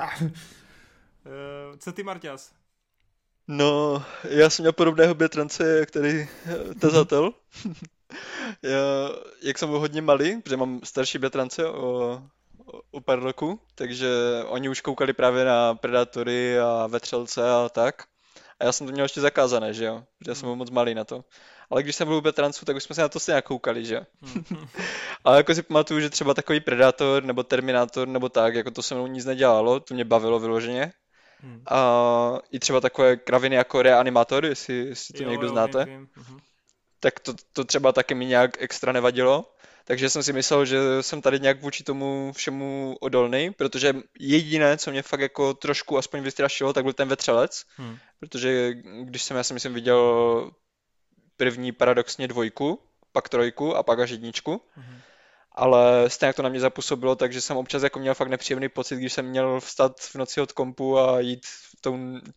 [1.78, 2.52] co ty, Marťas?
[3.49, 6.28] No, já jsem měl podobného Betrance, který
[6.78, 7.32] tazatel.
[8.62, 9.10] Já,
[9.42, 12.23] jak jsem byl hodně malý, protože mám starší bratrance o,
[12.91, 14.08] o, pár roku, takže
[14.47, 18.02] oni už koukali právě na Predatory a Vetřelce a tak.
[18.60, 20.05] A já jsem to měl ještě zakázané, že jo?
[20.18, 21.24] Protože já jsem byl moc malý na to.
[21.70, 23.94] Ale když jsem byl u Betrancu, tak už jsme se na to stejně koukali, že
[23.94, 24.02] jo?
[25.24, 28.94] Ale jako si pamatuju, že třeba takový Predator nebo Terminator nebo tak, jako to se
[28.94, 30.92] mnou nic nedělalo, to mě bavilo vyloženě.
[31.41, 31.62] Hmm.
[31.70, 35.84] A i třeba takové kraviny jako Reanimator, jestli, jestli to jo, někdo jo, znáte.
[35.84, 36.41] Vím, vím.
[37.02, 39.55] Tak to, to třeba taky mi nějak extra nevadilo.
[39.84, 44.90] takže jsem si myslel, že jsem tady nějak vůči tomu všemu odolný, protože jediné, co
[44.90, 47.98] mě fakt jako trošku aspoň vystrašilo, tak byl ten vetřelec, hmm.
[48.20, 48.72] protože
[49.02, 50.50] když jsem, já jsem myslím, viděl
[51.36, 52.78] první paradoxně dvojku,
[53.12, 55.00] pak trojku a pak až jedničku, hmm.
[55.52, 59.12] ale stejně to na mě zapůsobilo, takže jsem občas jako měl fakt nepříjemný pocit, když
[59.12, 61.47] jsem měl vstat v noci od kompu a jít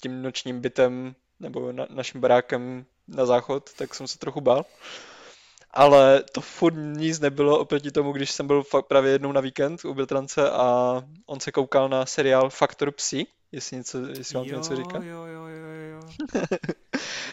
[0.02, 4.66] tím nočním bytem nebo na, naším barákem na záchod, tak jsem se trochu bál
[5.76, 9.86] ale to furt nic nebylo oproti tomu, když jsem byl fakt právě jednou na víkend
[9.86, 14.56] u Bratrance a on se koukal na seriál Faktor Psi, jestli, něco, jestli vám to
[14.56, 14.98] něco říká.
[14.98, 16.00] Jo, jo, jo, jo.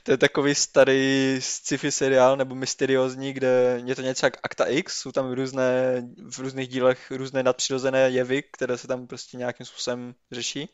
[0.02, 5.00] to je takový starý sci-fi seriál nebo mysteriózní, kde je to něco jak Akta X,
[5.00, 10.14] jsou tam různé, v různých dílech různé nadpřirozené jevy, které se tam prostě nějakým způsobem
[10.32, 10.68] řeší.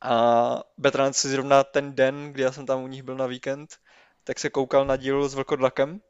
[0.00, 3.76] A Bertrand si zrovna ten den, kdy já jsem tam u nich byl na víkend,
[4.24, 6.00] tak se koukal na díl s vlkodlakem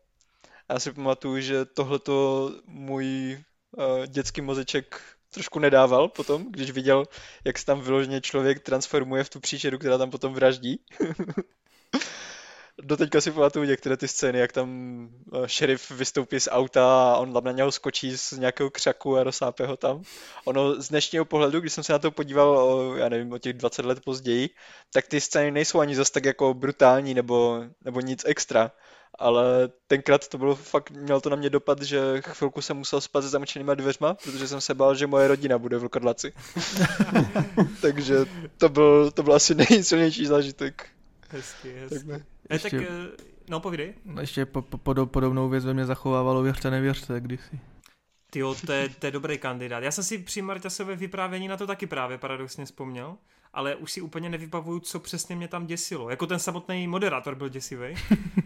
[0.73, 3.39] já si pamatuju, že tohleto můj
[3.71, 5.01] uh, dětský mozeček
[5.31, 7.05] trošku nedával potom, když viděl,
[7.45, 10.81] jak se tam vyloženě člověk transformuje v tu příšeru, která tam potom vraždí.
[12.81, 14.69] Doteďka si pamatuju některé ty scény, jak tam
[15.33, 19.67] uh, šerif vystoupí z auta a on na něho skočí z nějakého křaku a rozsápe
[19.67, 20.03] ho tam.
[20.45, 23.53] Ono z dnešního pohledu, když jsem se na to podíval, o, já nevím, o těch
[23.53, 24.51] 20 let později,
[24.93, 28.73] tak ty scény nejsou ani zas tak jako brutální nebo, nebo nic extra
[29.19, 33.23] ale tenkrát to bylo fakt, měl to na mě dopad, že chvilku jsem musel spát
[33.23, 36.33] se zamčenýma dveřma, protože jsem se bál, že moje rodina bude v Vlkodlaci.
[37.83, 38.17] Takže
[38.59, 40.89] to byl, to byl asi nejsilnější zážitek.
[41.33, 42.09] Hezky, hezky.
[42.09, 43.95] Tak, ještě, tak, eh, no povídej.
[44.21, 47.61] Ještě po, po, podobnou věc ve mě zachovávalo věřte, nevěřte kdysi.
[48.31, 49.81] Ty to je, to je dobrý kandidát.
[49.83, 53.17] Já jsem si při Marťasově vyprávění na to taky právě paradoxně vzpomněl,
[53.53, 56.11] ale už si úplně nevybavuju, co přesně mě tam děsilo.
[56.11, 57.95] Jako ten samotný moderátor byl děsivý.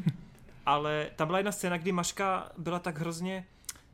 [0.67, 3.47] ale tam byla jedna scéna, kdy Maška byla tak hrozně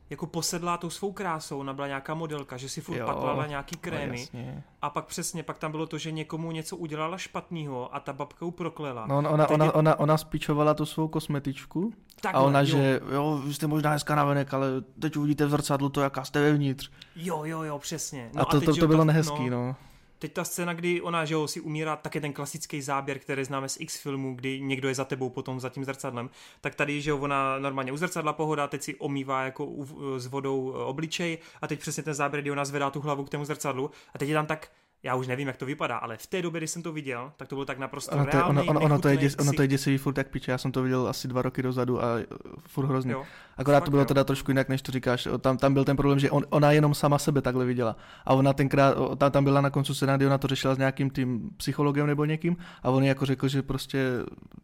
[0.09, 3.75] jako posedlá tou svou krásou, ona byla nějaká modelka, že si furt jo, patlala nějaký
[3.75, 4.39] no krémy no
[4.81, 8.51] a pak přesně, pak tam bylo to, že někomu něco udělala špatného a ta babka
[8.51, 9.07] proklela.
[9.07, 9.71] No ona, ona, ona, je...
[9.71, 12.65] ona, ona spíčovala tu svou kosmetičku Takhle, a ona, jo.
[12.65, 14.67] že jo, vy jste možná hezká navenek, ale
[14.99, 16.91] teď uvidíte v zrcadlu to, jaká jste vevnitř.
[17.15, 18.29] Jo, jo, jo, přesně.
[18.35, 19.67] No a to, a teď, to, to, to bylo nehezký, no.
[19.67, 19.75] no
[20.23, 23.43] teď ta scéna, kdy ona, že jo, si umírá, tak je ten klasický záběr, který
[23.43, 26.29] známe z X filmu, kdy někdo je za tebou potom za tím zrcadlem,
[26.61, 29.85] tak tady, že jo, ona normálně u zrcadla pohoda, teď si omývá jako u,
[30.19, 33.29] s vodou e, obličej a teď přesně ten záběr, kdy ona zvedá tu hlavu k
[33.29, 34.71] tomu zrcadlu a teď je tam tak
[35.03, 37.47] já už nevím, jak to vypadá, ale v té době, kdy jsem to viděl, tak
[37.47, 39.61] to bylo tak naprosto ono to, reálný, ono, ono, ono, to je děs, ono to
[39.61, 42.21] je děsivý furt jak piče, já jsem to viděl asi dva roky dozadu a uh,
[42.67, 43.11] furt hrozně.
[43.11, 43.25] Jo,
[43.57, 44.05] Akorát fakt, to bylo jo.
[44.05, 45.27] teda trošku jinak, než to říkáš.
[45.41, 47.95] Tam, tam byl ten problém, že on, ona jenom sama sebe takhle viděla.
[48.25, 51.09] A ona tenkrát, tam, tam byla na koncu scéna, kdy ona to řešila s nějakým
[51.09, 54.09] tím psychologem nebo někým a on jako řekl, že prostě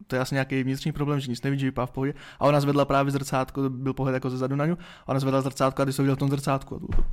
[0.07, 2.13] to je asi nějaký vnitřní problém, že nic nevidí, vypadá v pohodě.
[2.39, 5.41] A ona zvedla právě zrcátko, byl pohled jako ze zadu na ňu, a ona zvedla
[5.41, 6.75] zrcátko a když se viděl v tom zrcátku.
[6.75, 7.03] A, to...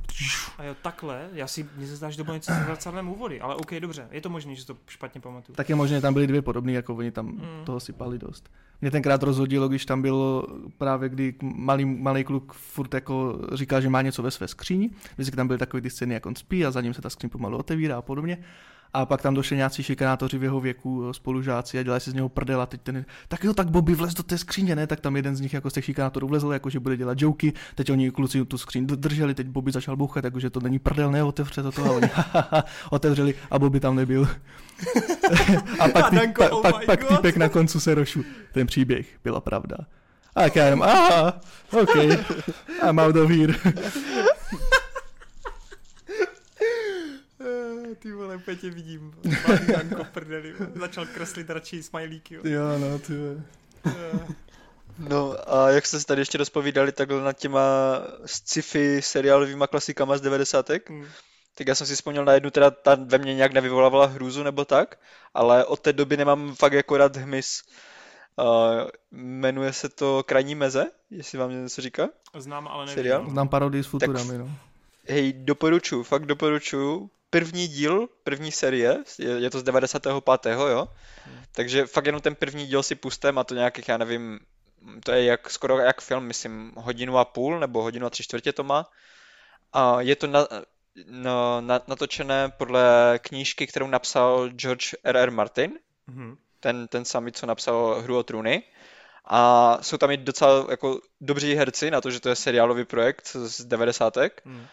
[0.57, 3.41] a jo, takhle, já si, mně se zdá, že to bylo něco s zrcadlem úvody,
[3.41, 5.55] ale OK, dobře dobře, je to možné, že to špatně pamatuju.
[5.55, 7.65] Tak je možné, tam byly dvě podobné, jako oni tam mm.
[7.65, 8.49] toho sypali dost.
[8.81, 10.47] Mě tenkrát rozhodilo, když tam bylo
[10.77, 14.89] právě, kdy malý, malý kluk furt jako říká, že má něco ve své skříni.
[15.13, 17.29] Vždycky tam byly takové ty scény, jak on spí a za ním se ta skříň
[17.29, 18.37] pomalu otevírá a podobně
[18.93, 22.13] a pak tam došli nějací šikanátoři v jeho věku, eh, spolužáci a dělali si z
[22.13, 24.99] něho prdel a teď ten, tak jo, tak Bobby vlez do té skříně, ne, tak
[24.99, 27.91] tam jeden z nich jako z těch šikanátorů vlezl, jako že bude dělat joky, teď
[27.91, 31.63] oni kluci tu skříň drželi, teď Bobby začal bouchat, jakože to není prdel, ne, otevře
[31.63, 32.09] to toho, oni
[32.89, 34.27] otevřeli a Bobby tam nebyl.
[35.79, 38.23] a pak, ty, pa, oh pak, pak týpek na koncu se rošu.
[38.53, 39.77] Ten příběh byla pravda.
[40.35, 41.41] A já jenom, aha,
[41.81, 41.95] OK,
[42.89, 43.53] I'm out of here.
[47.95, 49.13] Ty vole, úplně tě vidím.
[50.13, 50.53] prdeli.
[50.75, 52.35] Začal kreslit radši smajlíky.
[52.35, 53.13] Jo, jo no, ty
[54.97, 57.61] No a jak jste se tady ještě rozpovídali takhle nad těma
[58.25, 60.69] sci-fi seriálovýma klasikama z 90.
[60.89, 61.05] Hmm.
[61.55, 64.65] Tak já jsem si vzpomněl na jednu, teda ta ve mně nějak nevyvolávala hrůzu nebo
[64.65, 64.99] tak,
[65.33, 67.61] ale od té doby nemám fakt jako rád hmyz.
[68.39, 72.09] Uh, jmenuje se to Krajní meze, jestli vám něco říká.
[72.37, 72.95] Znám, ale nevím.
[72.95, 73.29] Seriál?
[73.29, 74.51] Znám parodii s Futurami, no.
[75.07, 80.51] Hej, doporučuji, fakt doporučuji první díl, první série, je, je to z 95.
[80.51, 80.87] jo?
[81.25, 81.43] Hmm.
[81.51, 84.39] Takže fakt jenom ten první díl si pustem a to nějakých, já nevím,
[85.03, 88.53] to je jak, skoro jak film, myslím, hodinu a půl nebo hodinu a tři čtvrtě
[88.53, 88.89] to má.
[89.73, 90.47] A je to na,
[91.05, 95.31] na, na, natočené podle knížky, kterou napsal George R.R.
[95.31, 95.71] Martin,
[96.07, 96.37] hmm.
[96.59, 98.63] ten, ten samý, co napsal Hru o trůny.
[99.29, 103.27] A jsou tam i docela jako dobří herci na to, že to je seriálový projekt
[103.27, 104.17] z 90.
[104.45, 104.67] Hmm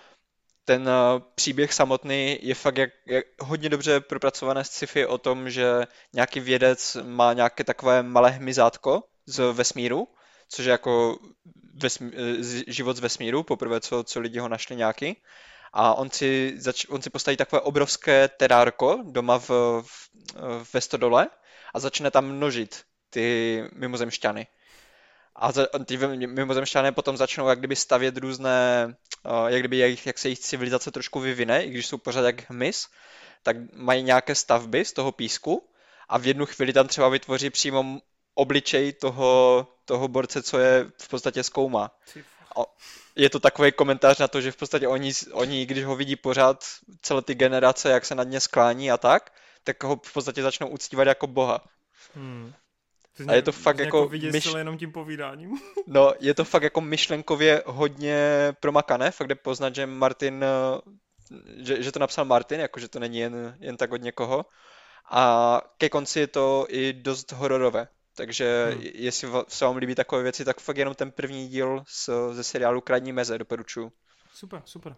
[0.64, 5.86] ten uh, příběh samotný je fakt jak, jak hodně dobře propracované sci-fi o tom, že
[6.12, 10.08] nějaký vědec má nějaké takové malé hmyzátko z vesmíru,
[10.48, 11.18] což je jako
[11.74, 12.12] vesmí,
[12.66, 15.16] život z vesmíru, poprvé co, co lidi ho našli nějaký.
[15.72, 19.50] A on si, zač, on si postaví takové obrovské terárko doma v,
[19.82, 20.10] v,
[20.74, 21.28] ve stodole
[21.74, 24.46] a začne tam množit ty mimozemšťany.
[25.36, 25.52] A
[25.84, 25.96] ty
[26.26, 28.88] mimozemšťané potom začnou jak kdyby stavět různé,
[29.46, 32.88] jak kdyby jak, jak se jejich civilizace trošku vyvine, i když jsou pořád jak hmyz,
[33.42, 35.68] tak mají nějaké stavby z toho písku
[36.08, 38.00] a v jednu chvíli tam třeba vytvoří přímo
[38.34, 41.90] obličej toho, toho borce, co je v podstatě zkoumá.
[42.56, 42.60] A
[43.16, 46.64] je to takový komentář na to, že v podstatě oni, oni, když ho vidí pořád
[47.02, 49.32] celé ty generace, jak se nad ně sklání a tak,
[49.64, 51.64] tak ho v podstatě začnou uctívat jako boha.
[52.14, 52.52] Hmm.
[53.28, 54.10] A je to fakt jako...
[54.32, 54.48] myš...
[54.56, 55.58] jenom tím povídáním.
[55.86, 58.18] no, je to fakt jako myšlenkově hodně
[58.60, 60.44] promakané, fakt je poznat, že Martin,
[61.56, 64.44] že, že to napsal Martin, jako že to není jen, jen tak od někoho.
[65.10, 67.88] A ke konci je to i dost hororové.
[68.16, 68.82] Takže hmm.
[68.94, 72.80] jestli se vám líbí takové věci, tak fakt jenom ten první díl z, ze seriálu
[72.80, 73.92] Krajní meze doporučuji.
[74.34, 74.96] Super, super.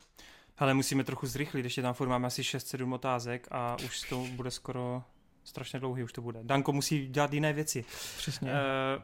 [0.58, 4.50] Ale musíme trochu zrychlit, ještě tam furt máme asi 6-7 otázek a už to bude
[4.50, 5.02] skoro
[5.46, 6.40] strašně dlouhý, už to bude.
[6.42, 7.84] Danko musí dělat jiné věci.
[8.16, 8.50] Přesně.
[8.50, 9.02] Uh,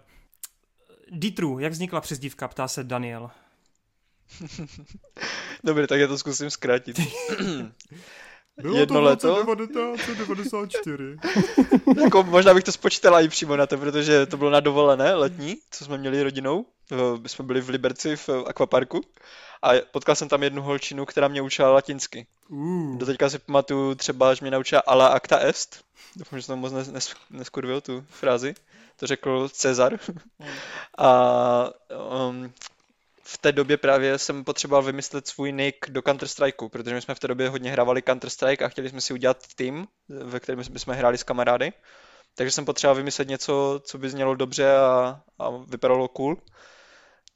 [1.10, 3.30] Ditru, jak vznikla přezdívka, ptá se Daniel.
[5.64, 7.00] Dobře, tak já to zkusím zkrátit.
[8.62, 9.56] Bylo Jedno to leto?
[9.66, 11.16] 1994.
[12.02, 15.56] jako, možná bych to spočítala i přímo na to, protože to bylo na dovolené letní,
[15.70, 16.66] co jsme měli rodinou.
[17.22, 19.00] My jsme byli v Liberci v akvaparku
[19.62, 22.26] a potkal jsem tam jednu holčinu, která mě učila latinsky.
[22.48, 22.98] Uh.
[22.98, 25.84] Do teďka si pamatuju třeba, že mě naučila ala acta est.
[26.16, 28.54] Doufám, že jsem moc nes, nes, neskurvil tu frázi.
[28.96, 29.98] To řekl Cezar.
[30.98, 31.70] A
[32.28, 32.52] um,
[33.22, 37.20] v té době právě jsem potřeboval vymyslet svůj nick do Counter-Strikeu, protože my jsme v
[37.20, 41.18] té době hodně hrávali Counter-Strike a chtěli jsme si udělat tým, ve kterém bychom hráli
[41.18, 41.72] s kamarády.
[42.34, 46.36] Takže jsem potřeboval vymyslet něco, co by znělo dobře a, a vypadalo cool.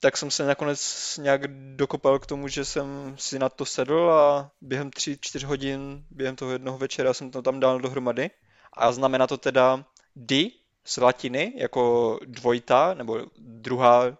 [0.01, 0.81] Tak jsem se nakonec
[1.23, 6.37] nějak dokopal k tomu, že jsem si na to sedl a během 3-4 hodin, během
[6.37, 8.31] toho jednoho večera jsem to tam dal dohromady.
[8.73, 9.85] A znamená to teda
[10.17, 10.51] D
[10.85, 14.17] z latiny, jako dvojita, nebo druhá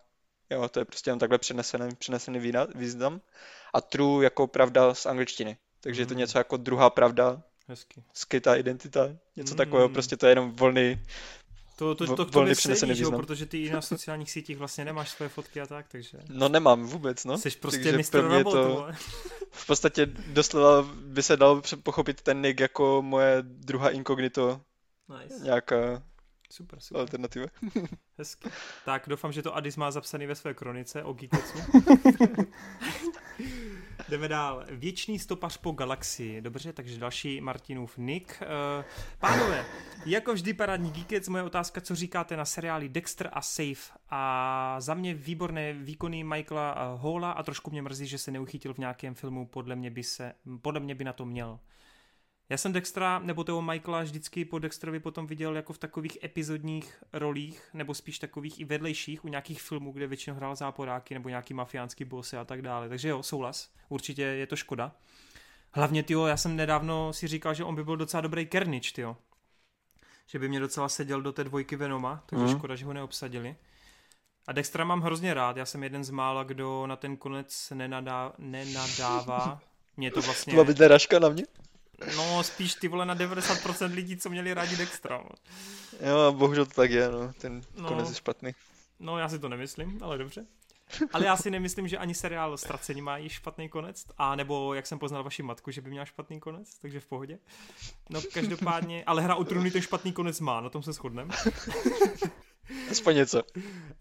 [0.51, 3.21] Jo, to je prostě jen takhle přenesený, přenesený význam.
[3.75, 5.57] A true jako pravda z angličtiny.
[5.81, 6.03] Takže mm.
[6.03, 6.19] je to mm.
[6.19, 7.43] něco jako druhá pravda.
[7.69, 8.03] Hezky.
[8.13, 9.57] Skita identita, něco mm.
[9.57, 11.01] takového, prostě to je jenom volný
[11.77, 13.21] to, to, to, to sedí, význam.
[13.21, 16.19] protože ty i na sociálních sítích vlastně nemáš svoje fotky a tak, takže...
[16.29, 17.39] No nemám vůbec, no.
[17.39, 18.89] Jsi prostě mistr pro mě to,
[19.51, 24.61] V podstatě doslova by se dal pochopit ten nick jako moje druhá inkognito.
[25.23, 25.45] Nice.
[25.45, 26.03] Nějaká
[26.51, 27.01] Super, super.
[27.01, 27.47] Alternativa.
[28.19, 28.51] Hezky.
[28.85, 31.59] Tak doufám, že to Adis má zapsaný ve své kronice o Geeketsu.
[34.09, 34.65] Jdeme dál.
[34.71, 36.41] Věčný stopař po galaxii.
[36.41, 38.43] Dobře, takže další Martinův nick.
[38.43, 38.85] Uh,
[39.19, 39.65] pánové,
[40.07, 43.99] jako vždy parádní Geekec, moje otázka, co říkáte na seriály Dexter a Safe.
[44.11, 48.79] A za mě výborné výkony Michaela Hola a trošku mě mrzí, že se neuchytil v
[48.79, 51.59] nějakém filmu, podle mě by, se, podle mě by na to měl.
[52.49, 57.03] Já jsem Dextra nebo toho Michaela vždycky po Dexterovi potom viděl jako v takových epizodních
[57.13, 61.55] rolích, nebo spíš takových i vedlejších u nějakých filmů, kde většinou hrál záporáky nebo nějaký
[61.55, 62.89] mafiánský bossy a tak dále.
[62.89, 63.71] Takže jo, souhlas.
[63.89, 64.93] Určitě je to škoda.
[65.73, 69.17] Hlavně, tyjo, já jsem nedávno si říkal, že on by byl docela dobrý Kernič, tyjo.
[70.27, 72.59] Že by mě docela seděl do té dvojky Venoma, takže mm.
[72.59, 73.57] škoda, že ho neobsadili.
[74.47, 78.33] A Dextra mám hrozně rád, já jsem jeden z mála, kdo na ten konec nenadá,
[78.39, 79.61] nenadává.
[79.97, 80.55] Mě to vlastně...
[80.55, 81.45] To má raška na mě?
[82.17, 85.25] No, spíš ty vole na 90% lidí, co měli rádi Dextra.
[86.01, 87.33] Jo, bohužel to tak je, no.
[87.33, 88.53] Ten no, konec je špatný.
[89.01, 90.47] No, já si to nemyslím, ale dobře.
[91.13, 94.87] Ale já si nemyslím, že ani seriál Ztracení má již špatný konec, a nebo jak
[94.87, 97.39] jsem poznal vaši matku, že by měla špatný konec, takže v pohodě.
[98.11, 101.35] No každopádně, ale hra o trůny ten špatný konec má, na tom se shodneme.
[102.91, 103.43] Aspoň něco.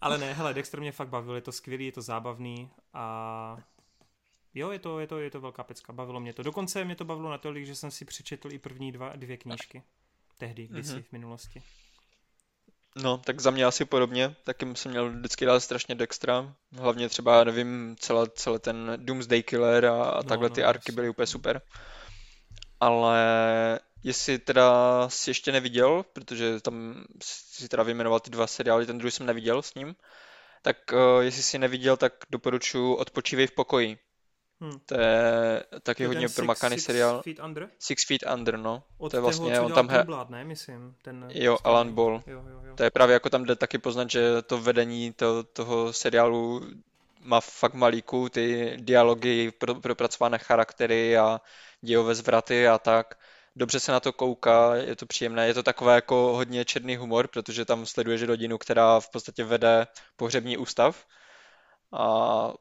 [0.00, 3.56] Ale ne, hele, Dexter mě fakt bavil, je to skvělý, je to zábavný a
[4.56, 6.42] Jo, je to, je to, je to velká pecka, bavilo mě to.
[6.42, 9.82] Dokonce mě to bavilo natolik, že jsem si přečetl i první dva, dvě knížky.
[10.38, 11.02] Tehdy, kdysi, mm-hmm.
[11.02, 11.62] v minulosti.
[12.96, 14.36] No, tak za mě asi podobně.
[14.44, 16.54] Taky jsem měl vždycky rád strašně Dextra.
[16.72, 20.92] Hlavně třeba, nevím, celé, celé ten Doomsday Killer a, a no, takhle no, ty arky
[20.92, 21.62] byly úplně super.
[22.80, 23.20] Ale
[24.02, 29.10] jestli teda si ještě neviděl, protože tam si teda vyjmenoval ty dva seriály, ten druhý
[29.10, 29.96] jsem neviděl s ním,
[30.62, 33.98] tak uh, jestli si neviděl, tak doporučuji Odpočívej v pokoji.
[34.60, 34.78] Hmm.
[34.86, 37.16] To je taky to hodně promakaný seriál.
[37.16, 37.70] Six Feet Under?
[37.78, 38.82] Six Feet Under, no.
[38.98, 40.04] Od to je vlastně, toho, on tam he...
[40.04, 40.94] Blood, ne, myslím.
[41.02, 41.74] Ten jo, starý.
[41.74, 42.22] Alan Ball.
[42.26, 42.76] Jo, jo, jo.
[42.76, 46.62] To je právě jako tam jde taky poznat, že to vedení to, toho seriálu
[47.20, 51.40] má fakt malíku, ty dialogy, pro, propracované charaktery a
[51.80, 53.14] dějové zvraty a tak.
[53.56, 57.28] dobře se na to kouká, je to příjemné, je to takové jako hodně černý humor,
[57.28, 59.86] protože tam sleduješ rodinu, která v podstatě vede
[60.16, 61.06] pohřební ústav
[61.92, 62.52] a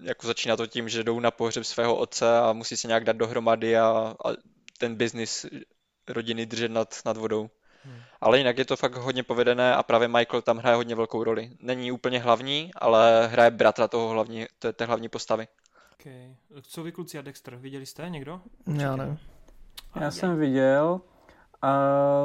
[0.00, 3.16] jako začíná to tím, že jdou na pohřeb svého otce a musí se nějak dát
[3.16, 4.28] dohromady a, a
[4.78, 5.46] ten biznis
[6.08, 7.50] rodiny držet nad, nad vodou.
[7.84, 8.00] Hmm.
[8.20, 11.50] Ale jinak je to fakt hodně povedené a právě Michael tam hraje hodně velkou roli.
[11.60, 15.48] Není úplně hlavní, ale hraje bratra toho hlavní, té, té hlavní postavy.
[16.00, 16.36] Okay.
[16.62, 18.40] Co vy kluci a Dexter, viděli jste někdo?
[18.74, 19.18] Já ne.
[20.00, 21.00] Já jsem viděl
[21.62, 21.72] a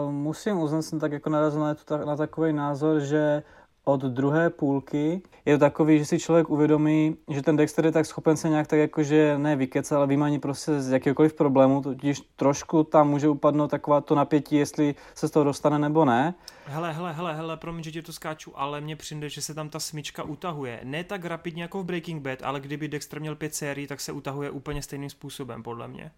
[0.10, 3.44] musím uznat, jsem tak jako narazil na, na takový názor, že
[3.86, 8.06] od druhé půlky je to takový, že si člověk uvědomí, že ten Dexter je tak
[8.06, 12.84] schopen se nějak tak jakože ne vykecat, ale vymanit prostě z jakéhokoliv problému, totiž trošku
[12.84, 16.34] tam může upadnout taková to napětí, jestli se z toho dostane nebo ne.
[16.66, 19.70] Hele, hele, hele, hele, promiň, že tě to skáču, ale mně přijde, že se tam
[19.70, 20.80] ta smyčka utahuje.
[20.84, 24.12] Ne tak rapidně jako v Breaking Bad, ale kdyby Dexter měl pět sérií, tak se
[24.12, 26.12] utahuje úplně stejným způsobem, podle mě.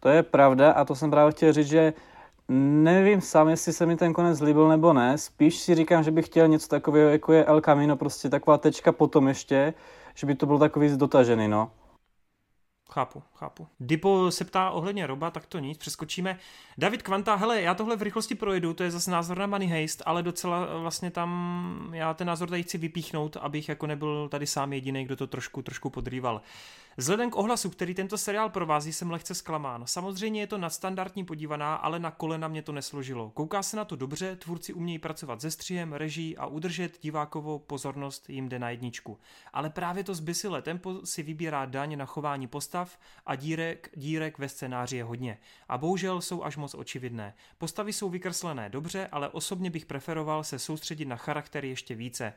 [0.00, 1.92] To je pravda a to jsem právě chtěl říct, že
[2.48, 5.18] Nevím sám, jestli se mi ten konec líbil nebo ne.
[5.18, 8.92] Spíš si říkám, že bych chtěl něco takového, jako je El Camino, prostě taková tečka
[8.92, 9.74] potom ještě,
[10.14, 11.70] že by to byl takový dotažený, no.
[12.90, 13.66] Chápu, chápu.
[13.80, 16.38] Dipo se ptá ohledně Roba, tak to nic, přeskočíme.
[16.78, 20.02] David Kvanta, hele, já tohle v rychlosti projedu, to je zase názor na Money Heist,
[20.06, 24.72] ale docela vlastně tam, já ten názor tady chci vypíchnout, abych jako nebyl tady sám
[24.72, 26.42] jediný, kdo to trošku, trošku podrýval.
[26.98, 29.82] Vzhledem k ohlasu, který tento seriál provází, jsem lehce zklamán.
[29.86, 33.30] Samozřejmě je to nadstandardní podívaná, ale na kolena mě to nesložilo.
[33.30, 38.30] Kouká se na to dobře, tvůrci umějí pracovat se střihem, reží a udržet divákovou pozornost
[38.30, 39.18] jim jde na jedničku.
[39.52, 44.48] Ale právě to zbysilé tempo si vybírá daň na chování postav a dírek, dírek ve
[44.48, 45.38] scénáři je hodně.
[45.68, 47.34] A bohužel jsou až moc očividné.
[47.58, 52.32] Postavy jsou vykreslené dobře, ale osobně bych preferoval se soustředit na charaktery ještě více.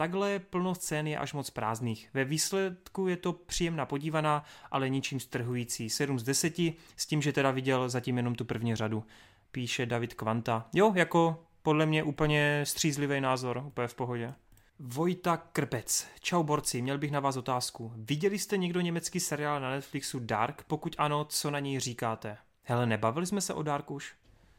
[0.00, 2.10] Takhle plno scén je až moc prázdných.
[2.14, 5.90] Ve výsledku je to příjemná podívaná, ale ničím strhující.
[5.90, 6.54] 7 z 10,
[6.96, 9.04] s tím, že teda viděl zatím jenom tu první řadu.
[9.52, 10.68] Píše David Kvanta.
[10.74, 14.34] Jo, jako podle mě úplně střízlivý názor, úplně v pohodě.
[14.78, 16.06] Vojta Krpec.
[16.20, 17.92] Čau borci, měl bych na vás otázku.
[17.96, 20.64] Viděli jste někdo německý seriál na Netflixu Dark?
[20.66, 22.36] Pokud ano, co na něj říkáte?
[22.62, 24.14] Hele, nebavili jsme se o Dark už?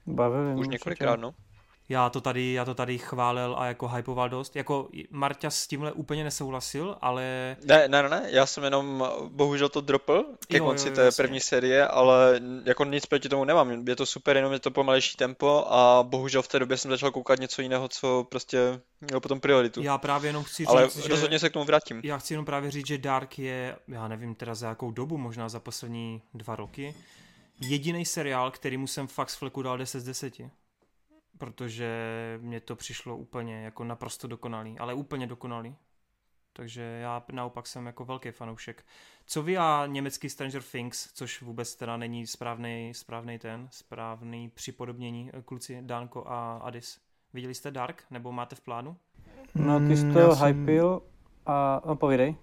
[0.05, 0.55] Bavili.
[0.55, 1.33] Už několikrát, no
[1.91, 4.55] já to tady, já to tady chválil a jako hypoval dost.
[4.55, 7.57] Jako Marťa s tímhle úplně nesouhlasil, ale...
[7.65, 11.23] Ne, ne, ne, já jsem jenom bohužel to dropl ke jo, konci jo, té jasně.
[11.23, 13.87] první série, ale jako nic proti tomu nemám.
[13.87, 17.11] Je to super, jenom je to pomalejší tempo a bohužel v té době jsem začal
[17.11, 19.81] koukat něco jiného, co prostě mělo potom prioritu.
[19.81, 21.09] Já právě jenom chci říct, ale že...
[21.09, 22.01] rozhodně se k tomu vrátím.
[22.03, 25.49] Já chci jenom právě říct, že Dark je, já nevím teda za jakou dobu, možná
[25.49, 26.95] za poslední dva roky,
[27.61, 30.33] jediný seriál, který mu jsem fakt z fleku dal 10 z 10
[31.41, 31.89] protože
[32.41, 35.75] mně to přišlo úplně jako naprosto dokonalý, ale úplně dokonalý.
[36.53, 38.85] Takže já naopak jsem jako velký fanoušek.
[39.25, 45.31] Co vy a německý Stranger Things, což vůbec teda není správný, správný ten, správný připodobnění
[45.33, 46.99] eh, kluci Danko a Adis.
[47.33, 48.97] Viděli jste Dark, nebo máte v plánu?
[49.55, 50.47] No, ty jsi mm, to jsem...
[50.59, 51.01] hypil
[51.45, 52.35] a no, povídej.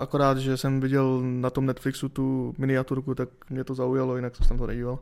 [0.00, 4.46] Akorát, že jsem viděl na tom Netflixu tu miniaturku, tak mě to zaujalo, jinak jsem
[4.46, 4.98] tam to nedíval.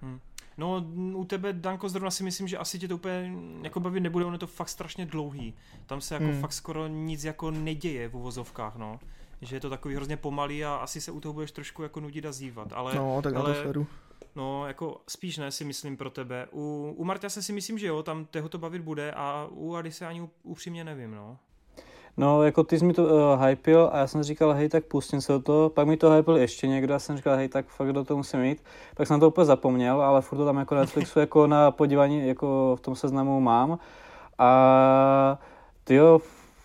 [0.00, 0.20] Hmm.
[0.58, 4.24] No, u tebe, Danko, zrovna si myslím, že asi tě to úplně jako bavit nebude,
[4.24, 5.54] ono je to fakt strašně dlouhý.
[5.86, 6.40] Tam se jako hmm.
[6.40, 9.00] fakt skoro nic jako neděje v uvozovkách, no.
[9.42, 12.26] Že je to takový hrozně pomalý a asi se u toho budeš trošku jako nudit
[12.26, 12.94] a zývat, ale...
[12.94, 13.86] No, tak ale, na to sledu.
[14.36, 16.48] No, jako spíš ne si myslím pro tebe.
[16.52, 19.74] U, u Marta se si myslím, že jo, tam toho to bavit bude a u
[19.74, 21.38] Ady se ani upřímně nevím, no.
[22.18, 25.20] No, jako ty jsi mi to uh, hypil a já jsem říkal, hej, tak pustím
[25.20, 25.70] se do toho.
[25.70, 28.44] Pak mi to hypil ještě někdo a jsem říkal, hej, tak fakt do toho musím
[28.44, 28.64] jít.
[28.96, 32.76] Pak jsem to úplně zapomněl, ale furt to tam jako Netflixu jako na podívání jako
[32.78, 33.78] v tom seznamu mám.
[34.38, 35.38] A
[35.84, 36.20] ty jo,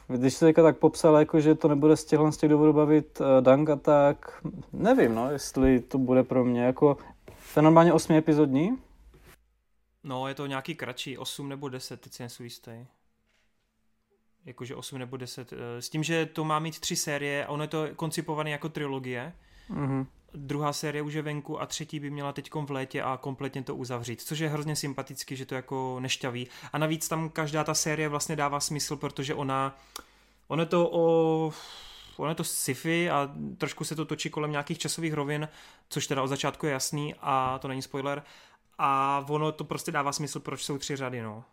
[0.07, 3.27] když se tak popsal, jako, že to nebude z těchhle z těch důvodů bavit uh,
[3.41, 4.41] Danka, tak
[4.73, 6.97] nevím, no, jestli to bude pro mě jako,
[7.53, 8.77] to je normálně 8 epizodní?
[10.03, 12.71] No, je to nějaký kratší, 8 nebo 10, teď si nejsou jistý
[14.45, 17.63] jakože 8 nebo 10, eh, s tím, že to má mít tři série a ono
[17.63, 19.33] je to koncipované jako trilogie.
[19.69, 20.05] Mm-hmm.
[20.35, 23.75] Druhá série už je venku a třetí by měla teď v létě a kompletně to
[23.75, 26.47] uzavřít, což je hrozně sympaticky, že to jako nešťaví.
[26.73, 29.77] A navíc tam každá ta série vlastně dává smysl, protože ona,
[30.47, 31.53] ono je to o
[32.17, 35.49] ono je to sci-fi a trošku se to točí kolem nějakých časových rovin,
[35.89, 38.23] což teda od začátku je jasný a to není spoiler.
[38.77, 41.43] A ono to prostě dává smysl, proč jsou tři řady, no.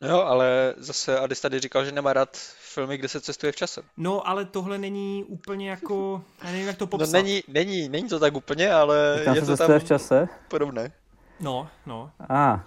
[0.00, 3.56] No jo, ale zase Adis tady říkal, že nemá rád filmy, kde se cestuje v
[3.56, 3.82] čase.
[3.96, 7.06] No, ale tohle není úplně jako, já nevím, jak to no, popsat.
[7.06, 10.28] No není, není, není to tak úplně, ale tam je to tam v čase?
[10.48, 10.92] podobné.
[11.40, 12.10] No, no.
[12.28, 12.52] A.
[12.52, 12.60] Ah.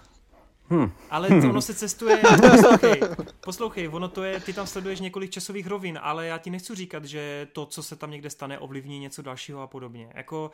[0.70, 0.92] Hm.
[1.10, 3.00] Ale to ono se cestuje, poslouchej,
[3.40, 7.04] poslouchej, ono to je, ty tam sleduješ několik časových rovin, ale já ti nechci říkat,
[7.04, 10.12] že to, co se tam někde stane, ovlivní něco dalšího a podobně.
[10.14, 10.50] Jako,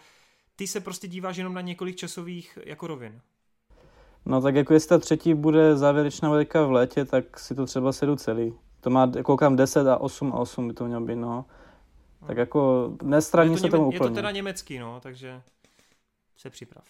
[0.56, 3.20] ty se prostě díváš jenom na několik časových jako rovin.
[4.26, 7.92] No tak jako jestli ta třetí bude závěrečná teďka v létě, tak si to třeba
[7.92, 8.54] sedu celý.
[8.80, 11.44] To má, koukám, 10 a 8 a 8 by to mělo být, no.
[12.26, 13.96] Tak jako nestraní se něme, tomu úplně.
[13.96, 15.42] Je to teda německý, no, takže
[16.36, 16.84] se připrav.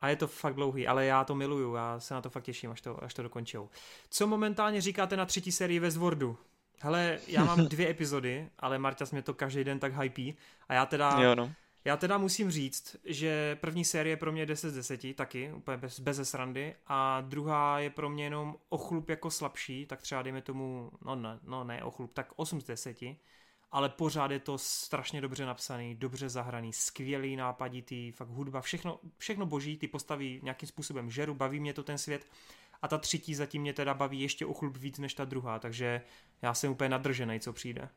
[0.00, 2.70] A je to fakt dlouhý, ale já to miluju, já se na to fakt těším,
[2.70, 3.68] až to, až to dokončou.
[4.10, 6.36] Co momentálně říkáte na třetí sérii Westworldu?
[6.80, 10.36] Hele, já mám dvě epizody, ale Marťas mě to každý den tak hypí
[10.68, 11.52] a já teda, Jo, no.
[11.84, 16.00] Já teda musím říct, že první série pro mě 10 z 10 taky, úplně bez,
[16.00, 20.42] bez srandy a druhá je pro mě jenom o chlup jako slabší, tak třeba dejme
[20.42, 22.96] tomu, no ne, no ne o chlup, tak 8 z 10
[23.72, 29.46] ale pořád je to strašně dobře napsaný, dobře zahraný, skvělý nápaditý, fakt hudba, všechno, všechno
[29.46, 32.26] boží, ty postavy nějakým způsobem žeru, baví mě to ten svět
[32.82, 36.02] a ta třetí zatím mě teda baví ještě o chlup víc než ta druhá, takže
[36.42, 37.88] já jsem úplně nadržený, co přijde.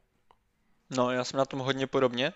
[0.90, 2.34] No, já jsem na tom hodně podobně.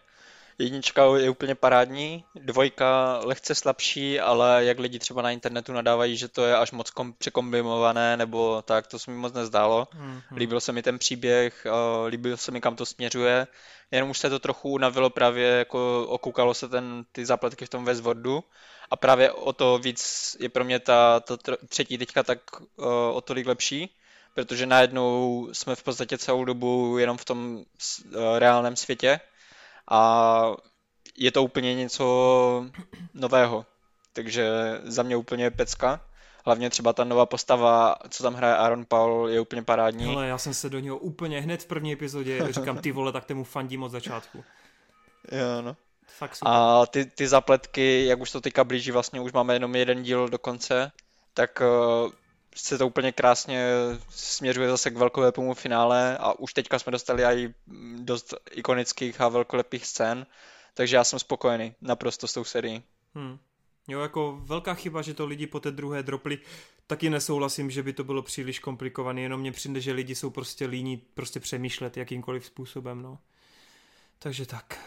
[0.60, 6.28] Jednička je úplně parádní, dvojka lehce slabší, ale jak lidi třeba na internetu nadávají, že
[6.28, 9.88] to je až moc kom- překombinované, nebo tak, to se mi moc nezdálo.
[9.96, 10.38] Mm-hmm.
[10.38, 13.48] Líbil se mi ten příběh, uh, líbil se mi, kam to směřuje,
[13.92, 17.86] jenom už se to trochu unavilo právě, jako okoukalo se ten, ty zápletky v tom
[17.86, 18.44] Westworldu
[18.92, 21.38] a právě o to víc je pro mě ta, ta
[21.70, 23.96] třetí teďka tak uh, o tolik lepší,
[24.34, 27.64] protože najednou jsme v podstatě celou dobu jenom v tom uh,
[28.38, 29.20] reálném světě
[29.92, 30.44] a
[31.18, 32.66] je to úplně něco
[33.14, 33.66] nového.
[34.14, 34.50] Takže
[34.84, 36.02] za mě úplně pecka.
[36.46, 40.06] Hlavně třeba ta nová postava, co tam hraje Aaron Paul, je úplně parádní.
[40.06, 43.26] Hele, já jsem se do něho úplně hned v první epizodě říkám, ty vole, tak
[43.26, 44.44] tomu fandím od začátku.
[45.32, 45.76] Jo, no.
[46.08, 46.54] Fakt super.
[46.54, 50.30] A ty, ty zapletky, jak už to teďka blíží, vlastně už máme jenom jeden díl
[50.30, 50.92] do konce,
[51.34, 52.12] tak uh,
[52.58, 53.68] se to úplně krásně
[54.10, 57.54] směřuje zase k velkolepému finále a už teďka jsme dostali i
[57.98, 60.26] dost ikonických a velkolepých scén,
[60.74, 62.84] takže já jsem spokojený naprosto s tou serií.
[63.16, 63.38] Hmm.
[63.88, 66.40] Jo, jako velká chyba, že to lidi po té druhé dropli.
[66.88, 70.66] Taky nesouhlasím, že by to bylo příliš komplikované, jenom mě přijde, že lidi jsou prostě
[70.66, 73.20] líní prostě přemýšlet jakýmkoliv způsobem, no.
[74.20, 74.80] Takže tak.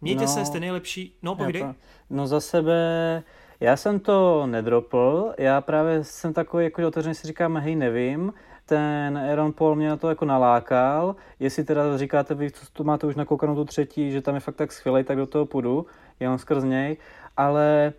[0.00, 1.18] Mějte no, se, jste nejlepší.
[1.22, 1.64] No, povídej.
[2.10, 3.22] No za sebe,
[3.60, 8.32] já jsem to nedropl, já právě jsem takový, jako otevřeně si říkám, hej, nevím,
[8.66, 13.06] ten Aaron Paul mě na to jako nalákal, jestli teda říkáte vy, co tu máte
[13.06, 15.86] už nakoukanou tu třetí, že tam je fakt tak skvělý, tak do toho půjdu,
[16.20, 16.96] jenom skrz něj,
[17.36, 17.92] ale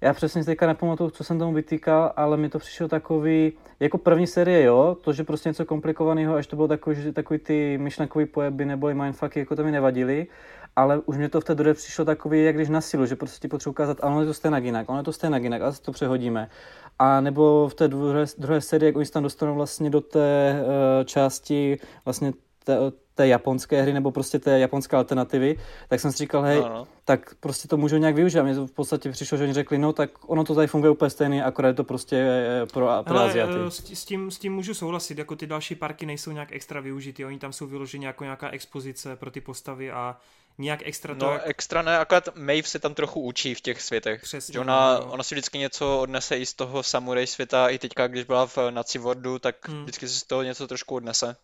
[0.00, 4.26] já přesně teďka nepamatuju, co jsem tomu vytýkal, ale mi to přišlo takový, jako první
[4.26, 8.26] série, jo, to, že prostě něco komplikovaného, až to bylo takový, že takový ty myšlenkový
[8.26, 10.26] pojeby nebo mindfucky, jako to mi nevadily,
[10.76, 13.40] ale už mě to v té druhé přišlo takový, jak když na silu, že prostě
[13.40, 15.72] ti potřebuji ukázat, ale ono je to stejně jinak, ono je to stejně jinak, a
[15.72, 16.50] to přehodíme.
[16.98, 20.56] A nebo v té druhé, druhé sérii, jak oni se tam dostanou vlastně do té
[20.60, 22.32] uh, části vlastně
[22.64, 22.78] té,
[23.14, 26.86] té japonské hry nebo prostě té japonské alternativy, tak jsem si říkal, hej, no, no.
[27.04, 28.38] tak prostě to můžu nějak využít.
[28.38, 30.90] A mně to v podstatě přišlo, že oni řekli, no tak ono to tady funguje
[30.90, 33.52] úplně stejný, akorát je to prostě eh, pro, pro Hele, Aziaty.
[33.68, 37.24] S, s, tím, s tím můžu souhlasit, jako ty další parky nejsou nějak extra využity,
[37.24, 40.16] oni tam jsou vyloženi jako nějaká expozice pro ty postavy a
[40.58, 41.26] nějak extra to...
[41.26, 41.42] No jak...
[41.44, 44.22] extra ne, akorát Maeve se tam trochu učí v těch světech.
[44.22, 45.12] Přesně, že ona, no.
[45.12, 48.58] ona si vždycky něco odnese i z toho samuraj světa, i teďka, když byla v
[48.70, 49.82] Nazi Worldu, tak hmm.
[49.82, 51.36] vždycky si z toho něco trošku odnese.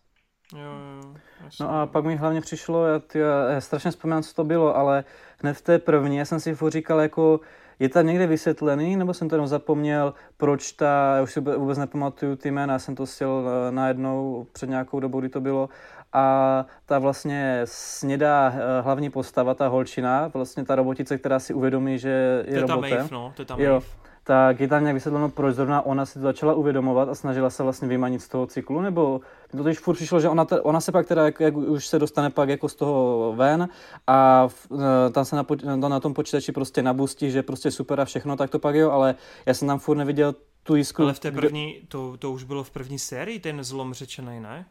[0.53, 0.59] Jo,
[1.03, 1.13] jo,
[1.59, 5.03] no a pak mi hlavně přišlo, já, ty, já strašně vzpomínám, co to bylo, ale
[5.37, 7.39] hned v té první, já jsem si furt říkal, jako
[7.79, 11.77] je tam někde vysvětlený, nebo jsem to jenom zapomněl, proč ta, já už si vůbec
[11.77, 15.69] nepamatuju ty jména, já jsem to stěl najednou před nějakou dobou, kdy to bylo,
[16.13, 22.43] a ta vlastně snědá hlavní postava, ta holčina, vlastně ta robotice, která si uvědomí, že
[22.47, 22.97] je to robotem.
[22.97, 23.81] Maeve, no, to je tam jo,
[24.29, 27.63] tak je tam nějak vysvětleno, proč zrovna ona si to začala uvědomovat a snažila se
[27.63, 29.21] vlastně vymanit z toho cyklu, nebo
[29.51, 31.99] to totiž furt přišlo, že ona, te, ona se pak teda, jak, jak už se
[31.99, 33.69] dostane pak jako z toho ven
[34.07, 34.67] a v,
[35.07, 38.37] e, tam se na, na, na tom počítači prostě nabustí, že prostě super a všechno,
[38.37, 39.15] tak to pak jo, ale
[39.45, 41.03] já jsem tam furt neviděl tu jiskru.
[41.03, 44.65] Ale v té první, to, to už bylo v první sérii, ten zlom řečený, ne?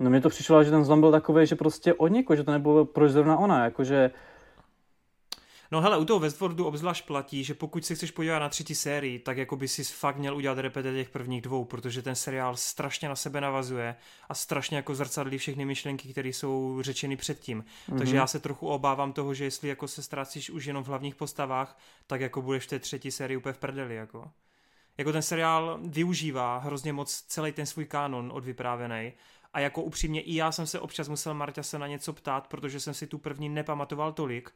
[0.00, 2.50] No mně to přišlo, že ten zlom byl takový, že prostě od někoho, že to
[2.50, 4.10] nebylo proč zrovna ona, jakože
[5.72, 9.18] No hele, u toho Westworldu obzvlášť platí, že pokud se chceš podívat na třetí sérii,
[9.18, 13.08] tak jako by si fakt měl udělat repete těch prvních dvou, protože ten seriál strašně
[13.08, 13.96] na sebe navazuje
[14.28, 17.64] a strašně jako zrcadlí všechny myšlenky, které jsou řečeny předtím.
[17.88, 17.98] Mm-hmm.
[17.98, 21.14] Takže já se trochu obávám toho, že jestli jako se ztrácíš už jenom v hlavních
[21.14, 24.30] postavách, tak jako budeš v té třetí sérii úplně v prdeli, jako.
[24.98, 29.12] Jako ten seriál využívá hrozně moc celý ten svůj kánon odvyprávěný
[29.52, 32.80] a jako upřímně i já jsem se občas musel Marta se na něco ptát, protože
[32.80, 34.52] jsem si tu první nepamatoval tolik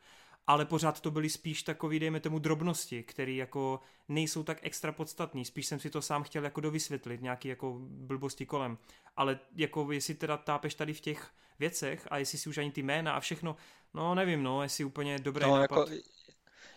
[0.46, 5.44] ale pořád to byly spíš takový, dejme tomu, drobnosti, které jako nejsou tak extra podstatný.
[5.44, 8.78] Spíš jsem si to sám chtěl jako dovysvětlit, nějaký jako blbosti kolem.
[9.16, 12.82] Ale jako jestli teda tápeš tady v těch věcech a jestli si už ani ty
[12.82, 13.56] jména a všechno,
[13.94, 15.88] No nevím, no, jestli úplně dobrý No, nápad.
[15.88, 16.04] jako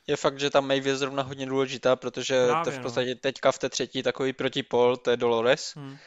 [0.08, 2.84] je fakt, že ta Maeve je zrovna hodně důležitá, protože to Právě, v no.
[2.84, 5.74] podstatě teďka v té třetí takový protipol, to je Dolores.
[5.76, 5.98] Hm.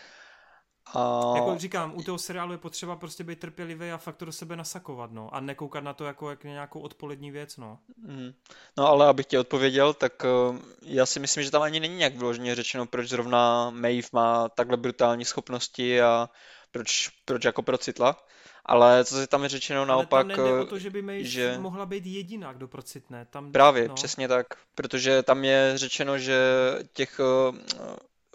[0.95, 4.33] A Jako říkám, u toho seriálu je potřeba prostě být trpělivý a fakt to do
[4.33, 5.35] sebe nasakovat, no.
[5.35, 7.79] A nekoukat na to jako jak nějakou odpolední věc, no.
[8.07, 8.33] Mhm.
[8.79, 12.17] No ale abych ti odpověděl, tak eh, já si myslím, že tam ani není nějak
[12.17, 16.29] vyloženě řečeno, proč zrovna Maeve má takhle brutální schopnosti a
[16.73, 18.27] proč, proč jako procitla.
[18.67, 21.03] Ale co si tam je řečeno naopak, Ale tam nejde o eh, to, že by
[21.03, 23.27] Maeve že- mohla být jediná, kdo procitne.
[23.31, 23.95] Tam, Právě, no.
[23.95, 26.39] přesně tak, protože tam je řečeno, že
[26.93, 27.57] těch eh,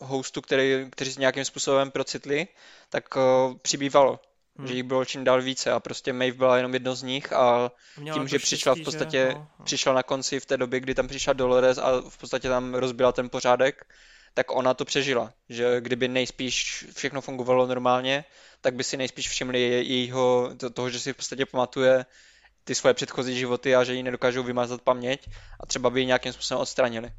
[0.05, 2.47] hostů, který, kteří s nějakým způsobem procitli,
[2.89, 3.21] tak eh,
[3.61, 4.19] přibývalo.
[4.57, 4.67] Hmm.
[4.67, 7.71] Že jich bylo čím dál více a prostě Maeve byla jenom jedno z nich a
[7.97, 9.65] Měla tím, že přišla v podstatě, že, no, no.
[9.65, 13.11] přišla na konci v té době, kdy tam přišla Dolores a v podstatě tam rozbila
[13.11, 13.85] ten pořádek,
[14.33, 15.33] tak ona to přežila.
[15.49, 18.25] Že kdyby nejspíš všechno fungovalo normálně,
[18.61, 22.05] tak by si nejspíš všimli je- jejího, to- toho, že si v podstatě pamatuje
[22.63, 26.33] ty svoje předchozí životy a že jí nedokážou vymazat paměť a třeba by ji nějakým
[26.33, 27.11] způsobem odstranili.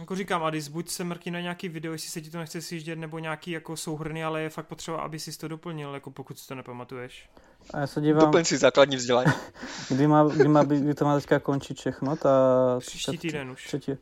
[0.00, 2.98] Jako říkám, Adis, buď se mrkni na nějaký video, jestli se ti to nechce sjíždět,
[2.98, 6.48] nebo nějaký jako souhrny, ale je fakt potřeba, aby si to doplnil, jako pokud si
[6.48, 7.30] to nepamatuješ.
[7.74, 9.32] A já se dívám, Doplň si základní vzdělání.
[9.88, 12.30] kdy, má, kdy, má, kdy to má teďka končit všechno, ta...
[12.78, 13.66] Příští týden už.
[13.66, 13.92] Třetí.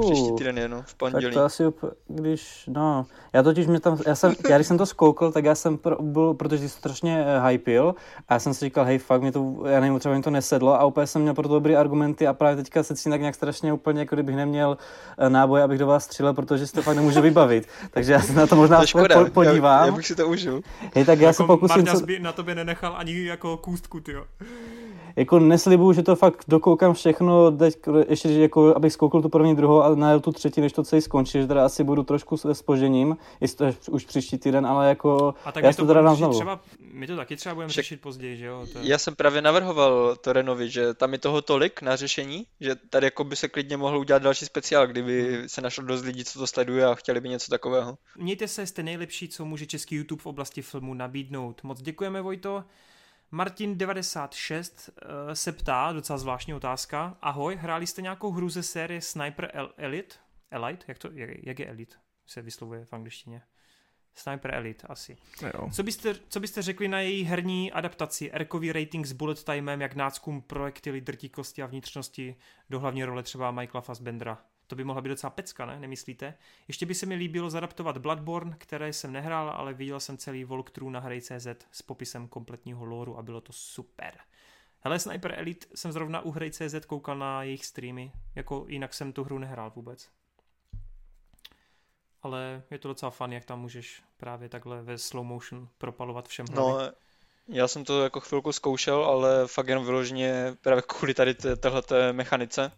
[0.00, 0.36] Příští Fů.
[0.36, 1.34] týden je, no, v Tak pondělí.
[1.34, 4.86] to asi úplně, když, no, já totiž mě tam, já jsem, já když jsem to
[4.86, 7.94] zkoukl, tak já jsem pro, byl, protože jsi to strašně uh, hypil
[8.28, 10.80] a já jsem si říkal, hej, fakt, mě to, já nevím, třeba mi to nesedlo
[10.80, 13.34] a úplně jsem měl pro to dobrý argumenty a právě teďka se cítím tak nějak
[13.34, 14.78] strašně úplně, jako kdybych neměl
[15.20, 17.68] uh, náboj, abych do vás střílel, protože si to fakt nemůžu vybavit.
[17.90, 19.80] Takže já se na to možná To škoda, po, podívám.
[19.80, 20.60] Já, já bych si to užil.
[20.94, 24.00] Hej, tak já se jako pokusím, Marťas co, by na tobě nenechal ani jako kůstku,
[24.00, 24.24] tyjo.
[25.16, 27.74] Jako neslibuju, že to fakt dokoukám všechno, teď,
[28.08, 31.02] ještě, že jako, abych zkoukl tu první, druhou a najel tu třetí, než to celý
[31.02, 35.34] skončí, že teda asi budu trošku se spožením, jestli to už příští týden, ale jako
[35.44, 36.34] A tak já to to teda dám znovu.
[36.34, 36.60] třeba,
[36.92, 38.66] my to taky třeba budeme Však- řešit později, že jo?
[38.72, 38.88] To je...
[38.90, 43.24] Já jsem právě navrhoval Torenovi, že tam je toho tolik na řešení, že tady jako
[43.24, 46.86] by se klidně mohl udělat další speciál, kdyby se našlo dost lidí, co to sleduje
[46.86, 47.98] a chtěli by něco takového.
[48.18, 51.60] Mějte se, jste nejlepší, co může český YouTube v oblasti filmu nabídnout.
[51.62, 52.64] Moc děkujeme, Vojto.
[53.36, 57.16] Martin96 uh, se ptá, docela zvláštní otázka.
[57.22, 60.16] Ahoj, hráli jste nějakou hru ze série Sniper El- Elite?
[60.50, 60.84] Elite?
[60.88, 61.96] Jak, to, jak, jak je Elite?
[62.26, 63.42] Se vyslovuje v angličtině.
[64.14, 65.16] Sniper Elite asi.
[65.42, 65.70] Jo.
[65.72, 68.30] Co byste, co byste řekli na její herní adaptaci?
[68.30, 72.36] Erkový rating s bullet timem, jak náckům projektily drtí kosti a vnitřnosti
[72.70, 74.44] do hlavní role třeba Michaela Fassbendera.
[74.66, 75.80] To by mohla být docela pecka, ne?
[75.80, 76.34] Nemyslíte?
[76.68, 80.92] Ještě by se mi líbilo zadaptovat Bloodborne, které jsem nehrál, ale viděl jsem celý walkthrough
[80.92, 84.18] na hry.cz s popisem kompletního lóru a bylo to super.
[84.80, 89.24] Hele, Sniper Elite jsem zrovna u hry.cz koukal na jejich streamy, jako jinak jsem tu
[89.24, 90.08] hru nehrál vůbec.
[92.22, 96.46] Ale je to docela fun, jak tam můžeš právě takhle ve slow motion propalovat všem
[96.52, 96.84] hlavy.
[96.84, 96.92] No,
[97.48, 102.72] já jsem to jako chvilku zkoušel, ale fakt jenom vyloženě právě kvůli tady téhleté mechanice.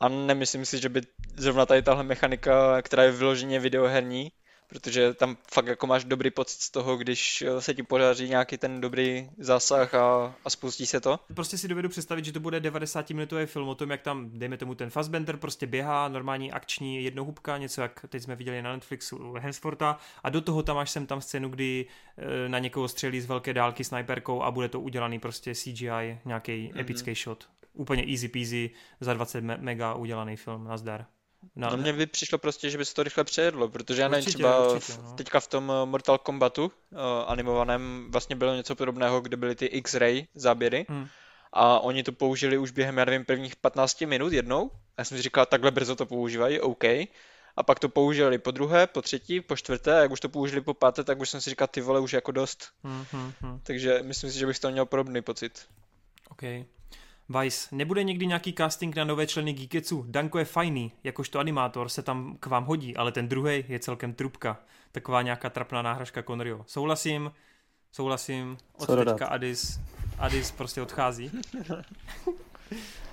[0.00, 1.00] A nemyslím si, že by
[1.36, 4.32] zrovna tady tahle mechanika, která je vyloženě videoherní,
[4.68, 8.58] protože tam fakt jako máš dobrý pocit z toho, když eh, se ti podaří nějaký
[8.58, 11.20] ten dobrý zásah a, a spustí se to.
[11.34, 14.74] Prostě si dovedu představit, že to bude 90-minutový film o tom, jak tam, dejme tomu,
[14.74, 19.32] ten Fassbender prostě běhá, normální akční jednohubka, něco jak teď jsme viděli na Netflixu u
[19.32, 21.86] Hemsforta a do toho tam máš sem tam scénu, kdy
[22.16, 26.52] e, na někoho střelí z velké dálky sniperkou a bude to udělaný prostě CGI, nějaký
[26.62, 26.72] Mhm.
[26.72, 26.80] mm-hmm.
[26.80, 27.48] epický shot.
[27.78, 31.06] Úplně easy peasy, za 20 me- mega udělaný film, nazdar.
[31.56, 34.34] No mně by přišlo prostě, že by se to rychle přejedlo, protože já nevím, Určitě,
[34.38, 35.12] třeba určitě, v- no.
[35.14, 39.66] teďka v tom eh, Mortal Kombatu uh, animovaném vlastně bylo něco podobného, kde byly ty
[39.66, 41.06] X-ray záběry Hmm.
[41.52, 44.70] a oni to použili už během, já nevím, prvních 15 minut jednou.
[44.98, 46.84] Já jsem si říkal, takhle brzo to používají, OK.
[47.56, 50.60] A pak to použili po druhé, po třetí, po čtvrté, a jak už to použili
[50.60, 52.68] po páté, tak už jsem si říkal, ty vole, už jako dost.
[52.84, 53.60] Hmm, hmm, hmm.
[53.62, 55.66] Takže myslím si, že bych z toho měl podobný pocit.
[56.30, 56.42] OK.
[57.28, 60.04] Vice, nebude někdy nějaký casting na nové členy Geeketsu?
[60.08, 64.12] Danko je fajný, jakožto animátor se tam k vám hodí, ale ten druhý je celkem
[64.14, 64.56] trubka.
[64.92, 66.64] Taková nějaká trapná náhražka Conryo.
[66.66, 67.32] Souhlasím,
[67.92, 69.12] souhlasím, od Co dodat?
[69.12, 69.80] teďka Adis,
[70.18, 71.30] Adis prostě odchází.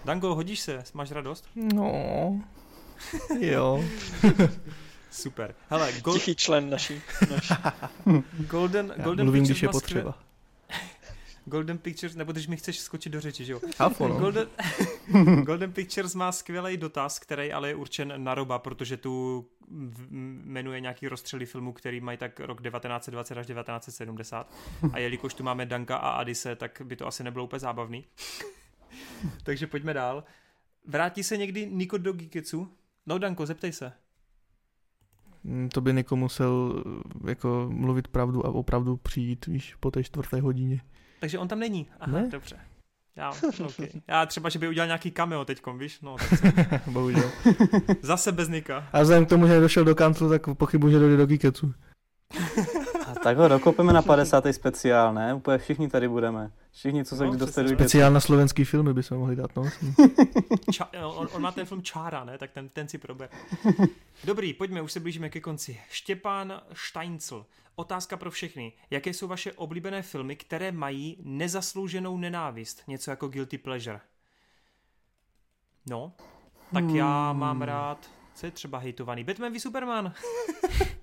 [0.05, 0.83] Danko, hodíš se?
[0.93, 1.47] Máš radost?
[1.55, 2.41] No,
[3.39, 3.83] jo.
[5.11, 5.55] Super.
[5.69, 7.01] Hele, Gol- Tichý člen naší.
[7.31, 7.53] naší.
[8.49, 10.17] Golden, Já Golden mluvím, Pictures když je má skvěl- potřeba.
[11.45, 13.59] Golden Pictures, nebo když mi chceš skočit do řeči, že jo?
[13.75, 14.15] Chápu, no.
[14.19, 14.47] Golden,
[15.43, 19.45] Golden Pictures má skvělý dotaz, který ale je určen na Roba, protože tu
[20.11, 24.53] jmenuje nějaký rozstřely filmů, který mají tak rok 1920 až 1970.
[24.93, 28.05] A jelikož tu máme Danka a Adise, tak by to asi nebylo úplně zábavný.
[29.43, 30.23] Takže pojďme dál.
[30.87, 32.67] Vrátí se někdy Niko do Geeketsu?
[33.05, 33.91] No Danko, zeptej se.
[35.43, 36.83] Mm, To by Niko musel
[37.27, 40.81] jako mluvit pravdu a opravdu přijít, víš, po té čtvrté hodině.
[41.25, 41.87] Takže on tam není.
[41.99, 42.27] Aha, Ne?
[42.29, 42.55] dobře.
[43.15, 43.31] Já,
[43.65, 43.89] okay.
[44.07, 46.01] Já třeba, že by udělal nějaký cameo teďkom, víš?
[46.01, 46.39] No, tak
[46.85, 46.91] co?
[46.91, 47.31] Bohužel.
[48.01, 48.87] Zase bez Nika.
[48.93, 51.73] A vzhledem k tomu, že nedošel do kanclu, tak pochybuji, že dojde do Geeketsu.
[53.25, 54.43] Tak ho dokopeme na 50.
[54.51, 55.33] speciál, ne?
[55.33, 56.51] Úplně všichni tady budeme.
[56.71, 57.47] Všichni, co se No, kdy.
[57.75, 59.63] Speciál na slovenský filmy by se mohli dát, no.
[60.71, 62.37] Ča- no, on, on má ten film Čára, ne?
[62.37, 63.29] Tak ten, ten si prober.
[64.23, 65.79] Dobrý, pojďme, už se blížíme ke konci.
[65.89, 67.45] Štěpán Steincl.
[67.75, 68.73] Otázka pro všechny.
[68.89, 72.83] Jaké jsou vaše oblíbené filmy, které mají nezaslouženou nenávist?
[72.87, 73.99] Něco jako Guilty Pleasure.
[75.89, 76.13] No,
[76.73, 79.23] tak já mám rád, co je třeba hejtovaný?
[79.23, 80.13] Batman v Superman.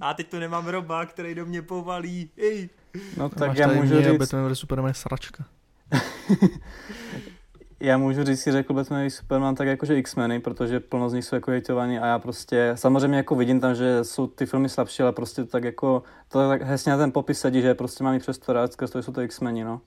[0.00, 2.30] A teď tu nemám Roba, který do mě povalí.
[2.36, 2.68] Ej.
[3.16, 5.44] No tak Máš já můžu mě říct, Batman vs Superman je sračka.
[7.80, 11.24] já můžu říct, si řekl Batman v Superman tak jakože X-meny, protože plno z nich
[11.24, 15.02] jsou jako hejtovaní a já prostě, samozřejmě jako vidím tam, že jsou ty filmy slabší,
[15.02, 18.18] ale prostě tak jako, to tak hezně na ten popis sedí, že prostě mám i
[18.18, 19.80] přes to rád, skrz to jsou to X-meni, no.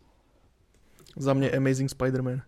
[1.18, 2.42] Za mě Amazing Spider-Man.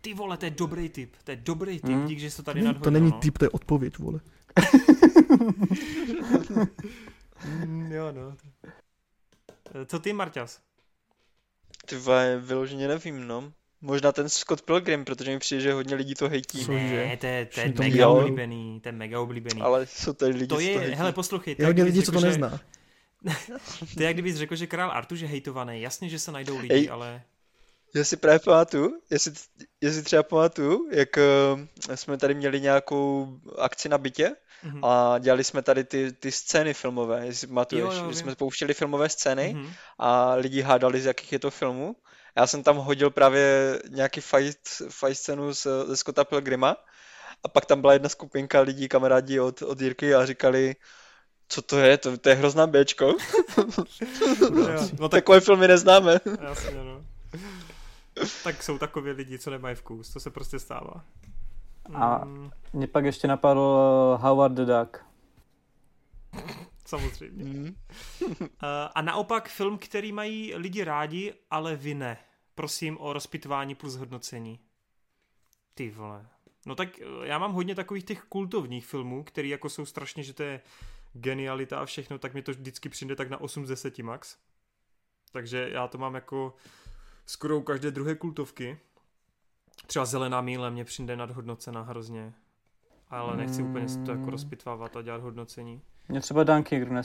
[0.00, 1.12] Ty vole, to je dobrý tip.
[1.24, 2.06] To je dobrý tip, Mm.
[2.06, 2.84] dík, že jsi to tady To, nadhodil.
[2.84, 3.18] to není no.
[3.18, 4.20] typ, to je odpověď, vole.
[7.66, 8.36] Mm, jo, no.
[9.74, 10.60] Eh, Co ty, Marťas?
[11.86, 13.52] Ty vole, vyloženě nevím, no.
[13.80, 16.66] Možná ten Scott Pilgrim, protože mi přijde, že hodně lidí to hejtí.
[16.68, 19.60] Ne, to je, to je to mega oblíbený, to je mega oblíbený.
[19.60, 20.94] Ale jsou tady lidi, to co je, hejtí.
[20.96, 22.60] hele, poslouchej, Je hodně lidí, co to řekl, že- nezná.
[23.94, 25.80] To je jak kdybys řekl, že král Artuš je hejtovaný.
[25.80, 26.88] Jasně, že se najdou lidi, Ej.
[26.90, 27.22] ale...
[27.94, 29.32] Já si právě pamatuju, jestli,
[29.80, 33.28] jestli třeba pamatuju, jak eh, jsme tady měli nějakou
[33.58, 34.30] akci na bytě
[34.62, 34.84] Mhm.
[34.84, 38.74] a dělali jsme tady ty, ty scény filmové, jestli pamatuješ, Jo, jo, že jsme pouštěli
[38.74, 39.72] filmové scény Mhm.
[39.98, 41.96] a lidi hádali, z jakých je to filmů.
[42.36, 46.76] Já jsem tam hodil právě nějaký fight, fight scénu z, ze Scotta Pilgrima
[47.44, 50.76] a pak tam byla jedna skupinka lidí, kamarádi od, od Jirky a říkali,
[51.48, 53.06] co to je, to, to je hrozná Bčko.
[54.40, 56.20] Jo, no tak Takové filmy neznáme.
[56.48, 57.04] jasně, no.
[58.44, 61.04] Tak jsou takový lidi, co nemají vkus, to se prostě stává.
[61.94, 62.24] A-
[62.72, 63.78] Mě pak ještě napadl
[64.14, 64.96] eh, Howard the Duck.
[66.86, 67.44] samozřejmě.
[67.44, 67.74] Mm.
[68.94, 72.18] A naopak film, který mají lidi rádi, ale vy ne.
[72.54, 74.60] Prosím o rozpitvání plus hodnocení.
[75.74, 76.26] Ty vole.
[76.66, 80.32] No tak eh, já mám hodně takových těch kultovních filmů, který jako jsou strašně, že
[80.32, 80.60] to je
[81.12, 84.36] genialita a všechno, tak mi to vždycky přijde tak na 8 z 10 max.
[85.32, 86.54] Takže já to mám jako
[87.30, 88.78] skoro u každé druhé kultovky.
[89.86, 92.34] Třeba Zelená míle mě přijde nadhodnocená hrozně.
[93.08, 94.28] Ale nechci úplně si to jako Mm.
[94.28, 95.82] rozpitvávat a dělat hodnocení.
[96.08, 96.44] Mě třeba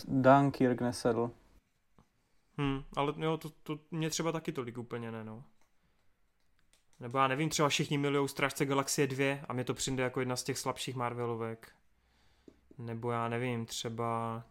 [0.07, 1.31] Dunkirk nesedl.
[2.57, 5.43] Hmm, ale jo, to, to mě třeba taky tolik úplně ne, no.
[6.99, 10.35] Nebo já nevím, třeba všichni milují Strážce Galaxie 2 a mě to přijde jako jedna
[10.35, 11.71] z těch slabších Marvelovek.
[12.77, 14.43] Nebo já nevím, třeba...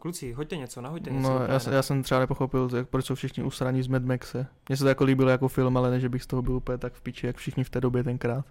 [0.00, 1.28] Kluci, hoďte něco, nahoďte něco.
[1.28, 4.46] No, já, jsem- já jsem třeba nepochopil, jak, proč jsou všichni usraní z Mad Maxe.
[4.68, 6.78] Mně se to jako líbilo jako film, ale ne, že bych z toho byl úplně
[6.78, 8.44] tak v piči, jak všichni v té době tenkrát.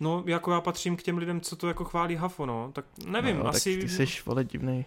[0.00, 2.70] No, jako já patřím k těm lidem, co to jako chválí Hafo, no.
[2.72, 3.72] Tak nevím, no, asi...
[3.76, 4.84] Tak ty jsi, vole, divnej.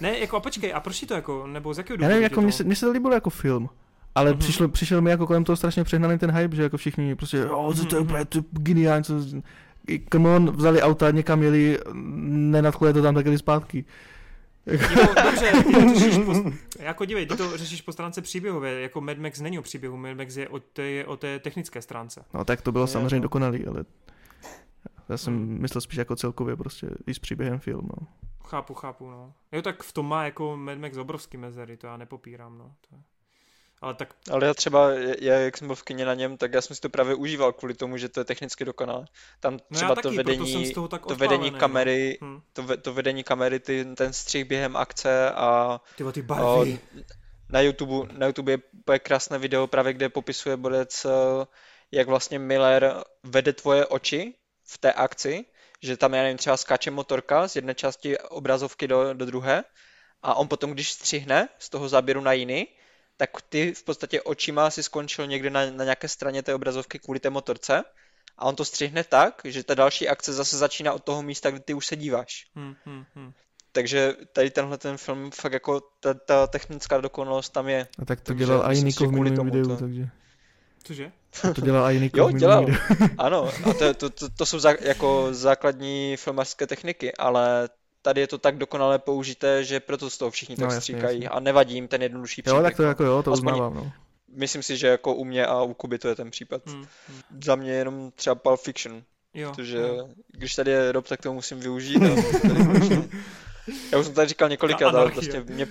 [0.00, 2.20] Ne, jako a počkej, a proč ti to jako, nebo z jakého Já důvodu nevím,
[2.20, 2.40] ti jako to...
[2.42, 3.68] mně se, mně se to líbilo jako film.
[4.14, 4.34] Ale Mhm.
[4.38, 4.42] mm-hmm.
[4.42, 7.74] přišlo, přišel mi jako kolem toho strašně přehnaný ten hype, že jako všichni prostě, oh,
[7.74, 8.10] to, to je Mhm.
[8.10, 9.14] úplně to je geniální, co...
[10.12, 13.84] Come on, vzali auta, někam jeli, nenadchlo je to tam, tak jeli zpátky.
[14.94, 16.32] To, dobře, ty to řešíš po,
[16.82, 20.16] jako dívej, ty to řešíš po stránce příběhové, jako Mad Max není o příběhu, Mad
[20.16, 22.24] Max je o té, je o té technické stránce.
[22.34, 23.22] No tak to bylo Jo, samozřejmě no.
[23.22, 23.84] dokonalý, ale
[25.08, 25.60] já jsem Hmm.
[25.60, 28.06] myslel spíš jako celkově prostě i s příběhem film, no.
[28.44, 29.32] Chápu, chápu, no.
[29.52, 32.72] Jo, tak v tom má jako Mad Max obrovský mezery, to já nepopírám, no.
[32.88, 33.02] To je...
[33.84, 34.90] Ale tak, Ale já třeba,
[35.20, 37.52] já, jak jsem byl v kině na něm, tak já jsem si to právě užíval
[37.52, 39.04] kvůli tomu, že to je technicky dokonalé.
[39.40, 42.28] Tam no třeba to taky, jsem vedení, to vedení odpálený, kamery, No.
[42.28, 42.40] Hm.
[42.52, 46.80] to, ve, to vedení kamery, ty, ten střih během akce a Ty, ty o, barvy.
[47.48, 51.10] na YouTube, na YouTube je úplně krásné video právě, kde popisuje bodec, eh,
[51.92, 54.34] jak vlastně Miller vede tvoje oči
[54.66, 55.44] v té akci,
[55.82, 59.64] že tam, já nevím, třeba skáče motorka z jedné části obrazovky do, do druhé
[60.22, 62.66] a on potom, když střihne z toho záběru na jiný,
[63.16, 67.20] tak ty v podstatě očima si skončil někde na, na nějaké straně té obrazovky kvůli
[67.20, 67.82] té motorce
[68.38, 71.60] a on to střihne tak, že ta další akce zase začíná od toho místa, kde
[71.60, 72.44] ty už se díváš.
[72.56, 73.32] Hm, hm, hm.
[73.72, 77.88] Takže tady tenhle ten film, fakt jako ta, ta technická dokonalost tam je.
[77.98, 80.08] A tak to Takže dělal i Niko v kvůli minulém tomu videu, to- takže
[80.84, 81.12] Cože?
[81.54, 82.64] to dělal i Niko Jo, v minulém dělal.
[82.66, 83.14] videu.
[83.18, 87.68] Ano, a to, to, to, to jsou zá, jako základní filmařské techniky, ale
[88.04, 91.16] tady je to tak dokonale použité, že proto z toho všichni tak No, jasně, stříkají
[91.22, 91.28] jasně.
[91.28, 92.62] a nevadí jim ten jednodušší Jo, příběh.
[92.62, 93.92] tak to jako jo, to Aspoň- uznávám, no.
[94.36, 96.62] Myslím si, že jako u mě a u Kuby to je ten případ.
[96.66, 97.20] Hm, hm.
[97.44, 99.02] Za mě jenom třeba Pulp Fiction,
[99.34, 100.08] Jo, protože jo.
[100.32, 101.96] když tady je Rob, tak to musím využít.
[102.02, 102.08] A
[102.42, 103.08] tady
[103.92, 105.66] Já už jsem tady říkal několikrát, ale prostě mě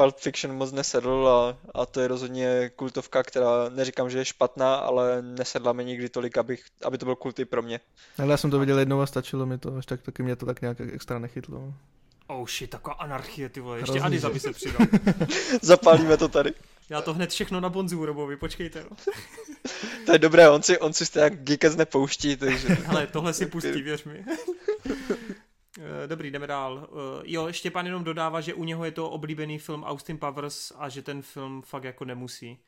[0.00, 4.74] Pulp Fiction moc nesedl a, a to je rozhodně kultovka, která neříkám, že je špatná,
[4.74, 7.80] ale nesedla mi nikdy tolik, abych, aby to byl kulty pro mě.
[8.18, 10.46] Ale já jsem to viděl jednou a stačilo mi to, až tak taky mě to
[10.46, 11.74] tak nějak extra nechytlo.
[12.26, 13.78] Oh shit, taková anarchie, ty vole.
[13.78, 14.86] Ještě Adis, aby se přidal.
[15.62, 16.52] Zapálíme to tady.
[16.90, 18.84] Já to hned všechno na Bonzu Robovi, počkejte.
[18.90, 18.96] No.
[20.06, 22.68] to je dobré, on si, on si stejně Geekec nepouští, takže...
[22.68, 24.24] Hele, tohle si pustí, věř mi.
[25.80, 26.88] Eh, dobrý, jdeme dál.
[26.88, 30.88] Eh, jo, Štěpán jenom dodává, že u něho je to oblíbený film Austin Powers a
[30.88, 32.58] že ten film fakt jako nemusí.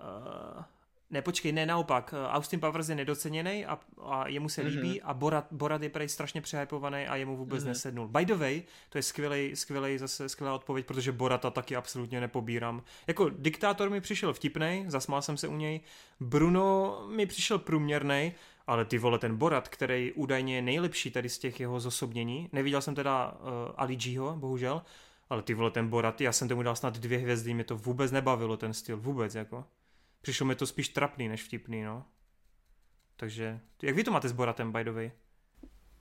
[0.00, 0.62] Uh,
[1.10, 2.14] ne, počkej, ne, naopak.
[2.28, 5.04] Austin Powers je nedoceněný a, a jemu se líbí mm-hmm.
[5.04, 7.68] a Borat, Borat je prej strašně přehypovaný a jemu vůbec mm-hmm.
[7.68, 8.08] nesednul.
[8.08, 12.82] By the way, to je skvělej, skvělej, zase skvělá odpověď, protože Borata taky absolutně nepobírám.
[13.06, 15.80] Jako diktátor mi přišel vtipnej, zasmál jsem se u něj.
[16.20, 18.32] Bruno mi přišel průměrný,
[18.66, 22.80] ale ty vole, ten Borat, který údajně je nejlepší tady z těch jeho zosobnění, neviděl
[22.80, 24.82] jsem teda uh, Ali Gho, bohužel,
[25.30, 28.12] ale ty vole, ten Borat, já jsem tomu dal snad dvě hvězdy, mě to vůbec
[28.12, 29.64] nebavilo, ten styl, vůbec, jako.
[30.20, 32.04] Přišlo mi to spíš trapný, než vtipný, no.
[33.16, 35.10] Takže, jak vy to máte s Boratem, by the way?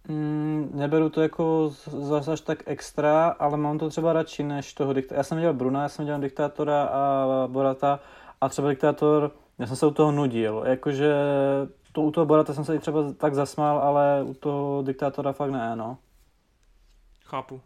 [0.07, 4.93] Mm, neberu to jako zase až tak extra, ale mám to třeba radši než toho
[4.93, 5.19] diktátora.
[5.19, 7.99] Já jsem dělal Bruna, já jsem dělal diktátora a Borata
[8.41, 10.63] a třeba diktátor, já jsem se u toho nudil.
[10.65, 11.13] Jakože
[11.95, 15.51] to u toho Borata jsem se i třeba tak zasmál, ale u toho diktátora fakt
[15.51, 15.97] ne, no.
[17.25, 17.61] Chápu.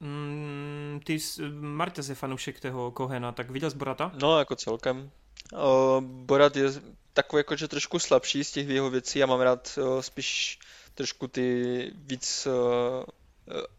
[0.00, 1.18] Mm, ty,
[1.60, 4.12] Marta je fanoušek toho Kohena, tak viděl jsi Borata?
[4.22, 5.10] No, jako celkem.
[5.56, 6.68] O, Borat je
[7.12, 9.18] takový jakože trošku slabší z těch jeho věcí.
[9.18, 10.58] Já mám rád o, spíš
[10.94, 13.04] trošku ty víc, o,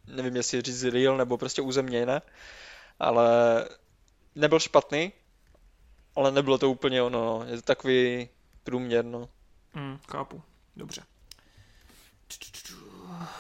[0.08, 2.22] nevím jestli říct real nebo prostě uzemněné,
[3.00, 3.26] ale
[4.36, 5.12] nebyl špatný,
[6.16, 7.44] ale nebylo to úplně ono.
[7.48, 8.30] Je to takový
[8.64, 9.30] průměr, no.
[9.76, 10.42] Mm, chápu,
[10.76, 11.04] dobře.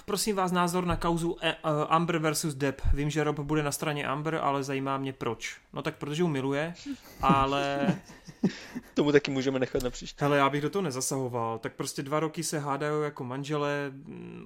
[0.05, 2.81] Prosím vás názor na kauzu e, uh, Amber versus Depp.
[2.93, 5.57] Vím, že Rob bude na straně Amber, ale zajímá mě proč.
[5.73, 6.73] No tak protože ho miluje,
[7.21, 7.87] ale...
[8.93, 10.25] Tomu taky můžeme nechat na příště.
[10.25, 11.59] Hele, já bych do toho nezasahoval.
[11.59, 13.91] Tak prostě dva roky se hádají jako manžele.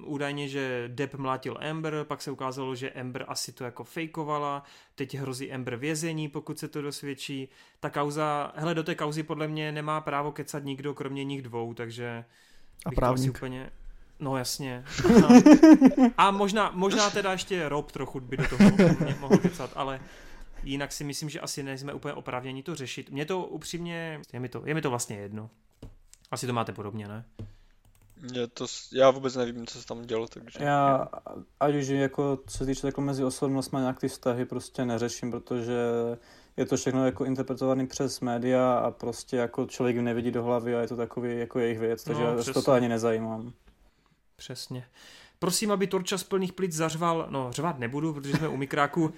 [0.04, 4.62] Údajně, že Depp mlátil Amber, pak se ukázalo, že Amber asi to jako fejkovala.
[4.94, 7.48] Teď hrozí Amber vězení, pokud se to dosvědčí.
[7.80, 11.74] Ta kauza, hele, do té kauzy podle mě nemá právo kecat nikdo, kromě nich dvou,
[11.74, 12.24] takže...
[12.86, 13.36] A právník.
[13.36, 13.70] Úplně...
[14.20, 14.84] No jasně.
[15.20, 15.28] No.
[16.16, 18.70] A možná, možná teda ještě Rob trochu by do toho
[19.20, 20.00] mohl kecat, ale
[20.70, 23.10] jinak si myslím, že asi nejsme úplně oprávnění to řešit.
[23.10, 25.50] Mně to upřímně, je mi to, je mi to vlastně jedno.
[26.30, 27.24] Asi to máte podobně, ne?
[28.34, 30.64] Je to, já vůbec nevím, co se tam dělo, takže...
[30.64, 31.08] Já,
[31.60, 35.76] ať už jako, co se týče jako mezi osobnostmi nějak ty vztahy prostě neřeším, protože
[36.56, 40.76] je to všechno jako interpretovaný přes média a prostě jako člověk jim nevidí do hlavy
[40.76, 43.52] a je to takový jako jejich věc, takže no, já to ani nezajímám.
[44.36, 44.86] Přesně.
[45.38, 49.12] Prosím, aby Torča z plných plic zařval, no řvat nebudu, protože jsme u mikráku,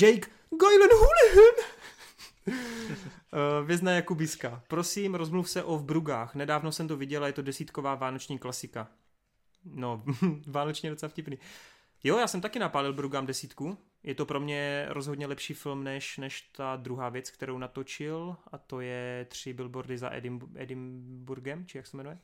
[0.00, 1.54] Jake Guylen Houlihan!
[3.32, 4.62] Eh, Vězna Jakubiska.
[4.68, 6.34] Prosím, rozmluv se o v Brugách.
[6.34, 8.88] Nedávno jsem to viděla, je to desítková vánoční klasika.
[9.64, 10.04] No,
[10.46, 11.38] vánočně docela vtipný.
[12.04, 13.78] Jo, já jsem taky napálil Brugám desítku.
[14.02, 18.58] Je to pro mě rozhodně lepší film než, než ta druhá věc, kterou natočil, a
[18.58, 22.18] to je tři billboardy za Edim, Edinburghem, či jak se jmenuje.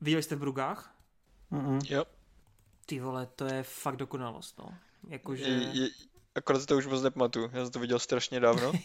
[0.00, 0.96] Viděli jste v Brugách?
[1.52, 1.94] Mm-hmm.
[1.94, 2.04] Jo.
[2.86, 4.74] Ty vole, to je fakt dokonalost, no.
[5.08, 5.44] Jakože...
[5.44, 5.88] Je, je,
[6.34, 8.72] akorát to už moc nepamatuju, já jsem to viděl strašně dávno.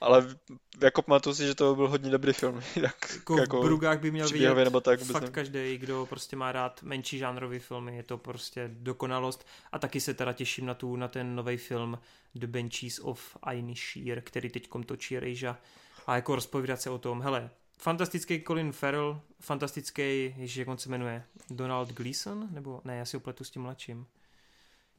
[0.00, 0.36] Ale
[0.82, 2.62] jako pamatuju si, že to byl hodně dobrý film.
[2.76, 6.52] Jak, jako, jako v Brugách by měl vidět nebo tak, fakt každý, kdo prostě má
[6.52, 9.46] rád menší žánrový filmy, je to prostě dokonalost.
[9.72, 11.98] A taky se teda těším na, tu, na ten nový film
[12.34, 15.58] The Benchies of Inisheer, který teďkom točí Rejža.
[16.06, 20.88] A jako rozpovídat se o tom, hele, fantastický Colin Farrell, fantastický, ježiš, jak on se
[20.88, 24.06] jmenuje, Donald Gleason, nebo ne, já si opletu s tím mladším.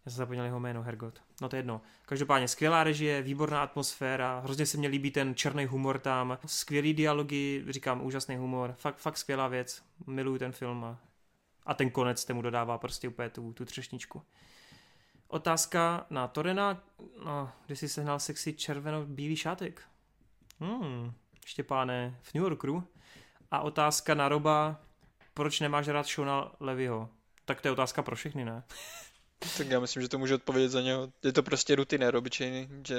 [0.08, 1.22] Já jsem zapomněl jeho jméno, Hergot.
[1.42, 1.82] No to je jedno.
[2.06, 7.66] Každopádně skvělá režie, výborná atmosféra, hrozně se mi líbí ten černý humor tam, skvělý dialogy,
[7.70, 11.00] říkám, úžasný humor, fakt, fakt skvělá věc, miluju ten film a,
[11.66, 14.22] a ten konec tomu dodává prostě úplně tu, tu třešničku.
[15.28, 16.84] Otázka na Torena,
[17.26, 19.82] no, kde jsi sehnal sexy červeno-bílý šátek?
[20.60, 21.14] Hmm,
[21.46, 22.84] Štěpáne, v New Yorku.
[23.52, 24.82] A otázka na Roba,
[25.34, 27.10] proč nemáš rád Shona Levyho?
[27.46, 28.64] Tak to je otázka pro všechny, ne?
[29.58, 31.10] tak já myslím, že to může odpovědět za něho.
[31.24, 32.96] Je to prostě rutinér obyčejný, že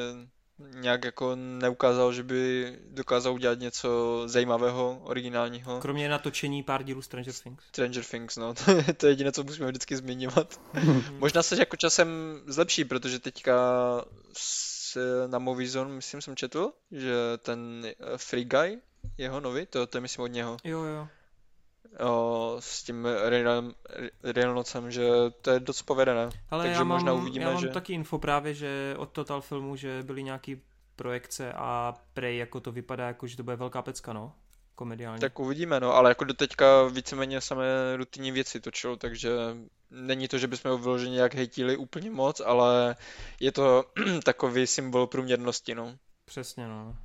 [0.58, 5.80] nějak jako neukázal, že by dokázal udělat něco zajímavého, originálního.
[5.80, 7.64] Kromě natočení pár dílů Stranger Things.
[7.68, 8.54] Stranger Things, no,
[8.96, 10.60] to je, jediné, co musíme vždycky zmiňovat.
[11.18, 12.08] Možná se jako časem
[12.46, 13.54] zlepší, protože teďka
[15.26, 17.86] na Movizon, myslím, jsem četl, že ten
[18.16, 18.78] Free Guy,
[19.18, 20.56] jeho nový, to, to je myslím od něho.
[20.64, 21.08] Jo, jo.
[22.00, 23.08] O, s tím
[24.22, 25.08] Reynoldsem, že
[25.42, 26.28] to je dost povedené.
[26.50, 29.40] Ale Takže já mám, možná uvidíme, já mám že- taky info právě, že od Total
[29.40, 30.62] Filmu, že byly nějaký
[30.96, 34.32] projekce a prej jako to vypadá jako, že to bude velká pecka, no.
[34.74, 35.20] Komediální.
[35.20, 39.30] Tak uvidíme, no, ale jako doteďka víceméně samé rutinní věci točil, takže
[39.90, 42.96] není to, že bychom ho vyloženě nějak hejtili úplně moc, ale
[43.40, 43.84] je to
[44.24, 45.96] takový symbol průměrnosti, no.
[46.24, 46.96] Přesně, no.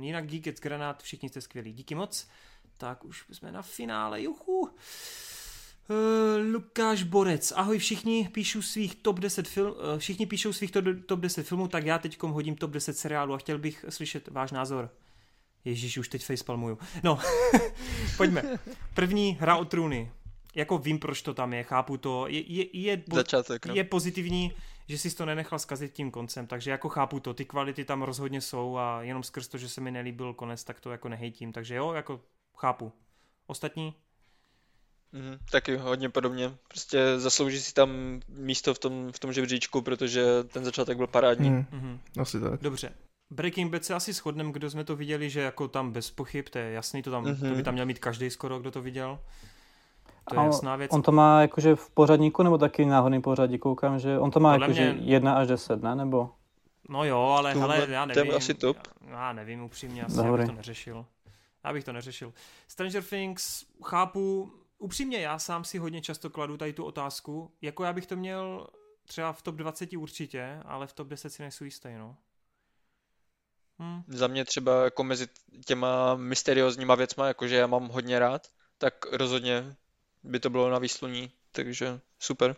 [0.00, 1.72] Jinak díky Granát, všichni jste skvělí.
[1.72, 2.28] Díky moc.
[2.78, 4.60] Tak už jsme na finále, juchu.
[4.60, 10.84] Uh, Lukáš Borec, ahoj všichni, píšu svých top 10 film, uh, všichni píšou svých top,
[11.06, 14.52] top 10 filmů, tak já teď hodím top 10 seriálů a chtěl bych slyšet váš
[14.52, 14.90] názor.
[15.64, 16.78] Ježíš, už teď facepalmuju.
[17.02, 17.18] No,
[18.16, 18.42] pojďme.
[18.94, 20.12] První hra o trůny.
[20.54, 22.28] Jako vím, proč to tam je, chápu to.
[22.28, 23.74] Je, je, je, Začátek, no.
[23.74, 24.52] je pozitivní,
[24.88, 28.40] že jsi to nenechal zkazit tím koncem, takže jako chápu to, ty kvality tam rozhodně
[28.40, 31.74] jsou a jenom skrz to, že se mi nelíbil konec, tak to jako nehejtím, takže
[31.74, 32.20] jo, jako
[32.58, 32.92] chápu.
[33.46, 33.94] Ostatní?
[35.12, 36.54] Mhm, taky hodně podobně.
[36.68, 37.90] Prostě zaslouží si tam
[38.28, 41.48] místo v tom, v tom žebříčku, protože ten začátek byl parádní.
[41.48, 41.98] Hmm, Mhm.
[42.20, 42.60] asi tak.
[42.62, 42.92] Dobře.
[43.30, 46.58] Breaking Bad se asi shodneme, kdo jsme to viděli, že jako tam bez pochyb, to
[46.58, 47.62] je jasný, to, tam, to by Mhm.
[47.62, 49.18] tam měl mít každý skoro, kdo to viděl.
[50.30, 50.92] To je jasná věc.
[50.92, 54.52] On to má jakože v pořadníku, nebo taky náhodný pořadí, koukám, že on to má
[54.52, 55.94] Podle jakože mě- 1 až 10, ne?
[55.96, 56.30] Nebo?
[56.88, 58.34] No jo, ale To hele, já to je nevím.
[58.34, 58.76] asi top.
[59.06, 61.06] Já, já nevím upřímně, asi já bych to neřešil.
[61.68, 62.34] Já bych to neřešil.
[62.68, 67.92] Stranger Things, chápu, upřímně já sám si hodně často kladu tady tu otázku, jako já
[67.92, 68.66] bych to měl
[69.04, 72.16] třeba v top 20 určitě, ale v top 10 si nejsou jistý, no.
[73.78, 74.02] Hm.
[74.08, 75.28] Za mě třeba jako mezi
[75.66, 78.48] těma mysteriózníma věcma, jakože já mám hodně rád,
[78.78, 79.76] tak rozhodně
[80.22, 82.56] by to bylo na výsluní, takže super.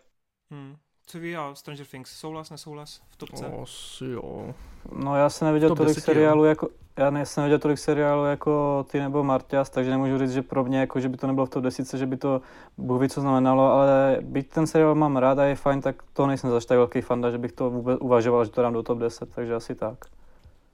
[0.51, 0.77] Hm.
[1.11, 3.47] Co ví já, Stranger Things, souhlas, nesouhlas v topce?
[3.63, 4.55] Asi jo.
[4.93, 6.05] No já jsem neviděl Top tolik 10, jo.
[6.05, 10.43] seriálů jako, já jsem neviděl tolik seriálů jako ty nebo Martias, takže nemůžu říct, že
[10.43, 12.41] pro mě, jako, že by to nebylo v top 10, že by to
[12.79, 16.27] Bůh ví, co znamenalo, ale byť ten seriál mám rád a je fajn, tak to
[16.27, 18.99] nejsem zase tak velký fanda, že bych to vůbec uvažoval, že to dám do top
[18.99, 19.99] 10, takže asi tak.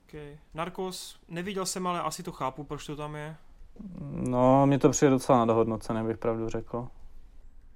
[0.09, 0.37] Okay.
[0.55, 3.37] Narcos, neviděl jsem, ale asi to chápu, proč to tam je.
[4.11, 6.89] No, mně to přijde docela nadohodnocené, bych pravdu řekl.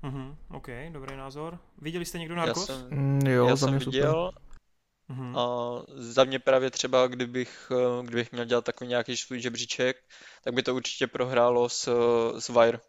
[0.03, 1.59] Mhm, OK, dobrý názor.
[1.79, 2.67] Viděli jste někdo Já Narcos?
[2.67, 4.31] jsem, Mm, jo, já za jsem mě viděl
[5.09, 5.37] Mhm.
[5.39, 5.47] a
[5.95, 9.97] za mě právě třeba, kdybych, eh, kdybych měl dělat takový nějaký svůj žebříček,
[10.45, 11.89] tak by to určitě prohrálo s,
[12.39, 12.81] s Wire,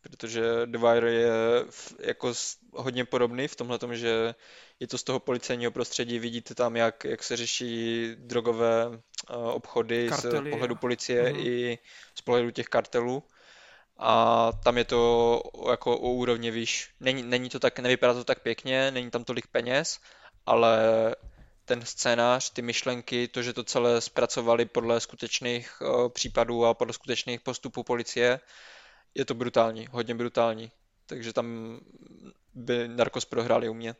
[0.00, 1.30] protože The Wire je
[1.70, 4.34] v, jako s- hodně podobný v tomhle tom, že
[4.80, 8.88] je to z toho policejního prostředí, vidíte tam, jak, jak se řeší drogové
[9.30, 11.40] eh, obchody Kartely, z pohledu policie Mhm.
[11.46, 11.78] i
[12.18, 13.22] z pohledu těch kartelů.
[14.02, 16.90] A tam je to jako o úrovně výš.
[17.00, 20.00] Není, není to tak, nevypadá to tak pěkně, není tam tolik peněz,
[20.46, 20.78] ale
[21.64, 26.92] ten scénář, ty myšlenky, to, že to celé zpracovali podle skutečných eh, případů a podle
[26.92, 28.40] skutečných postupů policie,
[29.14, 30.70] je to brutální, hodně brutální.
[31.06, 31.78] Takže tam
[32.54, 33.94] by Narcos prohráli u mě.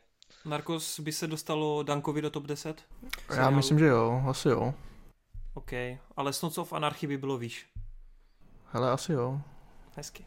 [0.45, 2.83] Narcos by se dostalo Dankovi do top 10?
[3.35, 4.73] Já myslím, že jo, asi jo.
[5.53, 5.71] OK,
[6.17, 7.67] ale Sons of Anarchy by bylo výš.
[8.71, 9.41] Hele, asi jo.
[9.95, 10.25] Hezky.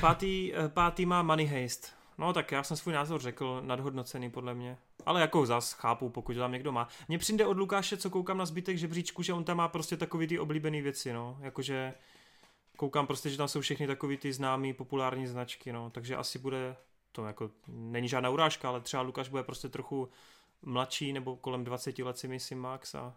[0.00, 1.92] Pátý, eh, pátý má Money Heist.
[2.18, 4.78] No tak já jsem svůj názor řekl, nadhodnocený podle mě.
[5.06, 6.88] Ale jako zas chápu, pokud tam někdo má.
[7.08, 10.26] Mně přijde od Lukáše, co koukám na zbytek žebříčku, že on tam má prostě takový
[10.26, 11.38] ty oblíbené věci, no.
[11.40, 11.94] Jakože
[12.76, 15.90] koukám prostě, že tam jsou všechny takový ty známý populární značky, no.
[15.90, 16.76] Takže asi bude,
[17.12, 20.08] to jako není žádná urážka, ale třeba Lukáš bude prostě trochu
[20.62, 23.16] mladší, nebo kolem 20 let si myslím max a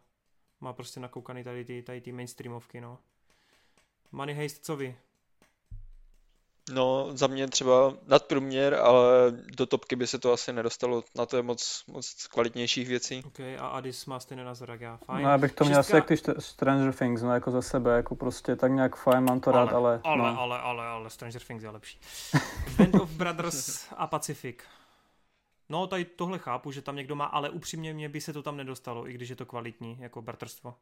[0.62, 3.00] má prostě nakoukaný tady ty, tady ty mainstreamovky, no.
[4.12, 4.98] Money Heist, co vy?
[6.74, 11.04] No, za mě třeba nadprůměr, ale do topky by se to asi nedostalo.
[11.16, 13.24] Na to je moc, moc kvalitnějších věcí.
[13.26, 14.98] OK, a Adis má stejný názor jak já.
[14.98, 15.24] Fajn.
[15.24, 17.62] No já bych to měl asi Šestka- jak ty St- Stranger Things, no jako za
[17.62, 20.40] sebe, jako prostě tak nějak fajn, mám to rád, ale, ale, no.
[20.40, 22.00] ale, ale, ale Stranger Things je lepší.
[22.78, 24.58] Band of Brothers a Pacific.
[25.70, 28.58] No, tady tohle chápu, že tam někdo má, ale upřímně mě by se to tam
[28.58, 30.76] nedostalo, i když je to kvalitní, jako bratrstvo.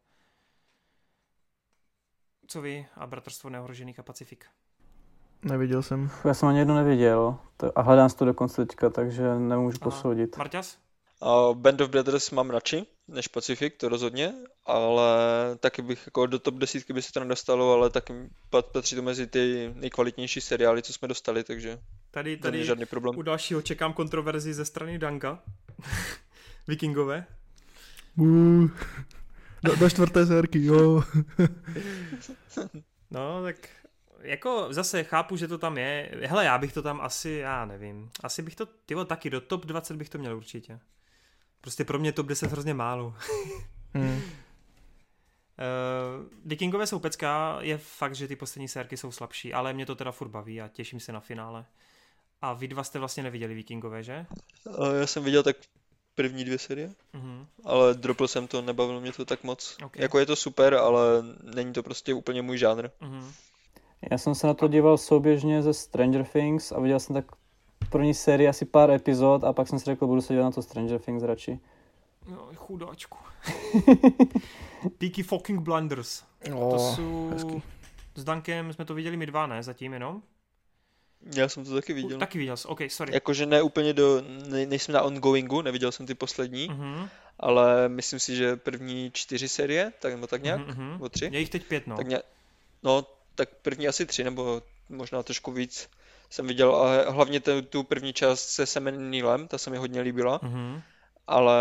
[2.47, 4.39] Co vy a bratrstvo neohrožených a Pacific?
[5.45, 6.09] Neviděl jsem.
[6.25, 10.37] Já jsem ani jedno neviděl to, a hledám si to dokonce teďka, takže nemůžu posoudit.
[10.37, 10.77] Marťas?
[11.21, 14.33] A Band of Brothers mám radši než Pacific, to rozhodně,
[14.65, 15.07] ale
[15.59, 18.13] taky bych jako do top 10 by se to nedostalo, ale taky
[18.51, 21.79] pat- patří to mezi ty nejkvalitnější seriály, co jsme dostali, takže
[22.11, 23.17] Tady, tady žádný problém.
[23.17, 25.39] u dalšího čekám kontroverzi ze strany Danka.
[26.67, 27.25] Vikingové.
[28.17, 28.69] Uh,
[29.63, 31.03] do, do čtvrté sérky, jo.
[33.11, 33.55] No, tak
[34.21, 36.11] jako zase chápu, že to tam je.
[36.25, 38.09] Hele, já bych to tam asi, já nevím.
[38.23, 40.79] Asi bych to, tyvo, taky do top 20 bych to měl určitě.
[41.61, 43.15] Prostě pro mě top 10 hrozně málo.
[43.97, 44.15] Hmm.
[44.15, 44.21] Uh,
[46.45, 50.11] Vikingové jsou pecká, je fakt, že ty poslední sérky jsou slabší, ale mě to teda
[50.11, 51.65] furt baví a těším se na finále.
[52.41, 54.25] A vy dva jste vlastně neviděli Vikingové, že?
[54.99, 55.55] Já jsem viděl tak
[56.15, 57.45] první dvě série, uh-huh.
[57.63, 59.77] ale dropl jsem to, nebavilo mě to tak moc.
[59.85, 60.01] Okay.
[60.01, 61.01] Jako je to super, ale
[61.55, 62.89] není to prostě úplně můj žánr.
[63.01, 63.31] Uh-huh.
[64.11, 67.25] Já jsem se na to díval souběžně ze Stranger Things a viděl jsem tak
[67.89, 70.61] první sérii asi pár epizod a pak jsem si řekl, budu se dívat na to
[70.61, 71.59] Stranger Things radši.
[72.29, 73.17] No, chudáčku.
[74.97, 76.23] Peaky fucking Blunders.
[76.53, 77.29] Oh, to jsou...
[77.29, 77.61] Hezky.
[78.15, 79.63] S Dankem jsme to viděli my dva, ne?
[79.63, 80.21] Zatím jenom?
[81.35, 82.19] Já jsem to taky viděl.
[82.19, 83.13] Taky viděl jsi, ok, sorry.
[83.13, 87.09] Jakože ne úplně do, ne, nejsem na ongoingu, neviděl jsem ty poslední, uh-huh.
[87.39, 90.91] ale myslím si, že první čtyři série, tak nebo tak nějak, uh-huh.
[90.91, 91.29] nebo tři.
[91.31, 91.95] Je jich teď pět, no.
[91.95, 92.19] Tak ně,
[92.83, 95.89] no, tak první asi tři, nebo možná trošku víc
[96.29, 100.01] jsem viděl, ale hlavně tu, tu první část se Semen Neilem, ta se mi hodně
[100.01, 100.81] líbila, uh-huh.
[101.27, 101.55] ale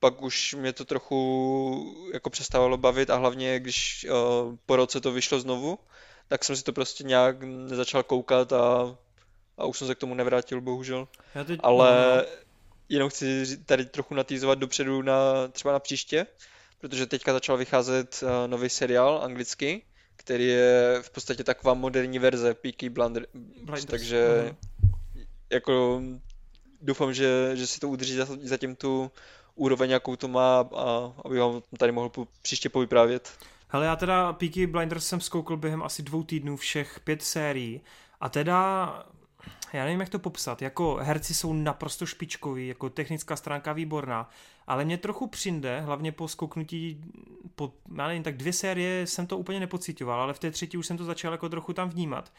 [0.00, 5.12] pak už mě to trochu jako přestávalo bavit a hlavně když uh, po roce to
[5.12, 5.78] vyšlo znovu,
[6.28, 8.96] tak jsem si to prostě nějak nezačal koukat a,
[9.58, 11.08] a už jsem se k tomu nevrátil, bohužel.
[11.34, 11.60] Já teď...
[11.62, 12.22] Ale no.
[12.88, 16.26] jenom chci tady trochu natýzovat dopředu na třeba na příště,
[16.78, 19.82] protože teďka začal vycházet uh, nový seriál anglicky,
[20.24, 23.84] který je v podstatě taková moderní verze Peaky Blinders, Blinders.
[23.84, 24.56] takže uh-huh.
[25.50, 26.02] jako
[26.80, 29.10] doufám, že, že si to udrží zatím tu
[29.54, 32.10] úroveň, jakou to má a aby vám tady mohl
[32.42, 33.38] příště povyprávět.
[33.68, 37.80] Hele, já teda Peaky Blinders jsem zkoukl během asi dvou týdnů všech pět sérií
[38.20, 39.06] a teda
[39.72, 44.30] já nevím, jak to popsat, jako herci jsou naprosto špičkoví, jako technická stránka výborná,
[44.66, 47.04] ale mě trochu přinde, hlavně po skouknutí,
[47.54, 50.86] po, já nevím, tak dvě série jsem to úplně nepocitoval, ale v té třetí už
[50.86, 52.32] jsem to začal jako trochu tam vnímat,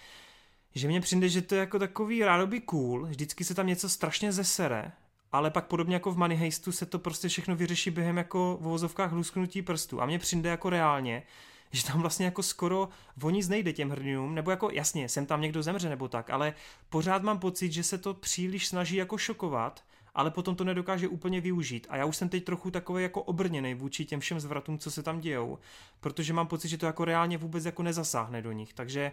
[0.76, 4.32] že mě přijde, že to je jako takový rádoby cool, vždycky se tam něco strašně
[4.32, 4.92] zesere,
[5.32, 8.64] ale pak podobně jako v Money Heistu se to prostě všechno vyřeší během jako v
[8.64, 10.02] vozovkách lusknutí prstů.
[10.02, 11.24] A mně přijde jako reálně,
[11.74, 12.90] že tam vlastně jako skoro
[13.22, 16.54] o nic nejde těm hrdinům, nebo jako jasně, sem tam někdo zemře nebo tak, ale
[16.90, 19.84] pořád mám pocit, že se to příliš snaží jako šokovat,
[20.16, 21.88] ale potom to nedokáže úplně využít.
[21.90, 25.04] A já už jsem teď trochu takový jako obrněný vůči těm všem zvratům, co se
[25.04, 25.60] tam dějou,
[26.00, 28.74] protože mám pocit, že to jako reálně vůbec jako nezasáhne do nich.
[28.74, 29.12] Takže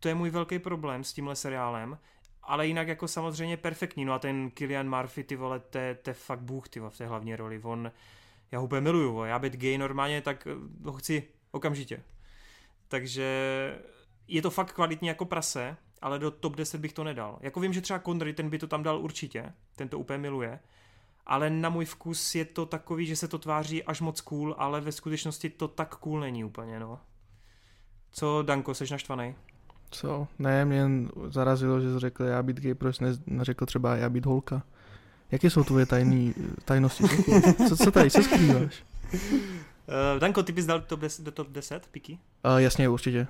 [0.00, 1.98] to je můj velký problém s tímhle seriálem,
[2.42, 4.04] ale jinak jako samozřejmě perfektní.
[4.04, 7.36] No a ten Killian Murphy, ty vole, to je fakt bůh, ty v té hlavní
[7.36, 7.60] roli.
[7.62, 7.92] On,
[8.52, 12.02] já ho úplně miluju, já být gay normálně, tak eh, ho chci okamžitě.
[12.88, 13.28] Takže
[14.28, 17.38] je to fakt kvalitní jako prase, ale do top 10 bych to nedal.
[17.40, 20.60] Jako vím, že třeba Connery, ten by to tam dal určitě, ten to úplně miluje,
[21.26, 24.80] ale na můj vkus je to takový, že se to tváří až moc cool, ale
[24.80, 27.00] ve skutečnosti to tak cool není úplně, no.
[28.10, 29.34] Co, Danko, seš naštvaný?
[29.90, 30.28] Co?
[30.38, 34.08] Ne, mě jen zarazilo, že jsi řekl já být gay, proč ne, neřekl třeba já
[34.08, 34.62] být holka.
[35.30, 37.04] Jaké jsou tvoje tajný, tajnosti?
[37.68, 38.84] Co, co tady se skrýváš?
[39.88, 42.18] Uh, Danko, ty bys dal top 10, do top 10 piky?
[42.44, 43.26] Uh, jasně, určitě.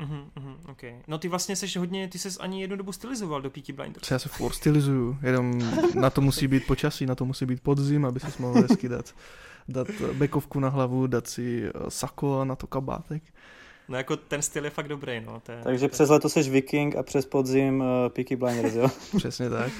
[0.00, 0.94] Uh-huh, uh-huh, okay.
[1.08, 4.10] No ty vlastně seš hodně, ty ses ani jednu dobu stylizoval do Peaky Blinders.
[4.10, 5.60] Já se furt stylizuju, jenom
[5.94, 9.14] na to musí být počasí, na to musí být podzim, aby si mohl hezky dát,
[9.68, 13.22] dát bekovku na hlavu, dát si eh, sako a na to kabátek.
[13.88, 15.40] No jako ten styl je fakt dobrý, no.
[15.40, 18.88] To je, Takže to přes leto seš viking a přes podzim uh, Peaky Blinders, jo?
[19.16, 19.72] Přesně tak.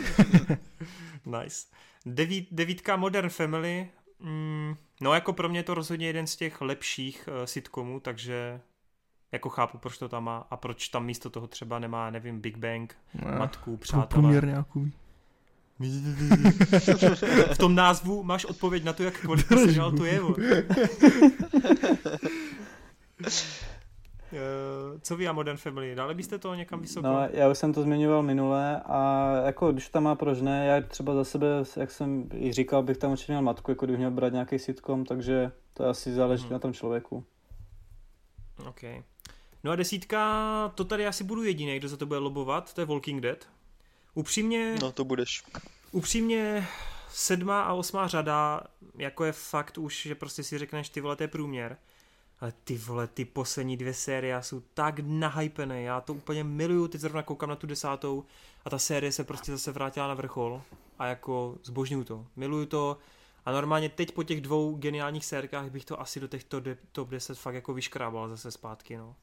[1.27, 1.67] nice.
[2.07, 3.89] Devít, devítka Modern Family,
[4.21, 8.61] mm, no jako pro mě je to rozhodně jeden z těch lepších uh, sitcomů, takže
[9.33, 12.57] jako chápu, proč to tam má a proč tam místo toho třeba nemá, nevím, Big
[12.57, 14.07] Bang, ne, matku, přátelé.
[14.07, 14.93] Průměr nějaký.
[17.55, 20.21] v tom názvu máš odpověď na to, jak kvalitní seriál to je.
[24.33, 25.95] Eh, co vy a Modern Family?
[25.95, 27.07] Dali byste to někam vysoko?
[27.07, 30.81] No, já už jsem to zmiňoval minule a jako když tam má proč ne, já
[30.81, 34.11] třeba za sebe, jak jsem i říkal, bych tam určitě měl matku, jako kdybych měl
[34.11, 36.53] brát nějaký sitcom, takže to asi záleží hmm.
[36.53, 37.25] na tom člověku.
[38.69, 38.83] OK.
[39.65, 42.85] No a desítka, to tady asi budu jediný, kdo za to bude lobovat, to je
[42.85, 43.49] Walking Dead.
[44.15, 44.77] Upřímně...
[44.83, 45.43] No to budeš.
[45.93, 46.67] Upřímně
[47.09, 48.61] sedmá a osmá řada,
[48.99, 51.77] jako je fakt už, že prostě si řekneš, ty vole, to je průměr.
[52.41, 57.01] Ale ty vole, ty poslední dvě série jsou tak nahypené, já to úplně miluju, teď
[57.01, 58.25] zrovna koukám na tu desátou
[58.65, 60.63] a ta série se prostě zase vrátila na vrchol
[60.99, 62.99] a jako zbožňuju to, miluju to
[63.45, 66.45] a normálně teď po těch dvou geniálních sérkách bych to asi do těch
[66.93, 69.17] top 10 fakt jako vyškrábal zase zpátky, no.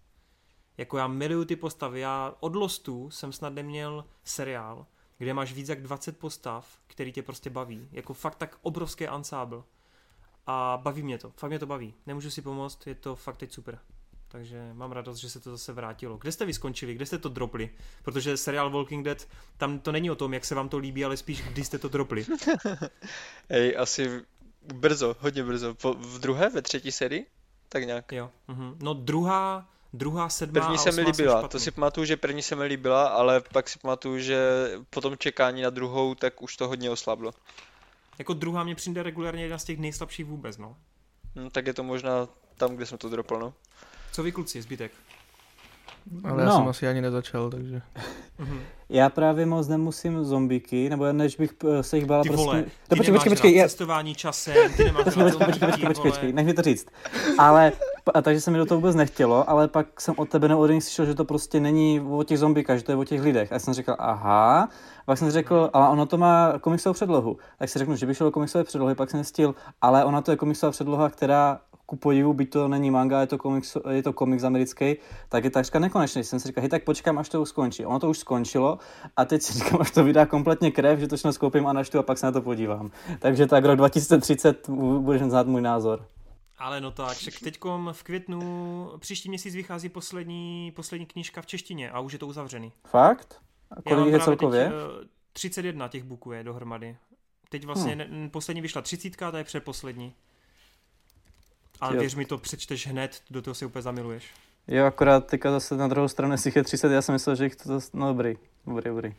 [0.77, 4.85] Jako já miluju ty postavy, já od Lostu jsem snad neměl seriál,
[5.17, 7.89] kde máš víc jak 20 postav, který tě prostě baví.
[7.91, 9.63] Jako fakt tak obrovský ansábl
[10.47, 11.93] a baví mě to, fakt mě to baví.
[12.05, 13.79] Nemůžu si pomoct, je to fakt teď super.
[14.27, 16.17] Takže mám radost, že se to zase vrátilo.
[16.17, 16.93] Kde jste vy skončili?
[16.93, 17.69] Kde jste to dropli?
[18.03, 19.27] Protože seriál Walking Dead,
[19.57, 21.87] tam to není o tom, jak se vám to líbí, ale spíš, kdy jste to
[21.87, 22.25] dropli.
[23.49, 24.21] Ej, asi
[24.73, 25.75] brzo, hodně brzo.
[25.75, 27.25] Po, v druhé, ve třetí sérii?
[27.69, 28.11] Tak nějak.
[28.11, 28.29] Jo.
[28.47, 28.75] Mhm.
[28.81, 32.63] No druhá, druhá, sedmá První se mi líbila, to si pamatuju, že první se mi
[32.63, 36.89] líbila, ale pak si pamatuju, že po tom čekání na druhou, tak už to hodně
[36.89, 37.31] oslablo.
[38.19, 40.77] Jako druhá mě přijde regulárně jedna z těch nejslabších vůbec, no.
[41.35, 43.53] Hm, tak je to možná tam, kde jsem to dropl, no.
[44.11, 44.91] Co vy kluci, zbytek?
[46.23, 46.55] Ale já No.
[46.55, 47.81] jsem asi ani nezačal, takže...
[48.39, 48.59] Mhm.
[48.89, 52.45] Já právě moc nemusím zombíky, nebo než bych eh, se jich bála Ty prostě...
[52.45, 53.67] vole, No, ty počkej, nemáš počkej, počkej, rád já...
[53.67, 56.61] cestování časem, ty nemáš Počkej, rád počkej, počkej, zombíky, počkej, počkej, počkej, nech mi to
[56.61, 56.87] říct.
[57.37, 57.71] Ale,
[58.13, 60.67] a takže se mi do toho vůbec nechtělo, ale pak jsem od tebe nebo od
[60.67, 63.51] slyšel, že to prostě není o těch zombíkách, že to je o těch lidech.
[63.51, 64.63] A já jsem řekl, aha.
[64.63, 67.37] A pak jsem řekl, ale ono to má komiksovou předlohu.
[67.59, 70.31] Tak si řeknu, že by šlo o komiksové předlohy, pak jsem zjistil, ale ona to
[70.31, 74.13] je komiksová předloha, která ku podivu, byť to není manga, je to, komiks, je to
[74.13, 74.95] komiks americký,
[75.29, 76.23] tak je takřka nekonečný.
[76.23, 77.85] Jsem si říkal, hej, tak počkám, až to už skončí.
[77.85, 78.79] Ono to už skončilo
[79.15, 81.99] a teď si říkám, až to vydá kompletně krev, že to všechno skoupím a načtu
[81.99, 82.91] a pak se na to podívám.
[83.19, 86.05] Takže tak rok 2030 budeš znát můj názor.
[86.59, 91.91] Ale no tak, však teďkom v květnu, příští měsíc vychází poslední, poslední knížka v češtině
[91.91, 92.71] a už je to uzavřený.
[92.87, 93.41] Fakt?
[93.71, 94.63] A kolik je celkově?
[94.63, 96.97] Teď, eh, 31 těch booků je dohromady.
[97.49, 98.29] Teď vlastně hmm.
[98.29, 100.13] poslední vyšla 30, ta je předposlední.
[101.81, 101.99] Ale Jo.
[101.99, 104.25] věř mi, to přečteš hned, do toho se úplně zamiluješ.
[104.67, 107.55] Jo, akorát teďka zase na druhou stranu, jich je 30, já jsem myslel, že jich
[107.55, 109.15] to zase, no dobrý, dobrý, dobrý.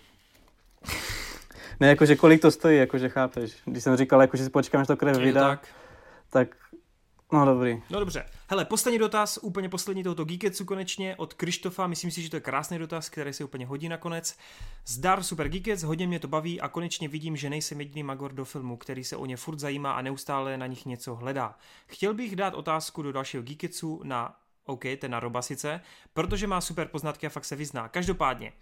[1.80, 3.56] Ne, jakože kolik to stojí, jakože chápeš.
[3.64, 5.68] Když jsem říkal, jakože si počkám, až to krev vydá, tak.
[6.30, 6.56] tak.
[7.32, 7.82] No dobrý.
[7.90, 8.26] No dobře.
[8.48, 11.86] Hele, poslední dotaz, úplně poslední tohoto Geeketsu konečně od Krištofa.
[11.86, 14.38] Myslím si, že to je krásný dotaz, který se úplně hodí nakonec.
[14.86, 18.44] Zdar, super Geekets, hodně mě to baví a konečně vidím, že nejsem jediný magor do
[18.44, 21.54] filmu, který se o ně furt zajímá a neustále na nich něco hledá.
[21.86, 25.80] Chtěl bych dát otázku do dalšího Geeketsu na OK, ten na Roba sice,
[26.12, 27.88] protože má super poznatky a fakt se vyzná.
[27.88, 28.52] Každopádně,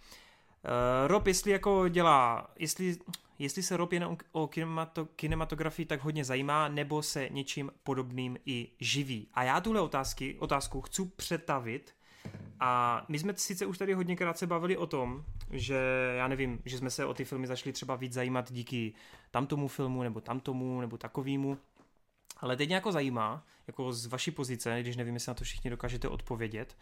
[0.67, 2.97] Uh, Rob, jestli jako dělá, jestli,
[3.39, 8.67] jestli se Rob jen o kinemato, kinematografii tak hodně zajímá, nebo se něčím podobným i
[8.79, 9.27] živí.
[9.33, 11.95] A já tuhle otázky, otázku chci přetavit
[12.59, 15.79] a my jsme sice už tady hodněkrát se bavili o tom, že
[16.17, 18.93] já nevím, že jsme se o ty filmy začali třeba víc zajímat díky
[19.31, 21.57] tamtomu filmu, nebo tamtomu, nebo takovýmu.
[22.37, 25.69] Ale teď mě jako zajímá, jako z vaší pozice, když nevím, jestli na to všichni
[25.69, 26.77] dokážete odpovědět,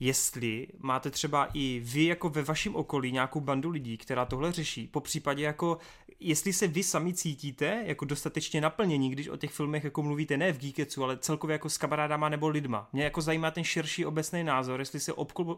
[0.00, 4.86] jestli máte třeba i vy jako ve vašem okolí nějakou bandu lidí, která tohle řeší,
[4.86, 5.78] po případě jako,
[6.20, 10.52] jestli se vy sami cítíte jako dostatečně naplnění, když o těch filmech jako mluvíte ne
[10.52, 12.88] v Geeketsu, ale celkově jako s kamarádama nebo lidma.
[12.92, 15.12] Mě jako zajímá ten širší obecný názor, jestli se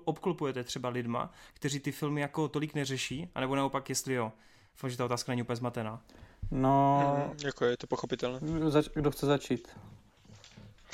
[0.04, 4.32] obklopujete třeba lidma, kteří ty filmy jako tolik neřeší, anebo naopak jestli jo.
[4.76, 6.02] Doufám, že ta otázka není úplně zmatená.
[6.50, 7.00] No,
[7.32, 8.40] Hm, jako je to pochopitelné.
[8.68, 9.68] zač- kdo chce začít?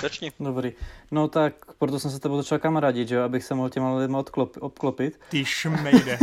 [0.01, 0.31] Začni.
[0.39, 0.71] Dobrý.
[1.11, 3.95] No tak, proto jsem se s tebou začal kamarádit, že jo, abych se mohl těma
[3.97, 5.19] lidma odklop, obklopit.
[5.29, 6.17] Ty šmejde.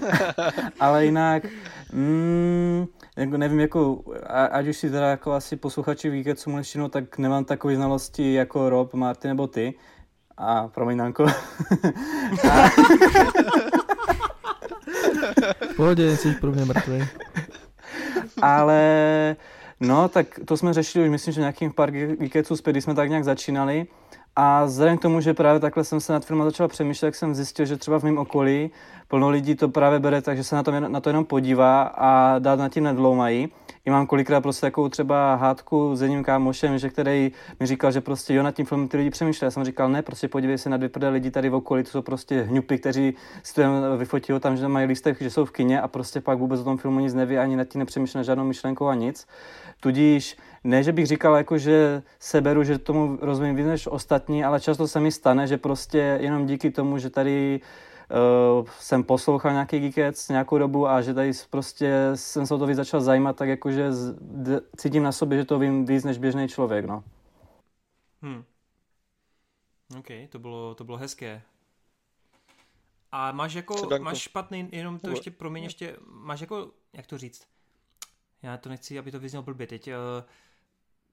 [0.80, 1.42] Ale jinak,
[1.92, 7.18] mm, jako nevím, jako, a, ať už si teda jako asi posluchači Geeketsu mluvčinu, tak
[7.18, 9.74] nemám takové znalosti jako Rob, Marty nebo ty.
[10.38, 11.26] A promiň, Nanko.
[12.50, 12.68] a,
[15.72, 17.04] V pohodě, jsi pro mě mrtvý.
[18.42, 19.36] ale
[19.80, 23.08] no, tak to jsme řešili už, myslím, že nějakým pár Geeketsu zpět, když jsme tak
[23.08, 23.86] nějak začínali.
[24.38, 27.34] A vzhledem k tomu, že právě takhle jsem se nad filmem začal přemýšlet, tak jsem
[27.34, 28.70] zjistil, že třeba v mém okolí
[29.08, 32.38] plno lidí to právě bere tak, že se na to, na to jenom podívá a
[32.38, 33.48] dát nad tím nedloumají.
[33.84, 38.00] I mám kolikrát prostě takovou třeba hádku s jedním kámošem, že který mi říkal, že
[38.00, 39.46] prostě jo, nad tím filmem ty lidi přemýšleli.
[39.46, 41.90] Já jsem říkal, ne, prostě podívej se na dvě prdé lidi tady v okolí, to
[41.90, 45.50] jsou prostě hňupy, kteří si to jen vyfotí tam, že mají lístek, že jsou v
[45.50, 48.44] kině a prostě pak vůbec o tom filmu nic neví, ani nad tím nepřemýšlí žádnou
[48.44, 49.26] myšlenkou a nic.
[49.80, 54.44] Tudíž ne, že bych říkal, jako, že se beru, že tomu rozumím víc než ostatní,
[54.44, 57.60] ale často se mi stane, že prostě jenom díky tomu, že tady
[58.60, 62.66] uh, jsem poslouchal nějaký Geekets nějakou dobu a že tady prostě jsem se o to
[62.66, 63.90] víc začal zajímat, tak jakože
[64.20, 67.04] d, cítím na sobě, že to vím víc než běžný člověk, no.
[68.22, 68.44] Hmm.
[69.98, 71.42] OK, to bylo, to bylo hezké.
[73.12, 74.04] A máš jako, Danko?
[74.04, 77.46] máš špatný, jenom to ještě, promiň, ještě, máš jako, jak to říct,
[78.42, 79.94] já to nechci, aby to vyznělo blbě teď, eh,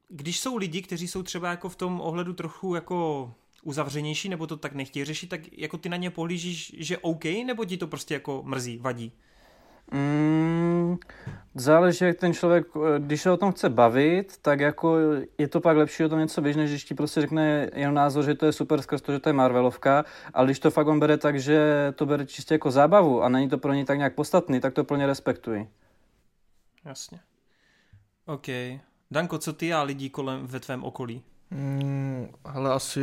[0.09, 3.31] když jsou lidi, kteří jsou třeba jako v tom ohledu trochu jako
[3.63, 7.65] uzavřenější, nebo to tak nechtějí řešit, tak jako ty na ně pohlížíš, že OK, nebo
[7.65, 9.11] ti to prostě jako mrzí, vadí?
[9.91, 10.97] Mm,
[11.55, 14.97] záleží, jak ten člověk, eh, když se o tom chce bavit, tak jako
[15.37, 18.23] je to pak lepší o tom něco víc, než když ti prostě řekne jenom názor,
[18.23, 20.99] že to je super skrz to, že to je Marvelovka, ale když to fakt on
[20.99, 24.15] bere tak, že to bere čistě jako zábavu a není to pro něj tak nějak
[24.15, 25.67] podstatný, tak to plně respektuji.
[26.85, 27.19] Jasně.
[28.25, 28.47] OK.
[29.11, 31.23] Danko, co ty a lidi kolem ve tvém okolí?
[31.51, 33.01] Mm, hele, asi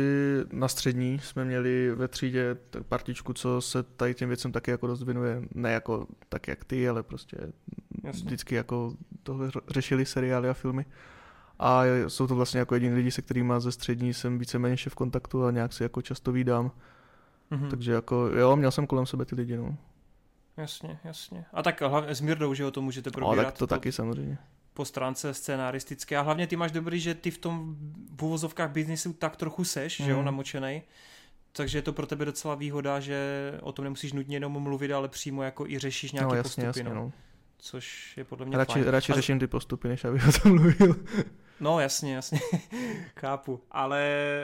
[0.51, 2.57] na střední jsme měli ve třídě
[2.89, 6.89] partičku, co se tady těm věcem taky jako dost věnuje, ne jako tak jak ty,
[6.89, 7.37] ale prostě
[8.03, 8.25] Jasně.
[8.25, 8.93] vždycky jako
[9.23, 10.85] tohle řešili seriály a filmy.
[11.59, 15.45] A jsou to vlastně jako jediní lidi, se kterými ze střední jsem víceméně v kontaktu
[15.45, 16.71] a nějak si jako často vídám.
[17.51, 17.69] Mm-hmm.
[17.69, 19.77] Takže jako jo, měl jsem kolem sebe ty lidi, no.
[20.57, 21.45] Jasně, jasně.
[21.53, 23.37] A tak hlavně s Mirdou, že ho to můžete probírat.
[23.37, 24.37] No, tak to po, taky samozřejmě.
[24.73, 26.17] Po stránce scénaristické.
[26.17, 27.75] A hlavně ty máš dobrý, že ty v tom
[28.15, 30.05] v uvozovkách biznisu tak trochu seš, mm.
[30.05, 30.25] že jo, mhm.
[30.25, 30.81] namočenej.
[31.51, 33.17] Takže je to pro tebe docela výhoda, že
[33.61, 36.67] o tom nemusíš nutně jenom mluvit, ale přímo jako i řešíš nějaké no, jasně, postupy.
[36.67, 36.95] Jasně, no.
[36.95, 37.11] no.
[37.57, 38.85] Což je podle mě radši, fajn.
[38.85, 39.15] Radši a...
[39.15, 40.95] řeším ty postupy, než abych o tom mluvil.
[41.61, 42.39] No jasně, jasně,
[43.19, 43.61] chápu.
[43.71, 44.01] Ale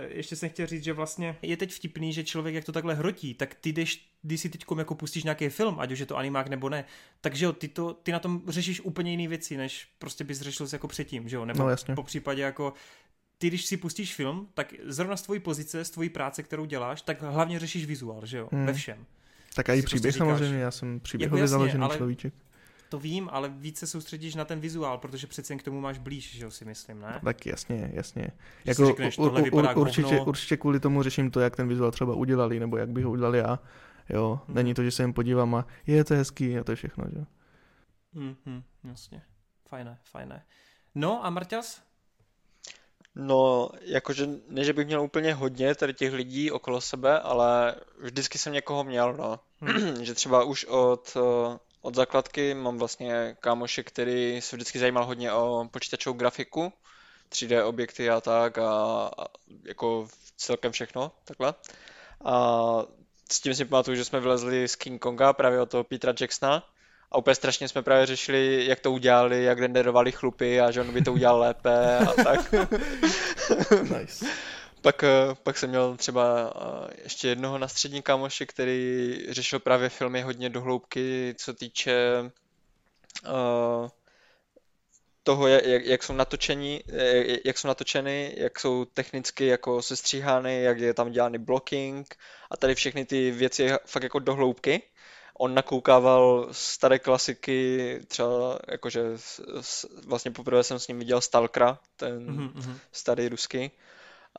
[0.10, 3.34] ještě jsem chtěl říct, že vlastně je teď vtipný, že člověk jak to takhle hrotí,
[3.34, 6.48] tak ty jdeš, když si teď jako pustíš nějaký film, ať už je to animák
[6.48, 6.86] nebo ne,
[7.22, 10.68] takže jo, ty, to, ty na tom řešíš úplně jiné věci, než prostě bys řešil
[10.74, 11.46] jako předtím, že jo?
[11.46, 11.96] Nebo no, jasně.
[11.96, 12.74] po případě jako
[13.38, 17.02] ty, když si pustíš film, tak zrovna z tvojí pozice, z tvojí práce, kterou děláš,
[17.02, 18.50] tak hlavně řešíš vizuál, že jo?
[18.52, 18.66] Hmm.
[18.66, 19.06] Ve všem.
[19.56, 21.98] Tak a i příběh prostě samozřejmě, já jsem příběhově jako založený ale...
[21.98, 22.34] človíček.
[22.90, 26.36] To vím, ale více soustředíš na ten vizuál, protože přece jen k tomu máš blíž,
[26.36, 27.20] že jo, si myslím, ne?
[27.24, 28.28] Tak jasně, jasně.
[28.66, 32.60] Jako, řekneš, ur, ur, určitě, určitě kvůli tomu řeším to, jak ten vizuál třeba udělali,
[32.60, 33.60] nebo jak bych ho udělal já.
[34.10, 34.56] Jo, hmm.
[34.56, 37.20] není to, že se jen podívám a je to hezký a to je všechno, že
[37.20, 37.26] jo.
[38.14, 39.22] Hmm, hmm, jasně.
[39.70, 40.46] Fajné, fajné.
[40.96, 41.82] No a Marťas?
[43.16, 48.38] No, jakože ne, že bych měl úplně hodně tady těch lidí okolo sebe, ale vždycky
[48.38, 49.40] jsem někoho měl, no.
[49.62, 49.96] Hmm.
[50.06, 51.18] že třeba už od
[51.82, 56.74] od základky mám vlastně kámoše, který se vždycky zajímal hodně o počítačovou grafiku,
[57.32, 58.72] 3D objekty a tak a,
[59.18, 59.26] a
[59.64, 60.08] jako
[60.38, 61.54] celkem všechno, takhle.
[62.26, 62.84] A
[63.32, 66.64] s tím si pamatuju, že jsme vylezli z King Konga právě od toho Petra Jacksona
[67.12, 70.94] a úplně strašně jsme právě řešili, jak to udělali, jak renderovali chlupy a že on
[70.94, 72.54] by to udělal lépe a tak.
[74.00, 74.26] nice.
[74.88, 79.90] Pak, eh, pak jsem měl třeba eh, ještě jednoho na střední kámoše, který řešil právě
[79.90, 83.90] filmy hodně dohloubky, co týče uh,
[85.24, 86.82] toho, jak, jak jsou natočení,
[87.46, 92.16] jak jsou natočeny, jak jsou technicky jako sestříhány, jak je tam dělány blocking
[92.52, 94.82] a tady všechny ty věci fakt jako dohloubky.
[95.40, 99.04] On nakoukával staré klasiky, třeba jakože
[100.06, 102.78] vlastně poprvé jsem s ním viděl Stalkera, ten mm-hmm.
[102.92, 103.72] starý ruský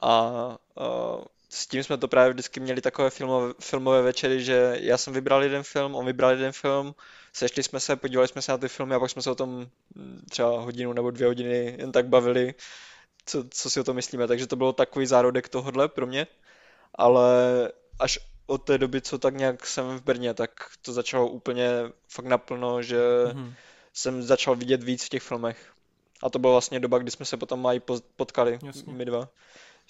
[0.02, 0.33] a
[0.75, 5.12] uh, s tím jsme to právě vždycky měli takové filmové, filmové večery, že já jsem
[5.12, 6.94] vybral jeden film, on vybral jeden film,
[7.33, 9.67] sešli jsme se, podívali jsme se na ty filmy a pak jsme se o tom
[10.31, 12.55] třeba hodinu nebo dvě hodiny jen tak bavili,
[13.27, 14.27] co, co si o tom myslíme.
[14.27, 16.27] Takže to bylo takový zárodek tohodle pro mě,
[16.94, 17.33] ale
[17.99, 20.51] až od té doby, co tak nějak jsem v Brně, tak
[20.83, 21.70] to začalo úplně
[22.09, 23.55] fakt naplno, že mm-hmm.
[23.93, 25.73] jsem začal vidět víc v těch filmech.
[26.23, 27.81] A to byla vlastně doba, kdy jsme se potom mají
[28.17, 28.93] potkali, Jasně.
[28.93, 29.28] my dva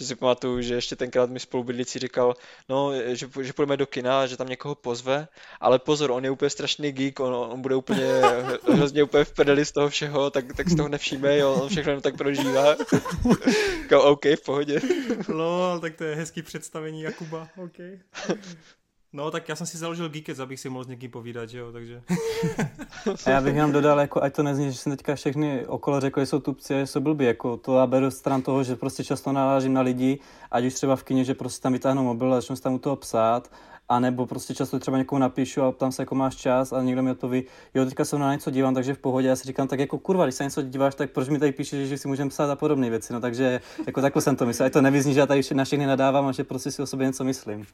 [0.01, 2.35] že si pamatuju, že ještě tenkrát mi spolubydlící říkal,
[2.69, 5.29] no, že, že půjdeme do kina, že tam někoho pozve,
[5.61, 8.07] ale pozor, on je úplně strašný geek, on, on bude úplně
[8.73, 12.01] hrozně úplně v pedeli z toho všeho, tak, tak z toho nevšíme, jo, on všechno
[12.01, 12.77] tak prožívá.
[13.83, 14.81] Říkal, OK, v pohodě.
[15.29, 17.79] Lol, tak to je hezký představení Jakuba, OK.
[19.13, 21.73] No, tak já jsem si založil Geekets, abych si mohl s někým povídat, že jo,
[21.73, 22.03] takže...
[23.27, 26.21] A já bych jenom dodal, jako, ať to nezní, že jsem teďka všechny okolo řekl,
[26.21, 29.05] že jsou tupci a že jsou blbí, jako to já beru stran toho, že prostě
[29.05, 30.19] často narážím na lidi,
[30.51, 32.97] ať už třeba v kině, že prostě tam vytáhnu mobil a začnu tam u toho
[32.97, 33.51] psát,
[33.89, 37.03] a nebo prostě často třeba někomu napíšu a tam se, jako máš čas a někdo
[37.03, 39.29] mi odpoví, jo, teďka se na něco dívám, takže v pohodě.
[39.29, 41.89] Já si říkám, tak jako kurva, když se něco díváš, tak proč mi tady píšeš,
[41.89, 43.13] že si můžeme psát a podobné věci.
[43.13, 44.67] No takže jako takhle jsem to myslel.
[44.67, 47.07] Ať to nevyzní, že já tady na všechny nadávám a že prostě si o sobě
[47.07, 47.67] něco myslím.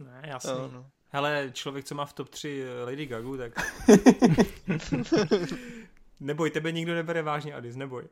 [0.00, 0.52] Ne, jasně.
[0.52, 0.86] No, no.
[1.08, 3.52] Hele, člověk, co má v top 3 eh, Lady Gagu, tak...
[6.20, 8.04] neboj, tebe nikdo nebere vážně, Adis, neboj.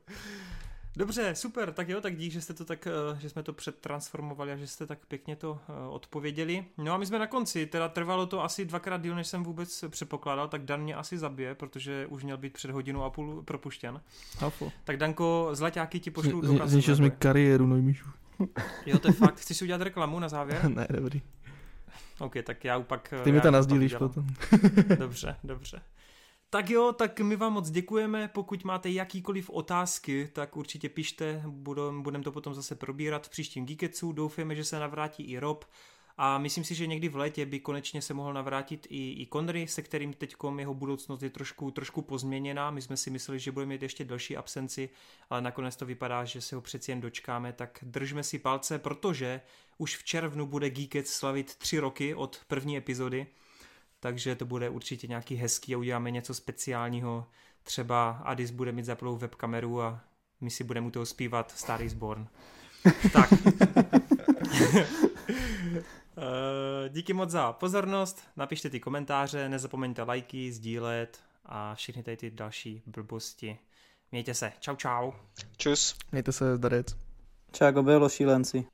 [0.96, 4.52] Dobře, super, tak jo, tak dík, že jste to tak, eh, že jsme to předtransformovali
[4.52, 6.64] a že jste tak pěkně to eh, odpověděli.
[6.78, 9.84] No a my jsme na konci, teda trvalo to asi dvakrát díl, než jsem vůbec
[9.88, 14.00] předpokládal, tak Dan mě asi zabije, protože už měl být před hodinou a půl propuštěn.
[14.38, 14.72] Hafu.
[14.84, 16.68] Tak Danko, zlaťáky ti pošlu do.
[16.68, 18.08] Zničil jsi mi kariéru, Nojmíšu.
[18.86, 19.36] jo, to je fakt.
[19.36, 20.68] Chceš si udělat reklamu na závěr?
[20.74, 21.22] ne, dobrý.
[22.18, 23.14] OK, tak já pak...
[23.24, 24.26] Ty mi to nazdílíš potom.
[24.98, 25.82] dobře, dobře.
[26.50, 28.28] Tak jo, tak my vám moc děkujeme.
[28.28, 31.42] Pokud máte jakýkoliv otázky, tak určitě pište,
[32.00, 34.12] budeme to potom zase probírat v příštím Geeketsu.
[34.12, 35.64] Doufáme, že se navrátí i Rob.
[36.16, 39.68] A myslím si, že někdy v létě by konečně se mohl navrátit i, i Conry,
[39.68, 42.70] se kterým teď jeho budoucnost je trošku, trošku pozměněná.
[42.70, 44.88] My jsme si mysleli, že budeme mít ještě další absenci,
[45.30, 49.40] ale nakonec to vypadá, že se ho přeci jen dočkáme, tak držme si palce, protože
[49.78, 53.26] už v červnu bude Geekec slavit tři roky od první epizody,
[54.00, 57.26] takže to bude určitě nějaký hezký a uděláme něco speciálního.
[57.62, 60.00] Třeba Adis bude mít zaplou webkameru a
[60.40, 62.28] my si budeme u toho zpívat Star is Born.
[63.12, 63.30] tak.
[66.18, 72.30] Eh, díky moc za pozornost, napište ty komentáře, nezapomeňte lajky, sdílet a všechny tady ty
[72.30, 73.58] další blbosti.
[74.12, 74.52] Mějte se.
[74.60, 75.12] Čau, čau.
[75.56, 75.96] Čus.
[76.12, 76.96] Mějte se, zdarec.
[77.52, 78.66] Čáko bylo šílenci.